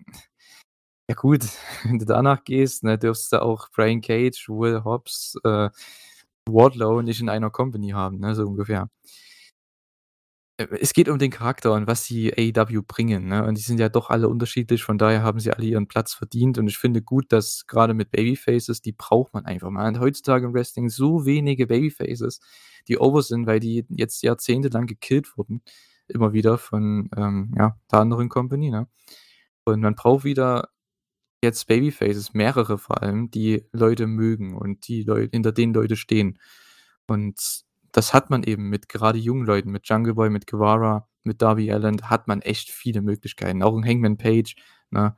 ja 1.10 1.16
gut, 1.16 1.42
wenn 1.84 1.98
du 1.98 2.04
danach 2.06 2.44
gehst, 2.44 2.84
ne, 2.84 2.96
dürfst 2.98 3.32
du 3.32 3.42
auch 3.42 3.68
Brian 3.72 4.00
Cage, 4.00 4.48
Will 4.48 4.84
Hobbs, 4.84 5.36
äh, 5.44 5.70
Wardlow 6.48 7.02
nicht 7.02 7.20
in 7.20 7.28
einer 7.28 7.50
Company 7.50 7.90
haben, 7.90 8.20
ne, 8.20 8.34
so 8.36 8.44
ungefähr. 8.46 8.88
Äh, 10.60 10.66
es 10.80 10.92
geht 10.92 11.08
um 11.08 11.18
den 11.18 11.30
Charakter 11.30 11.72
und 11.72 11.86
was 11.86 12.04
sie 12.04 12.32
AEW 12.32 12.82
bringen, 12.86 13.26
ne? 13.26 13.44
Und 13.44 13.56
die 13.58 13.62
sind 13.62 13.80
ja 13.80 13.88
doch 13.88 14.10
alle 14.10 14.28
unterschiedlich, 14.28 14.84
von 14.84 14.98
daher 14.98 15.22
haben 15.22 15.40
sie 15.40 15.52
alle 15.52 15.66
ihren 15.66 15.88
Platz 15.88 16.14
verdient. 16.14 16.58
Und 16.58 16.68
ich 16.68 16.78
finde 16.78 17.02
gut, 17.02 17.32
dass 17.32 17.66
gerade 17.66 17.94
mit 17.94 18.10
Babyfaces, 18.10 18.80
die 18.82 18.92
braucht 18.92 19.34
man 19.34 19.46
einfach. 19.46 19.70
Man 19.70 19.94
hat 19.96 20.00
heutzutage 20.00 20.46
im 20.46 20.54
Wrestling 20.54 20.88
so 20.90 21.26
wenige 21.26 21.66
Babyfaces, 21.66 22.40
die 22.88 22.98
over 22.98 23.22
sind, 23.22 23.46
weil 23.46 23.60
die 23.60 23.84
jetzt 23.90 24.22
jahrzehntelang 24.22 24.86
gekillt 24.86 25.36
wurden. 25.36 25.62
Immer 26.10 26.32
wieder 26.32 26.58
von 26.58 27.10
ähm, 27.16 27.54
ja, 27.56 27.78
der 27.90 28.00
anderen 28.00 28.28
Company, 28.28 28.70
ne? 28.70 28.88
Und 29.64 29.80
man 29.80 29.94
braucht 29.94 30.24
wieder 30.24 30.70
jetzt 31.42 31.66
Babyfaces, 31.68 32.34
mehrere 32.34 32.78
vor 32.78 33.02
allem, 33.02 33.30
die 33.30 33.64
Leute 33.72 34.06
mögen 34.06 34.56
und 34.56 34.88
die 34.88 35.02
Leute, 35.04 35.30
hinter 35.32 35.52
denen 35.52 35.74
Leute 35.74 35.96
stehen. 35.96 36.38
Und 37.06 37.62
das 37.92 38.14
hat 38.14 38.30
man 38.30 38.42
eben 38.44 38.68
mit 38.68 38.88
gerade 38.88 39.18
jungen 39.18 39.46
Leuten, 39.46 39.70
mit 39.70 39.88
Jungle 39.88 40.14
Boy, 40.14 40.30
mit 40.30 40.46
Guevara, 40.46 41.08
mit 41.24 41.42
Darby 41.42 41.72
Allen, 41.72 42.02
hat 42.10 42.28
man 42.28 42.42
echt 42.42 42.70
viele 42.70 43.02
Möglichkeiten. 43.02 43.62
Auch 43.62 43.76
ein 43.76 43.86
Hangman 43.86 44.16
Page, 44.18 44.54
ne? 44.90 45.16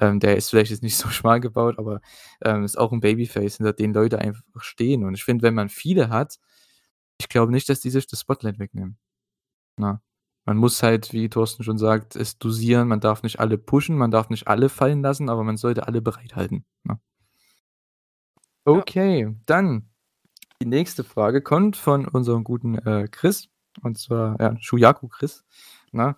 Ähm, 0.00 0.20
der 0.20 0.36
ist 0.36 0.50
vielleicht 0.50 0.70
jetzt 0.70 0.82
nicht 0.82 0.96
so 0.96 1.08
schmal 1.10 1.40
gebaut, 1.40 1.78
aber 1.78 2.00
ähm, 2.44 2.64
ist 2.64 2.78
auch 2.78 2.92
ein 2.92 3.00
Babyface, 3.00 3.56
hinter 3.58 3.72
denen 3.72 3.94
Leute 3.94 4.18
einfach 4.20 4.42
stehen. 4.58 5.04
Und 5.04 5.14
ich 5.14 5.24
finde, 5.24 5.42
wenn 5.42 5.54
man 5.54 5.68
viele 5.70 6.08
hat, 6.10 6.38
ich 7.20 7.28
glaube 7.28 7.52
nicht, 7.52 7.68
dass 7.68 7.80
die 7.80 7.90
sich 7.90 8.06
das 8.06 8.20
Spotlight 8.20 8.58
wegnehmen. 8.58 8.98
Na? 9.78 10.02
Man 10.48 10.56
muss 10.56 10.82
halt, 10.82 11.12
wie 11.12 11.28
Thorsten 11.28 11.62
schon 11.62 11.76
sagt, 11.76 12.16
es 12.16 12.38
dosieren. 12.38 12.88
Man 12.88 13.00
darf 13.00 13.22
nicht 13.22 13.38
alle 13.38 13.58
pushen, 13.58 13.98
man 13.98 14.10
darf 14.10 14.30
nicht 14.30 14.48
alle 14.48 14.70
fallen 14.70 15.02
lassen, 15.02 15.28
aber 15.28 15.44
man 15.44 15.58
sollte 15.58 15.86
alle 15.86 16.00
bereithalten. 16.00 16.64
Ne? 16.84 16.98
Okay, 18.64 19.24
ja. 19.24 19.34
dann 19.44 19.90
die 20.62 20.66
nächste 20.66 21.04
Frage 21.04 21.42
kommt 21.42 21.76
von 21.76 22.08
unserem 22.08 22.44
guten 22.44 22.78
äh, 22.78 23.08
Chris, 23.10 23.50
und 23.82 23.98
zwar 23.98 24.40
ja, 24.40 24.56
Shuyaku 24.58 25.08
Chris. 25.08 25.44
Na? 25.92 26.16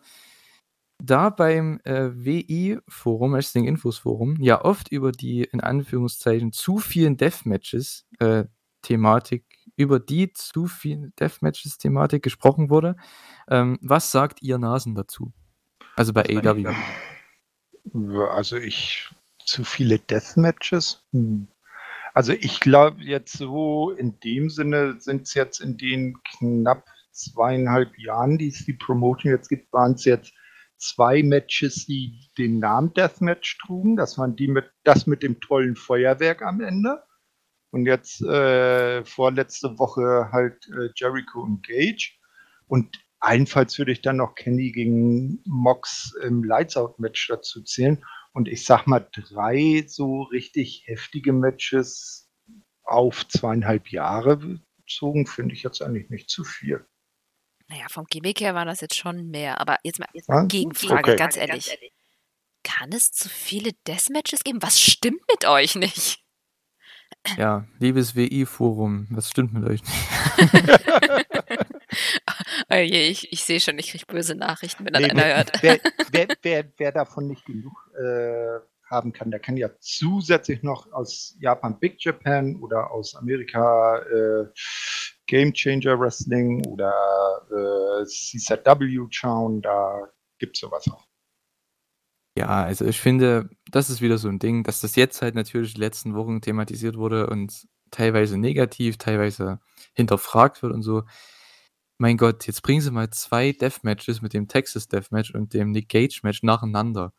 Da 1.03 1.31
beim 1.31 1.81
äh, 1.83 2.11
WI-Forum, 2.15 3.33
Wrestling 3.33 3.65
Infos 3.65 3.99
Forum, 3.99 4.37
ja 4.39 4.65
oft 4.65 4.93
über 4.93 5.11
die 5.11 5.43
in 5.43 5.61
Anführungszeichen 5.61 6.53
zu 6.53 6.79
vielen 6.79 7.17
Deathmatches 7.17 8.07
äh, 8.21 8.45
Thematik 8.83 9.45
über 9.81 9.99
die 9.99 10.33
zu 10.33 10.67
viel 10.67 11.13
Deathmatches-Thematik 11.19 12.23
gesprochen 12.23 12.69
wurde. 12.69 12.97
Ähm, 13.49 13.79
was 13.81 14.11
sagt 14.11 14.43
ihr 14.43 14.59
Nasen 14.59 14.95
dazu? 14.95 15.33
Also 15.97 16.13
bei 16.13 16.25
AEW. 16.25 16.75
Also 18.31 18.57
ich 18.57 19.09
zu 19.39 19.65
viele 19.65 19.99
Deathmatches? 19.99 21.03
Hm. 21.13 21.49
Also 22.13 22.33
ich 22.33 22.61
glaube 22.61 23.03
jetzt 23.03 23.39
so 23.39 23.91
in 23.91 24.21
dem 24.21 24.51
Sinne 24.51 25.01
sind 25.01 25.23
es 25.23 25.35
jetzt 25.35 25.61
in 25.61 25.79
den 25.79 26.19
knapp 26.37 26.85
zweieinhalb 27.13 27.99
Jahren, 27.99 28.37
die 28.37 28.49
es 28.49 28.67
die 28.67 28.75
Promotion 28.75 29.33
jetzt 29.33 29.49
gibt, 29.49 29.73
waren 29.73 29.95
es 29.95 30.05
jetzt 30.05 30.35
zwei 30.77 31.23
Matches, 31.23 31.87
die 31.87 32.29
den 32.37 32.59
Namen 32.59 32.93
Deathmatch 32.93 33.59
trugen. 33.59 33.97
Das 33.97 34.19
waren 34.19 34.37
die 34.37 34.49
mit 34.49 34.71
das 34.85 35.07
mit 35.07 35.23
dem 35.23 35.41
tollen 35.41 35.75
Feuerwerk 35.75 36.43
am 36.43 36.61
Ende. 36.61 37.03
Und 37.71 37.87
jetzt 37.87 38.21
äh, 38.23 39.05
vorletzte 39.05 39.79
Woche 39.79 40.31
halt 40.33 40.67
äh, 40.69 40.89
Jericho 40.97 41.41
und 41.41 41.65
Gage. 41.65 42.13
Und 42.67 42.99
allenfalls 43.21 43.79
würde 43.79 43.93
ich 43.93 44.03
dann 44.03 44.17
noch 44.17 44.35
Kenny 44.35 44.73
gegen 44.73 45.41
Mox 45.45 46.15
im 46.23 46.43
Lights 46.43 46.77
Out 46.77 46.99
Match 46.99 47.29
dazu 47.29 47.63
zählen. 47.63 48.05
Und 48.33 48.49
ich 48.49 48.65
sag 48.65 48.87
mal, 48.87 49.09
drei 49.13 49.85
so 49.87 50.23
richtig 50.23 50.85
heftige 50.87 51.33
Matches 51.33 52.29
auf 52.83 53.27
zweieinhalb 53.29 53.89
Jahre 53.89 54.61
bezogen, 54.77 55.27
finde 55.27 55.55
ich 55.55 55.63
jetzt 55.63 55.81
eigentlich 55.81 56.11
nicht 56.11 56.29
zu 56.29 56.45
viel. 56.45 56.85
Naja, 57.69 57.87
vom 57.89 58.05
Gimmick 58.07 58.41
her 58.41 58.55
war 58.55 58.65
das 58.65 58.81
jetzt 58.81 58.97
schon 58.97 59.29
mehr. 59.31 59.61
Aber 59.61 59.79
jetzt 59.85 60.01
mal, 60.01 60.09
jetzt 60.13 60.29
mal 60.29 60.47
Gegenfrage, 60.49 61.13
okay. 61.13 61.17
ganz, 61.17 61.37
ehrlich. 61.37 61.67
ganz 61.67 61.69
ehrlich. 61.69 61.93
Kann 62.65 62.93
es 62.93 63.13
zu 63.13 63.29
viele 63.29 63.73
Deathmatches 63.87 64.43
geben? 64.43 64.61
Was 64.61 64.81
stimmt 64.81 65.23
mit 65.31 65.47
euch 65.47 65.77
nicht? 65.77 66.25
Ja, 67.37 67.67
liebes 67.79 68.17
WI-Forum, 68.17 69.07
was 69.11 69.29
stimmt 69.29 69.53
mit 69.53 69.65
euch 69.65 69.83
nicht? 69.83 70.09
oh 72.71 72.77
je, 72.77 73.09
ich, 73.09 73.33
ich 73.33 73.45
sehe 73.45 73.61
schon, 73.61 73.79
ich 73.79 73.91
kriege 73.91 74.07
böse 74.07 74.35
Nachrichten, 74.35 74.85
wenn 74.85 74.95
nee, 74.95 75.11
einer 75.11 75.37
hört. 75.37 75.63
Wer, 75.63 75.79
wer, 76.13 76.29
wer, 76.43 76.65
wer, 76.77 76.93
davon 76.93 77.27
nicht 77.27 77.45
genug 77.45 77.73
äh, 77.99 78.61
haben 78.91 79.13
kann, 79.13 79.31
der 79.31 79.41
kann 79.41 79.57
ja 79.57 79.69
zusätzlich 79.81 80.63
noch 80.63 80.91
aus 80.93 81.37
Japan 81.41 81.79
Big 81.79 82.03
Japan 82.03 82.57
oder 82.57 82.91
aus 82.91 83.15
Amerika 83.15 83.99
äh, 83.99 84.47
Game 85.27 85.53
Changer 85.53 86.01
Wrestling 86.01 86.67
oder 86.67 86.93
äh, 87.51 88.05
CZW 88.07 89.07
schauen, 89.11 89.63
da 89.63 90.09
gibt 90.39 90.57
es 90.57 90.61
sowas 90.61 90.89
auch. 90.91 91.10
Ja, 92.37 92.47
also 92.65 92.85
ich 92.87 93.01
finde, 93.01 93.51
das 93.71 93.91
ist 93.91 94.01
wieder 94.01 94.17
so 94.17 94.29
ein 94.29 94.39
Ding, 94.39 94.63
dass 94.63 94.81
das 94.81 94.95
jetzt 94.97 95.21
halt 95.21 95.35
natürlich 95.35 95.75
die 95.75 95.81
letzten 95.81 96.15
Wochen 96.15 96.41
thematisiert 96.41 96.97
wurde 96.97 97.29
und 97.29 97.67
teilweise 97.91 98.39
negativ, 98.39 98.99
teilweise 98.99 99.59
hinterfragt 99.95 100.63
wird 100.63 100.73
und 100.73 100.83
so. 100.83 101.03
Mein 101.99 102.17
Gott, 102.17 102.47
jetzt 102.47 102.63
bringen 102.63 102.81
sie 102.81 102.91
mal 102.91 103.11
zwei 103.11 103.53
Deathmatches 103.53 104.23
mit 104.23 104.33
dem 104.33 104.49
Texas 104.49 104.89
Deathmatch 104.89 105.35
und 105.35 105.55
dem 105.55 105.71
Nick 105.73 105.89
Gage 105.91 106.21
Match 106.23 106.43
nacheinander. 106.43 107.13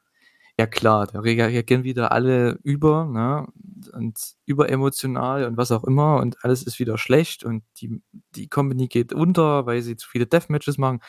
Ja 0.59 0.67
klar, 0.67 1.07
da 1.07 1.19
reagieren 1.21 1.83
wieder 1.83 2.11
alle 2.11 2.59
über, 2.63 3.05
ne? 3.05 3.47
Und 3.93 4.19
überemotional 4.45 5.45
und 5.45 5.57
was 5.57 5.71
auch 5.71 5.83
immer 5.85 6.17
und 6.17 6.43
alles 6.45 6.63
ist 6.63 6.79
wieder 6.79 6.97
schlecht 6.97 7.43
und 7.43 7.63
die, 7.77 8.01
die 8.35 8.47
Company 8.49 8.87
geht 8.87 9.13
unter, 9.13 9.65
weil 9.65 9.81
sie 9.81 9.95
zu 9.97 10.09
viele 10.09 10.27
Deathmatches 10.27 10.77
machen. 10.77 11.01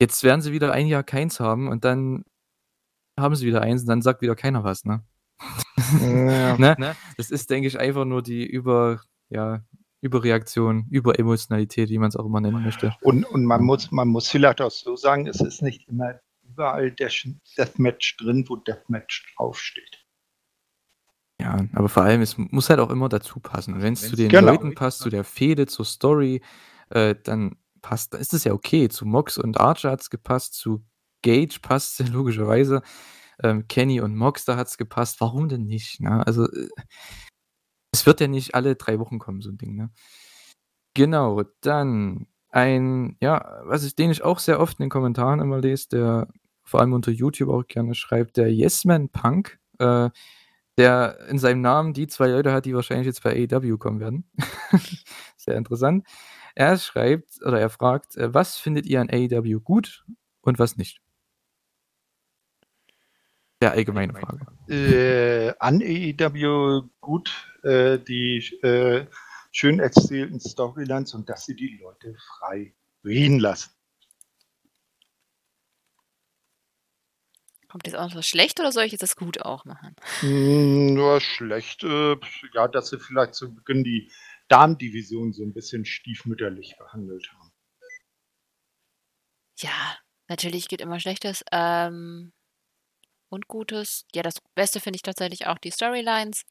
Jetzt 0.00 0.22
werden 0.24 0.40
sie 0.42 0.52
wieder 0.52 0.72
ein 0.72 0.86
Jahr 0.86 1.02
keins 1.04 1.40
haben 1.40 1.68
und 1.68 1.84
dann 1.84 2.24
haben 3.18 3.34
sie 3.34 3.46
wieder 3.46 3.62
eins 3.62 3.82
und 3.82 3.88
dann 3.88 4.02
sagt 4.02 4.22
wieder 4.22 4.34
keiner 4.34 4.64
was, 4.64 4.84
ne? 4.84 5.04
Ja. 6.00 6.56
ne? 6.58 6.76
ne? 6.78 6.96
Das 7.16 7.30
ist, 7.30 7.50
denke 7.50 7.68
ich, 7.68 7.78
einfach 7.78 8.04
nur 8.04 8.22
die 8.22 8.46
über, 8.46 9.00
ja, 9.28 9.62
Überreaktion, 10.00 10.86
Überemotionalität, 10.90 11.88
wie 11.88 11.98
man 11.98 12.08
es 12.08 12.16
auch 12.16 12.26
immer 12.26 12.40
nennen 12.40 12.62
möchte. 12.62 12.94
Und, 13.00 13.24
und 13.24 13.44
man, 13.44 13.62
muss, 13.62 13.90
man 13.90 14.08
muss 14.08 14.28
vielleicht 14.28 14.60
auch 14.60 14.70
so 14.70 14.96
sagen, 14.96 15.26
es 15.26 15.40
ist 15.40 15.62
nicht 15.62 15.88
immer 15.88 16.20
überall 16.42 16.92
der 16.92 17.10
Deathmatch 17.56 18.18
drin, 18.18 18.44
wo 18.48 18.56
Deathmatch 18.56 19.34
draufsteht. 19.34 20.04
Ja, 21.40 21.58
aber 21.72 21.88
vor 21.88 22.04
allem, 22.04 22.20
es 22.20 22.36
muss 22.36 22.70
halt 22.70 22.80
auch 22.80 22.90
immer 22.90 23.08
dazu 23.08 23.40
passen. 23.40 23.82
Wenn 23.82 23.94
es 23.94 24.08
zu 24.08 24.14
den 24.14 24.28
genau. 24.28 24.52
Leuten 24.52 24.74
passt, 24.74 25.00
zu 25.00 25.10
der 25.10 25.24
Fehde, 25.24 25.66
zur 25.66 25.84
Story, 25.84 26.42
äh, 26.90 27.14
dann 27.24 27.56
passt, 27.82 28.12
dann 28.12 28.20
ist 28.20 28.34
es 28.34 28.44
ja 28.44 28.52
okay. 28.52 28.88
Zu 28.88 29.06
Mox 29.06 29.38
und 29.38 29.58
Archer 29.58 29.90
hat 29.90 30.02
es 30.02 30.10
gepasst, 30.10 30.54
zu 30.54 30.84
Gage 31.24 31.58
passt 31.60 31.98
logischerweise. 32.12 32.82
Ähm, 33.42 33.66
Kenny 33.66 34.00
und 34.00 34.14
Mox, 34.16 34.44
da 34.44 34.56
hat 34.56 34.68
es 34.68 34.78
gepasst. 34.78 35.20
Warum 35.20 35.48
denn 35.48 35.66
nicht? 35.66 36.00
Ne? 36.00 36.24
Also, 36.24 36.44
äh, 36.44 36.68
es 37.92 38.06
wird 38.06 38.20
ja 38.20 38.28
nicht 38.28 38.54
alle 38.54 38.76
drei 38.76 38.98
Wochen 39.00 39.18
kommen, 39.18 39.40
so 39.40 39.50
ein 39.50 39.58
Ding. 39.58 39.74
Ne? 39.74 39.90
Genau, 40.94 41.42
dann 41.60 42.26
ein, 42.50 43.16
ja, 43.20 43.62
was 43.64 43.84
ich, 43.84 43.96
den 43.96 44.10
ich 44.10 44.22
auch 44.22 44.38
sehr 44.38 44.60
oft 44.60 44.78
in 44.78 44.84
den 44.84 44.90
Kommentaren 44.90 45.40
immer 45.40 45.60
lese, 45.60 45.88
der 45.88 46.28
vor 46.62 46.80
allem 46.80 46.92
unter 46.92 47.10
YouTube 47.10 47.50
auch 47.50 47.66
gerne 47.66 47.94
schreibt, 47.94 48.36
der 48.36 48.48
Yesman 48.50 49.08
Punk, 49.08 49.58
äh, 49.78 50.10
der 50.78 51.18
in 51.28 51.38
seinem 51.38 51.60
Namen 51.60 51.94
die 51.94 52.06
zwei 52.06 52.28
Leute 52.28 52.52
hat, 52.52 52.64
die 52.64 52.74
wahrscheinlich 52.74 53.06
jetzt 53.06 53.22
bei 53.22 53.48
AEW 53.50 53.76
kommen 53.78 54.00
werden. 54.00 54.30
sehr 55.36 55.56
interessant. 55.56 56.06
Er 56.54 56.78
schreibt 56.78 57.44
oder 57.44 57.60
er 57.60 57.70
fragt, 57.70 58.16
äh, 58.16 58.32
was 58.32 58.56
findet 58.56 58.86
ihr 58.86 59.00
an 59.00 59.10
AEW 59.10 59.60
gut 59.60 60.04
und 60.40 60.58
was 60.58 60.76
nicht? 60.76 61.03
Der 63.60 63.72
allgemeine 63.72 64.12
Frage. 64.12 64.46
Äh, 64.68 65.54
an 65.58 65.80
AEW 65.80 66.82
gut 67.00 67.30
äh, 67.62 67.98
die 67.98 68.38
äh, 68.62 69.06
schön 69.52 69.80
erzählten 69.80 70.40
Storylines 70.40 71.14
und 71.14 71.28
dass 71.28 71.46
sie 71.46 71.54
die 71.54 71.78
Leute 71.80 72.14
frei 72.38 72.74
reden 73.04 73.38
lassen. 73.38 73.70
Kommt 77.68 77.86
jetzt 77.86 77.96
auch 77.96 78.08
noch 78.08 78.16
was 78.16 78.28
schlecht 78.28 78.60
oder 78.60 78.70
soll 78.70 78.84
ich 78.84 78.92
jetzt 78.92 79.02
das 79.02 79.16
gut 79.16 79.42
auch 79.42 79.64
machen? 79.64 79.96
Hm, 80.20 80.94
nur 80.94 81.20
schlecht. 81.20 81.82
Äh, 81.82 82.16
ja, 82.52 82.68
dass 82.68 82.90
sie 82.90 83.00
vielleicht 83.00 83.34
zu 83.34 83.52
Beginn 83.52 83.82
die 83.82 84.12
Damendivision 84.48 85.32
so 85.32 85.42
ein 85.42 85.52
bisschen 85.52 85.84
stiefmütterlich 85.84 86.76
behandelt 86.78 87.28
haben. 87.32 87.52
Ja, 89.58 89.98
natürlich 90.28 90.68
geht 90.68 90.80
immer 90.80 91.00
Schlechtes. 91.00 91.44
Ähm, 91.50 92.32
und 93.34 93.48
Gutes. 93.48 94.06
Ja, 94.14 94.22
das 94.22 94.40
Beste 94.54 94.80
finde 94.80 94.96
ich 94.96 95.02
tatsächlich 95.02 95.46
auch 95.46 95.58
die 95.58 95.70
Storylines. 95.70 96.44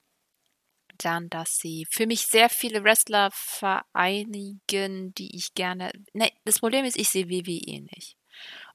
Dann, 1.00 1.30
dass 1.30 1.58
sie 1.58 1.88
für 1.90 2.06
mich 2.06 2.28
sehr 2.28 2.50
viele 2.50 2.84
Wrestler 2.84 3.32
vereinigen, 3.34 5.14
die 5.16 5.36
ich 5.36 5.56
gerne. 5.56 5.92
Ne, 6.14 6.32
das 6.46 6.60
Problem 6.60 6.86
ist, 6.86 6.98
ich 6.98 7.10
sehe 7.10 7.30
WWE 7.30 7.82
nicht. 7.82 8.16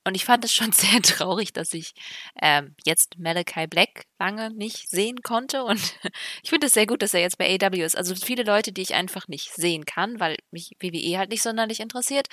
Und 0.04 0.14
ich 0.14 0.24
fand 0.24 0.44
es 0.44 0.54
schon 0.54 0.72
sehr 0.72 1.02
traurig, 1.02 1.52
dass 1.52 1.74
ich 1.74 1.92
ähm, 2.40 2.74
jetzt 2.84 3.18
Malachi 3.18 3.66
Black 3.66 4.06
lange 4.18 4.50
nicht 4.50 4.90
sehen 4.90 5.22
konnte. 5.22 5.64
Und 5.64 5.80
ich 6.42 6.50
finde 6.50 6.66
es 6.68 6.74
sehr 6.74 6.86
gut, 6.86 7.02
dass 7.02 7.14
er 7.14 7.20
jetzt 7.20 7.38
bei 7.38 7.54
AW 7.54 7.82
ist. 7.82 7.96
Also 7.96 8.14
viele 8.14 8.42
Leute, 8.42 8.72
die 8.72 8.82
ich 8.82 8.94
einfach 8.94 9.28
nicht 9.28 9.52
sehen 9.54 9.84
kann, 9.84 10.18
weil 10.18 10.36
mich 10.50 10.76
WWE 10.80 11.18
halt 11.18 11.30
nicht 11.30 11.42
sonderlich 11.42 11.80
interessiert, 11.80 12.28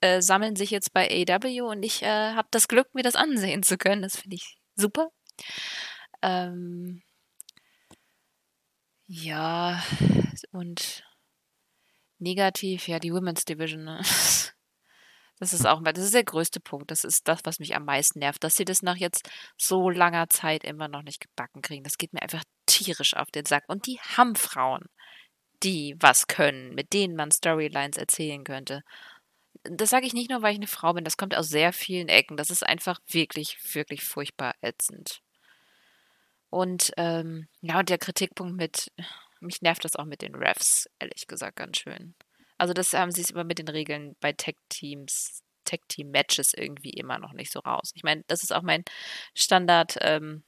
äh, 0.00 0.20
sammeln 0.20 0.56
sich 0.56 0.70
jetzt 0.70 0.92
bei 0.92 1.08
AW 1.08 1.62
und 1.62 1.82
ich 1.82 2.02
äh, 2.02 2.34
habe 2.34 2.48
das 2.50 2.68
Glück, 2.68 2.94
mir 2.94 3.02
das 3.02 3.16
ansehen 3.16 3.62
zu 3.62 3.78
können. 3.78 4.02
Das 4.02 4.16
finde 4.16 4.36
ich 4.36 4.58
super. 4.76 5.10
Ähm, 6.22 7.02
ja, 9.06 9.82
und 10.52 11.04
negativ, 12.18 12.88
ja, 12.88 12.98
die 12.98 13.12
Women's 13.12 13.44
Division. 13.44 13.84
Ne? 13.84 14.02
Das 15.40 15.52
ist 15.52 15.66
auch 15.66 15.82
das 15.82 16.04
ist 16.04 16.14
der 16.14 16.24
größte 16.24 16.60
Punkt. 16.60 16.92
Das 16.92 17.02
ist 17.02 17.26
das, 17.26 17.40
was 17.44 17.58
mich 17.58 17.74
am 17.74 17.84
meisten 17.84 18.20
nervt, 18.20 18.44
dass 18.44 18.54
sie 18.54 18.64
das 18.64 18.82
nach 18.82 18.96
jetzt 18.96 19.28
so 19.58 19.90
langer 19.90 20.28
Zeit 20.28 20.62
immer 20.62 20.86
noch 20.86 21.02
nicht 21.02 21.20
gebacken 21.20 21.60
kriegen. 21.60 21.82
Das 21.82 21.98
geht 21.98 22.12
mir 22.12 22.22
einfach 22.22 22.44
tierisch 22.66 23.14
auf 23.14 23.30
den 23.32 23.44
Sack. 23.44 23.64
Und 23.66 23.86
die 23.86 23.98
haben 23.98 24.36
Frauen, 24.36 24.84
die 25.64 25.96
was 25.98 26.28
können, 26.28 26.74
mit 26.74 26.92
denen 26.92 27.16
man 27.16 27.32
Storylines 27.32 27.96
erzählen 27.96 28.44
könnte 28.44 28.84
das 29.64 29.90
sage 29.90 30.06
ich 30.06 30.14
nicht 30.14 30.30
nur, 30.30 30.42
weil 30.42 30.52
ich 30.52 30.58
eine 30.58 30.66
Frau 30.66 30.92
bin, 30.92 31.04
das 31.04 31.16
kommt 31.16 31.34
aus 31.34 31.48
sehr 31.48 31.72
vielen 31.72 32.08
Ecken. 32.08 32.36
Das 32.36 32.50
ist 32.50 32.64
einfach 32.64 33.00
wirklich, 33.08 33.58
wirklich 33.74 34.04
furchtbar 34.04 34.54
ätzend. 34.60 35.20
Und 36.50 36.92
ähm, 36.96 37.48
ja, 37.62 37.80
und 37.80 37.88
der 37.88 37.98
Kritikpunkt 37.98 38.56
mit, 38.56 38.92
mich 39.40 39.62
nervt 39.62 39.84
das 39.84 39.96
auch 39.96 40.04
mit 40.04 40.22
den 40.22 40.34
Refs, 40.34 40.88
ehrlich 40.98 41.26
gesagt, 41.26 41.56
ganz 41.56 41.78
schön. 41.78 42.14
Also 42.58 42.72
das 42.74 42.92
haben 42.92 43.10
sie 43.10 43.22
es 43.22 43.30
immer 43.30 43.44
mit 43.44 43.58
den 43.58 43.68
Regeln 43.68 44.14
bei 44.20 44.32
Tech-Teams 44.32 45.42
Tag 45.64 45.80
Team 45.88 46.10
Matches 46.10 46.52
irgendwie 46.54 46.90
immer 46.90 47.18
noch 47.18 47.32
nicht 47.32 47.50
so 47.50 47.60
raus. 47.60 47.92
Ich 47.94 48.02
meine, 48.02 48.22
das 48.26 48.42
ist 48.42 48.52
auch 48.52 48.62
mein 48.62 48.84
Standard 49.34 49.96
ähm, 50.00 50.44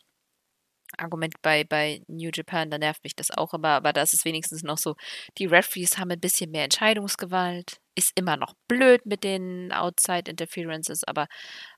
Argument 0.96 1.34
bei, 1.42 1.64
bei 1.64 2.00
New 2.08 2.30
Japan, 2.32 2.70
da 2.70 2.78
nervt 2.78 3.02
mich 3.04 3.16
das 3.16 3.30
auch, 3.30 3.52
aber, 3.52 3.70
aber 3.70 3.92
da 3.92 4.02
ist 4.02 4.14
es 4.14 4.24
wenigstens 4.24 4.62
noch 4.62 4.78
so, 4.78 4.94
die 5.38 5.46
Referees 5.46 5.98
haben 5.98 6.10
ein 6.10 6.20
bisschen 6.20 6.50
mehr 6.50 6.64
Entscheidungsgewalt, 6.64 7.78
ist 7.94 8.12
immer 8.14 8.36
noch 8.36 8.54
blöd 8.68 9.04
mit 9.06 9.24
den 9.24 9.72
Outside 9.72 10.30
Interferences, 10.30 11.04
aber 11.04 11.26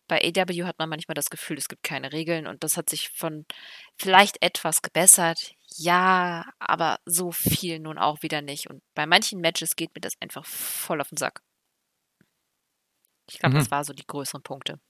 bei 0.09 0.21
AW 0.23 0.65
hat 0.65 0.79
man 0.79 0.89
manchmal 0.89 1.15
das 1.15 1.31
Gefühl, 1.31 1.59
es 1.59 1.69
gibt 1.69 1.83
keine 1.83 2.13
Regeln 2.13 2.47
und 2.47 2.65
das 2.65 2.77
hat 2.77 2.89
sich 2.89 3.11
von 3.11 3.45
vielleicht 3.97 4.43
etwas 4.43 4.83
gebessert. 4.83 5.53
Ja, 5.77 6.47
aber 6.59 6.99
so 7.05 7.31
viel 7.31 7.79
nun 7.79 7.99
auch 7.99 8.23
wieder 8.23 8.41
nicht. 8.41 8.71
Und 8.71 8.83
bei 8.95 9.07
manchen 9.07 9.41
Matches 9.41 9.77
geht 9.77 9.95
mir 9.95 10.01
das 10.01 10.15
einfach 10.21 10.47
voll 10.47 11.01
auf 11.03 11.11
den 11.11 11.19
Sack. 11.19 11.43
Ich 13.31 13.39
glaube, 13.39 13.57
mhm. 13.57 13.59
das 13.59 13.71
war 13.71 13.85
so 13.85 13.93
die 13.93 14.07
größeren 14.07 14.43
Punkte. 14.43 14.81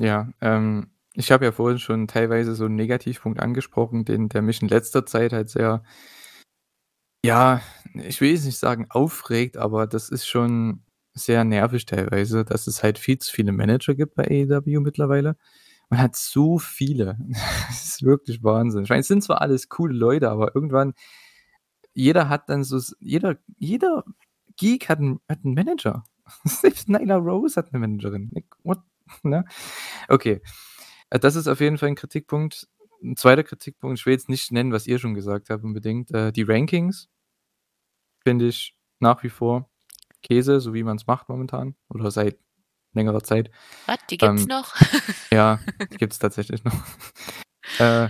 Ja, 0.00 0.28
ähm, 0.40 0.90
ich 1.14 1.32
habe 1.32 1.44
ja 1.46 1.52
vorhin 1.52 1.78
schon 1.78 2.06
teilweise 2.08 2.54
so 2.54 2.66
einen 2.66 2.76
Negativpunkt 2.76 3.40
angesprochen, 3.40 4.04
den 4.04 4.28
der 4.28 4.42
mich 4.42 4.62
in 4.62 4.68
letzter 4.68 5.06
Zeit 5.06 5.32
halt 5.32 5.50
sehr, 5.50 5.82
ja, 7.24 7.60
ich 7.94 8.20
will 8.20 8.30
jetzt 8.30 8.44
nicht 8.44 8.58
sagen 8.58 8.86
aufregt, 8.90 9.56
aber 9.56 9.86
das 9.86 10.08
ist 10.10 10.26
schon 10.26 10.84
sehr 11.14 11.44
nervig 11.44 11.86
teilweise, 11.86 12.44
dass 12.44 12.66
es 12.66 12.82
halt 12.82 12.98
viel 12.98 13.18
zu 13.18 13.32
viele 13.32 13.52
Manager 13.52 13.94
gibt 13.94 14.14
bei 14.14 14.24
AEW 14.24 14.80
mittlerweile. 14.80 15.36
Man 15.90 16.00
hat 16.00 16.16
so 16.16 16.58
viele. 16.58 17.18
Das 17.68 17.84
ist 17.84 18.02
wirklich 18.02 18.42
Wahnsinn. 18.44 18.84
Ich 18.84 18.90
meine, 18.90 19.00
es 19.00 19.08
sind 19.08 19.22
zwar 19.24 19.40
alles 19.42 19.68
coole 19.68 19.94
Leute, 19.94 20.30
aber 20.30 20.54
irgendwann, 20.54 20.94
jeder 21.94 22.28
hat 22.28 22.48
dann 22.48 22.64
so, 22.64 22.80
jeder, 23.00 23.36
jeder 23.58 24.04
Geek 24.56 24.88
hat 24.88 24.98
einen, 24.98 25.20
hat 25.28 25.44
einen 25.44 25.54
Manager. 25.54 26.04
Selbst 26.44 26.88
Nyla 26.88 27.16
Rose 27.16 27.56
hat 27.56 27.72
eine 27.72 27.80
Managerin. 27.80 28.30
What? 28.62 28.80
Ne? 29.22 29.44
Okay. 30.08 30.42
Äh, 31.10 31.18
das 31.18 31.36
ist 31.36 31.48
auf 31.48 31.60
jeden 31.60 31.78
Fall 31.78 31.90
ein 31.90 31.94
Kritikpunkt. 31.94 32.68
Ein 33.02 33.16
zweiter 33.16 33.44
Kritikpunkt, 33.44 33.98
ich 33.98 34.06
will 34.06 34.12
jetzt 34.12 34.28
nicht 34.28 34.50
nennen, 34.50 34.72
was 34.72 34.86
ihr 34.86 34.98
schon 34.98 35.14
gesagt 35.14 35.50
habt 35.50 35.64
unbedingt. 35.64 36.10
Äh, 36.10 36.32
die 36.32 36.42
Rankings 36.42 37.08
finde 38.24 38.48
ich 38.48 38.76
nach 38.98 39.22
wie 39.22 39.28
vor 39.28 39.70
Käse, 40.22 40.60
so 40.60 40.74
wie 40.74 40.82
man 40.82 40.96
es 40.96 41.06
macht 41.06 41.28
momentan 41.28 41.76
oder 41.88 42.10
seit 42.10 42.38
längerer 42.92 43.22
Zeit. 43.22 43.50
Was, 43.86 43.98
die 44.10 44.18
gibt's 44.18 44.42
ähm, 44.42 44.48
noch? 44.48 44.74
ja, 45.32 45.60
die 45.92 45.96
gibt 45.96 46.12
es 46.12 46.18
tatsächlich 46.18 46.64
noch. 46.64 46.74
äh, 47.78 48.08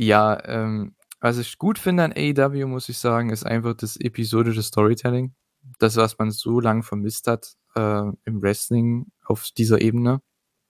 ja, 0.00 0.44
ähm, 0.44 0.94
was 1.20 1.38
ich 1.38 1.58
gut 1.58 1.78
finde 1.78 2.04
an 2.04 2.12
AEW, 2.12 2.66
muss 2.66 2.88
ich 2.88 2.98
sagen, 2.98 3.30
ist 3.30 3.44
einfach 3.44 3.74
das 3.74 3.96
episodische 3.96 4.62
Storytelling. 4.62 5.34
Das, 5.78 5.96
was 5.96 6.18
man 6.18 6.30
so 6.30 6.60
lange 6.60 6.82
vermisst 6.82 7.26
hat 7.26 7.54
äh, 7.74 8.02
im 8.24 8.42
Wrestling 8.42 9.10
auf 9.24 9.48
dieser 9.56 9.80
Ebene. 9.80 10.20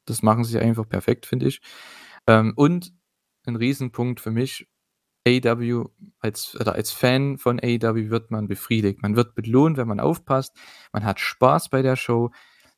Das 0.09 0.23
machen 0.23 0.45
sie 0.45 0.59
einfach 0.59 0.89
perfekt, 0.89 1.27
finde 1.27 1.47
ich. 1.49 1.61
Ähm, 2.27 2.53
und 2.57 2.93
ein 3.47 3.57
Riesenpunkt 3.57 4.21
für 4.21 4.31
mich, 4.31 4.69
AEW 5.27 5.87
als, 6.21 6.57
oder 6.59 6.75
als 6.75 6.93
Fan 6.93 7.39
von 7.39 7.61
AEW 7.61 8.11
wird 8.11 8.31
man 8.31 8.49
befriedigt. 8.49 9.03
Man 9.03 9.17
wird 9.17 9.35
belohnt, 9.35 9.77
wenn 9.77 9.89
man 9.89 10.01
aufpasst. 10.01 10.57
Man 10.93 11.05
hat 11.05 11.21
Spaß 11.21 11.71
bei 11.71 11.83
der 11.83 11.97
Show, 11.97 12.31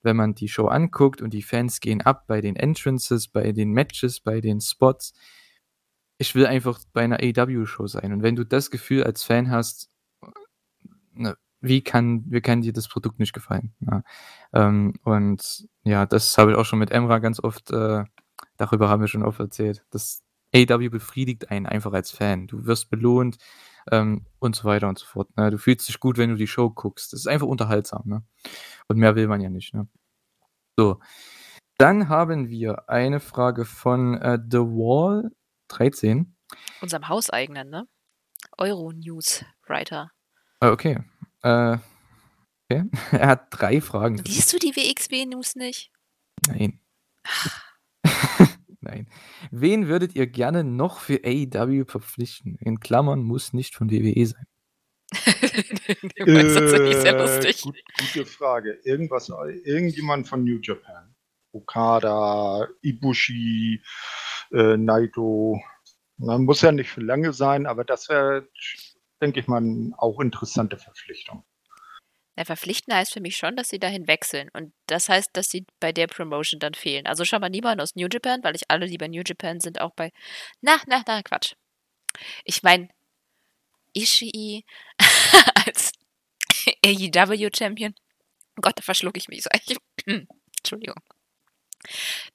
wenn 0.03 0.17
man 0.17 0.35
die 0.35 0.49
Show 0.49 0.67
anguckt 0.67 1.23
und 1.23 1.33
die 1.33 1.43
Fans 1.43 1.81
gehen 1.81 2.01
ab 2.01 2.27
bei 2.27 2.41
den 2.41 2.57
Entrances, 2.57 3.29
bei 3.29 3.53
den 3.53 3.73
Matches, 3.73 4.21
bei 4.21 4.41
den 4.41 4.61
Spots. 4.61 5.13
Ich 6.19 6.35
will 6.35 6.47
einfach 6.47 6.81
bei 6.93 7.03
einer 7.03 7.21
AEW-Show 7.21 7.87
sein. 7.87 8.13
Und 8.13 8.23
wenn 8.23 8.37
du 8.37 8.45
das 8.45 8.71
Gefühl 8.71 9.05
als 9.05 9.23
Fan 9.23 9.51
hast, 9.51 9.91
ne, 11.13 11.37
wie 11.61 11.83
kann, 11.83 12.25
wie 12.27 12.41
kann 12.41 12.63
dir 12.63 12.73
das 12.73 12.89
Produkt 12.89 13.19
nicht 13.19 13.33
gefallen? 13.33 13.75
Ja. 13.81 14.03
Ähm, 14.53 14.95
und 15.05 15.69
ja, 15.85 16.07
das 16.07 16.37
habe 16.39 16.53
ich 16.53 16.57
auch 16.57 16.65
schon 16.65 16.79
mit 16.79 16.91
Emra 16.91 17.19
ganz 17.19 17.41
oft, 17.43 17.71
äh, 17.71 18.05
darüber 18.57 18.89
haben 18.89 19.01
wir 19.01 19.09
schon 19.09 19.25
oft 19.25 19.41
erzählt. 19.41 19.85
Das, 19.91 20.23
AW 20.55 20.89
befriedigt 20.89 21.51
einen 21.51 21.67
einfach 21.67 21.93
als 21.93 22.11
Fan. 22.11 22.47
Du 22.47 22.67
wirst 22.67 22.91
belohnt 22.91 23.39
ähm, 23.91 24.27
und 24.39 24.57
so 24.57 24.65
weiter 24.65 24.89
und 24.89 24.99
so 24.99 25.07
fort. 25.07 25.37
Ne? 25.37 25.51
Du 25.51 25.59
fühlst 25.59 25.89
dich 25.89 26.01
gut, 26.01 26.19
wenn 26.19 26.31
du 26.31 26.37
die 26.37 26.47
Show 26.47 26.71
guckst. 26.71 27.13
Das 27.13 27.21
ist 27.21 27.27
einfach 27.27 27.47
unterhaltsam. 27.47 28.03
Ne? 28.07 28.25
Und 28.89 28.99
mehr 28.99 29.15
will 29.15 29.29
man 29.29 29.41
ja 29.41 29.51
nicht. 29.51 29.75
Ne? 29.75 29.89
So. 30.77 31.01
Dann 31.79 32.09
haben 32.09 32.49
wir 32.49 32.89
eine 32.89 33.21
Frage 33.21 33.65
von 33.65 34.15
äh, 34.19 34.39
The 34.39 34.59
Wall 34.59 35.31
13. 35.69 36.37
Unserem 36.83 37.09
hauseigenen, 37.09 37.71
ne? 37.71 37.87
Euro-News-Writer. 38.59 40.11
Ah, 40.61 40.71
okay. 40.71 40.99
Äh, 41.43 41.79
okay. 42.71 42.85
er 43.13 43.27
hat 43.27 43.47
drei 43.51 43.81
Fragen. 43.81 44.19
Liest 44.19 44.53
du 44.53 44.59
die 44.59 44.75
WXW-News 44.75 45.57
nicht? 45.57 45.91
Nein. 46.47 46.81
Nein. 48.81 49.09
Wen 49.51 49.89
würdet 49.89 50.15
ihr 50.15 50.27
gerne 50.27 50.65
noch 50.65 51.01
für 51.01 51.21
AEW 51.25 51.85
verpflichten? 51.85 52.57
In 52.61 52.81
Klammern 52.81 53.23
muss 53.23 53.53
nicht 53.53 53.75
von 53.75 53.91
WWE 53.91 54.27
sein. 54.27 54.47
das 55.13 56.55
ist 56.55 57.03
sehr 57.03 57.19
lustig. 57.19 57.63
Gut, 57.63 57.77
gute 57.99 58.25
Frage. 58.25 58.79
Irgendwas, 58.85 59.29
irgendjemand 59.65 60.29
von 60.29 60.45
New 60.45 60.59
Japan. 60.63 61.15
Okada, 61.53 62.69
Ibushi, 62.83 63.83
äh, 64.53 64.77
Naito. 64.77 65.61
Man 66.17 66.45
muss 66.45 66.63
ja 66.63 66.71
nicht 66.71 66.91
für 66.91 67.01
lange 67.01 67.33
sein, 67.33 67.67
aber 67.67 67.85
das 67.85 68.09
wäre, 68.09 68.49
denke 69.21 69.41
ich 69.41 69.47
mal, 69.47 69.63
auch 69.99 70.21
interessante 70.21 70.77
Verpflichtung. 70.77 71.45
Ja, 72.37 72.45
verpflichten 72.45 72.95
heißt 72.95 73.13
für 73.13 73.21
mich 73.21 73.37
schon, 73.37 73.57
dass 73.57 73.69
sie 73.69 73.79
dahin 73.79 74.07
wechseln. 74.07 74.49
Und 74.55 74.73
das 74.87 75.09
heißt, 75.09 75.31
dass 75.35 75.51
sie 75.51 75.67
bei 75.79 75.93
der 75.93 76.07
Promotion 76.07 76.59
dann 76.59 76.75
fehlen. 76.75 77.07
Also 77.07 77.25
schon 77.25 77.41
mal 77.41 77.51
niemand 77.51 77.81
aus 77.81 77.97
New 77.97 78.09
Japan, 78.11 78.43
weil 78.43 78.57
ich 78.57 78.63
alle, 78.71 78.87
die 78.87 78.99
bei 78.99 79.09
New 79.09 79.23
Japan 79.25 79.61
sind, 79.61 79.81
auch 79.81 79.93
bei. 79.95 80.11
Na, 80.61 80.81
na, 80.87 81.03
na, 81.07 81.23
Quatsch. 81.23 81.55
Ich 82.45 82.63
meine, 82.63 82.89
Ishii 83.93 84.65
als 85.67 85.93
AEW-Champion. 86.85 87.95
Oh 88.57 88.63
Gott, 88.63 88.79
da 88.79 88.83
verschlucke 88.83 89.19
ich 89.19 89.29
mich 89.29 89.43
so. 89.43 89.51
Entschuldigung. 90.61 91.03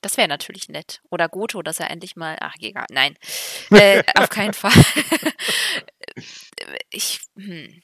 Das 0.02 0.18
wäre 0.18 0.28
natürlich 0.28 0.70
nett. 0.70 1.02
Oder 1.12 1.30
Goto, 1.30 1.62
dass 1.62 1.80
er 1.80 1.90
endlich 1.92 2.16
mal. 2.16 2.36
Ach, 2.42 2.56
egal. 2.60 2.86
Nein. 2.92 3.18
Äh, 3.72 4.04
auf 4.16 4.30
keinen 4.30 4.54
Fall. 4.54 4.72
ich. 6.90 7.20
Hm. 7.38 7.82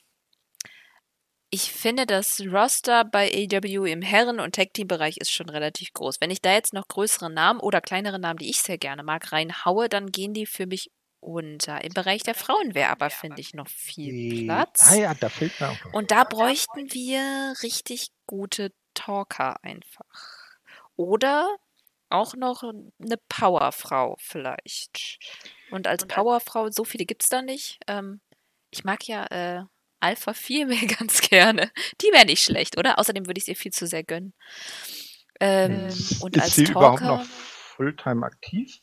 Ich 1.54 1.74
finde, 1.74 2.06
das 2.06 2.40
Roster 2.40 3.04
bei 3.04 3.30
AEW 3.30 3.86
im 3.86 4.02
Herren- 4.02 4.40
und 4.40 4.56
Tag-Team-Bereich 4.56 5.18
ist 5.18 5.32
schon 5.32 5.50
relativ 5.50 5.92
groß. 5.92 6.22
Wenn 6.22 6.32
ich 6.32 6.42
da 6.42 6.54
jetzt 6.54 6.72
noch 6.72 6.88
größere 6.88 7.30
Namen 7.30 7.60
oder 7.60 7.82
kleinere 7.82 8.20
Namen, 8.20 8.38
die 8.38 8.50
ich 8.50 8.62
sehr 8.62 8.78
gerne 8.78 9.04
mag, 9.04 9.34
reinhaue, 9.34 9.90
dann 9.90 10.14
gehen 10.14 10.34
die 10.34 10.46
für 10.46 10.66
mich 10.66 10.92
unter. 11.20 11.84
Im 11.84 11.94
Bereich 11.94 12.24
der 12.24 12.36
Frauen 12.36 12.74
wäre 12.74 12.90
aber, 12.90 13.10
finde 13.10 13.42
ich, 13.42 13.54
noch 13.54 13.68
viel 13.68 14.46
Platz. 14.46 14.92
Ah 14.92 14.96
ja, 14.96 15.14
da 15.14 15.28
fehlt 15.28 15.60
mir 15.60 15.70
auch. 15.70 15.94
Und 15.94 16.12
da 16.12 16.24
bräuchten 16.24 16.94
wir 16.94 17.54
richtig 17.64 18.12
gute 18.28 18.74
Talker 18.94 19.64
einfach. 19.64 20.58
Oder 20.96 21.58
auch 22.10 22.36
noch 22.36 22.64
eine 22.64 23.18
Powerfrau 23.30 24.16
vielleicht. 24.20 25.20
Und 25.72 25.88
als 25.88 26.06
Powerfrau, 26.06 26.70
so 26.70 26.84
viele 26.84 27.06
gibt 27.06 27.24
es 27.24 27.30
da 27.30 27.42
nicht. 27.42 27.80
Ähm, 27.88 28.22
ich 28.72 28.84
mag 28.84 29.08
ja 29.08 29.26
äh, 29.28 29.64
Alpha 30.02 30.34
4 30.34 30.68
wäre 30.68 30.88
ganz 31.00 31.22
gerne. 31.22 31.72
Die 32.02 32.08
wäre 32.08 32.26
nicht 32.26 32.44
schlecht, 32.44 32.78
oder? 32.78 33.00
Außerdem 33.00 33.28
würde 33.28 33.38
ich 33.38 33.46
sie 33.46 33.56
viel 33.56 33.72
zu 33.72 33.88
sehr 33.88 34.04
gönnen. 34.04 34.34
Ähm, 35.40 35.88
ist, 35.88 36.22
und 36.22 36.36
ist 36.36 36.44
als 36.44 36.56
sie 36.56 36.66
Talker, 36.66 36.80
überhaupt 36.80 37.02
noch 37.02 37.26
Fulltime 37.26 38.26
aktiv? 38.26 38.80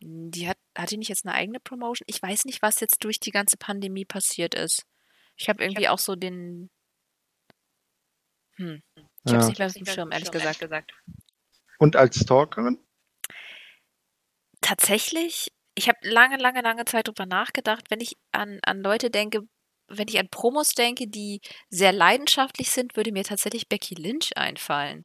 Die 0.00 0.48
hat, 0.48 0.58
hat 0.76 0.90
die 0.90 0.96
nicht 0.96 1.08
jetzt 1.08 1.24
eine 1.24 1.34
eigene 1.34 1.60
Promotion? 1.60 2.04
Ich 2.08 2.20
weiß 2.20 2.44
nicht, 2.44 2.60
was 2.60 2.80
jetzt 2.80 3.04
durch 3.04 3.20
die 3.20 3.30
ganze 3.30 3.56
Pandemie 3.56 4.04
passiert 4.04 4.54
ist. 4.54 4.84
Ich 5.36 5.48
habe 5.48 5.62
irgendwie 5.62 5.88
auch 5.88 5.98
so 5.98 6.16
den. 6.16 6.70
Hm. 8.56 8.82
Ich 8.96 9.30
ja. 9.30 9.32
habe 9.32 9.42
es 9.42 9.48
nicht 9.48 9.58
mehr 9.58 9.68
auf 9.68 9.74
dem 9.74 9.86
Schirm, 9.86 10.10
ehrlich 10.10 10.30
gesagt. 10.30 10.58
gesagt. 10.58 10.92
Und 11.78 11.96
als 11.96 12.18
Stalkerin? 12.18 12.78
Tatsächlich, 14.62 15.52
ich 15.74 15.88
habe 15.88 15.98
lange, 16.02 16.38
lange, 16.38 16.62
lange 16.62 16.84
Zeit 16.86 17.08
drüber 17.08 17.26
nachgedacht, 17.26 17.90
wenn 17.90 18.00
ich 18.00 18.16
an, 18.32 18.58
an 18.62 18.82
Leute 18.82 19.10
denke, 19.10 19.42
wenn 19.88 20.08
ich 20.08 20.18
an 20.18 20.28
Promos 20.30 20.74
denke, 20.74 21.06
die 21.06 21.40
sehr 21.68 21.92
leidenschaftlich 21.92 22.70
sind, 22.70 22.96
würde 22.96 23.12
mir 23.12 23.24
tatsächlich 23.24 23.68
Becky 23.68 23.94
Lynch 23.94 24.36
einfallen. 24.36 25.04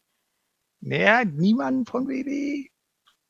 Naja, 0.79 1.25
niemand 1.25 1.89
von 1.89 2.07
WWE. 2.07 2.69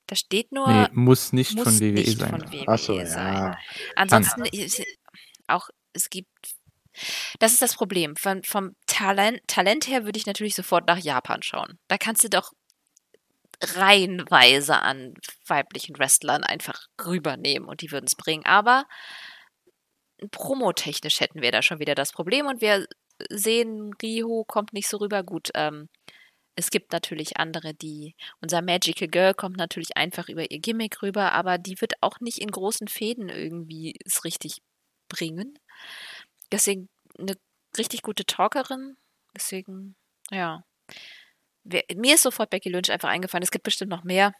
Da 0.05 0.15
steht 0.15 0.51
nur. 0.51 0.67
Nee, 0.67 0.87
muss 0.93 1.33
nicht 1.33 1.55
muss 1.55 1.63
von 1.63 1.79
WWE 1.79 1.91
nicht 1.91 2.19
sein. 2.19 2.29
Von 2.29 2.51
WWE 2.51 2.67
Achso, 2.67 2.95
sein. 3.05 3.33
ja. 3.33 3.57
Ansonsten 3.95 4.45
ist, 4.45 4.83
auch, 5.47 5.69
es 5.93 6.09
gibt. 6.09 6.29
Das 7.39 7.53
ist 7.53 7.61
das 7.61 7.75
Problem. 7.75 8.15
Von, 8.15 8.43
vom 8.43 8.71
Talent, 8.87 9.41
Talent 9.47 9.87
her 9.87 10.05
würde 10.05 10.17
ich 10.17 10.25
natürlich 10.25 10.55
sofort 10.55 10.87
nach 10.87 10.97
Japan 10.97 11.43
schauen. 11.43 11.77
Da 11.87 11.97
kannst 11.97 12.23
du 12.23 12.29
doch 12.29 12.53
reihenweise 13.63 14.79
an 14.81 15.13
weiblichen 15.47 15.97
Wrestlern 15.97 16.43
einfach 16.43 16.87
rübernehmen 17.05 17.67
und 17.67 17.81
die 17.81 17.91
würden 17.91 18.05
es 18.07 18.15
bringen. 18.15 18.45
Aber 18.45 18.85
promotechnisch 20.31 21.19
hätten 21.19 21.41
wir 21.41 21.51
da 21.51 21.61
schon 21.61 21.79
wieder 21.79 21.95
das 21.95 22.11
Problem 22.11 22.47
und 22.47 22.61
wir 22.61 22.87
sehen, 23.29 23.93
Riho 24.01 24.43
kommt 24.45 24.73
nicht 24.73 24.87
so 24.87 24.97
rüber. 24.97 25.23
Gut, 25.23 25.49
ähm, 25.55 25.89
Es 26.55 26.71
gibt 26.71 26.91
natürlich 26.93 27.37
andere, 27.37 27.73
die. 27.75 28.15
Unser 28.41 28.61
Magical 28.63 29.07
Girl 29.07 29.33
kommt 29.35 29.57
natürlich 29.57 29.97
einfach 29.97 30.29
über 30.29 30.51
ihr 30.51 30.59
Gimmick 30.59 31.01
rüber, 31.03 31.33
aber 31.33 31.57
die 31.59 31.81
wird 31.81 31.93
auch 32.01 32.19
nicht 32.21 32.39
in 32.39 32.51
großen 32.51 32.87
Fäden 32.89 33.29
irgendwie 33.29 33.95
es 34.05 34.25
richtig 34.25 34.61
bringen. 35.09 35.59
Deswegen 36.51 36.89
eine 37.19 37.37
richtig 37.77 38.01
gute 38.03 38.25
Talkerin. 38.25 38.97
Deswegen, 39.35 39.95
ja. 40.31 40.63
Mir 41.95 42.15
ist 42.15 42.23
sofort 42.23 42.49
Becky 42.49 42.69
Lynch 42.69 42.91
einfach 42.91 43.09
eingefallen. 43.09 43.43
Es 43.43 43.51
gibt 43.51 43.63
bestimmt 43.63 43.91
noch 43.91 44.03
mehr. 44.03 44.33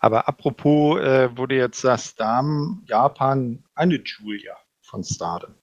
Aber 0.00 0.28
apropos, 0.28 1.00
äh, 1.00 1.28
wo 1.36 1.46
du 1.46 1.56
jetzt 1.56 1.80
sagst, 1.80 2.18
Damen, 2.20 2.84
Japan, 2.86 3.64
eine 3.74 4.02
Julia 4.02 4.56
von 4.82 5.04
Stardom. 5.04 5.54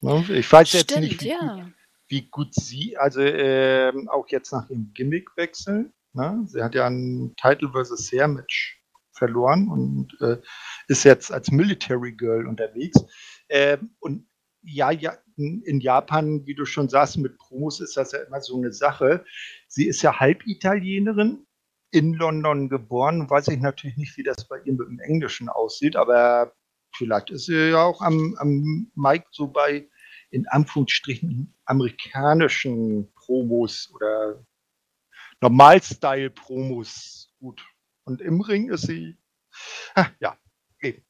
Ne? 0.00 0.24
Ich 0.30 0.50
weiß 0.50 0.68
Stimmt, 0.68 0.90
jetzt 0.90 1.00
nicht, 1.00 1.22
wie, 1.22 1.28
ja. 1.28 1.70
wie, 2.08 2.28
gut 2.28 2.54
sie, 2.54 2.96
also 2.96 3.20
äh, 3.20 3.92
auch 4.08 4.28
jetzt 4.28 4.52
nach 4.52 4.68
ihrem 4.68 4.92
Gimmickwechsel, 4.94 5.92
ne? 6.12 6.42
sie 6.46 6.62
hat 6.62 6.74
ja 6.74 6.86
ein 6.86 7.34
Title 7.36 7.70
vs. 7.72 8.10
Hair 8.12 8.28
Match 8.28 8.82
verloren 9.12 9.68
und 9.68 10.16
äh, 10.20 10.40
ist 10.86 11.04
jetzt 11.04 11.32
als 11.32 11.50
Military 11.50 12.12
Girl 12.12 12.46
unterwegs. 12.46 13.04
Ähm, 13.48 13.96
und 13.98 14.26
ja, 14.62 14.90
ja, 14.90 15.16
in 15.36 15.80
Japan, 15.80 16.46
wie 16.46 16.54
du 16.54 16.64
schon 16.64 16.88
sagst, 16.88 17.16
mit 17.16 17.38
Promos 17.38 17.80
ist 17.80 17.96
das 17.96 18.12
ja 18.12 18.20
immer 18.20 18.40
so 18.40 18.56
eine 18.56 18.72
Sache. 18.72 19.24
Sie 19.68 19.86
ist 19.86 20.02
ja 20.02 20.18
Halbitalienerin, 20.18 21.46
in 21.90 22.14
London 22.14 22.68
geboren. 22.68 23.28
Weiß 23.30 23.48
ich 23.48 23.60
natürlich 23.60 23.96
nicht, 23.96 24.16
wie 24.16 24.22
das 24.22 24.46
bei 24.48 24.58
ihr 24.64 24.72
mit 24.72 24.88
dem 24.88 25.00
Englischen 25.00 25.48
aussieht, 25.48 25.96
aber 25.96 26.54
vielleicht 26.94 27.30
ist 27.30 27.46
sie 27.46 27.70
ja 27.70 27.84
auch 27.84 28.02
am, 28.02 28.36
am 28.38 28.90
Mike 28.94 29.26
so 29.30 29.48
bei 29.48 29.88
in 30.30 30.46
Anführungsstrichen 30.48 31.54
amerikanischen 31.64 33.10
Promos 33.14 33.90
oder 33.94 34.44
Normalstyle-Promos 35.40 37.32
gut. 37.38 37.64
Und 38.04 38.20
im 38.20 38.40
Ring 38.40 38.70
ist 38.70 38.82
sie, 38.82 39.16
ja, 40.20 40.36
eben. 40.80 41.04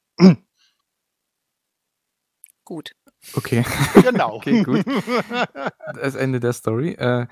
Gut. 2.65 2.93
Okay. 3.35 3.65
Genau. 4.03 4.35
okay, 4.37 4.63
gut. 4.63 4.85
Das 5.95 6.15
Ende 6.15 6.41
der 6.41 6.53
Story. 6.53 6.93
Äh, 6.93 7.27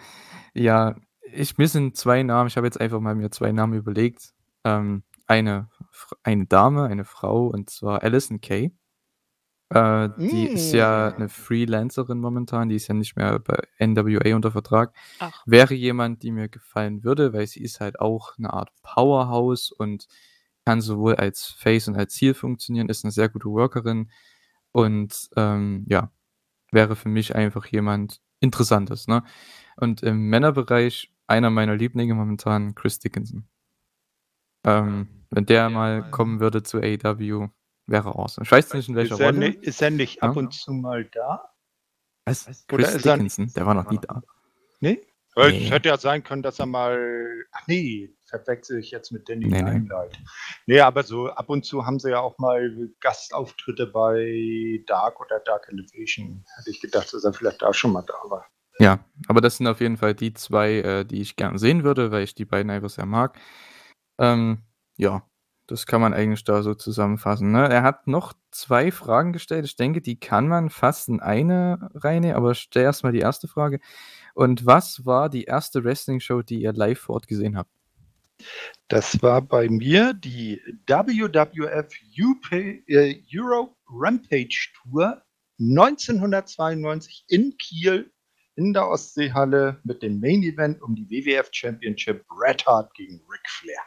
ja, 0.55 0.97
ich 1.33 1.59
mir 1.59 1.69
sind 1.69 1.97
zwei 1.97 2.23
Namen. 2.23 2.49
Ich 2.49 2.57
habe 2.57 2.67
jetzt 2.67 2.81
einfach 2.81 3.01
mal 3.01 3.15
mir 3.15 3.31
zwei 3.31 3.53
Namen 3.53 3.75
überlegt. 3.75 4.33
Ähm, 4.65 5.03
eine, 5.27 5.69
eine 6.23 6.47
Dame, 6.47 6.85
eine 6.85 7.05
Frau, 7.05 7.47
und 7.49 7.71
zwar 7.71 8.03
Alison 8.03 8.41
Kay. 8.41 8.73
Äh, 9.71 10.11
die 10.17 10.47
ist 10.47 10.73
ja 10.73 11.11
mm. 11.11 11.15
eine 11.17 11.29
Freelancerin 11.29 12.21
momentan, 12.21 12.69
die 12.69 12.77
ist 12.77 12.87
ja 12.87 12.95
nicht 12.95 13.17
mehr 13.17 13.41
bei 13.41 13.59
NWA 13.85 14.37
unter 14.37 14.53
Vertrag. 14.53 14.95
Ach. 15.19 15.43
Wäre 15.45 15.75
jemand, 15.75 16.23
die 16.23 16.31
mir 16.31 16.49
gefallen 16.49 17.03
würde, 17.03 17.33
weil 17.33 17.49
sie 17.49 17.63
ist 17.63 17.81
halt 17.81 17.99
auch 17.99 18.39
eine 18.39 18.53
Art 18.53 18.71
Powerhouse 18.83 19.73
und 19.73 20.07
kann 20.65 20.81
sowohl 20.81 21.17
als 21.17 21.47
Face 21.47 21.89
und 21.89 21.97
als 21.97 22.15
Ziel 22.15 22.35
funktionieren, 22.35 22.89
ist 22.89 23.05
eine 23.05 23.11
sehr 23.11 23.29
gute 23.29 23.49
Workerin 23.49 24.11
und 24.77 25.31
ähm, 25.37 25.87
ja, 25.89 26.13
wäre 26.71 26.97
für 26.97 27.09
mich 27.09 27.35
einfach 27.35 27.65
jemand 27.65 28.21
Interessantes. 28.41 29.09
Ne? 29.09 29.25
Und 29.77 30.03
im 30.03 30.29
Männerbereich 30.29 31.15
einer 31.27 31.49
meiner 31.49 31.77
Lieblinge 31.77 32.15
momentan, 32.15 32.75
Chris 32.75 32.99
Dickinson. 32.99 33.49
Ähm, 34.65 35.09
wenn 35.31 35.47
der 35.47 35.71
mal 35.71 36.11
kommen 36.11 36.41
würde 36.41 36.63
zu 36.63 36.77
AEW, 36.83 37.49
wäre 37.87 38.17
awesome. 38.17 38.45
Ich 38.45 38.53
weiß 38.53 38.75
nicht, 38.75 38.91
in 38.91 38.97
welcher 38.97 39.15
ist 39.15 39.21
Rolle. 39.23 39.39
Nicht, 39.39 39.63
ist 39.63 39.81
er 39.81 39.91
nicht 39.91 40.23
ab 40.23 40.37
ja? 40.37 40.43
und 40.43 40.53
zu 40.53 40.75
mal 40.75 41.07
da? 41.07 41.55
Was? 42.27 42.67
Chris 42.67 42.99
Dickinson? 42.99 43.51
Der 43.57 43.65
war 43.65 43.73
noch 43.73 43.91
nie 43.91 43.99
da. 43.99 44.23
Nee? 44.81 45.01
Nee. 45.37 45.65
Es 45.65 45.71
hätte 45.71 45.89
ja 45.89 45.97
sein 45.97 46.23
können, 46.23 46.43
dass 46.43 46.59
er 46.59 46.67
mal. 46.67 47.47
Ach 47.51 47.67
nee, 47.67 48.15
verwechsel 48.39 48.79
ich 48.79 48.91
jetzt 48.91 49.11
mit 49.11 49.29
Danny 49.29 49.47
nee, 49.47 49.59
Limelight. 49.59 50.13
Nee. 50.13 50.75
nee, 50.75 50.81
aber 50.81 51.03
so 51.03 51.29
ab 51.29 51.49
und 51.49 51.65
zu 51.65 51.87
haben 51.87 51.99
sie 51.99 52.11
ja 52.11 52.21
auch 52.21 52.39
mal 52.39 52.91
Gastauftritte 53.01 53.87
bei 53.87 54.83
Dark 54.87 55.21
oder 55.21 55.41
Dark 55.41 55.69
Elevation. 55.69 56.45
Hätte 56.57 56.71
ich 56.71 56.81
gedacht, 56.81 57.13
dass 57.13 57.25
er 57.25 57.33
vielleicht 57.33 57.63
da 57.63 57.73
schon 57.73 57.93
mal 57.93 58.05
da 58.07 58.31
war. 58.31 58.47
Ja, 58.79 59.05
aber 59.29 59.41
das 59.41 59.57
sind 59.57 59.67
auf 59.67 59.81
jeden 59.81 59.97
Fall 59.97 60.15
die 60.15 60.35
zwei, 60.35 60.73
äh, 60.81 61.05
die 61.05 61.23
ich 61.23 61.37
gern 61.37 61.59
sehen 61.59 61.83
würde, 61.83 62.11
weil 62.11 62.25
ich 62.25 62.35
die 62.35 62.45
beiden 62.45 62.71
einfach 62.71 62.91
sehr 62.91 63.07
mag. 63.07 63.39
Ähm, 64.19 64.63
ja, 64.97 65.23
das 65.67 65.87
kann 65.87 66.01
man 66.01 66.15
eigentlich 66.15 66.45
da 66.45 66.63
so 66.63 66.75
zusammenfassen. 66.75 67.51
Ne? 67.53 67.69
Er 67.69 67.83
hat 67.83 68.07
noch 68.07 68.35
zwei 68.51 68.93
Fragen 68.93 69.33
gestellt. 69.33 69.65
Ich 69.65 69.77
denke, 69.77 70.01
die 70.01 70.21
kann 70.21 70.47
man 70.47 70.71
fast 70.71 71.09
in 71.09 71.21
eine 71.21 71.91
reinnehmen, 71.95 72.37
aber 72.37 72.55
stell 72.55 72.85
erstmal 72.85 73.13
die 73.13 73.19
erste 73.21 73.49
Frage. 73.49 73.81
Und 74.35 74.67
was 74.67 75.07
war 75.07 75.29
die 75.29 75.45
erste 75.45 75.83
Wrestling-Show, 75.83 76.43
die 76.43 76.61
ihr 76.61 76.73
live 76.73 77.01
vor 77.01 77.17
Ort 77.17 77.27
gesehen 77.27 77.57
habt? 77.57 77.71
Das 78.89 79.21
war 79.23 79.43
bei 79.43 79.69
mir 79.69 80.13
die 80.15 80.61
WWF 80.87 81.93
äh, 82.53 83.23
Euro 83.35 83.77
Rampage 83.89 84.73
Tour 84.83 85.23
1992 85.59 87.25
in 87.29 87.57
Kiel 87.57 88.13
in 88.57 88.73
der 88.73 88.89
Ostseehalle 88.89 89.81
mit 89.85 90.03
dem 90.03 90.21
Main 90.21 90.43
Event 90.43 90.81
um 90.83 90.95
die 90.95 91.09
WWF 91.11 91.49
Championship 91.53 92.27
Bret 92.29 92.67
Hart 92.67 92.93
gegen 92.95 93.21
Ric 93.29 93.49
Flair. 93.49 93.83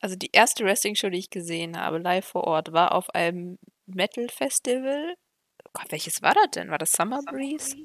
Also 0.00 0.16
die 0.16 0.30
erste 0.32 0.64
Wrestling-Show, 0.64 1.10
die 1.10 1.18
ich 1.18 1.30
gesehen 1.30 1.76
habe, 1.76 1.98
live 1.98 2.24
vor 2.24 2.44
Ort, 2.44 2.72
war 2.72 2.92
auf 2.92 3.10
einem 3.10 3.58
Metal-Festival. 3.86 5.14
Oh 5.64 5.70
Gott, 5.72 5.90
welches 5.90 6.22
war 6.22 6.34
das 6.34 6.50
denn? 6.52 6.70
War 6.70 6.78
das 6.78 6.92
Summer 6.92 7.20
Breeze? 7.22 7.76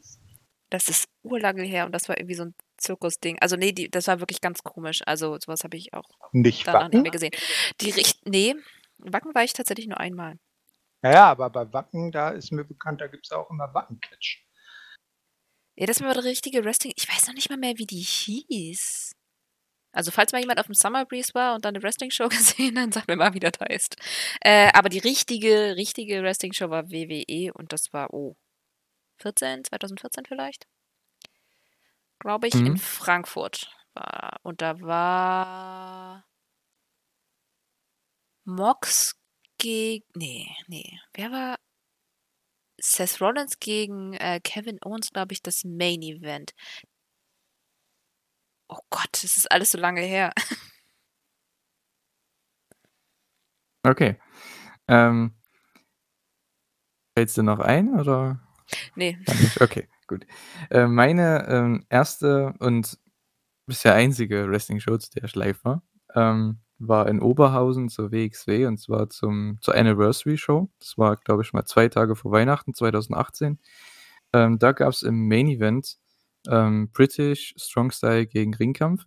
Das 0.70 0.90
ist 0.90 1.08
urlange 1.24 1.64
her 1.64 1.86
und 1.86 1.92
das 1.92 2.10
war 2.10 2.18
irgendwie 2.18 2.36
so 2.36 2.44
ein 2.44 2.56
Zirkusding. 2.84 3.40
Also 3.40 3.56
nee, 3.56 3.72
die, 3.72 3.90
das 3.90 4.08
war 4.08 4.20
wirklich 4.20 4.42
ganz 4.42 4.64
komisch. 4.64 5.02
Also 5.06 5.38
sowas 5.40 5.64
habe 5.64 5.78
ich 5.78 5.94
auch 5.94 6.10
nicht 6.32 6.68
danach 6.68 6.90
nicht 6.90 7.02
mehr 7.02 7.12
gesehen. 7.12 7.34
Die 7.82 7.92
Richt 7.92 8.28
nee, 8.28 8.56
Wacken 9.00 9.34
war 9.34 9.44
ich 9.44 9.54
tatsächlich 9.54 9.88
nur 9.88 10.00
einmal. 10.00 10.38
Naja, 11.02 11.26
aber 11.26 11.50
bei 11.50 11.72
Wacken, 11.74 12.12
da 12.12 12.30
ist 12.30 12.52
mir 12.52 12.64
bekannt, 12.64 13.02
da 13.02 13.08
gibt 13.08 13.26
es 13.26 13.32
auch 13.32 13.50
immer 13.50 13.74
Wacken-Catch. 13.74 14.46
Ja, 15.76 15.86
das 15.86 16.02
war 16.02 16.14
der 16.14 16.24
richtige 16.24 16.64
Wrestling. 16.64 16.94
Ich 16.96 17.10
weiß 17.10 17.28
noch 17.28 17.34
nicht 17.34 17.50
mal 17.50 17.58
mehr, 17.58 17.78
wie 17.78 17.86
die 17.86 18.00
hieß. 18.00 19.12
Also, 19.92 20.12
falls 20.12 20.32
mal 20.32 20.40
jemand 20.40 20.60
auf 20.60 20.66
dem 20.68 20.76
Summer 20.76 21.06
Breeze 21.06 21.34
war 21.34 21.56
und 21.56 21.66
dann 21.66 21.76
eine 21.76 21.84
Wrestling-Show 21.84 22.28
gesehen 22.30 22.80
hat, 22.80 22.94
sag 22.94 23.08
mir 23.08 23.16
mal, 23.16 23.34
wie 23.34 23.40
das 23.40 23.54
heißt. 23.60 23.96
Äh, 24.42 24.72
aber 24.74 24.90
die 24.90 25.00
richtige, 25.00 25.76
richtige 25.76 26.24
Wrestling-Show 26.24 26.70
war 26.70 26.90
WWE 26.90 27.52
und 27.54 27.74
das 27.74 27.92
war, 27.92 28.14
oh, 28.14 28.36
14, 29.18 29.66
2014 29.66 30.26
vielleicht? 30.26 30.68
Glaube 32.24 32.48
ich, 32.48 32.54
mhm. 32.56 32.66
in 32.68 32.78
Frankfurt. 32.78 33.70
War, 33.94 34.40
und 34.44 34.62
da 34.62 34.80
war 34.80 36.26
Mox 38.46 39.20
gegen. 39.58 40.06
Nee, 40.16 40.48
nee. 40.68 40.98
Wer 41.14 41.32
war. 41.32 41.60
Seth 42.80 43.20
Rollins 43.20 43.60
gegen 43.60 44.14
äh, 44.14 44.40
Kevin 44.42 44.80
Owens, 44.84 45.12
glaube 45.12 45.34
ich, 45.34 45.42
das 45.42 45.66
Main 45.66 46.02
Event. 46.02 46.54
Oh 48.70 48.80
Gott, 48.90 49.10
das 49.12 49.36
ist 49.38 49.52
alles 49.52 49.72
so 49.72 49.78
lange 49.78 50.02
her. 50.02 50.32
Okay. 53.86 54.16
Ähm, 54.88 55.36
Fällst 57.18 57.38
du 57.38 57.44
noch 57.44 57.60
ein 57.60 58.00
oder? 58.00 58.40
Nee. 58.96 59.18
Okay, 59.60 59.90
gut. 60.08 60.26
Äh, 60.70 60.88
meine 60.88 61.48
ähm, 61.48 61.86
erste 61.90 62.54
und 62.60 62.98
bisher 63.66 63.96
einzige 63.96 64.50
Wrestling-Show, 64.50 64.98
zu 64.98 65.12
der 65.12 65.24
ich 65.24 65.36
live 65.36 65.64
war, 65.64 65.84
ähm, 66.16 66.60
war 66.80 67.08
in 67.08 67.22
Oberhausen 67.22 67.90
zur 67.90 68.12
WXW 68.12 68.66
und 68.66 68.78
zwar 68.78 69.10
zum, 69.10 69.58
zur 69.62 69.76
Anniversary 69.76 70.38
Show. 70.38 70.70
Das 70.80 70.98
war, 70.98 71.18
glaube 71.18 71.44
ich, 71.44 71.54
mal 71.54 71.66
zwei 71.66 71.88
Tage 71.88 72.16
vor 72.16 72.32
Weihnachten 72.32 72.74
2018. 72.74 73.60
Ähm, 74.34 74.60
da 74.60 74.72
gab 74.72 74.90
es 74.90 75.04
im 75.04 75.28
Main 75.28 75.48
Event 75.48 75.98
ähm, 76.48 76.90
British 76.92 77.54
Strong 77.58 77.92
Style 77.92 78.26
gegen 78.26 78.54
Ringkampf. 78.54 79.06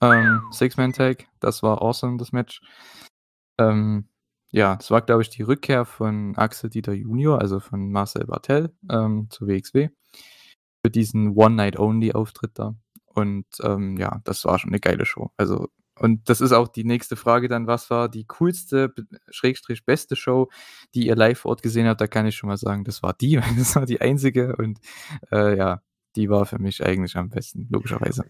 Ähm, 0.00 0.42
Six-Man-Tag, 0.50 1.26
das 1.40 1.62
war 1.62 1.80
awesome, 1.80 2.18
das 2.18 2.32
Match. 2.32 2.60
Ähm, 3.58 4.08
ja, 4.50 4.76
es 4.78 4.90
war, 4.90 5.00
glaube 5.02 5.22
ich, 5.22 5.30
die 5.30 5.42
Rückkehr 5.42 5.84
von 5.84 6.36
Axel 6.36 6.70
Dieter 6.70 6.92
Junior, 6.92 7.40
also 7.40 7.60
von 7.60 7.90
Marcel 7.90 8.26
Bartel 8.26 8.72
ähm, 8.90 9.28
zur 9.30 9.48
WXW. 9.48 9.88
Für 10.84 10.90
diesen 10.90 11.36
One-Night-Only-Auftritt 11.36 12.58
da. 12.58 12.74
Und 13.06 13.46
ähm, 13.62 13.96
ja, 13.96 14.20
das 14.24 14.44
war 14.44 14.58
schon 14.58 14.70
eine 14.70 14.80
geile 14.80 15.06
Show. 15.06 15.30
Also 15.36 15.68
und 15.98 16.28
das 16.28 16.40
ist 16.40 16.52
auch 16.52 16.68
die 16.68 16.84
nächste 16.84 17.16
Frage 17.16 17.48
dann, 17.48 17.66
was 17.66 17.88
war 17.88 18.08
die 18.08 18.24
coolste, 18.26 18.92
Schrägstrich 19.30 19.84
beste 19.84 20.16
Show, 20.16 20.50
die 20.94 21.06
ihr 21.06 21.14
live 21.14 21.38
vor 21.38 21.50
Ort 21.50 21.62
gesehen 21.62 21.86
habt? 21.86 22.00
Da 22.00 22.06
kann 22.06 22.26
ich 22.26 22.34
schon 22.34 22.48
mal 22.48 22.56
sagen, 22.56 22.84
das 22.84 23.02
war 23.02 23.14
die, 23.14 23.40
das 23.58 23.76
war 23.76 23.86
die 23.86 24.00
einzige 24.00 24.56
und 24.56 24.80
äh, 25.30 25.56
ja, 25.56 25.82
die 26.16 26.28
war 26.28 26.46
für 26.46 26.58
mich 26.58 26.84
eigentlich 26.84 27.16
am 27.16 27.28
besten, 27.28 27.68
logischerweise. 27.70 28.24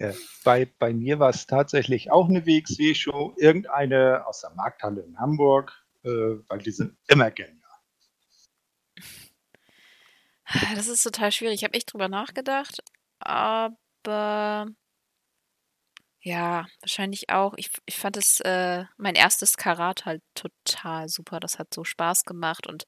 Bei, 0.45 0.71
bei 0.79 0.93
mir 0.93 1.19
war 1.19 1.31
es 1.31 1.47
tatsächlich 1.47 2.11
auch 2.11 2.29
eine 2.29 2.47
WXW-Show, 2.47 3.35
irgendeine 3.39 4.27
aus 4.27 4.41
der 4.41 4.51
Markthalle 4.55 5.03
in 5.03 5.19
Hamburg, 5.19 5.73
äh, 6.03 6.09
weil 6.49 6.59
die 6.59 6.71
sind 6.71 6.97
immer 7.09 7.31
genial. 7.31 7.64
Das 10.77 10.89
ist 10.89 11.03
total 11.03 11.33
schwierig. 11.33 11.57
Ich 11.57 11.65
habe 11.65 11.75
echt 11.75 11.93
drüber 11.93 12.09
nachgedacht, 12.09 12.83
aber 13.19 14.67
ja, 16.23 16.67
wahrscheinlich 16.81 17.29
auch. 17.31 17.53
Ich, 17.57 17.71
ich 17.87 17.97
fand 17.97 18.17
es, 18.17 18.41
äh, 18.41 18.85
mein 18.97 19.15
erstes 19.15 19.57
Karat 19.57 20.07
halt 20.07 20.23
total 20.35 21.09
super. 21.09 21.39
Das 21.41 21.59
hat 21.59 21.75
so 21.75 21.85
Spaß 21.85 22.25
gemacht 22.25 22.67
und 22.67 22.85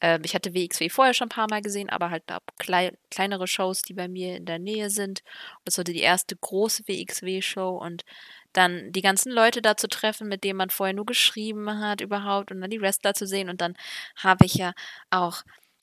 ähm, 0.00 0.22
ich 0.24 0.34
hatte 0.34 0.54
WXW 0.54 0.88
vorher 0.90 1.14
schon 1.14 1.26
ein 1.26 1.30
paar 1.30 1.48
Mal 1.50 1.62
gesehen, 1.62 1.90
aber 1.90 2.10
halt 2.10 2.30
ab 2.30 2.42
klei 2.58 2.92
kleinere 3.10 3.46
Shows, 3.46 3.82
die 3.82 3.94
bei 3.94 4.08
mir 4.08 4.36
in 4.36 4.46
der 4.46 4.58
Nähe 4.58 4.90
sind. 4.90 5.22
Und 5.58 5.62
das 5.66 5.78
war 5.78 5.84
die 5.84 6.00
erste 6.00 6.36
große 6.36 6.84
WXW-Show 6.88 7.70
und 7.78 8.02
dann 8.52 8.92
die 8.92 9.02
ganzen 9.02 9.32
Leute 9.32 9.62
da 9.62 9.76
zu 9.76 9.88
treffen, 9.88 10.28
mit 10.28 10.44
denen 10.44 10.58
man 10.58 10.70
vorher 10.70 10.94
nur 10.94 11.06
geschrieben 11.06 11.80
hat 11.80 12.00
überhaupt 12.00 12.50
und 12.50 12.60
dann 12.60 12.70
die 12.70 12.80
Wrestler 12.80 13.14
zu 13.14 13.26
sehen 13.26 13.48
und 13.48 13.60
dann 13.60 13.74
habe 14.16 14.44
ich 14.44 14.54
ja 14.54 14.72
auch 15.10 15.42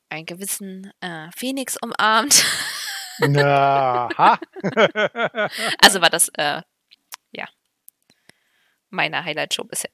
einen 0.09 0.25
gewissen 0.25 0.91
äh, 1.01 1.29
Phoenix 1.35 1.77
umarmt. 1.81 2.45
Na, 3.19 4.07
also 5.81 6.01
war 6.01 6.09
das, 6.09 6.29
äh, 6.35 6.61
ja, 7.31 7.47
meine 8.89 9.23
Highlight-Show 9.23 9.65
bisher. 9.65 9.91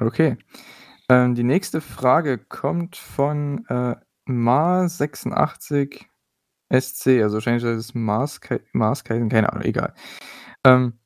Okay. 0.00 0.36
Ähm, 1.08 1.34
die 1.34 1.44
nächste 1.44 1.80
Frage 1.80 2.38
kommt 2.38 2.96
von 2.96 3.64
äh, 3.68 3.94
Mars86 4.26 6.04
SC, 6.70 7.22
also 7.22 7.34
wahrscheinlich 7.34 7.62
ist 7.62 7.78
es 7.78 7.94
Mars, 7.94 8.40
Mars 8.72 9.04
keine 9.04 9.52
Ahnung, 9.52 9.62
egal. 9.62 9.94
Ähm, 10.64 10.98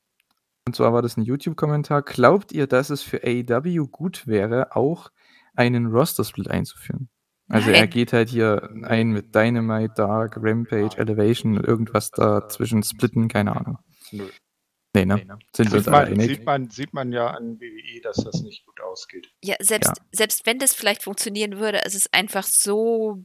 und 0.66 0.76
zwar 0.76 0.92
war 0.92 1.02
das 1.02 1.16
ein 1.16 1.22
YouTube-Kommentar. 1.22 2.02
Glaubt 2.02 2.52
ihr, 2.52 2.66
dass 2.66 2.90
es 2.90 3.02
für 3.02 3.22
AEW 3.24 3.86
gut 3.88 4.26
wäre, 4.26 4.76
auch 4.76 5.10
einen 5.54 5.86
Roster-Split 5.86 6.48
einzuführen? 6.50 7.08
Also 7.48 7.70
er 7.70 7.86
geht 7.86 8.12
halt 8.12 8.28
hier 8.28 8.70
ein 8.82 9.10
mit 9.10 9.34
Dynamite, 9.34 9.94
Dark, 9.96 10.36
Rampage, 10.36 10.98
Elevation, 10.98 11.56
irgendwas 11.56 12.10
dazwischen 12.10 12.82
splitten, 12.82 13.28
keine 13.28 13.56
Ahnung. 13.56 13.78
Nö. 14.12 14.28
Nee, 14.94 15.04
ne? 15.04 15.16
Nee, 15.16 15.24
ne? 15.24 15.38
Sind 15.54 15.70
wir 15.70 15.78
uns 15.78 15.88
alle 15.88 16.06
einig? 16.08 16.28
Sieht 16.28 16.44
man, 16.44 16.70
sieht 16.70 16.92
man 16.92 17.12
ja 17.12 17.28
an 17.28 17.60
WWE, 17.60 18.00
dass 18.02 18.16
das 18.16 18.42
nicht 18.42 18.66
gut 18.66 18.80
ausgeht. 18.80 19.30
Ja, 19.42 19.56
selbst, 19.60 19.96
ja. 19.96 20.04
selbst 20.12 20.46
wenn 20.46 20.58
das 20.58 20.74
vielleicht 20.74 21.02
funktionieren 21.02 21.58
würde, 21.58 21.78
ist 21.78 21.94
es 21.94 22.12
einfach 22.12 22.44
so 22.44 23.24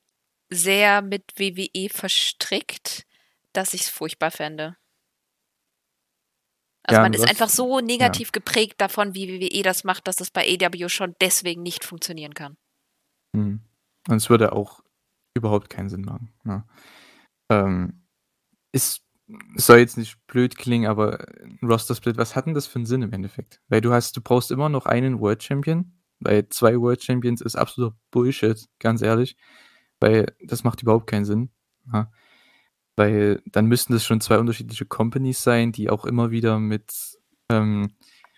sehr 0.49 1.01
mit 1.01 1.23
WWE 1.37 1.89
verstrickt, 1.89 3.05
dass 3.53 3.73
ich 3.73 3.81
es 3.81 3.89
furchtbar 3.89 4.31
fände. 4.31 4.77
Also 6.83 6.97
ja, 6.97 7.01
man 7.01 7.13
ist 7.13 7.27
einfach 7.27 7.49
so 7.49 7.79
negativ 7.79 8.27
ja. 8.27 8.31
geprägt 8.33 8.75
davon, 8.79 9.15
wie 9.15 9.29
WWE 9.29 9.63
das 9.63 9.85
macht, 9.85 10.07
dass 10.07 10.17
das 10.17 10.31
bei 10.31 10.45
AW 10.45 10.89
schon 10.89 11.15
deswegen 11.21 11.63
nicht 11.63 11.85
funktionieren 11.85 12.33
kann. 12.33 12.57
Mhm. 13.31 13.61
Und 14.07 14.17
es 14.17 14.29
würde 14.29 14.53
auch 14.53 14.83
überhaupt 15.35 15.69
keinen 15.69 15.89
Sinn 15.89 16.01
machen. 16.01 16.33
Ne? 16.43 16.63
Ähm, 17.49 18.03
ist 18.71 19.03
soll 19.55 19.79
jetzt 19.79 19.97
nicht 19.97 20.17
blöd 20.27 20.57
klingen, 20.57 20.87
aber 20.87 21.25
Roster-Split, 21.61 22.17
was 22.17 22.35
hat 22.35 22.45
denn 22.45 22.53
das 22.53 22.67
für 22.67 22.77
einen 22.77 22.85
Sinn 22.85 23.01
im 23.01 23.13
Endeffekt? 23.13 23.61
Weil 23.67 23.81
du 23.81 23.93
hast, 23.93 24.15
du 24.17 24.21
brauchst 24.21 24.51
immer 24.51 24.69
noch 24.69 24.85
einen 24.85 25.19
World 25.19 25.43
Champion, 25.43 25.93
weil 26.19 26.49
zwei 26.49 26.79
World 26.79 27.03
Champions 27.03 27.41
ist 27.41 27.55
absoluter 27.55 27.95
Bullshit, 28.11 28.67
ganz 28.79 29.01
ehrlich, 29.01 29.37
weil 29.99 30.27
das 30.43 30.63
macht 30.63 30.81
überhaupt 30.81 31.07
keinen 31.07 31.25
Sinn. 31.25 31.49
Ja. 31.91 32.11
Weil 32.95 33.41
dann 33.45 33.65
müssten 33.65 33.93
das 33.93 34.05
schon 34.05 34.21
zwei 34.21 34.37
unterschiedliche 34.37 34.85
Companies 34.85 35.41
sein, 35.41 35.71
die 35.71 35.89
auch 35.89 36.05
immer 36.05 36.31
wieder 36.31 36.59
mit, 36.59 36.93
ähm, 37.49 37.93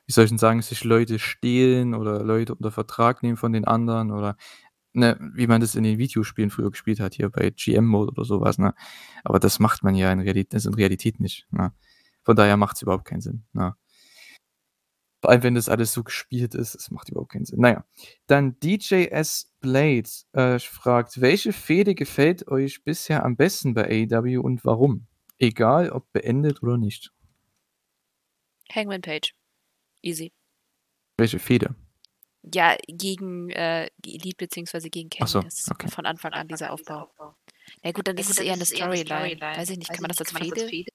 wie 0.05 0.13
soll 0.13 0.25
ich 0.25 0.31
denn 0.31 0.37
sagen, 0.37 0.61
sich 0.61 0.83
Leute 0.83 1.19
stehlen 1.19 1.93
oder 1.93 2.23
Leute 2.23 2.55
unter 2.55 2.71
Vertrag 2.71 3.23
nehmen 3.23 3.37
von 3.37 3.53
den 3.53 3.65
anderen 3.65 4.11
oder 4.11 4.37
ne, 4.95 5.17
wie 5.33 5.47
man 5.47 5.61
das 5.61 5.75
in 5.75 5.83
den 5.83 5.97
Videospielen 5.97 6.49
früher 6.49 6.71
gespielt 6.71 6.99
hat, 6.99 7.15
hier 7.15 7.29
bei 7.29 7.49
GM-Mode 7.49 8.11
oder 8.11 8.25
sowas, 8.25 8.57
ne? 8.57 8.73
Aber 9.23 9.39
das 9.39 9.59
macht 9.59 9.83
man 9.83 9.95
ja 9.95 10.11
in 10.11 10.19
Realität, 10.19 10.65
in 10.65 10.73
Realität 10.73 11.19
nicht. 11.19 11.47
Ne? 11.51 11.73
Von 12.23 12.35
daher 12.35 12.57
macht 12.57 12.77
es 12.77 12.81
überhaupt 12.81 13.05
keinen 13.05 13.21
Sinn. 13.21 13.45
Ne? 13.53 13.75
Vor 15.21 15.31
allem, 15.31 15.43
wenn 15.43 15.55
das 15.55 15.69
alles 15.69 15.93
so 15.93 16.03
gespielt 16.03 16.53
ist, 16.53 16.75
es 16.75 16.91
macht 16.91 17.09
überhaupt 17.09 17.31
keinen 17.31 17.45
Sinn. 17.45 17.59
Naja, 17.59 17.83
dann 18.27 18.59
DJS 18.59 19.51
Blade 19.59 20.09
äh, 20.33 20.59
fragt, 20.59 21.19
welche 21.19 21.51
Fehde 21.51 21.95
gefällt 21.95 22.47
euch 22.47 22.83
bisher 22.83 23.25
am 23.25 23.35
besten 23.35 23.73
bei 23.73 24.07
AEW 24.11 24.41
und 24.41 24.63
warum? 24.65 25.07
Egal, 25.39 25.89
ob 25.89 26.11
beendet 26.13 26.61
oder 26.61 26.77
nicht. 26.77 27.11
Hangman 28.71 29.01
Page. 29.01 29.35
Easy. 30.01 30.31
Welche 31.17 31.39
Fehde? 31.39 31.75
Ja, 32.53 32.75
gegen 32.87 33.49
äh, 33.49 33.89
Elite 34.05 34.37
beziehungsweise 34.37 34.89
gegen 34.89 35.09
Kenny. 35.09 35.27
so, 35.27 35.39
ist 35.39 35.71
okay. 35.71 35.87
von 35.89 36.05
Anfang 36.05 36.33
an 36.33 36.47
dieser 36.47 36.71
Aufbau. 36.71 37.11
Na 37.81 37.91
gut, 37.91 38.07
dann 38.07 38.17
ist 38.17 38.29
es 38.29 38.37
eher 38.37 38.53
eine 38.53 38.65
Storyline. 38.65 39.41
Weiß 39.41 39.69
ich 39.69 39.77
nicht, 39.77 39.89
kann 39.89 40.01
man 40.01 40.09
das 40.09 40.19
als 40.19 40.31
Fehde? 40.31 40.85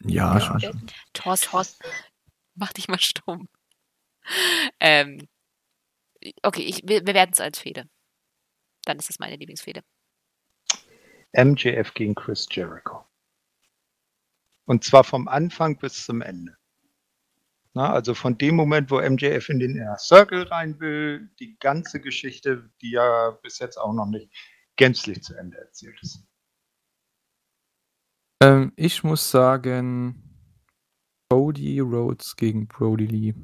Ja, 0.00 0.40
schon. 0.40 0.90
Thorsten, 1.14 1.84
mach 2.54 2.72
dich 2.72 2.88
mal 2.88 3.00
stumm. 3.00 3.48
Ähm, 4.80 5.26
okay, 6.42 6.62
ich, 6.62 6.82
wir, 6.84 7.06
wir 7.06 7.14
werden 7.14 7.30
es 7.32 7.40
als 7.40 7.58
Fehde. 7.58 7.88
Dann 8.84 8.98
ist 8.98 9.08
das 9.08 9.18
meine 9.18 9.36
Lieblingsfehde. 9.36 9.82
MJF 11.32 11.94
gegen 11.94 12.14
Chris 12.14 12.46
Jericho. 12.50 13.04
Und 14.66 14.84
zwar 14.84 15.04
vom 15.04 15.28
Anfang 15.28 15.78
bis 15.78 16.04
zum 16.04 16.20
Ende. 16.20 16.57
Na, 17.78 17.92
also 17.92 18.12
von 18.12 18.36
dem 18.36 18.56
Moment, 18.56 18.90
wo 18.90 19.00
MJF 19.00 19.50
in 19.50 19.60
den 19.60 19.76
Inner 19.76 19.96
Circle 19.98 20.48
rein 20.48 20.80
will, 20.80 21.30
die 21.38 21.56
ganze 21.60 22.00
Geschichte, 22.00 22.68
die 22.82 22.90
ja 22.90 23.30
bis 23.40 23.60
jetzt 23.60 23.76
auch 23.76 23.92
noch 23.92 24.06
nicht 24.06 24.34
gänzlich 24.74 25.22
zu 25.22 25.36
Ende 25.36 25.58
erzählt 25.58 25.96
ist. 26.02 26.26
Ähm, 28.42 28.72
ich 28.74 29.04
muss 29.04 29.30
sagen, 29.30 30.20
Cody 31.30 31.78
Rhodes 31.78 32.34
gegen 32.34 32.66
Brody 32.66 33.06
Lee. 33.06 33.34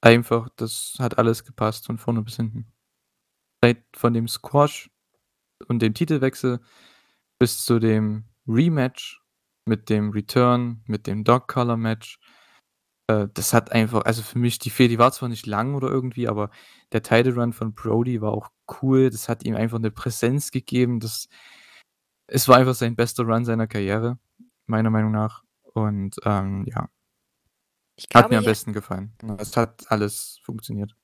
Einfach, 0.00 0.48
das 0.54 0.94
hat 1.00 1.18
alles 1.18 1.44
gepasst 1.44 1.86
von 1.86 1.98
vorne 1.98 2.22
bis 2.22 2.36
hinten. 2.36 2.72
Seit 3.60 3.82
von 3.96 4.14
dem 4.14 4.28
Squash 4.28 4.88
und 5.66 5.82
dem 5.82 5.94
Titelwechsel 5.94 6.60
bis 7.40 7.64
zu 7.64 7.80
dem 7.80 8.26
Rematch 8.46 9.20
mit 9.64 9.90
dem 9.90 10.10
Return, 10.10 10.84
mit 10.86 11.08
dem 11.08 11.24
Dog 11.24 11.48
Color 11.48 11.76
Match 11.76 12.20
äh, 13.08 13.28
das 13.32 13.52
hat 13.52 13.72
einfach 13.72 14.04
also 14.04 14.22
für 14.22 14.38
mich 14.38 14.58
die 14.58 14.70
Fehde 14.70 14.90
die 14.90 14.98
war 14.98 15.12
zwar 15.12 15.28
nicht 15.28 15.46
lang 15.46 15.74
oder 15.74 15.88
irgendwie, 15.88 16.28
aber 16.28 16.50
der 16.92 17.02
Title 17.02 17.34
Run 17.34 17.52
von 17.52 17.74
Brody 17.74 18.20
war 18.20 18.32
auch 18.32 18.50
cool. 18.82 19.10
Das 19.10 19.28
hat 19.28 19.44
ihm 19.44 19.54
einfach 19.56 19.78
eine 19.78 19.90
Präsenz 19.90 20.50
gegeben. 20.50 21.00
Das 21.00 21.28
es 22.26 22.48
war 22.48 22.56
einfach 22.56 22.74
sein 22.74 22.96
bester 22.96 23.24
Run 23.24 23.44
seiner 23.44 23.66
Karriere, 23.66 24.18
meiner 24.66 24.90
Meinung 24.90 25.12
nach. 25.12 25.42
Und, 25.62 26.16
ähm, 26.24 26.64
ja. 26.66 26.88
Hat 28.12 28.30
mir 28.30 28.38
am 28.38 28.44
besten 28.44 28.72
gefallen. 28.72 29.14
es 29.38 29.56
hat 29.56 29.90
alles 29.90 30.40
funktioniert. 30.42 30.94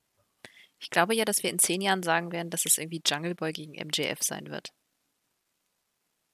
Ich 0.79 0.89
glaube 0.89 1.15
ja, 1.15 1.25
dass 1.25 1.41
wir 1.41 1.49
in 1.49 1.57
zehn 1.57 1.81
Jahren 1.81 2.03
sagen 2.03 2.31
werden, 2.31 2.49
dass 2.49 2.65
es 2.65 2.77
irgendwie 2.77 3.01
Jungle 3.05 3.35
Boy 3.35 3.51
gegen 3.51 3.71
MJF 3.71 4.21
sein 4.21 4.47
wird. 4.47 4.69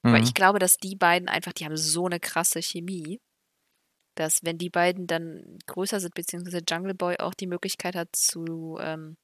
Weil 0.02 0.24
ich 0.24 0.30
mhm. 0.30 0.34
glaube, 0.34 0.60
dass 0.60 0.78
die 0.78 0.96
beiden 0.96 1.30
einfach 1.30 1.54
die 1.54 1.66
haben 1.66 1.78
so 1.78 2.06
eine 2.06 2.20
krasse 2.20 2.62
Chemie 2.62 3.20
dass 4.20 4.44
wenn 4.44 4.58
die 4.58 4.70
beiden 4.70 5.08
dann 5.08 5.60
größer 5.68 6.00
sind, 6.00 6.14
beziehungsweise 6.16 6.62
Jungle 6.68 6.94
Boy 6.96 7.18
auch 7.20 7.34
die 7.34 7.48
Möglichkeit 7.48 7.96
hat 7.96 8.10
zu, 8.16 8.78
ähm, 8.82 9.18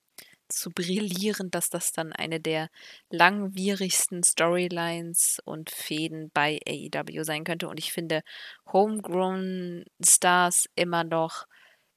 zu 0.50 0.70
brillieren, 0.72 1.52
dass 1.52 1.70
das 1.70 1.92
dann 1.92 2.14
eine 2.14 2.40
der 2.40 2.70
langwierigsten 3.10 4.24
Storylines 4.24 5.40
und 5.46 5.70
Fäden 5.72 6.32
bei 6.34 6.60
AEW 6.68 7.24
sein 7.24 7.44
könnte. 7.46 7.68
Und 7.68 7.80
ich 7.80 7.92
finde 7.94 8.22
Homegrown 8.72 9.86
Stars 10.04 10.68
immer 10.76 11.04
noch 11.04 11.46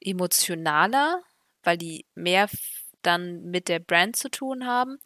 emotionaler, 0.00 1.22
weil 1.62 1.78
die 1.78 2.06
mehr 2.14 2.48
dann 3.02 3.42
mit 3.44 3.68
der 3.68 3.80
Brand 3.80 4.16
zu 4.16 4.30
tun 4.30 4.66
haben. 4.66 4.98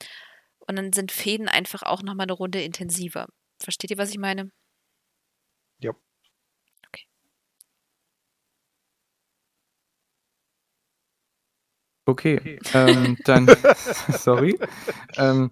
Und 0.66 0.77
dann 0.77 0.93
sind 0.93 1.12
Fäden 1.12 1.48
einfach 1.48 1.82
auch 1.82 2.02
nochmal 2.02 2.24
eine 2.27 2.32
Runde 2.35 2.62
intensiver. 2.62 3.27
Versteht 3.62 3.90
ihr, 3.90 3.98
was 3.98 4.10
ich 4.10 4.19
meine? 4.19 4.51
Ja. 5.81 5.93
Okay, 12.07 12.39
okay. 12.39 12.59
Ähm, 12.74 13.16
dann, 13.24 13.47
sorry. 14.09 14.59
Ähm, 15.16 15.51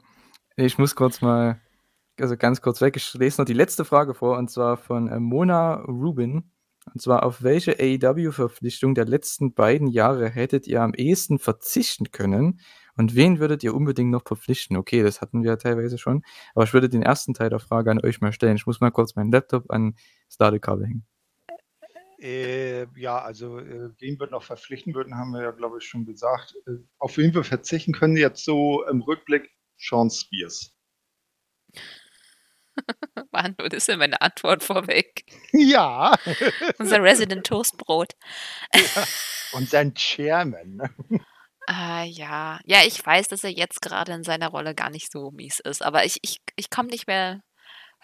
ich 0.56 0.78
muss 0.78 0.94
kurz 0.94 1.20
mal, 1.20 1.60
also 2.18 2.36
ganz 2.36 2.60
kurz 2.60 2.81
weg, 2.81 2.97
ich 2.97 3.14
lese 3.14 3.40
noch 3.40 3.47
die 3.47 3.52
letzte 3.52 3.85
Frage 3.85 4.14
vor, 4.14 4.36
und 4.39 4.51
zwar 4.51 4.77
von 4.77 5.09
äh, 5.09 5.20
Mona 5.20 5.74
Rubin. 5.82 6.51
Und 6.93 7.02
zwar, 7.02 7.24
auf 7.24 7.43
welche 7.43 7.77
AEW-Verpflichtung 7.78 8.94
der 8.94 9.05
letzten 9.05 9.55
beiden 9.55 9.89
Jahre 9.89 10.28
hättet 10.28 10.66
ihr 10.66 10.82
am 10.82 10.94
ehesten 10.94 11.39
verzichten 11.39 12.10
können? 12.10 12.60
Und 12.97 13.14
wen 13.14 13.39
würdet 13.39 13.62
ihr 13.62 13.74
unbedingt 13.74 14.10
noch 14.10 14.22
verpflichten? 14.27 14.77
Okay, 14.77 15.02
das 15.02 15.20
hatten 15.20 15.43
wir 15.43 15.52
ja 15.52 15.56
teilweise 15.56 15.98
schon. 15.98 16.22
Aber 16.55 16.64
ich 16.64 16.72
würde 16.72 16.89
den 16.89 17.02
ersten 17.02 17.35
Teil 17.35 17.51
der 17.51 17.60
Frage 17.60 17.90
an 17.90 18.01
euch 18.05 18.20
mal 18.20 18.32
stellen. 18.32 18.56
Ich 18.56 18.66
muss 18.66 18.81
mal 18.81 18.90
kurz 18.90 19.14
meinen 19.14 19.31
Laptop 19.31 19.70
an 19.70 19.94
das 20.28 20.39
Ladekabel 20.39 20.86
hängen. 20.86 21.06
Äh, 22.20 22.86
ja, 22.98 23.18
also 23.18 23.59
äh, 23.59 23.90
wen 23.98 24.20
wir 24.20 24.26
noch 24.28 24.42
verpflichten 24.42 24.94
würden, 24.94 25.16
haben 25.16 25.30
wir 25.30 25.42
ja, 25.42 25.51
glaube 25.52 25.78
ich, 25.78 25.84
schon 25.84 26.05
gesagt. 26.05 26.55
Äh, 26.66 26.72
auf 26.98 27.16
wen 27.16 27.32
wir 27.34 27.44
verzichten 27.44 27.92
können 27.92 28.16
jetzt 28.16 28.44
so 28.44 28.84
im 28.86 29.01
Rückblick, 29.01 29.51
Sean 29.78 30.10
Spears. 30.10 30.76
Mann, 33.32 33.56
und 33.60 33.72
ist 33.72 33.88
ja 33.88 33.97
meine 33.97 34.20
Antwort 34.20 34.62
vorweg. 34.62 35.24
Ja. 35.52 36.16
Unser 36.78 37.02
Resident 37.02 37.47
Toastbrot. 37.47 38.12
ja. 38.74 39.05
Und 39.52 39.68
sein 39.68 39.94
Chairman. 39.94 40.76
Ne? 40.76 41.20
Ah, 41.66 42.05
ja. 42.05 42.60
Ja, 42.64 42.78
ich 42.86 43.05
weiß, 43.05 43.28
dass 43.28 43.44
er 43.44 43.51
jetzt 43.51 43.82
gerade 43.82 44.12
in 44.12 44.22
seiner 44.22 44.48
Rolle 44.48 44.74
gar 44.74 44.90
nicht 44.90 45.10
so 45.10 45.30
mies 45.30 45.60
ist, 45.60 45.82
aber 45.82 46.05
ich, 46.05 46.18
ich, 46.22 46.40
ich 46.56 46.70
komme 46.70 46.88
nicht 46.88 47.06
mehr 47.06 47.42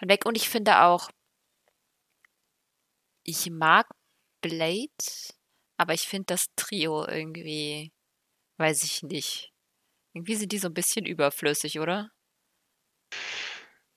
weg 0.01 0.25
und 0.25 0.35
ich 0.35 0.49
finde 0.49 0.81
auch, 0.81 1.09
ich 3.23 3.49
mag 3.49 3.87
Blade, 4.41 4.87
aber 5.77 5.93
ich 5.93 6.07
finde 6.07 6.27
das 6.27 6.47
Trio 6.55 7.07
irgendwie, 7.07 7.91
weiß 8.57 8.83
ich 8.83 9.03
nicht. 9.03 9.53
Irgendwie 10.13 10.35
sind 10.35 10.51
die 10.51 10.57
so 10.57 10.67
ein 10.67 10.73
bisschen 10.73 11.05
überflüssig, 11.05 11.79
oder? 11.79 12.11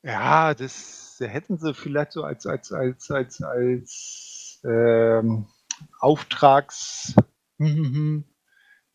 Ja, 0.03 0.55
das 0.55 1.17
hätten 1.21 1.59
sie 1.59 1.75
vielleicht 1.75 2.13
so 2.13 2.25
als, 2.25 2.47
als, 2.47 2.73
als, 2.73 3.11
als, 3.11 3.43
als 3.43 4.61
ähm, 4.65 5.47
Auftrags 5.99 7.15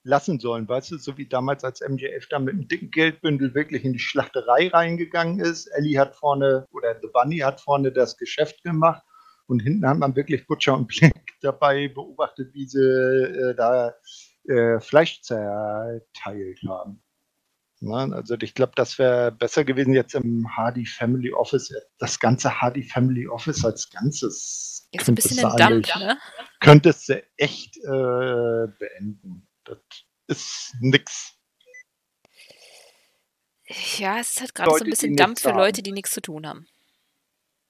lassen 0.03 0.39
sollen, 0.39 0.67
weißt 0.67 0.91
du, 0.91 0.97
so 0.97 1.17
wie 1.17 1.27
damals, 1.27 1.63
als 1.63 1.81
MJF 1.81 2.27
da 2.29 2.39
mit 2.39 2.53
einem 2.53 2.67
dicken 2.67 2.91
Geldbündel 2.91 3.55
wirklich 3.55 3.83
in 3.83 3.93
die 3.93 3.99
Schlachterei 3.99 4.67
reingegangen 4.67 5.39
ist. 5.39 5.67
Ellie 5.67 5.99
hat 5.99 6.15
vorne, 6.15 6.67
oder 6.71 6.99
The 7.01 7.09
Bunny 7.11 7.39
hat 7.39 7.61
vorne 7.61 7.91
das 7.91 8.17
Geschäft 8.17 8.63
gemacht 8.63 9.03
und 9.47 9.61
hinten 9.61 9.87
hat 9.87 9.97
man 9.97 10.15
wirklich 10.15 10.47
Butcher 10.47 10.75
und 10.75 10.87
Blink 10.87 11.13
dabei 11.41 11.87
beobachtet, 11.87 12.53
wie 12.53 12.67
sie 12.67 12.79
äh, 12.79 13.55
da 13.55 13.93
äh, 14.47 14.79
Fleisch 14.79 15.21
zerteilt 15.21 16.59
haben. 16.67 17.01
Na, 17.81 18.09
also 18.15 18.35
ich 18.41 18.53
glaube, 18.53 18.71
das 18.75 18.97
wäre 18.97 19.31
besser 19.31 19.65
gewesen 19.65 19.93
jetzt 19.93 20.15
im 20.15 20.55
Hardy 20.55 20.85
Family 20.85 21.31
Office, 21.31 21.73
das 21.99 22.19
ganze 22.19 22.61
Hardy 22.61 22.83
Family 22.83 23.27
Office 23.27 23.65
als 23.65 23.89
Ganzes. 23.89 24.87
Jetzt 24.91 25.09
ein 25.09 25.15
bisschen 25.15 25.39
in 25.39 25.57
Dampf, 25.57 25.95
ne? 25.95 26.17
Könntest 26.61 27.09
du 27.09 27.21
echt 27.37 27.77
äh, 27.77 28.67
beenden. 28.79 29.47
Das 29.65 29.77
ist 30.27 30.75
nix. 30.79 31.33
Ja, 33.97 34.19
es 34.19 34.39
hat 34.41 34.55
gerade 34.55 34.71
so 34.77 34.83
ein 34.83 34.89
bisschen 34.89 35.15
Dampf 35.15 35.41
für 35.41 35.51
Leute, 35.51 35.81
die 35.81 35.91
nichts 35.91 36.11
zu 36.11 36.21
tun 36.21 36.47
haben. 36.47 36.67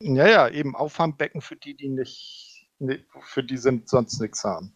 Ja, 0.01 0.27
ja, 0.27 0.49
eben 0.49 0.75
Auffangbecken 0.75 1.41
für 1.41 1.55
die, 1.55 1.75
die 1.75 1.89
nicht, 1.89 2.67
für 3.21 3.43
die 3.43 3.57
sind 3.57 3.89
sonst 3.89 4.19
nichts 4.19 4.43
haben 4.43 4.75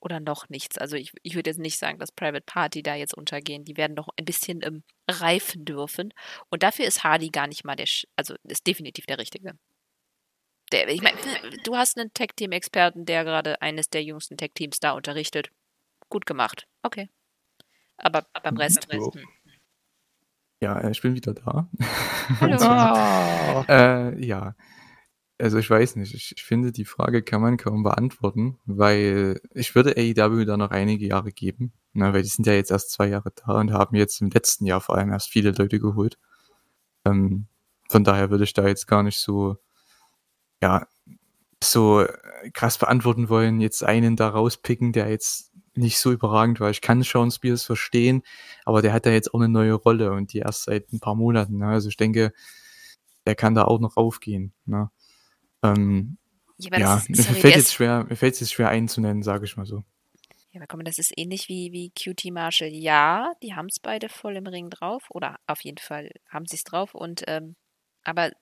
oder 0.00 0.20
noch 0.20 0.48
nichts. 0.48 0.78
Also 0.78 0.96
ich, 0.96 1.12
ich 1.22 1.34
würde 1.34 1.50
jetzt 1.50 1.58
nicht 1.58 1.78
sagen, 1.78 1.98
dass 1.98 2.12
Private 2.12 2.44
Party 2.44 2.82
da 2.82 2.94
jetzt 2.94 3.14
untergehen. 3.14 3.64
Die 3.64 3.76
werden 3.76 3.94
noch 3.94 4.08
ein 4.16 4.24
bisschen 4.24 4.62
ähm, 4.62 4.84
reifen 5.08 5.64
dürfen. 5.64 6.12
Und 6.50 6.62
dafür 6.62 6.86
ist 6.86 7.04
Hardy 7.04 7.30
gar 7.30 7.46
nicht 7.46 7.64
mal 7.64 7.76
der, 7.76 7.86
also 8.16 8.34
ist 8.44 8.66
definitiv 8.66 9.06
der 9.06 9.18
Richtige. 9.18 9.58
Der, 10.72 10.88
ich 10.88 11.02
meine, 11.02 11.16
du 11.64 11.76
hast 11.76 11.98
einen 11.98 12.12
Tech-Team-Experten, 12.12 13.06
der 13.06 13.24
gerade 13.24 13.60
eines 13.62 13.88
der 13.88 14.04
jüngsten 14.04 14.36
Tech-Teams 14.36 14.80
da 14.80 14.92
unterrichtet. 14.92 15.50
Gut 16.10 16.26
gemacht. 16.26 16.66
Okay. 16.82 17.08
Aber 17.96 18.26
beim 18.42 18.54
mhm. 18.54 18.60
Rest. 18.60 18.92
Rest 18.92 19.14
hm. 19.14 19.28
Ja, 20.60 20.88
ich 20.88 21.00
bin 21.02 21.14
wieder 21.14 21.34
da. 21.34 21.68
Hallo. 22.40 23.64
äh, 23.68 24.26
ja, 24.26 24.56
also 25.40 25.58
ich 25.58 25.70
weiß 25.70 25.96
nicht, 25.96 26.14
ich, 26.14 26.34
ich 26.36 26.42
finde, 26.42 26.72
die 26.72 26.84
Frage 26.84 27.22
kann 27.22 27.40
man 27.40 27.56
kaum 27.56 27.84
beantworten, 27.84 28.58
weil 28.66 29.40
ich 29.54 29.76
würde 29.76 29.94
AEW 29.96 30.44
da 30.44 30.56
noch 30.56 30.72
einige 30.72 31.06
Jahre 31.06 31.30
geben, 31.30 31.72
ne, 31.92 32.12
weil 32.12 32.22
die 32.22 32.28
sind 32.28 32.46
ja 32.46 32.54
jetzt 32.54 32.72
erst 32.72 32.90
zwei 32.90 33.06
Jahre 33.06 33.32
da 33.34 33.60
und 33.60 33.72
haben 33.72 33.94
jetzt 33.96 34.20
im 34.20 34.30
letzten 34.30 34.66
Jahr 34.66 34.80
vor 34.80 34.96
allem 34.96 35.12
erst 35.12 35.30
viele 35.30 35.52
Leute 35.52 35.78
geholt. 35.78 36.18
Ähm, 37.04 37.46
von 37.88 38.02
daher 38.02 38.30
würde 38.30 38.44
ich 38.44 38.52
da 38.52 38.66
jetzt 38.66 38.88
gar 38.88 39.04
nicht 39.04 39.20
so, 39.20 39.58
ja, 40.60 40.88
so 41.62 42.04
krass 42.52 42.78
beantworten 42.78 43.28
wollen, 43.28 43.60
jetzt 43.60 43.84
einen 43.84 44.16
da 44.16 44.28
rauspicken, 44.28 44.92
der 44.92 45.08
jetzt 45.08 45.52
nicht 45.78 45.98
so 45.98 46.12
überragend 46.12 46.60
war. 46.60 46.70
Ich 46.70 46.80
kann 46.80 47.02
Sean 47.02 47.30
Spears 47.30 47.64
verstehen, 47.64 48.22
aber 48.64 48.82
der 48.82 48.92
hat 48.92 49.06
ja 49.06 49.12
jetzt 49.12 49.32
auch 49.32 49.40
eine 49.40 49.48
neue 49.48 49.74
Rolle 49.74 50.12
und 50.12 50.32
die 50.32 50.38
erst 50.38 50.64
seit 50.64 50.92
ein 50.92 51.00
paar 51.00 51.14
Monaten. 51.14 51.58
Ne? 51.58 51.68
Also 51.68 51.88
ich 51.88 51.96
denke, 51.96 52.32
der 53.26 53.34
kann 53.34 53.54
da 53.54 53.64
auch 53.64 53.80
noch 53.80 53.96
aufgehen. 53.96 54.52
Ne? 54.66 54.90
Ähm, 55.62 56.18
ja, 56.58 56.78
ja 56.78 57.02
mir, 57.08 57.22
fällt 57.22 57.56
jetzt 57.56 57.74
schwer, 57.74 58.04
mir 58.08 58.16
fällt 58.16 58.34
es 58.34 58.40
jetzt 58.40 58.52
schwer 58.52 58.68
einzunennen, 58.68 59.22
sage 59.22 59.44
ich 59.44 59.56
mal 59.56 59.66
so. 59.66 59.84
Ja, 60.52 60.66
komm, 60.66 60.82
das 60.82 60.98
ist 60.98 61.12
ähnlich 61.16 61.48
wie, 61.48 61.72
wie 61.72 61.90
QT 61.90 62.32
Marshall. 62.32 62.70
Ja, 62.72 63.32
die 63.42 63.54
haben 63.54 63.66
es 63.66 63.78
beide 63.78 64.08
voll 64.08 64.36
im 64.36 64.46
Ring 64.46 64.70
drauf. 64.70 65.04
Oder 65.10 65.38
auf 65.46 65.60
jeden 65.60 65.78
Fall 65.78 66.10
haben 66.28 66.46
sie 66.46 66.56
es 66.56 66.64
drauf. 66.64 66.94
Und 66.94 67.22
ähm, 67.26 67.54
aber 68.02 68.32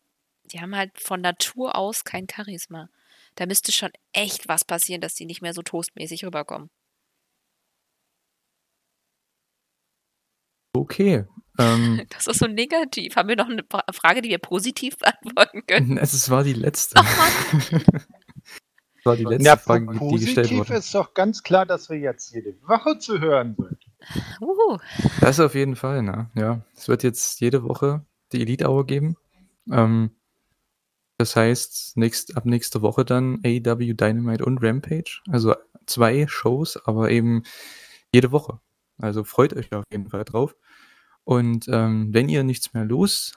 die 0.45 0.61
haben 0.61 0.77
halt 0.77 0.99
von 0.99 1.21
Natur 1.21 1.77
aus 1.77 2.05
kein 2.05 2.27
Charisma. 2.31 2.89
Da 3.35 3.47
müsste 3.47 3.73
schon 3.73 3.91
echt 4.13 4.49
was 4.49 4.65
passieren, 4.65 5.01
dass 5.01 5.15
die 5.15 5.27
nicht 5.27 5.43
mehr 5.43 5.53
so 5.53 5.63
toastmäßig 5.63 6.25
rüberkommen. 6.25 6.71
Okay. 10.81 11.25
Ähm, 11.59 12.03
das 12.11 12.27
ist 12.27 12.39
so 12.39 12.47
negativ. 12.47 13.17
Haben 13.17 13.29
wir 13.29 13.37
noch 13.37 13.49
eine 13.49 13.65
Frage, 13.93 14.23
die 14.23 14.29
wir 14.29 14.39
positiv 14.39 14.97
beantworten 14.99 15.63
können? 15.67 15.99
Es 15.99 16.31
war 16.31 16.45
die 16.45 16.53
letzte. 16.53 16.95
das 16.95 17.07
war 19.05 19.17
die 19.17 19.25
letzte 19.25 19.47
ja, 19.47 19.57
Frage, 19.57 19.87
die 19.87 20.25
gestellt 20.25 20.51
wurde. 20.51 20.59
Positiv 20.59 20.77
ist 20.77 20.95
doch 20.95 21.15
ganz 21.15 21.43
klar, 21.43 21.67
dass 21.67 21.89
wir 21.91 21.99
jetzt 21.99 22.33
jede 22.35 22.55
Woche 22.67 22.99
zu 22.99 23.21
hören 23.21 23.57
sind. 23.57 23.79
Uhu. 24.41 24.79
Das 25.21 25.41
auf 25.41 25.55
jeden 25.55 25.77
Fall, 25.77 26.03
ne? 26.03 26.31
Ja. 26.35 26.63
Es 26.77 26.89
wird 26.89 27.03
jetzt 27.03 27.41
jede 27.41 27.63
Woche 27.63 28.05
die 28.33 28.43
Elite 28.43 28.69
Hour 28.69 28.87
geben. 28.87 29.17
Ähm, 29.71 30.11
das 31.19 31.35
heißt, 31.35 31.97
nächst, 31.97 32.37
ab 32.37 32.45
nächste 32.45 32.83
Woche 32.83 33.05
dann 33.05 33.41
AEW 33.45 33.95
Dynamite 33.95 34.45
und 34.45 34.63
Rampage. 34.63 35.23
Also 35.29 35.55
zwei 35.87 36.27
Shows, 36.29 36.77
aber 36.85 37.11
eben 37.11 37.43
jede 38.13 38.33
Woche. 38.33 38.61
Also 38.99 39.25
freut 39.25 39.55
euch 39.55 39.73
auf 39.73 39.85
jeden 39.91 40.09
Fall 40.11 40.25
drauf. 40.25 40.55
Und 41.27 41.67
ähm, 41.67 42.15
wenn 42.15 42.29
ihr 42.29 42.45
nichts 42.45 42.73
mehr 42.73 42.85
los 42.85 43.33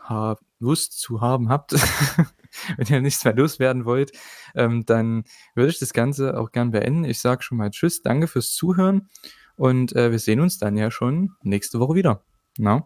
Lust 0.59 0.99
zu 0.99 1.21
haben 1.21 1.49
habt, 1.49 1.71
wenn 2.77 2.87
ihr 2.87 3.01
nichts 3.01 3.25
mehr 3.25 3.33
loswerden 3.33 3.83
wollt, 3.83 4.11
ähm, 4.53 4.85
dann 4.85 5.23
würde 5.55 5.71
ich 5.71 5.79
das 5.79 5.91
Ganze 5.91 6.39
auch 6.39 6.51
gern 6.51 6.69
beenden. 6.69 7.03
Ich 7.03 7.19
sage 7.19 7.41
schon 7.41 7.57
mal 7.57 7.71
Tschüss, 7.71 8.03
danke 8.03 8.27
fürs 8.27 8.53
Zuhören 8.53 9.09
und 9.55 9.95
äh, 9.95 10.11
wir 10.11 10.19
sehen 10.19 10.39
uns 10.39 10.59
dann 10.59 10.77
ja 10.77 10.91
schon 10.91 11.31
nächste 11.41 11.79
Woche 11.79 11.95
wieder. 11.95 12.23
Na? 12.59 12.83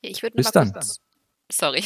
Ich 0.00 0.24
würde 0.24 0.34
Bis 0.34 0.50
dann. 0.50 0.72
Kurz, 0.72 1.00
sorry, 1.52 1.84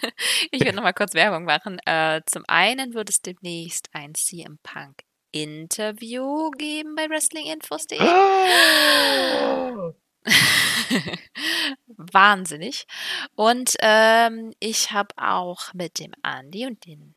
ich 0.50 0.60
würde 0.60 0.76
noch 0.76 0.84
mal 0.84 0.94
kurz 0.94 1.12
Werbung 1.12 1.44
machen. 1.44 1.78
Äh, 1.84 2.22
zum 2.24 2.44
einen 2.48 2.94
wird 2.94 3.10
es 3.10 3.20
demnächst 3.20 3.90
ein 3.92 4.14
CM 4.14 4.58
Punk 4.62 5.02
Interview 5.30 6.50
geben 6.52 6.94
bei 6.94 7.10
WrestlingInfos.de. 7.10 7.98
Oh! 9.92 10.01
Wahnsinnig. 11.96 12.86
Und 13.34 13.74
ähm, 13.80 14.52
ich 14.60 14.92
habe 14.92 15.14
auch 15.16 15.74
mit 15.74 15.98
dem 15.98 16.12
Andy 16.22 16.66
und 16.66 16.86
dem 16.86 17.14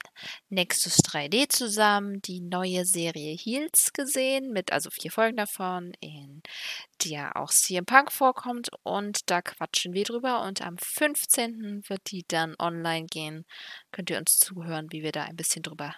Nexus 0.50 0.98
3D 0.98 1.50
zusammen 1.50 2.22
die 2.22 2.42
neue 2.42 2.86
Serie 2.86 3.36
Heels 3.36 3.94
gesehen, 3.94 4.52
mit 4.52 4.72
also 4.72 4.90
vier 4.90 5.12
Folgen 5.12 5.38
davon, 5.38 5.94
in 6.00 6.42
der 7.04 7.36
auch 7.38 7.52
CM 7.52 7.86
Punk 7.86 8.12
vorkommt. 8.12 8.70
Und 8.84 9.30
da 9.30 9.42
quatschen 9.42 9.94
wir 9.94 10.04
drüber. 10.04 10.44
Und 10.44 10.62
am 10.62 10.78
15. 10.78 11.84
wird 11.88 12.12
die 12.12 12.26
dann 12.28 12.56
online 12.60 13.06
gehen. 13.06 13.46
Könnt 13.92 14.10
ihr 14.10 14.18
uns 14.18 14.40
zuhören, 14.40 14.92
wie 14.92 15.04
wir 15.04 15.12
da 15.12 15.24
ein 15.24 15.36
bisschen 15.36 15.62
drüber 15.62 15.96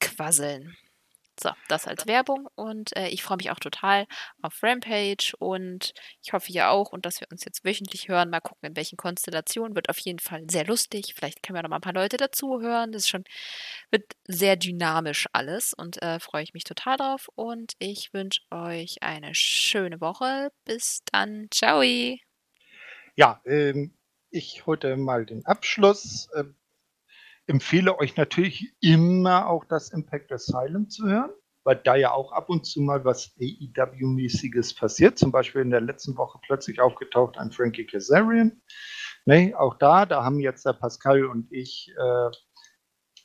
quasseln. 0.00 0.76
So, 1.42 1.50
das 1.68 1.86
als 1.86 2.06
Werbung 2.06 2.48
und 2.54 2.94
äh, 2.96 3.08
ich 3.08 3.22
freue 3.22 3.38
mich 3.38 3.50
auch 3.50 3.58
total 3.58 4.06
auf 4.42 4.62
Rampage 4.62 5.32
und 5.38 5.94
ich 6.22 6.34
hoffe 6.34 6.52
ihr 6.52 6.68
auch 6.68 6.92
und 6.92 7.06
dass 7.06 7.22
wir 7.22 7.28
uns 7.30 7.46
jetzt 7.46 7.64
wöchentlich 7.64 8.08
hören. 8.08 8.28
Mal 8.28 8.40
gucken, 8.40 8.68
in 8.68 8.76
welchen 8.76 8.98
Konstellationen. 8.98 9.74
Wird 9.74 9.88
auf 9.88 9.98
jeden 10.00 10.18
Fall 10.18 10.44
sehr 10.50 10.66
lustig. 10.66 11.14
Vielleicht 11.16 11.42
können 11.42 11.56
wir 11.56 11.62
noch 11.62 11.70
mal 11.70 11.76
ein 11.76 11.80
paar 11.82 11.94
Leute 11.94 12.18
dazu 12.18 12.60
hören. 12.60 12.92
Das 12.92 13.04
ist 13.04 13.08
schon, 13.08 13.24
wird 13.90 14.04
sehr 14.28 14.56
dynamisch 14.56 15.28
alles 15.32 15.72
und 15.72 16.02
äh, 16.02 16.20
freue 16.20 16.42
ich 16.42 16.52
mich 16.52 16.64
total 16.64 16.98
drauf 16.98 17.30
und 17.36 17.72
ich 17.78 18.12
wünsche 18.12 18.42
euch 18.50 19.02
eine 19.02 19.34
schöne 19.34 20.02
Woche. 20.02 20.52
Bis 20.66 21.00
dann. 21.10 21.48
Ciao. 21.50 21.80
Ja, 21.82 23.40
ähm, 23.46 23.94
ich 24.28 24.66
heute 24.66 24.98
mal 24.98 25.24
den 25.24 25.46
Abschluss. 25.46 26.28
Ähm, 26.36 26.54
empfehle 27.50 27.98
euch 27.98 28.16
natürlich 28.16 28.72
immer 28.80 29.48
auch 29.48 29.64
das 29.64 29.90
Impact 29.90 30.32
Asylum 30.32 30.88
zu 30.88 31.06
hören, 31.06 31.32
weil 31.64 31.76
da 31.76 31.96
ja 31.96 32.12
auch 32.12 32.32
ab 32.32 32.48
und 32.48 32.64
zu 32.64 32.80
mal 32.80 33.04
was 33.04 33.34
AEW-mäßiges 33.38 34.76
passiert. 34.76 35.18
Zum 35.18 35.32
Beispiel 35.32 35.62
in 35.62 35.70
der 35.70 35.80
letzten 35.80 36.16
Woche 36.16 36.38
plötzlich 36.46 36.80
aufgetaucht 36.80 37.36
ein 37.36 37.50
Frankie 37.50 37.86
Kazarian. 37.86 38.62
Nee, 39.26 39.54
auch 39.54 39.76
da, 39.76 40.06
da 40.06 40.24
haben 40.24 40.38
jetzt 40.38 40.64
der 40.64 40.72
Pascal 40.72 41.26
und 41.26 41.52
ich 41.52 41.92
äh, 41.98 42.30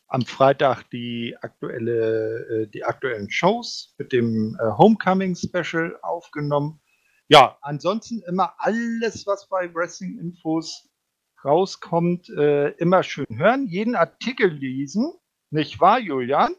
am 0.08 0.22
Freitag 0.24 0.90
die, 0.90 1.38
aktuelle, 1.42 2.64
äh, 2.64 2.68
die 2.68 2.84
aktuellen 2.84 3.30
Shows 3.30 3.94
mit 4.00 4.12
dem 4.12 4.58
äh, 4.60 4.72
Homecoming 4.78 5.36
Special 5.36 5.98
aufgenommen. 6.02 6.82
Ja, 7.28 7.58
ansonsten 7.62 8.24
immer 8.28 8.54
alles, 8.58 9.26
was 9.28 9.48
bei 9.50 9.74
Wrestling 9.74 10.20
Infos 10.20 10.90
rauskommt, 11.46 12.30
äh, 12.30 12.70
immer 12.72 13.04
schön 13.04 13.26
hören, 13.30 13.68
jeden 13.68 13.96
Artikel 13.96 14.50
lesen. 14.50 15.14
Nicht 15.52 15.80
wahr, 15.80 16.00
Julian? 16.00 16.56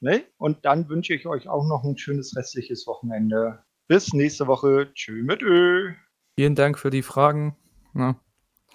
Ne? 0.00 0.24
Und 0.36 0.64
dann 0.64 0.88
wünsche 0.88 1.14
ich 1.14 1.26
euch 1.26 1.48
auch 1.48 1.66
noch 1.66 1.84
ein 1.84 1.96
schönes 1.96 2.36
restliches 2.36 2.86
Wochenende. 2.86 3.64
Bis 3.86 4.12
nächste 4.12 4.46
Woche. 4.46 4.92
Tschüss 4.94 5.24
mit 5.24 5.42
Ö. 5.42 5.92
Vielen 6.36 6.54
Dank 6.54 6.78
für 6.78 6.90
die 6.90 7.02
Fragen. 7.02 7.56
Ja, 7.94 8.16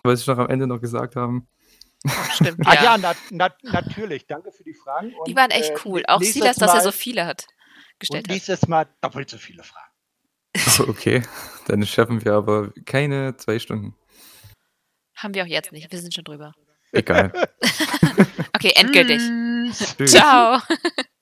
was 0.04 0.22
ich 0.22 0.28
noch 0.28 0.38
am 0.38 0.50
Ende 0.50 0.68
noch 0.68 0.82
gesagt 0.82 1.16
haben. 1.16 1.48
Stimmt, 2.32 2.58
ja. 2.66 2.66
Ach 2.66 2.84
ja, 2.84 2.98
na, 2.98 3.14
na, 3.30 3.50
natürlich. 3.72 4.28
Danke 4.28 4.52
für 4.52 4.64
die 4.64 4.74
Fragen. 4.74 5.14
Und, 5.14 5.28
die 5.28 5.36
waren 5.36 5.52
echt 5.52 5.72
äh, 5.72 5.78
cool. 5.86 6.04
Auch 6.08 6.22
Silas, 6.22 6.58
dass 6.58 6.74
er 6.74 6.82
so 6.82 6.92
viele 6.92 7.26
hat 7.26 7.48
gestellt 8.00 8.28
und 8.28 8.34
nächstes 8.34 8.68
Mal 8.68 8.88
doppelt 9.02 9.30
so 9.30 9.38
viele 9.38 9.64
Fragen. 9.64 10.90
Okay, 10.90 11.24
dann 11.68 11.86
schaffen 11.86 12.24
wir 12.24 12.34
aber 12.34 12.72
keine 12.86 13.36
zwei 13.38 13.58
Stunden. 13.58 13.96
Haben 15.24 15.34
wir 15.34 15.44
auch 15.44 15.48
jetzt 15.48 15.72
nicht. 15.72 15.90
Wir 15.90 16.00
sind 16.00 16.14
schon 16.14 16.26
drüber. 16.26 16.54
Egal. 16.92 17.32
okay, 18.54 18.74
endgültig. 18.76 19.22
Ciao. 20.06 20.60